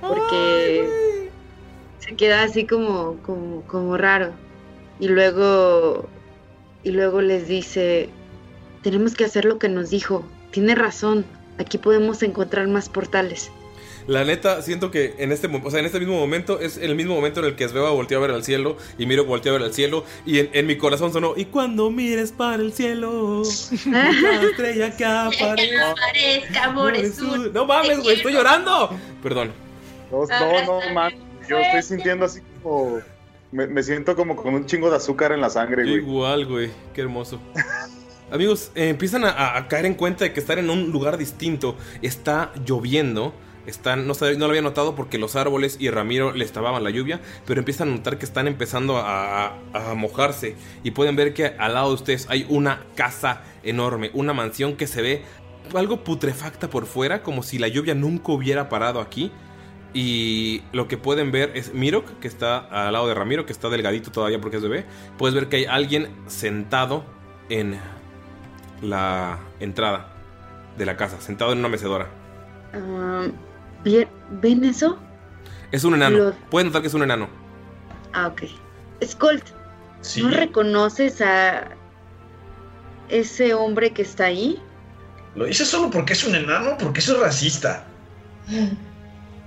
Porque 0.00 1.30
se 1.98 2.14
queda 2.16 2.42
así 2.42 2.66
como, 2.66 3.16
como, 3.22 3.62
como 3.62 3.96
raro. 3.96 4.32
Y 5.00 5.08
luego, 5.08 6.08
y 6.82 6.90
luego 6.90 7.20
les 7.20 7.48
dice, 7.48 8.08
tenemos 8.82 9.14
que 9.14 9.24
hacer 9.24 9.44
lo 9.44 9.58
que 9.58 9.68
nos 9.68 9.90
dijo. 9.90 10.24
Tiene 10.50 10.74
razón, 10.74 11.24
aquí 11.58 11.78
podemos 11.78 12.22
encontrar 12.22 12.68
más 12.68 12.88
portales. 12.88 13.50
La 14.06 14.22
neta, 14.22 14.60
siento 14.60 14.90
que 14.90 15.14
en 15.16 15.32
este, 15.32 15.48
mo- 15.48 15.62
o 15.64 15.70
sea, 15.70 15.80
en 15.80 15.86
este 15.86 15.98
mismo 15.98 16.14
momento 16.18 16.60
es 16.60 16.76
el 16.76 16.94
mismo 16.94 17.14
momento 17.14 17.40
en 17.40 17.46
el 17.46 17.56
que 17.56 17.66
Sveva 17.66 17.90
volteó 17.90 18.18
a 18.18 18.20
ver 18.20 18.32
al 18.32 18.44
cielo 18.44 18.76
y 18.98 19.06
Miro 19.06 19.24
volteó 19.24 19.52
a 19.52 19.58
ver 19.58 19.62
al 19.66 19.72
cielo 19.72 20.04
y 20.26 20.40
en, 20.40 20.50
en 20.52 20.66
mi 20.66 20.76
corazón 20.76 21.10
sonó 21.10 21.32
y 21.36 21.46
cuando 21.46 21.90
mires 21.90 22.30
para 22.30 22.62
el 22.62 22.74
cielo, 22.74 23.42
cada 23.90 24.42
estrella 24.42 24.94
que 24.94 25.04
aparezca. 25.06 25.94
Amores. 26.64 27.18
No 27.54 27.64
mames, 27.64 28.00
güey, 28.02 28.16
estoy 28.16 28.34
llorando. 28.34 28.90
Perdón. 29.22 29.52
No, 30.12 30.26
no, 30.26 30.80
no, 30.86 30.92
man. 30.94 31.12
Yo 31.48 31.58
estoy 31.58 31.82
sintiendo 31.82 32.26
así 32.26 32.40
como. 32.62 33.00
Me, 33.54 33.68
me 33.68 33.84
siento 33.84 34.16
como 34.16 34.34
con 34.34 34.52
un 34.52 34.66
chingo 34.66 34.90
de 34.90 34.96
azúcar 34.96 35.30
en 35.30 35.40
la 35.40 35.48
sangre, 35.48 35.84
güey. 35.84 35.94
Igual, 35.98 36.44
güey, 36.46 36.70
qué 36.92 37.02
hermoso. 37.02 37.40
Amigos, 38.32 38.72
eh, 38.74 38.88
empiezan 38.88 39.24
a, 39.24 39.56
a 39.56 39.68
caer 39.68 39.86
en 39.86 39.94
cuenta 39.94 40.24
de 40.24 40.32
que 40.32 40.40
están 40.40 40.58
en 40.58 40.70
un 40.70 40.90
lugar 40.90 41.18
distinto. 41.18 41.76
Está 42.02 42.52
lloviendo. 42.66 43.32
Están, 43.66 44.06
no, 44.08 44.12
no 44.14 44.38
lo 44.38 44.46
había 44.46 44.60
notado 44.60 44.94
porque 44.96 45.18
los 45.18 45.36
árboles 45.36 45.76
y 45.80 45.88
Ramiro 45.88 46.32
les 46.32 46.50
tapaban 46.52 46.82
la 46.84 46.90
lluvia, 46.90 47.20
pero 47.46 47.60
empiezan 47.60 47.88
a 47.88 47.92
notar 47.92 48.18
que 48.18 48.24
están 48.26 48.46
empezando 48.48 48.98
a, 48.98 49.46
a- 49.46 49.90
a 49.90 49.94
mojarse 49.94 50.56
y 50.82 50.90
pueden 50.90 51.14
ver 51.16 51.32
que 51.32 51.46
al 51.46 51.74
lado 51.74 51.88
de 51.88 51.94
ustedes 51.94 52.26
hay 52.28 52.44
una 52.50 52.82
casa 52.96 53.42
enorme, 53.62 54.10
una 54.14 54.34
mansión 54.34 54.76
que 54.76 54.86
se 54.86 55.00
ve 55.00 55.22
algo 55.74 56.04
putrefacta 56.04 56.68
por 56.68 56.84
fuera, 56.84 57.22
como 57.22 57.42
si 57.42 57.58
la 57.58 57.68
lluvia 57.68 57.94
nunca 57.94 58.32
hubiera 58.32 58.68
parado 58.68 59.00
aquí. 59.00 59.32
Y 59.96 60.62
lo 60.72 60.88
que 60.88 60.98
pueden 60.98 61.30
ver 61.30 61.52
es 61.54 61.72
Mirok, 61.72 62.18
que 62.18 62.26
está 62.26 62.58
al 62.58 62.92
lado 62.92 63.06
de 63.06 63.14
Ramiro, 63.14 63.46
que 63.46 63.52
está 63.52 63.68
delgadito 63.68 64.10
todavía 64.10 64.40
porque 64.40 64.56
es 64.56 64.62
bebé. 64.62 64.84
Puedes 65.16 65.34
ver 65.36 65.48
que 65.48 65.56
hay 65.58 65.64
alguien 65.66 66.08
sentado 66.26 67.04
en 67.48 67.78
la 68.82 69.38
entrada 69.60 70.08
de 70.76 70.84
la 70.84 70.96
casa, 70.96 71.20
sentado 71.20 71.52
en 71.52 71.58
una 71.58 71.68
mecedora. 71.68 72.08
¿bien- 73.84 74.08
¿Ven 74.42 74.64
eso? 74.64 74.98
Es 75.70 75.84
un 75.84 75.94
enano. 75.94 76.16
Los- 76.18 76.34
Pueden 76.50 76.66
notar 76.68 76.82
que 76.82 76.88
es 76.88 76.94
un 76.94 77.02
enano. 77.04 77.28
Ah, 78.12 78.26
ok. 78.28 78.42
Skolt, 79.04 79.44
¿no 80.22 80.30
reconoces 80.30 81.20
a 81.20 81.68
ese 83.08 83.54
hombre 83.54 83.90
que 83.92 84.02
está 84.02 84.24
ahí? 84.24 84.60
¿Lo 85.36 85.44
dices 85.44 85.68
solo 85.68 85.90
porque 85.90 86.14
es 86.14 86.24
un 86.24 86.34
enano? 86.34 86.76
Porque 86.78 86.98
eso 87.00 87.14
es 87.14 87.20
racista. 87.20 87.84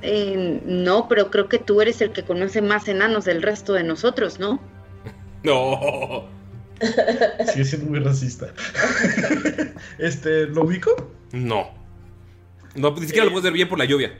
Eh, 0.01 0.61
no, 0.65 1.07
pero 1.07 1.31
creo 1.31 1.49
que 1.49 1.59
tú 1.59 1.81
eres 1.81 2.01
el 2.01 2.11
que 2.11 2.23
conoce 2.23 2.61
más 2.61 2.87
enanos 2.87 3.25
del 3.25 3.41
resto 3.41 3.73
de 3.73 3.83
nosotros, 3.83 4.39
¿no? 4.39 4.61
No. 5.43 6.27
Sigue 7.51 7.65
siendo 7.65 7.89
muy 7.89 7.99
racista. 7.99 8.53
este, 9.97 10.47
¿lo 10.47 10.63
ubico? 10.63 11.11
No. 11.31 11.71
No, 12.75 12.91
ni 12.91 13.07
siquiera 13.07 13.25
lo 13.25 13.31
puedes 13.31 13.45
ver 13.45 13.53
bien 13.53 13.69
por 13.69 13.79
la 13.79 13.85
lluvia. 13.85 14.15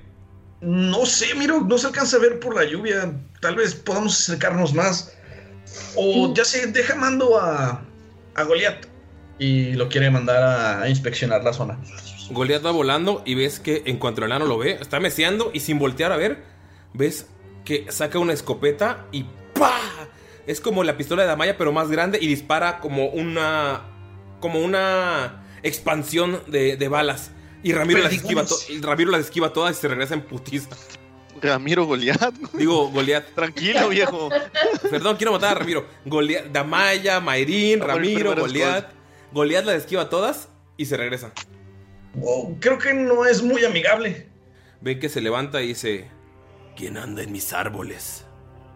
No 0.61 1.05
sé, 1.05 1.35
miro, 1.35 1.61
no 1.61 1.77
se 1.77 1.87
alcanza 1.87 2.17
a 2.17 2.19
ver 2.19 2.39
por 2.39 2.55
la 2.55 2.65
lluvia. 2.65 3.13
Tal 3.41 3.55
vez 3.55 3.75
podamos 3.75 4.19
acercarnos 4.19 4.73
más. 4.73 5.15
O 5.95 6.33
ya 6.33 6.43
sé, 6.43 6.65
deja 6.67 6.95
mando 6.95 7.39
a, 7.39 7.83
a 8.33 8.43
Goliath. 8.43 8.87
Y 9.37 9.73
lo 9.73 9.87
quiere 9.87 10.09
mandar 10.09 10.41
a, 10.41 10.81
a 10.81 10.89
inspeccionar 10.89 11.43
la 11.43 11.53
zona. 11.53 11.77
Goliath 12.29 12.65
va 12.65 12.71
volando 12.71 13.21
y 13.25 13.35
ves 13.35 13.59
que 13.59 13.83
en 13.85 13.97
cuanto 13.97 14.21
el 14.21 14.27
enano 14.27 14.45
lo 14.45 14.57
ve, 14.57 14.77
está 14.81 14.99
meseando 14.99 15.51
y 15.53 15.61
sin 15.61 15.79
voltear 15.79 16.11
a 16.11 16.17
ver, 16.17 16.43
ves 16.93 17.27
que 17.65 17.91
saca 17.91 18.19
una 18.19 18.33
escopeta 18.33 19.05
y 19.11 19.25
¡pa! 19.53 19.79
Es 20.45 20.61
como 20.61 20.83
la 20.83 20.97
pistola 20.97 21.23
de 21.23 21.27
Damaya, 21.27 21.57
pero 21.57 21.71
más 21.73 21.89
grande 21.89 22.19
y 22.21 22.27
dispara 22.27 22.79
como 22.79 23.07
una. 23.07 23.81
como 24.39 24.59
una 24.59 25.43
expansión 25.63 26.41
de, 26.47 26.77
de 26.77 26.87
balas. 26.87 27.31
Y 27.63 27.73
Ramiro 27.73 27.99
las, 27.99 28.13
esquiva 28.13 28.45
y 28.69 28.79
Ramiro 28.81 29.11
las 29.11 29.21
esquiva 29.21 29.51
todas 29.51 29.77
y 29.77 29.81
se 29.81 29.87
regresa 29.87 30.13
en 30.13 30.21
putiza. 30.21 30.69
Ramiro 31.41 31.85
Goliat. 31.85 32.33
Digo, 32.53 32.89
Goliath. 32.89 33.33
Tranquilo, 33.35 33.89
viejo. 33.89 34.29
Perdón, 34.89 35.17
quiero 35.17 35.33
matar 35.33 35.57
a 35.57 35.59
Ramiro. 35.59 35.85
Goliath, 36.05 36.45
Damaya, 36.51 37.17
el 37.17 37.79
Ramiro, 37.79 38.35
Goliath. 38.35 38.87
Goliath 39.33 39.65
las 39.65 39.75
esquiva 39.75 40.09
todas 40.09 40.49
y 40.77 40.85
se 40.85 40.97
regresa. 40.97 41.33
Creo 42.59 42.77
que 42.79 42.93
no 42.93 43.25
es 43.25 43.41
muy 43.43 43.63
amigable. 43.65 44.27
Ven 44.81 44.99
que 44.99 45.09
se 45.09 45.21
levanta 45.21 45.61
y 45.61 45.67
dice: 45.69 46.07
¿Quién 46.75 46.97
anda 46.97 47.23
en 47.23 47.31
mis 47.31 47.53
árboles? 47.53 48.25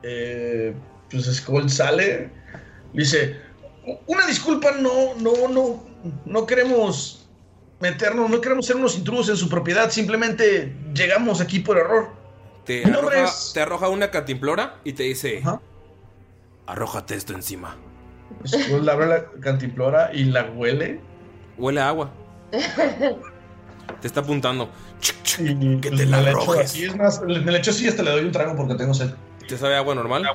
Eh, 0.04 0.74
pues 1.10 1.26
Skull 1.26 1.70
sale. 1.70 2.30
Dice: 2.94 3.38
Una 4.08 4.26
disculpa, 4.28 4.72
no, 4.72 5.16
no, 5.16 5.48
no. 5.48 5.84
No 6.26 6.46
queremos 6.48 7.30
meternos, 7.80 8.30
no 8.30 8.42
queremos 8.42 8.66
ser 8.66 8.76
unos 8.76 8.98
intrusos 8.98 9.30
en 9.30 9.38
su 9.38 9.50
propiedad. 9.50 9.90
Simplemente 9.92 10.76
llegamos 10.94 11.42
aquí 11.42 11.60
por 11.60 11.78
error. 11.78 12.10
Te 12.66 12.84
arroja, 12.86 13.24
es- 13.24 13.52
te 13.54 13.62
arroja 13.62 13.90
una 13.90 14.10
cantimplora 14.12 14.80
y 14.84 14.94
te 14.94 15.04
dice: 15.04 15.44
Arrójate 16.68 17.16
esto 17.16 17.34
encima. 17.34 17.76
Skull 18.48 18.88
abre 18.90 19.08
la 19.08 19.26
cantimplora 19.42 20.12
y 20.14 20.26
la 20.26 20.44
huele. 20.52 21.00
Huele 21.58 21.82
a 21.82 21.90
agua. 21.90 22.12
Te 24.02 24.08
está 24.08 24.22
apuntando. 24.22 24.70
Y 25.40 25.78
que 25.80 25.90
pues, 25.90 26.02
te 26.02 26.06
la 26.08 26.18
arrojes. 26.18 26.66
así, 26.66 26.86
es 26.86 26.96
más, 26.96 27.22
le- 27.26 27.40
me 27.42 27.52
la 27.52 27.58
echo 27.60 27.72
así 27.72 27.86
y 27.86 27.88
hasta 27.88 28.04
le 28.04 28.12
doy 28.12 28.24
un 28.26 28.32
trago 28.32 28.56
porque 28.56 28.76
tengo 28.76 28.94
sed. 28.94 29.12
¿Te 29.48 29.58
sabe 29.58 29.76
agua 29.76 29.96
normal? 29.96 30.26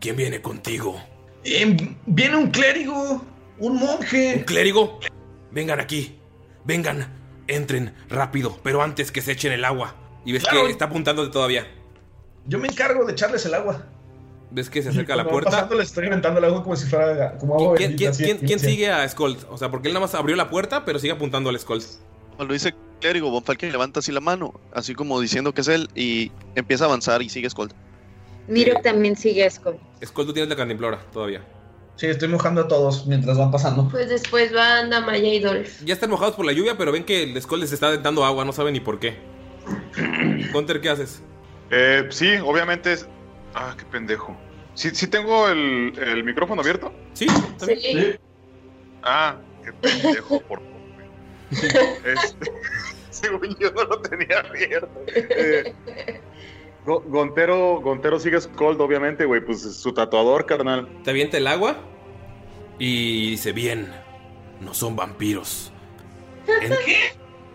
¿Quién 0.00 0.16
viene 0.16 0.40
contigo? 0.42 1.00
Eh, 1.44 1.94
viene 2.06 2.36
un 2.36 2.50
clérigo, 2.50 3.24
un 3.58 3.76
monje. 3.78 4.34
¿Un 4.38 4.42
clérigo? 4.44 5.00
Vengan 5.50 5.80
aquí. 5.80 6.18
Vengan. 6.64 7.06
Entren 7.48 7.94
rápido, 8.08 8.58
pero 8.64 8.82
antes 8.82 9.12
que 9.12 9.22
se 9.22 9.32
echen 9.32 9.52
el 9.52 9.64
agua. 9.64 9.94
Y 10.24 10.32
ves 10.32 10.42
Claro. 10.42 10.66
que 10.66 10.72
está 10.72 10.86
apuntándote 10.86 11.30
todavía. 11.30 11.64
Yo 12.46 12.58
me 12.58 12.66
encargo 12.68 13.04
de 13.04 13.12
echarles 13.12 13.46
el 13.46 13.54
agua. 13.54 13.84
Ves 14.50 14.68
que 14.70 14.82
se 14.82 14.88
acerca 14.90 15.14
a 15.14 15.16
la 15.16 15.28
puerta. 15.28 15.50
pasando, 15.50 15.74
le 15.76 15.82
estoy 15.84 16.04
inventando 16.04 16.38
el 16.38 16.44
agua 16.46 16.62
como 16.62 16.74
si 16.76 16.86
fuera 16.88 17.36
como 17.38 17.54
agua 17.54 17.74
¿Quién, 17.76 17.90
bendita, 17.90 18.10
quién- 18.10 18.10
así, 18.10 18.24
quién- 18.24 18.38
quién 18.46 18.58
sí. 18.60 18.66
sigue 18.66 18.90
a 18.90 19.08
Skull? 19.08 19.36
O 19.50 19.56
sea, 19.58 19.70
porque 19.70 19.88
él 19.88 19.94
nada 19.94 20.06
más 20.06 20.14
abrió 20.14 20.34
la 20.36 20.50
puerta, 20.50 20.84
pero 20.84 20.98
sigue 20.98 21.12
apuntando 21.12 21.50
al 21.50 21.58
Skull. 21.58 21.82
Cuando 22.36 22.54
dice 22.54 22.74
clérigo, 23.00 23.30
Von 23.30 23.44
Falken 23.44 23.72
levanta 23.72 24.00
así 24.00 24.12
la 24.12 24.20
mano, 24.20 24.58
así 24.72 24.94
como 24.94 25.20
diciendo 25.20 25.52
que 25.52 25.62
es 25.62 25.68
él, 25.68 25.88
y 25.94 26.30
empieza 26.54 26.84
a 26.84 26.88
avanzar 26.88 27.22
y 27.22 27.28
sigue 27.28 27.48
Skull. 27.50 27.70
Miro 28.48 28.74
también 28.82 29.16
sigue 29.16 29.44
a 29.44 29.50
Skull. 29.50 29.76
Skull, 30.04 30.26
tú 30.26 30.32
tienes 30.32 30.48
la 30.48 30.56
cantimplora 30.56 31.00
todavía. 31.12 31.42
Sí, 31.96 32.06
estoy 32.06 32.28
mojando 32.28 32.60
a 32.62 32.68
todos 32.68 33.06
mientras 33.06 33.38
van 33.38 33.50
pasando. 33.50 33.88
Pues 33.88 34.08
después 34.08 34.52
van 34.52 34.90
Damaya 34.90 35.32
y 35.32 35.40
Dolph. 35.40 35.82
Ya 35.84 35.94
están 35.94 36.10
mojados 36.10 36.34
por 36.36 36.44
la 36.44 36.52
lluvia, 36.52 36.76
pero 36.76 36.92
ven 36.92 37.04
que 37.04 37.22
el 37.22 37.40
Skull 37.40 37.60
les 37.60 37.72
está 37.72 37.96
dando 37.96 38.24
agua, 38.24 38.44
no 38.44 38.52
saben 38.52 38.74
ni 38.74 38.80
por 38.80 39.00
qué. 39.00 39.16
Gunter, 40.52 40.80
¿qué 40.80 40.90
haces? 40.90 41.22
Eh, 41.70 42.06
sí, 42.10 42.34
obviamente 42.44 42.92
es. 42.92 43.08
Ah, 43.54 43.74
qué 43.78 43.84
pendejo. 43.86 44.36
¿Sí, 44.74 44.90
sí 44.90 45.06
tengo 45.06 45.48
el, 45.48 45.98
el 45.98 46.22
micrófono 46.22 46.60
abierto? 46.60 46.92
Sí, 47.14 47.26
Sí. 47.58 48.14
Ah, 49.02 49.36
qué 49.64 49.72
pendejo, 49.72 50.40
por 50.40 50.60
favor. 50.60 50.75
Este, 51.50 52.52
según 53.10 53.56
yo 53.58 53.70
no 53.72 53.84
lo 53.84 54.00
tenía 54.02 54.40
abierto. 54.40 54.88
Eh, 55.14 55.74
Go- 56.84 57.02
Gontero, 57.06 57.80
Gontero 57.80 58.18
sigue 58.20 58.40
Scold, 58.40 58.80
obviamente, 58.80 59.24
güey. 59.24 59.40
Pues 59.44 59.64
es 59.64 59.76
su 59.76 59.92
tatuador, 59.92 60.46
carnal. 60.46 60.88
Te 61.04 61.10
avienta 61.10 61.36
el 61.38 61.46
agua 61.46 61.78
y 62.78 63.30
dice, 63.30 63.52
bien, 63.52 63.92
no 64.60 64.74
son 64.74 64.96
vampiros. 64.96 65.72
En- 66.62 66.74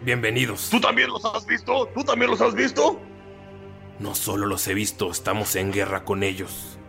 Bienvenidos. 0.02 0.70
¿Tú 0.72 0.82
también 0.82 1.10
los 1.10 1.24
has 1.26 1.46
visto? 1.46 1.88
¿Tú 1.94 2.04
también 2.04 2.32
los 2.32 2.42
has 2.42 2.56
visto? 2.56 3.00
No 4.00 4.16
solo 4.16 4.48
los 4.48 4.68
he 4.68 4.74
visto, 4.74 5.12
estamos 5.12 5.56
en 5.56 5.72
guerra 5.72 6.04
con 6.04 6.24
ellos. 6.24 6.80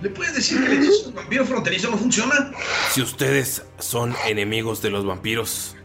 ¿Le 0.00 0.08
puedes 0.08 0.34
decir 0.36 0.60
que 0.64 0.66
el 0.76 0.82
hechizo 0.84 1.12
vampiro 1.12 1.44
fronterizo 1.44 1.90
no 1.90 1.98
funciona? 1.98 2.52
Si 2.90 3.02
ustedes 3.02 3.66
son 3.80 4.14
enemigos 4.28 4.80
de 4.82 4.90
los 4.90 5.04
vampiros 5.04 5.76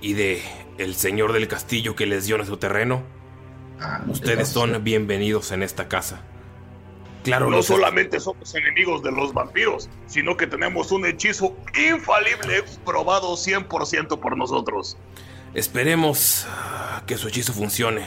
y 0.00 0.14
de 0.14 0.42
el 0.78 0.94
señor 0.94 1.32
del 1.32 1.48
castillo 1.48 1.96
que 1.96 2.06
les 2.06 2.26
dio 2.26 2.36
nuestro 2.36 2.58
terreno, 2.58 3.02
ustedes 4.08 4.48
son 4.48 4.82
bienvenidos 4.84 5.52
en 5.52 5.62
esta 5.62 5.88
casa. 5.88 6.22
Claro, 7.24 7.50
no 7.50 7.62
solamente 7.62 8.20
somos 8.20 8.54
enemigos 8.54 9.02
de 9.02 9.12
los 9.12 9.34
vampiros, 9.34 9.90
sino 10.06 10.36
que 10.36 10.46
tenemos 10.46 10.92
un 10.92 11.04
hechizo 11.04 11.56
infalible 11.76 12.64
probado 12.84 13.34
100% 13.34 14.20
por 14.20 14.36
nosotros. 14.36 14.96
Esperemos 15.52 16.46
ah, 16.48 17.02
que 17.06 17.16
su 17.16 17.28
hechizo 17.28 17.52
funcione. 17.52 18.06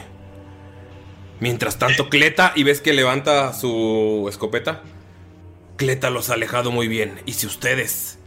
Mientras 1.39 1.77
tanto, 1.77 2.09
Cleta, 2.09 2.53
y 2.55 2.63
ves 2.63 2.81
que 2.81 2.93
levanta 2.93 3.53
su 3.53 4.27
escopeta. 4.30 4.84
Cleta 5.76 6.09
los 6.09 6.30
ha 6.30 6.35
alejado 6.35 6.72
muy 6.72 6.88
bien. 6.88 7.19
Y 7.26 7.34
si 7.34 7.47
ustedes 7.47 8.19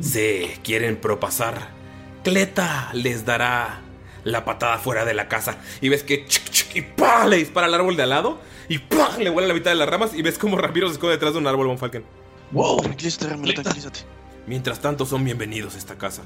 se 0.00 0.58
quieren 0.62 0.96
propasar, 1.00 1.79
Cleta 2.22 2.90
les 2.92 3.24
dará 3.24 3.80
la 4.24 4.44
patada 4.44 4.78
fuera 4.78 5.04
de 5.04 5.14
la 5.14 5.28
casa. 5.28 5.58
Y 5.80 5.88
ves 5.88 6.02
que 6.02 6.26
chic, 6.26 6.50
chic, 6.50 6.76
y 6.76 6.82
¡pah! 6.82 7.26
le 7.26 7.36
dispara 7.36 7.66
al 7.66 7.74
árbol 7.74 7.96
de 7.96 8.02
al 8.02 8.10
lado. 8.10 8.40
Y 8.68 8.78
¡pah! 8.78 9.16
le 9.18 9.30
vuela 9.30 9.48
la 9.48 9.54
mitad 9.54 9.70
de 9.70 9.76
las 9.76 9.88
ramas. 9.88 10.14
Y 10.14 10.22
ves 10.22 10.38
como 10.38 10.56
Ramiro 10.56 10.88
se 10.88 10.94
esconde 10.94 11.14
detrás 11.14 11.32
de 11.32 11.38
un 11.38 11.46
árbol, 11.46 11.66
Von 11.66 11.78
Falken. 11.78 12.04
Wow. 12.52 12.82
Tranquilízate, 12.82 13.28
Ramiro, 13.28 13.54
tranquilízate. 13.54 14.00
Mientras 14.46 14.80
tanto, 14.80 15.06
son 15.06 15.24
bienvenidos 15.24 15.74
a 15.74 15.78
esta 15.78 15.96
casa. 15.96 16.22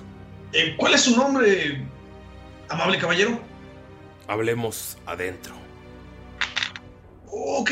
Eh, 0.52 0.74
¿Cuál 0.76 0.94
es 0.94 1.02
su 1.02 1.16
nombre, 1.16 1.84
amable 2.68 2.98
caballero? 2.98 3.40
Hablemos 4.26 4.96
adentro. 5.04 5.54
Ok. 7.30 7.70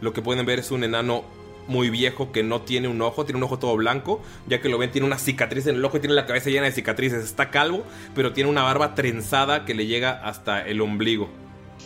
Lo 0.00 0.12
que 0.12 0.22
pueden 0.22 0.46
ver 0.46 0.58
es 0.60 0.70
un 0.70 0.84
enano 0.84 1.24
muy 1.72 1.90
viejo 1.90 2.30
que 2.30 2.42
no 2.42 2.60
tiene 2.60 2.86
un 2.86 3.00
ojo, 3.02 3.24
tiene 3.24 3.38
un 3.38 3.42
ojo 3.44 3.58
todo 3.58 3.74
blanco, 3.76 4.22
ya 4.46 4.60
que 4.60 4.68
lo 4.68 4.78
ven 4.78 4.92
tiene 4.92 5.06
una 5.06 5.18
cicatriz 5.18 5.66
en 5.66 5.76
el 5.76 5.84
ojo 5.84 5.96
y 5.96 6.00
tiene 6.00 6.14
la 6.14 6.26
cabeza 6.26 6.50
llena 6.50 6.66
de 6.66 6.72
cicatrices. 6.72 7.24
Está 7.24 7.50
calvo, 7.50 7.84
pero 8.14 8.32
tiene 8.32 8.50
una 8.50 8.62
barba 8.62 8.94
trenzada 8.94 9.64
que 9.64 9.74
le 9.74 9.86
llega 9.86 10.12
hasta 10.12 10.64
el 10.64 10.80
ombligo. 10.80 11.30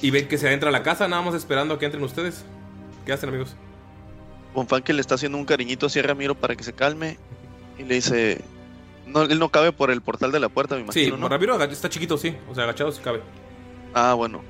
Y 0.02 0.10
ven 0.10 0.28
que 0.28 0.36
se 0.36 0.48
adentra 0.48 0.68
a 0.68 0.72
la 0.72 0.82
casa, 0.82 1.08
nada 1.08 1.22
más 1.22 1.34
esperando 1.34 1.74
a 1.74 1.78
que 1.78 1.86
entren 1.86 2.04
ustedes. 2.04 2.44
¿Qué 3.06 3.12
hacen, 3.12 3.28
amigos? 3.30 3.56
Von 4.52 4.66
Falken 4.66 4.96
le 4.96 5.00
está 5.00 5.14
haciendo 5.14 5.38
un 5.38 5.44
cariñito 5.44 5.86
así 5.86 6.00
a 6.00 6.02
Ramiro 6.02 6.34
para 6.34 6.56
que 6.56 6.64
se 6.64 6.72
calme, 6.72 7.18
y 7.78 7.84
le 7.84 7.94
dice... 7.94 8.40
No, 9.06 9.22
él 9.22 9.38
no 9.38 9.50
cabe 9.50 9.70
por 9.70 9.92
el 9.92 10.02
portal 10.02 10.32
de 10.32 10.40
la 10.40 10.48
puerta, 10.48 10.74
me 10.74 10.80
Sí, 10.92 11.04
imagino, 11.04 11.16
¿no? 11.16 11.28
Ramiro 11.28 11.62
está 11.62 11.88
chiquito, 11.88 12.18
sí. 12.18 12.34
O 12.50 12.54
sea, 12.56 12.64
agachado 12.64 12.90
sí 12.90 13.00
cabe. 13.02 13.20
Ah, 13.94 14.14
bueno. 14.14 14.42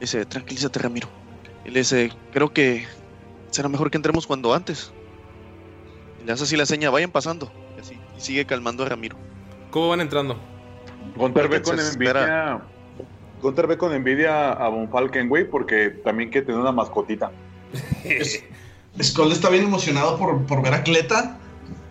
Dice, 0.00 0.24
tranquilízate, 0.24 0.78
Ramiro. 0.78 1.08
Y 1.66 1.70
le 1.70 1.80
dice, 1.80 2.10
creo 2.32 2.52
que 2.54 2.86
será 3.52 3.68
mejor 3.68 3.90
que 3.90 3.96
entremos 3.96 4.26
cuando 4.26 4.52
antes. 4.54 4.92
Y 6.22 6.26
le 6.26 6.32
hace 6.32 6.44
así 6.44 6.56
la 6.56 6.66
seña, 6.66 6.90
vayan 6.90 7.10
pasando. 7.10 7.52
Y, 7.76 7.80
así, 7.80 7.98
y 8.16 8.20
sigue 8.20 8.44
calmando 8.44 8.84
a 8.84 8.88
Ramiro. 8.88 9.16
¿Cómo 9.70 9.88
van 9.90 10.00
entrando? 10.00 10.36
Gunter 11.16 11.48
ve 11.48 11.62
con 11.62 11.78
envidia. 11.78 12.60
Gunter 13.40 13.66
ve 13.66 13.76
con 13.78 13.92
envidia 13.92 14.52
a 14.52 14.68
Von 14.68 14.88
Falken, 14.88 15.28
güey, 15.28 15.48
porque 15.48 15.90
también 15.90 16.30
quiere 16.30 16.46
tener 16.46 16.60
una 16.60 16.72
mascotita. 16.72 17.30
Skull 19.02 19.32
está 19.32 19.48
bien 19.48 19.64
emocionado 19.64 20.18
por, 20.18 20.44
por 20.46 20.62
ver 20.62 20.74
a 20.74 20.82
Cleta. 20.82 21.38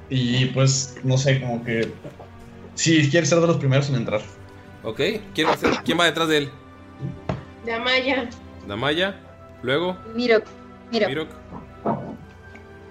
Y 0.09 0.45
pues, 0.47 0.97
no 1.03 1.17
sé, 1.17 1.39
como 1.39 1.63
que. 1.63 1.91
Sí, 2.75 3.09
quiere 3.09 3.25
ser 3.25 3.39
de 3.39 3.47
los 3.47 3.57
primeros 3.57 3.89
en 3.89 3.95
entrar. 3.95 4.21
Ok, 4.83 4.99
¿quién 5.33 5.47
va, 5.47 5.53
a 5.53 5.57
ser- 5.57 5.83
¿quién 5.83 5.99
va 5.99 6.05
detrás 6.05 6.27
de 6.27 6.37
él? 6.39 6.51
Damaya. 7.65 8.29
Damaya, 8.67 9.19
luego 9.61 9.97
Miro, 10.15 10.41
miro. 10.91 11.07
Mirok. 11.09 11.29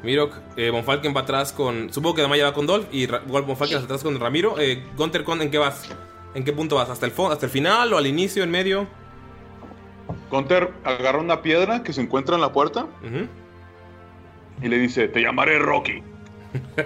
Mirok, 0.02 0.34
eh, 0.56 0.70
Von 0.70 0.84
Falken 0.84 1.14
va 1.14 1.20
atrás 1.20 1.52
con. 1.52 1.92
Supongo 1.92 2.16
que 2.16 2.22
Damaya 2.22 2.44
va 2.46 2.54
con 2.54 2.66
Dolph 2.66 2.86
y 2.92 3.06
Ra- 3.06 3.20
Von 3.26 3.56
Falken 3.56 3.78
va 3.78 3.84
atrás 3.84 4.02
con 4.02 4.18
Ramiro. 4.18 4.58
Eh, 4.58 4.82
Gunter, 4.96 5.24
¿con- 5.24 5.42
¿en 5.42 5.50
qué 5.50 5.58
vas? 5.58 5.88
¿En 6.34 6.44
qué 6.44 6.52
punto 6.52 6.76
vas? 6.76 6.88
¿Hasta 6.88 7.06
el, 7.06 7.12
¿Hasta 7.30 7.46
el 7.46 7.52
final 7.52 7.92
o 7.92 7.98
al 7.98 8.06
inicio, 8.06 8.42
en 8.42 8.50
medio? 8.50 8.86
Gunter 10.30 10.72
agarra 10.84 11.18
una 11.18 11.42
piedra 11.42 11.82
que 11.82 11.92
se 11.92 12.00
encuentra 12.00 12.34
en 12.36 12.40
la 12.40 12.52
puerta 12.52 12.86
y 14.62 14.68
le 14.68 14.78
dice: 14.78 15.08
Te 15.08 15.20
llamaré 15.20 15.58
Rocky. 15.58 16.02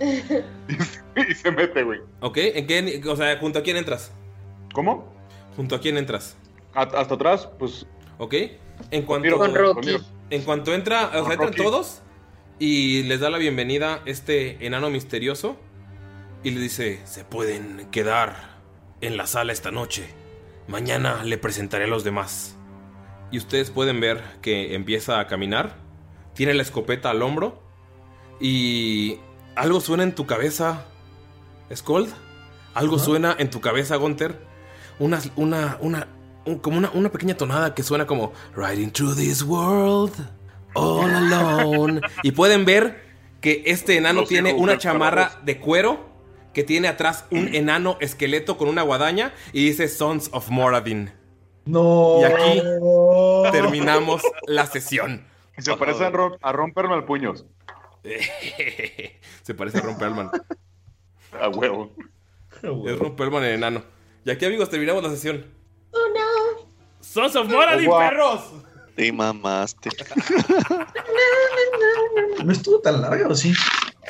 y 0.00 1.34
se 1.34 1.50
mete, 1.50 1.82
güey. 1.82 2.00
Ok, 2.20 2.36
¿en 2.38 2.66
qué, 2.66 3.02
o 3.08 3.16
sea, 3.16 3.36
junto 3.38 3.58
a 3.58 3.62
quién 3.62 3.76
entras? 3.76 4.12
¿Cómo? 4.72 5.12
¿Junto 5.56 5.74
a 5.74 5.80
quién 5.80 5.96
entras? 5.98 6.36
A- 6.74 6.82
hasta 6.82 7.14
atrás, 7.14 7.48
pues. 7.58 7.86
Ok. 8.20 8.34
En 8.90 9.02
cuanto, 9.02 9.24
Miro, 9.24 9.38
Con 9.38 9.54
Rocky. 9.54 9.92
con 9.94 10.04
En 10.30 10.42
cuanto 10.42 10.74
entra, 10.74 11.06
o 11.08 11.10
sea, 11.24 11.32
entran 11.32 11.38
Rocky. 11.38 11.56
todos 11.62 12.02
y 12.58 13.02
les 13.04 13.18
da 13.20 13.30
la 13.30 13.38
bienvenida 13.38 14.02
este 14.04 14.64
enano 14.66 14.90
misterioso 14.90 15.56
y 16.44 16.50
le 16.50 16.60
dice, 16.60 17.00
se 17.04 17.24
pueden 17.24 17.88
quedar 17.90 18.58
en 19.00 19.16
la 19.16 19.26
sala 19.26 19.52
esta 19.54 19.70
noche. 19.70 20.06
Mañana 20.68 21.24
le 21.24 21.38
presentaré 21.38 21.84
a 21.84 21.88
los 21.88 22.04
demás. 22.04 22.56
Y 23.32 23.38
ustedes 23.38 23.70
pueden 23.70 24.00
ver 24.00 24.22
que 24.42 24.74
empieza 24.74 25.18
a 25.18 25.26
caminar, 25.26 25.76
tiene 26.34 26.52
la 26.52 26.62
escopeta 26.62 27.08
al 27.10 27.22
hombro 27.22 27.62
y 28.40 29.18
algo 29.56 29.80
suena 29.80 30.02
en 30.02 30.14
tu 30.14 30.26
cabeza, 30.26 30.84
Skold. 31.74 32.12
Algo 32.74 32.98
suena 32.98 33.34
en 33.38 33.50
tu 33.50 33.60
cabeza, 33.60 33.96
Gunter. 33.96 34.38
Una, 34.98 35.20
una, 35.36 35.78
una, 35.80 36.06
un- 36.06 36.19
como 36.62 36.78
una, 36.78 36.90
una 36.90 37.10
pequeña 37.10 37.36
tonada 37.36 37.74
que 37.74 37.82
suena 37.82 38.06
como 38.06 38.32
Riding 38.54 38.90
through 38.90 39.16
this 39.16 39.42
world, 39.42 40.12
all 40.74 41.10
alone. 41.10 42.00
y 42.22 42.32
pueden 42.32 42.64
ver 42.64 43.02
que 43.40 43.62
este 43.66 43.96
enano 43.96 44.24
tiene 44.24 44.52
una 44.52 44.78
chamarra 44.78 45.40
de 45.44 45.58
cuero 45.58 46.10
que 46.52 46.64
tiene 46.64 46.88
atrás 46.88 47.26
un 47.30 47.54
enano 47.54 47.96
esqueleto 48.00 48.56
con 48.56 48.68
una 48.68 48.82
guadaña 48.82 49.32
y 49.52 49.64
dice 49.64 49.88
Sons 49.88 50.30
of 50.32 50.50
Moradin. 50.50 51.12
No. 51.64 52.18
Y 52.20 52.24
aquí 52.24 52.62
terminamos 53.52 54.22
la 54.46 54.66
sesión. 54.66 55.24
Se 55.58 55.76
parece 55.76 56.04
a, 56.04 56.12
a 56.42 56.52
romperme 56.52 56.94
al 56.94 57.04
puños. 57.04 57.44
Se 59.42 59.54
parece 59.54 59.78
a 59.78 59.82
Romperman. 59.82 60.30
A 61.38 61.48
huevo. 61.48 61.92
Es 62.62 62.98
Romperman 62.98 63.44
el 63.44 63.54
enano. 63.54 63.82
Y 64.24 64.30
aquí, 64.30 64.44
amigos, 64.44 64.70
terminamos 64.70 65.02
la 65.02 65.10
sesión. 65.10 65.46
Oh 65.92 66.08
no. 66.14 66.70
¡Sons 67.00 67.34
of 67.36 67.48
Moradin, 67.48 67.88
Oh, 67.88 67.92
wow. 67.92 67.98
perros! 68.00 68.40
Te 68.96 69.12
mamaste. 69.12 69.90
No 72.44 72.52
estuvo 72.52 72.80
tan 72.80 73.00
larga, 73.02 73.28
¿o 73.28 73.34
sí? 73.34 73.52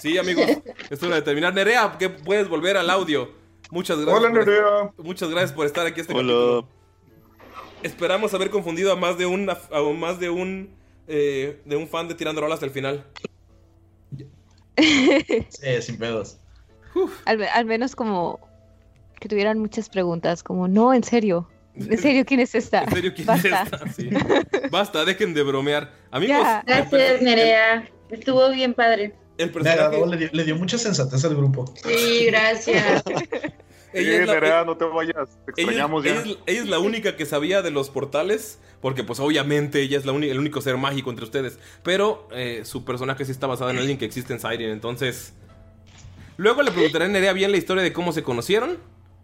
Sí, 0.01 0.17
amigos, 0.19 0.47
es 0.89 1.03
hora 1.03 1.17
de 1.17 1.23
terminar. 1.23 1.53
Nerea, 1.53 1.97
que 1.99 2.09
puedes 2.09 2.49
volver 2.49 2.77
al 2.77 2.89
audio. 2.89 3.31
Muchas 3.71 3.99
gracias. 3.99 4.17
Hola, 4.19 4.31
por- 4.31 4.39
Nerea. 4.47 4.93
Muchas 4.99 5.29
gracias 5.31 5.53
por 5.53 5.67
estar 5.67 5.87
aquí 5.87 6.01
este 6.01 6.13
Hola. 6.15 6.23
capítulo. 6.23 6.69
Esperamos 7.83 8.33
haber 8.35 8.51
confundido 8.51 8.93
a 8.93 8.97
más 8.97 9.19
de 9.19 9.27
un, 9.27 9.49
a 9.51 9.59
más 9.99 10.21
de 10.21 10.31
un, 10.31 10.75
eh, 11.09 11.61
de 11.65 11.77
un 11.77 11.89
fan 11.89 12.09
de 12.09 12.15
Tirando 12.15 12.41
Rolas 12.41 12.55
hasta 12.57 12.67
el 12.67 12.73
final. 12.73 13.05
Sí, 14.77 15.83
sin 15.83 15.99
pedos. 15.99 16.39
Al 17.25 17.65
menos 17.67 17.95
como 17.97 18.39
que 19.21 19.29
tuvieran 19.29 19.59
muchas 19.59 19.89
preguntas, 19.89 20.43
como, 20.43 20.67
no, 20.69 20.95
en 20.95 21.05
serio, 21.05 21.49
en 21.75 21.99
serio, 21.99 22.25
¿quién 22.27 22.41
es 22.41 22.55
esta? 22.55 22.83
¿En 22.85 22.91
serio 22.91 23.13
quién 23.15 23.27
Basta. 23.27 23.49
es 23.63 23.73
esta? 23.73 23.89
Sí. 23.93 24.11
Basta, 24.71 25.05
dejen 25.05 25.35
de 25.35 25.43
bromear. 25.43 25.93
Amigos, 26.11 26.39
Ya. 26.39 26.63
Gracias, 26.67 27.23
Nerea. 27.23 27.89
Estuvo 28.11 28.51
bien 28.51 28.75
padre. 28.75 29.15
el 29.39 29.51
personaje. 29.51 30.07
le 30.07 30.17
dio, 30.17 30.29
le 30.33 30.45
dio 30.45 30.57
mucha 30.57 30.77
sensatez 30.79 31.25
al 31.25 31.37
grupo. 31.37 31.73
Sí, 31.85 32.27
gracias. 32.27 33.03
Ella 33.93 34.21
es 34.21 34.27
la- 34.29 34.35
Nerea, 34.35 34.65
no 34.65 34.77
te 34.77 34.85
vayas. 34.85 35.15
Te 35.47 35.63
Ella, 35.63 35.71
extrañamos 35.73 36.05
ella 36.05 36.15
ya. 36.25 36.31
es, 36.31 36.39
ella 36.47 36.61
es 36.61 36.69
la 36.69 36.79
única 36.79 37.17
que 37.17 37.27
sabía 37.27 37.61
de 37.61 37.73
los 37.73 37.91
portales, 37.91 38.61
porque 38.81 39.03
pues 39.03 39.19
obviamente 39.19 39.81
ella 39.81 39.99
es 39.99 40.07
la 40.07 40.13
el 40.13 40.39
único 40.39 40.61
ser 40.61 40.77
mágico 40.77 41.11
entre 41.11 41.25
ustedes. 41.25 41.59
Pero 41.83 42.29
eh, 42.33 42.61
su 42.65 42.85
personaje 42.85 43.25
sí 43.25 43.33
está 43.33 43.49
basado 43.49 43.71
en 43.71 43.79
alguien 43.79 43.99
que 43.99 44.05
existe 44.05 44.33
en 44.33 44.39
Siren, 44.41 44.71
entonces... 44.71 45.33
Luego 46.37 46.63
le 46.63 46.71
preguntaré 46.71 47.05
a 47.05 47.09
Nerea 47.09 47.33
bien 47.35 47.51
la 47.51 47.59
historia 47.59 47.83
de 47.83 47.93
cómo 47.93 48.13
se 48.13 48.23
conocieron. 48.23 48.79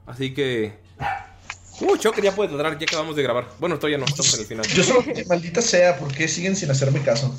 Así 0.05 0.35
que... 0.35 0.75
Uh, 1.81 1.97
Choker 1.97 2.25
ya 2.25 2.35
puede 2.35 2.51
ladrar, 2.53 2.79
ya 2.79 2.85
acabamos 2.85 3.17
de 3.17 3.23
grabar. 3.23 3.49
Bueno, 3.59 3.77
todavía 3.79 3.99
no, 3.99 4.07
estamos 4.07 4.33
en 4.35 4.41
el 4.41 4.47
final. 4.47 4.67
Yo 4.69 4.83
solo, 4.83 5.05
maldita 5.29 5.61
sea, 5.61 5.99
¿por 5.99 6.13
qué 6.13 6.27
siguen 6.27 6.57
sin 6.57 6.71
hacerme 6.71 7.01
caso? 7.03 7.35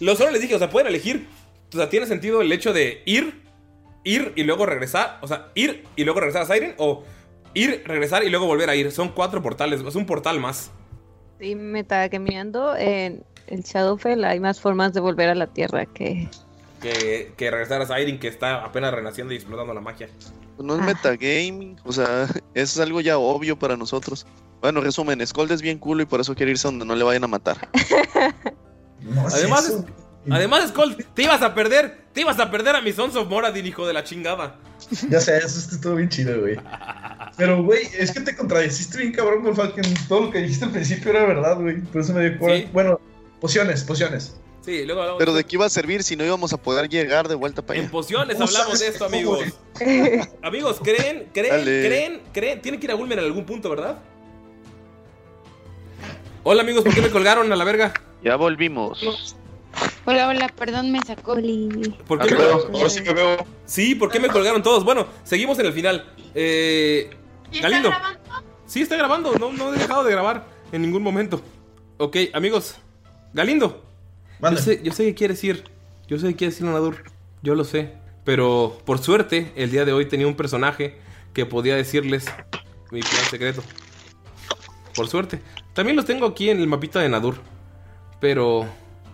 Lo 0.00 0.16
solo 0.16 0.30
les 0.30 0.40
dije, 0.40 0.54
o 0.54 0.58
sea, 0.58 0.70
pueden 0.70 0.88
elegir. 0.88 1.28
O 1.72 1.76
sea, 1.76 1.90
tiene 1.90 2.06
sentido 2.06 2.40
el 2.40 2.50
hecho 2.52 2.72
de 2.72 3.02
ir, 3.04 3.42
ir 4.04 4.32
y 4.36 4.44
luego 4.44 4.64
regresar. 4.64 5.18
O 5.20 5.28
sea, 5.28 5.48
ir 5.54 5.84
y 5.94 6.04
luego 6.04 6.20
regresar 6.20 6.42
a 6.42 6.46
Siren. 6.46 6.74
O 6.78 7.04
ir, 7.54 7.82
regresar 7.86 8.24
y 8.24 8.30
luego 8.30 8.46
volver 8.46 8.70
a 8.70 8.76
ir. 8.76 8.90
Son 8.92 9.10
cuatro 9.10 9.42
portales, 9.42 9.80
es 9.80 9.94
un 9.94 10.06
portal 10.06 10.40
más. 10.40 10.70
Sí, 11.38 11.54
metacaminando 11.54 12.76
en 12.76 13.24
el 13.46 13.62
Shadowfell 13.62 14.24
hay 14.24 14.40
más 14.40 14.60
formas 14.60 14.94
de 14.94 15.00
volver 15.00 15.28
a 15.28 15.34
la 15.34 15.48
Tierra 15.48 15.84
que... 15.84 16.28
que, 16.80 17.32
que 17.36 17.50
regresar 17.50 17.82
a 17.82 17.86
Siren, 17.86 18.18
que 18.18 18.28
está 18.28 18.64
apenas 18.64 18.94
renaciendo 18.94 19.34
y 19.34 19.36
explotando 19.36 19.74
la 19.74 19.80
magia. 19.82 20.08
No 20.58 20.76
es 20.76 20.82
metagaming, 20.82 21.76
o 21.84 21.92
sea, 21.92 22.26
es 22.54 22.78
algo 22.78 23.00
ya 23.00 23.18
obvio 23.18 23.58
para 23.58 23.76
nosotros. 23.76 24.26
Bueno, 24.60 24.80
resumen, 24.80 25.24
Skold 25.26 25.52
es 25.52 25.62
bien 25.62 25.78
culo 25.78 26.02
y 26.02 26.06
por 26.06 26.20
eso 26.20 26.34
quiere 26.34 26.52
irse 26.52 26.66
donde 26.68 26.84
no 26.86 26.94
le 26.96 27.04
vayan 27.04 27.24
a 27.24 27.28
matar. 27.28 27.68
No, 29.00 29.26
Además, 29.28 29.66
eso- 29.68 29.84
además, 30.30 30.68
Skull, 30.70 30.96
te 31.14 31.22
ibas 31.22 31.40
a 31.42 31.54
perder, 31.54 32.06
te 32.12 32.22
ibas 32.22 32.40
a 32.40 32.50
perder 32.50 32.74
a 32.74 32.80
mis 32.80 32.96
Sons 32.96 33.14
of 33.14 33.28
Moradin, 33.28 33.66
hijo 33.66 33.86
de 33.86 33.92
la 33.92 34.02
chingada. 34.02 34.56
Ya 35.08 35.20
sé, 35.20 35.36
eso 35.38 35.58
estuvo 35.72 35.94
bien 35.94 36.08
chido, 36.08 36.40
güey. 36.40 36.56
Pero, 37.36 37.62
güey, 37.62 37.82
es 37.96 38.10
que 38.10 38.20
te 38.20 38.34
contradeciste 38.34 38.98
bien 38.98 39.12
cabrón, 39.12 39.44
Wolfalken. 39.44 39.84
Todo 40.08 40.22
lo 40.22 40.30
que 40.32 40.38
dijiste 40.40 40.64
al 40.64 40.72
principio 40.72 41.10
era 41.12 41.24
verdad, 41.26 41.60
güey. 41.60 41.80
Por 41.82 42.00
eso 42.00 42.14
me 42.14 42.30
dio. 42.30 42.38
Sí. 42.48 42.68
Bueno, 42.72 43.00
pociones, 43.40 43.84
pociones. 43.84 44.34
Sí, 44.66 44.84
luego 44.84 45.00
hablamos 45.00 45.18
Pero 45.20 45.32
de 45.32 45.44
qué 45.44 45.54
iba 45.56 45.64
a 45.64 45.70
servir 45.70 46.02
si 46.02 46.16
no 46.16 46.24
íbamos 46.24 46.52
a 46.52 46.56
poder 46.56 46.88
llegar 46.88 47.28
de 47.28 47.36
vuelta 47.36 47.62
para 47.62 47.78
En 47.78 47.84
allá. 47.84 47.92
pociones 47.92 48.36
¿Cómo 48.38 48.48
hablamos 48.48 48.80
de 48.80 48.88
esto, 48.88 49.04
amigos. 49.04 49.40
amigos, 50.42 50.80
creen, 50.82 51.28
creen, 51.32 51.50
Dale. 51.52 51.86
creen, 51.86 52.22
creen. 52.32 52.60
Tienen 52.62 52.80
que 52.80 52.86
ir 52.86 52.90
a 52.90 52.94
Gulmer 52.94 53.20
en 53.20 53.24
algún 53.26 53.46
punto, 53.46 53.70
¿verdad? 53.70 53.98
Hola, 56.42 56.62
amigos, 56.62 56.82
¿por 56.82 56.92
qué 56.94 57.00
me 57.00 57.10
colgaron 57.10 57.50
a 57.52 57.56
la 57.56 57.62
verga? 57.64 57.94
Ya 58.24 58.34
volvimos. 58.34 59.04
Hola, 60.04 60.28
hola, 60.28 60.48
perdón, 60.48 60.90
me 60.90 61.00
sacó. 61.00 61.36
¿Por 62.08 62.20
Ah, 62.22 62.24
qué 62.26 62.34
me 62.34 62.36
pero 62.40 62.68
ahora 62.74 62.90
sí 62.90 63.00
me 63.02 63.12
veo. 63.12 63.46
Sí, 63.66 63.94
¿por 63.94 64.10
qué 64.10 64.18
me 64.18 64.28
colgaron 64.28 64.62
todos? 64.64 64.82
Bueno, 64.84 65.06
seguimos 65.22 65.58
en 65.60 65.66
el 65.66 65.72
final. 65.72 66.12
Eh, 66.34 67.10
¿Y 67.52 67.56
está 67.56 67.68
Galindo. 67.68 67.90
grabando? 67.90 68.20
Sí, 68.66 68.82
está 68.82 68.96
grabando. 68.96 69.32
No, 69.38 69.52
no 69.52 69.72
he 69.72 69.78
dejado 69.78 70.02
de 70.02 70.10
grabar 70.10 70.44
en 70.72 70.82
ningún 70.82 71.02
momento. 71.04 71.40
Ok, 71.98 72.16
amigos. 72.32 72.74
Galindo. 73.32 73.85
Yo 74.40 74.56
sé, 74.56 74.80
yo 74.82 74.92
sé 74.92 75.04
que 75.04 75.14
quieres 75.14 75.42
ir. 75.44 75.64
Yo 76.08 76.18
sé 76.18 76.28
que 76.28 76.36
quieres 76.36 76.60
ir 76.60 76.66
a 76.66 76.72
Nadur. 76.72 77.04
Yo 77.42 77.54
lo 77.54 77.64
sé. 77.64 77.92
Pero 78.24 78.78
por 78.84 78.98
suerte, 78.98 79.52
el 79.56 79.70
día 79.70 79.84
de 79.84 79.92
hoy 79.92 80.06
tenía 80.06 80.26
un 80.26 80.34
personaje 80.34 80.96
que 81.32 81.46
podía 81.46 81.76
decirles 81.76 82.26
mi 82.90 83.00
plan 83.00 83.24
secreto. 83.30 83.62
Por 84.94 85.08
suerte. 85.08 85.40
También 85.74 85.96
los 85.96 86.06
tengo 86.06 86.26
aquí 86.26 86.50
en 86.50 86.58
el 86.58 86.66
mapita 86.66 87.00
de 87.00 87.08
Nadur. 87.08 87.36
Pero, 88.20 88.66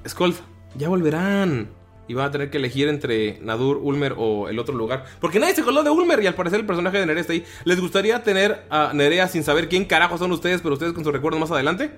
Skold, 0.06 0.36
ya 0.76 0.88
volverán. 0.88 1.68
Y 2.08 2.14
van 2.14 2.26
a 2.26 2.30
tener 2.30 2.50
que 2.50 2.58
elegir 2.58 2.88
entre 2.88 3.38
Nadur, 3.40 3.78
Ulmer 3.78 4.14
o 4.16 4.48
el 4.48 4.58
otro 4.58 4.74
lugar. 4.74 5.04
Porque 5.20 5.38
nadie 5.38 5.54
se 5.54 5.62
coló 5.62 5.82
de 5.82 5.90
Ulmer 5.90 6.22
y 6.22 6.26
al 6.26 6.34
parecer 6.34 6.60
el 6.60 6.66
personaje 6.66 6.98
de 6.98 7.06
Nerea 7.06 7.20
está 7.20 7.32
ahí. 7.32 7.44
¿Les 7.64 7.80
gustaría 7.80 8.22
tener 8.22 8.64
a 8.70 8.92
Nerea 8.94 9.28
sin 9.28 9.44
saber 9.44 9.68
quién 9.68 9.84
carajo 9.84 10.18
son 10.18 10.32
ustedes, 10.32 10.60
pero 10.62 10.74
ustedes 10.74 10.92
con 10.92 11.04
su 11.04 11.12
recuerdo 11.12 11.38
más 11.38 11.50
adelante? 11.50 11.92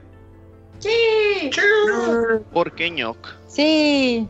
Sí. 0.78 1.50
¿Por 2.52 2.72
qué 2.72 2.90
ñoc? 2.90 3.34
Sí. 3.48 4.28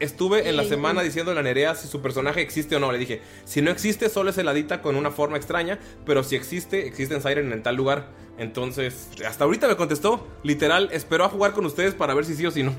Estuve 0.00 0.48
en 0.48 0.56
la 0.56 0.64
semana 0.64 1.02
diciéndole 1.02 1.38
a 1.38 1.42
Nerea 1.42 1.74
si 1.74 1.86
su 1.88 2.00
personaje 2.02 2.40
existe 2.40 2.74
o 2.76 2.80
no. 2.80 2.90
Le 2.90 2.98
dije, 2.98 3.22
si 3.44 3.62
no 3.62 3.70
existe, 3.70 4.08
solo 4.08 4.30
es 4.30 4.38
heladita 4.38 4.82
con 4.82 4.96
una 4.96 5.10
forma 5.10 5.36
extraña. 5.36 5.78
Pero 6.04 6.24
si 6.24 6.36
existe, 6.36 6.86
existe 6.86 7.14
en 7.14 7.22
Siren 7.22 7.52
en 7.52 7.62
tal 7.62 7.76
lugar. 7.76 8.08
Entonces, 8.38 9.08
hasta 9.26 9.44
ahorita 9.44 9.68
me 9.68 9.76
contestó. 9.76 10.26
Literal, 10.42 10.88
esperó 10.92 11.24
a 11.24 11.28
jugar 11.28 11.52
con 11.52 11.64
ustedes 11.66 11.94
para 11.94 12.14
ver 12.14 12.24
si 12.24 12.34
sí 12.34 12.46
o 12.46 12.50
si 12.50 12.62
no. 12.62 12.74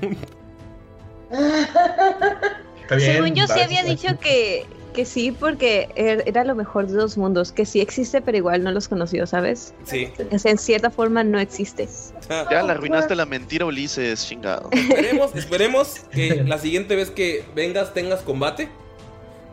Está 1.30 2.96
bien, 2.96 3.12
Según 3.12 3.34
yo 3.34 3.46
sí 3.46 3.60
había 3.60 3.84
dicho 3.84 4.18
que, 4.20 4.66
que 4.92 5.04
sí, 5.04 5.32
porque 5.32 5.88
er- 5.96 6.22
era 6.26 6.44
lo 6.44 6.54
mejor 6.54 6.86
de 6.86 6.94
dos 6.94 7.16
mundos, 7.16 7.52
que 7.52 7.64
sí 7.66 7.80
existe, 7.80 8.20
pero 8.20 8.36
igual 8.38 8.62
no 8.62 8.70
los 8.72 8.88
conoció, 8.88 9.26
¿sabes? 9.26 9.74
Sí. 9.84 10.12
O 10.32 10.38
sea, 10.38 10.52
en 10.52 10.58
cierta 10.58 10.90
forma 10.90 11.24
no 11.24 11.38
existe. 11.38 11.88
Ya 12.28 12.62
le 12.62 12.72
arruinaste 12.72 13.14
la 13.14 13.26
mentira, 13.26 13.64
Ulises, 13.66 14.26
chingado. 14.26 14.68
Esperemos, 14.72 15.34
esperemos 15.34 15.94
que 16.12 16.44
la 16.44 16.58
siguiente 16.58 16.96
vez 16.96 17.10
que 17.10 17.44
vengas 17.54 17.92
tengas 17.94 18.20
combate. 18.22 18.68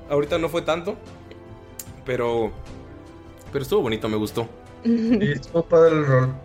Ahorita 0.10 0.38
no 0.38 0.50
fue 0.50 0.62
tanto. 0.62 0.96
Pero. 2.06 2.52
Pero 3.52 3.64
estuvo 3.64 3.82
bonito, 3.82 4.08
me 4.10 4.18
gustó. 4.18 4.48
Sí, 4.84 5.20
estuvo 5.22 5.64
padre 5.64 5.96
el 5.96 6.06
rol. 6.06 6.36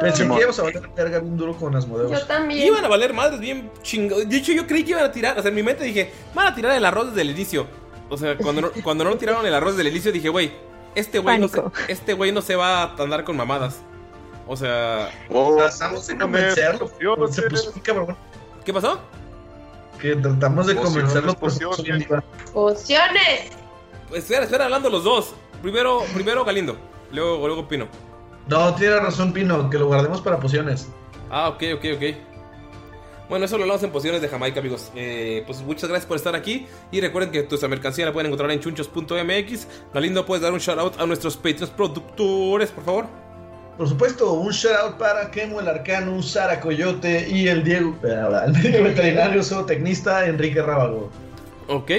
Pensé 0.00 0.28
que 0.28 0.34
íbamos 0.34 0.58
a 0.58 0.62
valer 0.62 0.88
verga 0.94 1.18
bien 1.18 1.36
duro 1.36 1.56
con 1.56 1.74
Asmodeus. 1.74 2.10
Yo 2.10 2.26
también. 2.26 2.66
Iban 2.66 2.84
a 2.84 2.88
valer 2.88 3.12
madres 3.12 3.40
bien 3.40 3.70
chingados. 3.82 4.28
De 4.28 4.36
hecho, 4.36 4.52
yo 4.52 4.66
creí 4.66 4.84
que 4.84 4.90
iban 4.90 5.04
a 5.04 5.12
tirar. 5.12 5.38
O 5.38 5.42
sea, 5.42 5.48
en 5.48 5.54
mi 5.54 5.62
mente 5.62 5.84
dije, 5.84 6.12
van 6.34 6.46
a 6.48 6.54
tirar 6.54 6.76
el 6.76 6.84
arroz 6.84 7.08
desde 7.08 7.22
el 7.22 7.30
inicio. 7.30 7.66
O 8.08 8.16
sea, 8.16 8.36
cuando 8.36 8.62
no, 8.62 8.70
cuando 8.82 9.04
no 9.04 9.16
tiraron 9.16 9.44
el 9.46 9.54
arroz 9.54 9.72
desde 9.76 9.88
el 9.88 9.94
inicio, 9.94 10.12
dije, 10.12 10.28
güey, 10.28 10.52
este 10.94 11.18
güey 11.18 11.38
no 11.38 11.48
se, 11.48 11.62
este 11.88 12.12
güey 12.12 12.32
no 12.32 12.42
se 12.42 12.54
va 12.54 12.82
a 12.82 12.94
andar 13.02 13.24
con 13.24 13.36
mamadas. 13.36 13.80
O 14.46 14.56
sea, 14.56 15.10
Oh, 15.30 15.56
Tratamos 15.56 16.06
de 16.06 16.18
convencerlo. 16.18 16.90
No 17.18 17.28
Se 17.28 17.42
puso 17.42 17.72
cabrón. 17.82 18.16
¿qué 18.64 18.72
pasó? 18.72 19.00
que 20.00 20.16
tratamos 20.16 20.66
de 20.66 20.74
Pociones, 20.74 20.94
convencerlos 20.94 21.36
por 21.36 21.50
pociones. 21.50 22.06
¡Pociones! 22.52 23.50
Espera, 24.12 24.44
espera, 24.44 24.64
hablando 24.64 24.90
los 24.90 25.02
dos. 25.02 25.34
Primero, 25.62 26.02
primero 26.12 26.44
Galindo, 26.44 26.76
luego, 27.10 27.46
luego 27.46 27.66
Pino. 27.66 27.88
No, 28.48 28.74
tiene 28.74 29.00
razón, 29.00 29.32
Pino, 29.32 29.70
que 29.70 29.78
lo 29.78 29.86
guardemos 29.86 30.20
para 30.20 30.38
pociones. 30.38 30.88
Ah, 31.30 31.48
ok, 31.48 31.62
ok, 31.76 31.84
ok. 31.96 32.16
Bueno, 33.28 33.46
eso 33.46 33.56
lo 33.56 33.64
hablamos 33.64 33.82
en 33.82 33.90
Pociones 33.90 34.20
de 34.20 34.28
Jamaica, 34.28 34.60
amigos. 34.60 34.90
Eh, 34.94 35.42
pues 35.46 35.62
muchas 35.62 35.88
gracias 35.88 36.06
por 36.06 36.16
estar 36.16 36.34
aquí. 36.34 36.66
Y 36.92 37.00
recuerden 37.00 37.32
que 37.32 37.42
nuestra 37.42 37.68
mercancía 37.68 38.04
la 38.04 38.12
pueden 38.12 38.26
encontrar 38.26 38.50
en 38.50 38.60
chunchos.mx. 38.60 39.66
Galindo, 39.94 40.26
¿puedes 40.26 40.42
dar 40.42 40.52
un 40.52 40.58
shout 40.58 40.78
out 40.78 41.00
a 41.00 41.06
nuestros 41.06 41.36
Patreons 41.36 41.70
productores, 41.70 42.70
por 42.70 42.84
favor? 42.84 43.06
Por 43.78 43.88
supuesto, 43.88 44.34
un 44.34 44.52
shout 44.52 44.76
out 44.76 44.98
para 44.98 45.30
Kemo 45.30 45.60
el 45.60 45.68
Arcano, 45.68 46.22
Sara 46.22 46.60
Coyote 46.60 47.28
y 47.28 47.48
el 47.48 47.64
Diego, 47.64 47.96
el 48.02 48.52
médico 48.52 48.84
veterinario 48.84 49.42
zootecnista 49.42 50.26
Enrique 50.26 50.62
Rábago. 50.62 51.10
Ok. 51.68 51.90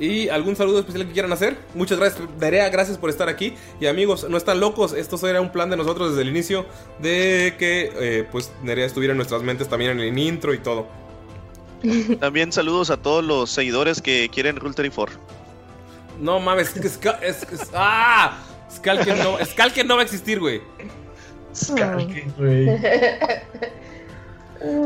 ¿Y 0.00 0.28
algún 0.30 0.56
saludo 0.56 0.78
especial 0.80 1.06
que 1.06 1.12
quieran 1.12 1.30
hacer? 1.32 1.58
Muchas 1.74 1.98
gracias, 1.98 2.26
Nerea, 2.40 2.70
gracias 2.70 2.96
por 2.96 3.10
estar 3.10 3.28
aquí. 3.28 3.54
Y 3.80 3.86
amigos, 3.86 4.26
no 4.30 4.36
están 4.38 4.58
locos, 4.58 4.94
esto 4.94 5.24
era 5.28 5.40
un 5.42 5.52
plan 5.52 5.68
de 5.68 5.76
nosotros 5.76 6.10
desde 6.10 6.22
el 6.22 6.28
inicio 6.30 6.64
de 7.00 7.54
que 7.58 7.92
eh, 8.00 8.26
pues 8.32 8.50
Nerea 8.62 8.86
estuviera 8.86 9.12
en 9.12 9.18
nuestras 9.18 9.42
mentes 9.42 9.68
también 9.68 9.90
en 9.92 10.00
el 10.00 10.18
intro 10.18 10.54
y 10.54 10.58
todo. 10.58 10.86
También 12.18 12.50
saludos 12.52 12.88
a 12.90 12.96
todos 12.96 13.22
los 13.22 13.50
seguidores 13.50 14.00
que 14.00 14.30
quieren 14.32 14.56
Rule 14.56 14.74
34. 14.74 15.16
No 16.18 16.40
mames, 16.40 16.74
es 16.76 16.80
que 16.82 16.88
Ska- 16.88 17.18
es- 17.22 17.42
es- 17.52 17.70
¡Ah! 17.74 18.38
Skalker 18.74 19.16
no, 19.86 19.96
va 19.96 20.00
a 20.00 20.04
existir, 20.04 20.38
güey. 20.40 20.62
Skalker, 21.54 22.24
güey. 22.38 22.68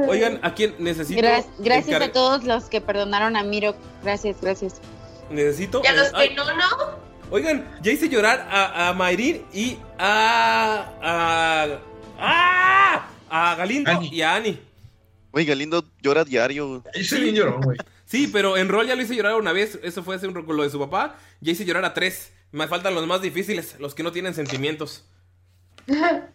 Oigan, 0.08 0.38
¿a 0.42 0.54
quién 0.54 0.74
necesito? 0.78 1.20
Gra- 1.20 1.44
gracias 1.58 2.00
a 2.00 2.12
todos 2.12 2.44
los 2.44 2.64
que 2.64 2.80
perdonaron 2.80 3.36
a 3.36 3.42
Miro. 3.42 3.74
Gracias, 4.02 4.36
gracias. 4.40 4.80
Necesito. 5.30 5.82
Y 5.84 5.86
a 5.86 5.92
los 5.92 6.12
que 6.12 6.34
no, 6.34 6.44
no. 6.44 7.04
Oigan, 7.30 7.66
ya 7.82 7.92
hice 7.92 8.08
llorar 8.08 8.46
a, 8.50 8.88
a 8.88 8.92
Mayrin 8.92 9.44
y 9.52 9.78
a. 9.98 10.92
a. 11.02 11.78
a, 12.18 13.08
a 13.30 13.54
Galindo 13.56 14.02
y 14.02 14.22
a 14.22 14.36
Ani. 14.36 14.60
Güey, 15.32 15.46
Galindo 15.46 15.84
llora 16.00 16.24
diario. 16.24 16.84
Ese 16.92 17.18
bien 17.18 17.34
llorón, 17.34 17.60
güey. 17.62 17.78
Sí, 18.06 18.28
pero 18.32 18.56
en 18.56 18.68
rol 18.68 18.86
ya 18.86 18.94
lo 18.94 19.02
hice 19.02 19.16
llorar 19.16 19.34
una 19.34 19.52
vez. 19.52 19.78
Eso 19.82 20.02
fue 20.04 20.16
hace 20.16 20.28
un 20.28 20.34
con 20.44 20.56
lo 20.56 20.62
de 20.62 20.70
su 20.70 20.78
papá. 20.78 21.16
Ya 21.40 21.52
hice 21.52 21.64
llorar 21.64 21.84
a 21.84 21.94
tres. 21.94 22.32
Me 22.52 22.68
faltan 22.68 22.94
los 22.94 23.06
más 23.06 23.20
difíciles, 23.20 23.74
los 23.80 23.94
que 23.94 24.04
no 24.04 24.12
tienen 24.12 24.34
sentimientos. 24.34 25.04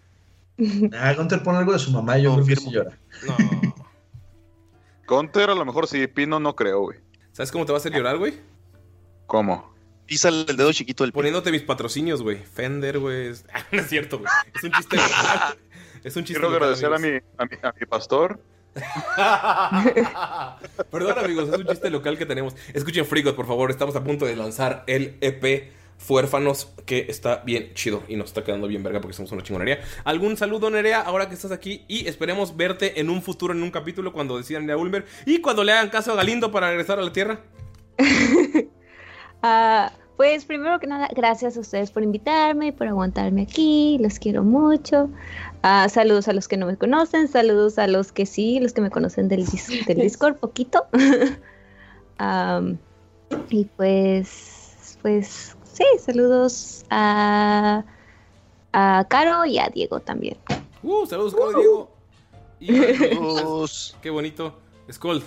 Ah, 0.94 1.14
Gunter 1.14 1.42
pone 1.42 1.60
algo 1.60 1.72
de 1.72 1.80
su 1.80 1.90
mamá 1.90 2.20
y 2.20 2.24
yo 2.24 2.34
creo 2.34 2.46
que 2.46 2.56
sí 2.58 2.70
llora. 2.70 2.92
No. 3.26 3.38
Gunter 5.08 5.50
a 5.50 5.56
lo 5.56 5.64
mejor 5.64 5.88
sí, 5.88 6.06
Pino 6.08 6.38
no 6.40 6.54
creo, 6.54 6.82
güey. 6.82 7.00
¿Sabes 7.32 7.50
cómo 7.50 7.66
te 7.66 7.72
va 7.72 7.78
a 7.78 7.80
hacer 7.80 7.94
llorar, 7.94 8.18
güey? 8.18 8.34
¿Cómo? 9.30 9.72
Písale 10.08 10.44
el 10.50 10.58
dedo 10.58 10.74
chiquito 10.74 11.04
del 11.04 11.14
Poniéndote 11.14 11.52
mis 11.52 11.62
patrocinios, 11.62 12.24
güey. 12.24 12.38
Fender, 12.38 12.98
güey. 12.98 13.28
Es- 13.28 13.46
Ah, 13.54 13.64
no 13.72 13.80
es 13.80 13.88
cierto, 13.88 14.18
güey. 14.18 14.30
Es 14.56 14.64
un 14.64 14.72
chiste 14.72 14.96
local. 14.98 15.58
Es 16.04 16.16
un 16.16 16.24
chiste 16.24 16.40
Quiero 16.42 16.56
agradecer 16.56 16.92
a 16.92 16.98
mi, 16.98 17.10
a, 17.38 17.46
mi, 17.46 17.56
a 17.62 17.74
mi 17.80 17.86
pastor. 17.86 18.42
Perdón, 20.92 21.20
amigos, 21.24 21.50
es 21.50 21.60
un 21.60 21.68
chiste 21.68 21.90
local 21.92 22.18
que 22.18 22.26
tenemos. 22.26 22.56
Escuchen 22.74 23.06
Frigot, 23.06 23.36
por 23.36 23.46
favor. 23.46 23.70
Estamos 23.70 23.96
a 23.96 24.04
punto 24.04 24.26
de 24.26 24.36
lanzar 24.36 24.84
el 24.88 25.16
EP 25.22 25.74
Fuérfanos, 26.00 26.70
que 26.88 27.06
está 27.10 27.44
bien 27.46 27.74
chido 27.76 28.02
y 28.08 28.16
nos 28.16 28.30
está 28.30 28.44
quedando 28.44 28.68
bien 28.68 28.82
verga 28.82 29.02
porque 29.02 29.14
somos 29.16 29.32
una 29.32 29.44
chingonería. 29.44 29.82
¿Algún 30.06 30.38
saludo, 30.38 30.70
Nerea, 30.72 31.02
ahora 31.02 31.28
que 31.30 31.36
estás 31.36 31.52
aquí? 31.52 31.84
Y 31.88 32.08
esperemos 32.08 32.58
verte 32.58 33.00
en 33.00 33.10
un 33.12 33.22
futuro, 33.22 33.54
en 33.54 33.62
un 33.62 33.70
capítulo, 33.70 34.12
cuando 34.14 34.38
decidan 34.38 34.64
ir 34.64 34.72
a 34.72 34.78
Ulmer 34.78 35.06
y 35.28 35.40
cuando 35.42 35.64
le 35.64 35.74
hagan 35.74 35.90
caso 35.90 36.14
a 36.14 36.16
Galindo 36.16 36.52
para 36.52 36.70
regresar 36.70 36.98
a 36.98 37.04
la 37.04 37.12
Tierra. 37.14 37.42
Ah, 39.42 39.92
pues 40.18 40.44
primero 40.46 40.80
que 40.80 40.88
nada, 40.88 41.08
gracias 41.16 41.56
a 41.56 41.62
ustedes 41.62 41.92
por 41.92 42.04
invitarme 42.04 42.68
y 42.68 42.72
por 42.74 42.88
aguantarme 42.88 43.44
aquí. 43.44 43.98
Los 44.02 44.20
quiero 44.20 44.44
mucho. 44.44 45.10
Ah, 45.62 45.88
saludos 45.90 46.28
a 46.28 46.34
los 46.34 46.48
que 46.48 46.58
no 46.58 46.66
me 46.66 46.76
conocen, 46.78 47.28
saludos 47.28 47.78
a 47.80 47.88
los 47.88 48.12
que 48.12 48.26
sí, 48.26 48.60
los 48.60 48.74
que 48.74 48.82
me 48.82 48.90
conocen 48.90 49.28
del, 49.30 49.46
dis- 49.46 49.86
del 49.86 49.98
Discord, 50.02 50.36
poquito. 50.38 50.86
Y 53.50 53.66
pues, 53.78 54.98
pues, 55.02 55.56
sí, 55.72 55.84
saludos 56.00 56.84
a, 56.90 57.84
a 58.74 59.06
Caro 59.08 59.46
y 59.46 59.60
a 59.60 59.70
Diego 59.70 60.00
también. 60.00 60.36
Uh, 60.84 61.06
saludos, 61.06 61.36
Caro 61.36 61.60
Diego. 61.60 61.92
Y 62.60 62.76
Saludos. 62.76 63.96
Qué 64.02 64.10
bonito. 64.10 64.54
Skull, 64.92 65.24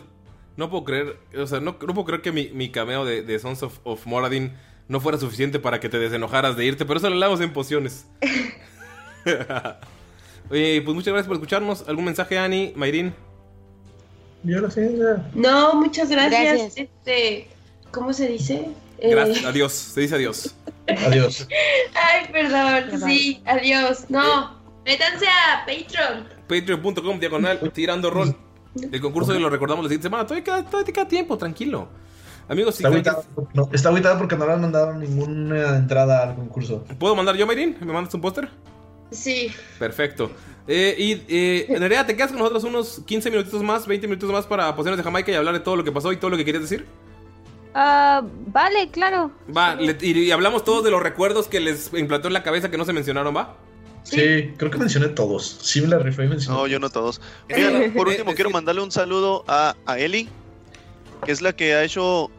no 0.57 0.71
puedo 0.71 0.85
creer, 0.85 1.19
o 1.37 1.47
sea, 1.47 1.61
no, 1.61 1.77
no 1.81 1.95
puedo 1.95 2.05
creer 2.05 2.23
que 2.23 2.33
mi, 2.33 2.49
mi 2.49 2.71
cameo 2.71 3.05
de, 3.05 3.23
de 3.23 3.39
Sons 3.39 3.63
of, 3.63 3.79
of 3.85 4.07
Moradin 4.07 4.53
no 4.89 5.01
fuera 5.01 5.19
suficiente 5.19 5.59
para 5.59 5.81
que 5.81 5.89
te 5.89 5.99
desenojaras 5.99 6.57
de 6.57 6.67
irte, 6.67 6.85
pero 6.85 6.99
eso 6.99 7.09
lo 7.09 7.15
hablamos 7.15 7.41
en 7.41 7.53
pociones. 7.53 8.07
Oye, 10.51 10.83
pues 10.83 10.95
muchas 10.95 11.13
gracias 11.13 11.29
por 11.29 11.37
escucharnos. 11.37 11.89
¿Algún 11.89 12.05
mensaje, 12.05 12.39
Ani, 12.39 12.73
Mayrin? 12.77 13.15
Yo 14.43 14.61
lo 14.61 14.71
sé. 14.71 14.91
No, 15.35 15.75
muchas 15.75 16.11
gracias. 16.11 16.43
Gracias. 16.43 16.77
Este, 16.77 17.49
¿cómo 17.91 18.13
se 18.13 18.29
dice? 18.29 18.69
Eh, 18.99 19.11
Gracias, 19.11 19.45
adiós. 19.47 19.73
Se 19.73 20.01
dice 20.01 20.17
adiós. 20.17 20.55
Adiós. 21.07 21.49
Ay, 21.95 22.27
perdón. 22.33 23.01
Sí, 23.01 23.43
adiós. 23.47 24.11
No, 24.11 24.61
métanse 24.85 25.27
a 25.27 25.65
Patreon. 25.65 26.29
Patreon.com, 26.49 27.19
diagonal, 27.19 27.73
tirando 27.73 28.11
rol. 28.11 28.37
El 28.75 29.01
concurso 29.01 29.39
lo 29.39 29.51
recordamos 29.51 29.85
la 29.85 29.89
siguiente 29.89 30.07
semana. 30.07 30.25
Todavía 30.27 30.45
queda, 30.45 30.65
todavía 30.65 30.85
te 30.87 30.93
queda 30.93 31.09
tiempo, 31.09 31.37
tranquilo. 31.37 31.89
Amigos, 32.49 32.75
si 32.75 32.83
Está 32.85 32.89
que- 32.91 33.09
agüitado, 33.11 33.49
no, 33.55 33.69
está 33.73 33.89
agüitado 33.91 34.19
porque 34.19 34.37
no 34.37 34.47
le 34.47 34.53
han 34.53 34.61
mandado 34.61 34.93
ninguna 34.95 35.77
entrada 35.77 36.23
al 36.25 36.35
concurso. 36.35 36.85
¿Puedo 36.99 37.15
mandar 37.15 37.37
yo, 37.37 37.47
Mayrin? 37.47 37.77
¿Me 37.81 37.93
mandas 37.93 38.13
un 38.15 38.21
póster? 38.21 38.49
Sí. 39.11 39.51
Perfecto. 39.79 40.31
Eh, 40.67 40.95
y 40.99 41.23
eh, 41.29 41.77
Nerea, 41.79 42.07
¿te 42.07 42.17
quedas 42.17 42.31
con 42.31 42.39
nosotros 42.39 42.65
unos 42.65 43.03
15 43.07 43.31
minutitos 43.31 43.63
más, 43.63 43.87
20 43.87 44.07
minutos 44.09 44.31
más 44.31 44.47
para 44.47 44.75
ponernos 44.75 44.97
de 44.97 45.03
Jamaica 45.05 45.31
y 45.31 45.35
hablar 45.35 45.55
de 45.55 45.61
todo 45.61 45.77
lo 45.77 45.85
que 45.85 45.93
pasó 45.93 46.13
y 46.13 46.17
todo 46.17 46.31
lo 46.31 46.37
que 46.37 46.45
querías 46.45 46.63
decir? 46.63 46.87
Ah, 47.75 48.23
vale, 48.49 48.91
claro. 48.91 49.31
Va, 49.55 49.75
le- 49.75 49.97
y, 50.01 50.19
y 50.19 50.31
hablamos 50.31 50.65
todos 50.65 50.85
de 50.85 50.91
los 50.91 51.03
recuerdos 51.03 51.49
que 51.49 51.61
les 51.61 51.93
implantó 51.95 52.29
en 52.29 52.35
la 52.35 52.43
cabeza 52.43 52.71
que 52.71 52.77
no 52.79 52.85
se 52.85 52.93
mencionaron, 52.93 53.35
¿va? 53.37 53.57
Sí, 54.05 54.53
creo 54.57 54.71
que 54.71 54.79
mencioné 54.79 55.09
todos. 55.09 55.59
Sí, 55.63 55.81
me 55.81 55.89
la 55.89 55.99
rifé 55.99 56.25
y 56.25 56.29
mencioné. 56.29 56.59
No, 56.59 56.67
yo 56.67 56.79
no 56.79 56.91
todos. 56.91 57.21
Oigan, 57.55 57.93
por 57.95 58.09
último, 58.09 58.35
quiero 58.35 58.51
mandarle 58.51 58.83
un 58.83 58.91
saludo 58.91 59.45
a, 59.47 59.77
a 59.87 59.99
Eli, 59.99 60.29
que 61.25 61.33
es 61.33 61.41
la 61.41 61.55
que 61.55 61.75
ha 61.75 61.85
hecho, 61.85 62.31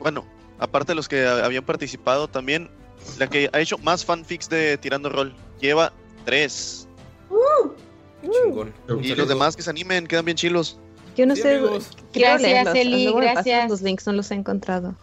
bueno, 0.00 0.24
aparte 0.58 0.92
de 0.92 0.96
los 0.96 1.08
que 1.08 1.26
habían 1.26 1.64
participado 1.64 2.28
también, 2.28 2.68
la 3.18 3.28
que 3.28 3.48
ha 3.52 3.60
hecho 3.60 3.78
más 3.78 4.04
fanfics 4.04 4.48
de 4.48 4.76
Tirando 4.78 5.08
Roll. 5.08 5.34
Lleva 5.60 5.92
tres. 6.24 6.88
Chingón. 8.22 8.72
Y 9.02 9.14
los 9.14 9.28
demás 9.28 9.54
que 9.54 9.62
se 9.62 9.70
animen, 9.70 10.06
quedan 10.06 10.24
bien 10.24 10.36
chilos. 10.36 10.78
Yo 11.16 11.26
no 11.26 11.36
Sí, 11.36 11.42
sé. 11.42 11.60
Gracias, 12.12 12.74
Eli, 12.74 13.12
gracias. 13.12 13.70
Los 13.70 13.82
links 13.82 14.06
no 14.06 14.14
los 14.14 14.30
he 14.30 14.34
encontrado. 14.34 14.94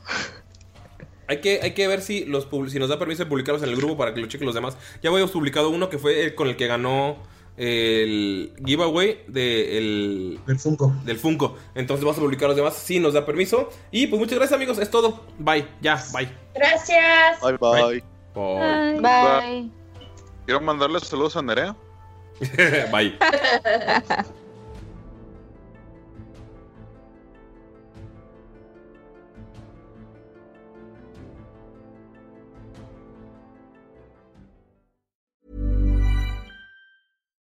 Hay 1.32 1.40
que, 1.40 1.62
hay 1.64 1.72
que 1.72 1.88
ver 1.88 2.02
si, 2.02 2.26
los, 2.26 2.45
si 2.68 2.78
nos 2.78 2.90
da 2.90 2.99
permiso 2.99 3.24
de 3.24 3.30
publicarlos 3.30 3.64
en 3.64 3.70
el 3.70 3.78
grupo 3.78 3.95
para 3.95 4.14
que 4.14 4.20
lo 4.20 4.28
chequen 4.28 4.45
los 4.45 4.53
demás. 4.53 4.76
Ya 5.02 5.10
habíamos 5.10 5.32
publicado 5.32 5.70
uno 5.70 5.88
que 5.90 5.98
fue 5.98 6.24
el 6.26 6.36
con 6.36 6.49
el 6.49 6.58
que 6.58 6.68
ganó 6.68 7.16
el 7.56 8.52
giveaway 8.66 9.24
de 9.30 9.78
el- 9.78 10.40
Del 10.45 10.60
Funko. 10.60 10.94
del 11.06 11.18
Funko. 11.18 11.56
Entonces 11.74 12.03
vamos 12.03 12.18
a 12.18 12.22
publicar 12.22 12.49
los 12.49 12.58
demás 12.58 12.74
si 12.76 12.99
nos 12.99 13.14
da 13.14 13.26
permiso. 13.26 13.70
Y 13.91 14.08
pues 14.08 14.20
muchas 14.20 14.38
gracias 14.40 14.58
amigos, 14.58 14.78
es 14.78 14.90
todo. 14.91 15.24
Bye, 15.40 15.66
ya, 15.82 16.03
bye. 16.14 16.30
Gracias. 16.53 17.40
Bye 17.41 17.58
bye. 17.58 18.03
Bye. 18.36 18.99
Bye. 18.99 19.72
Quiero 20.45 20.60
mandarle 20.60 20.99
saludos 20.99 21.38
a 21.38 21.41
Nerea. 21.41 21.78
bye. 22.91 23.18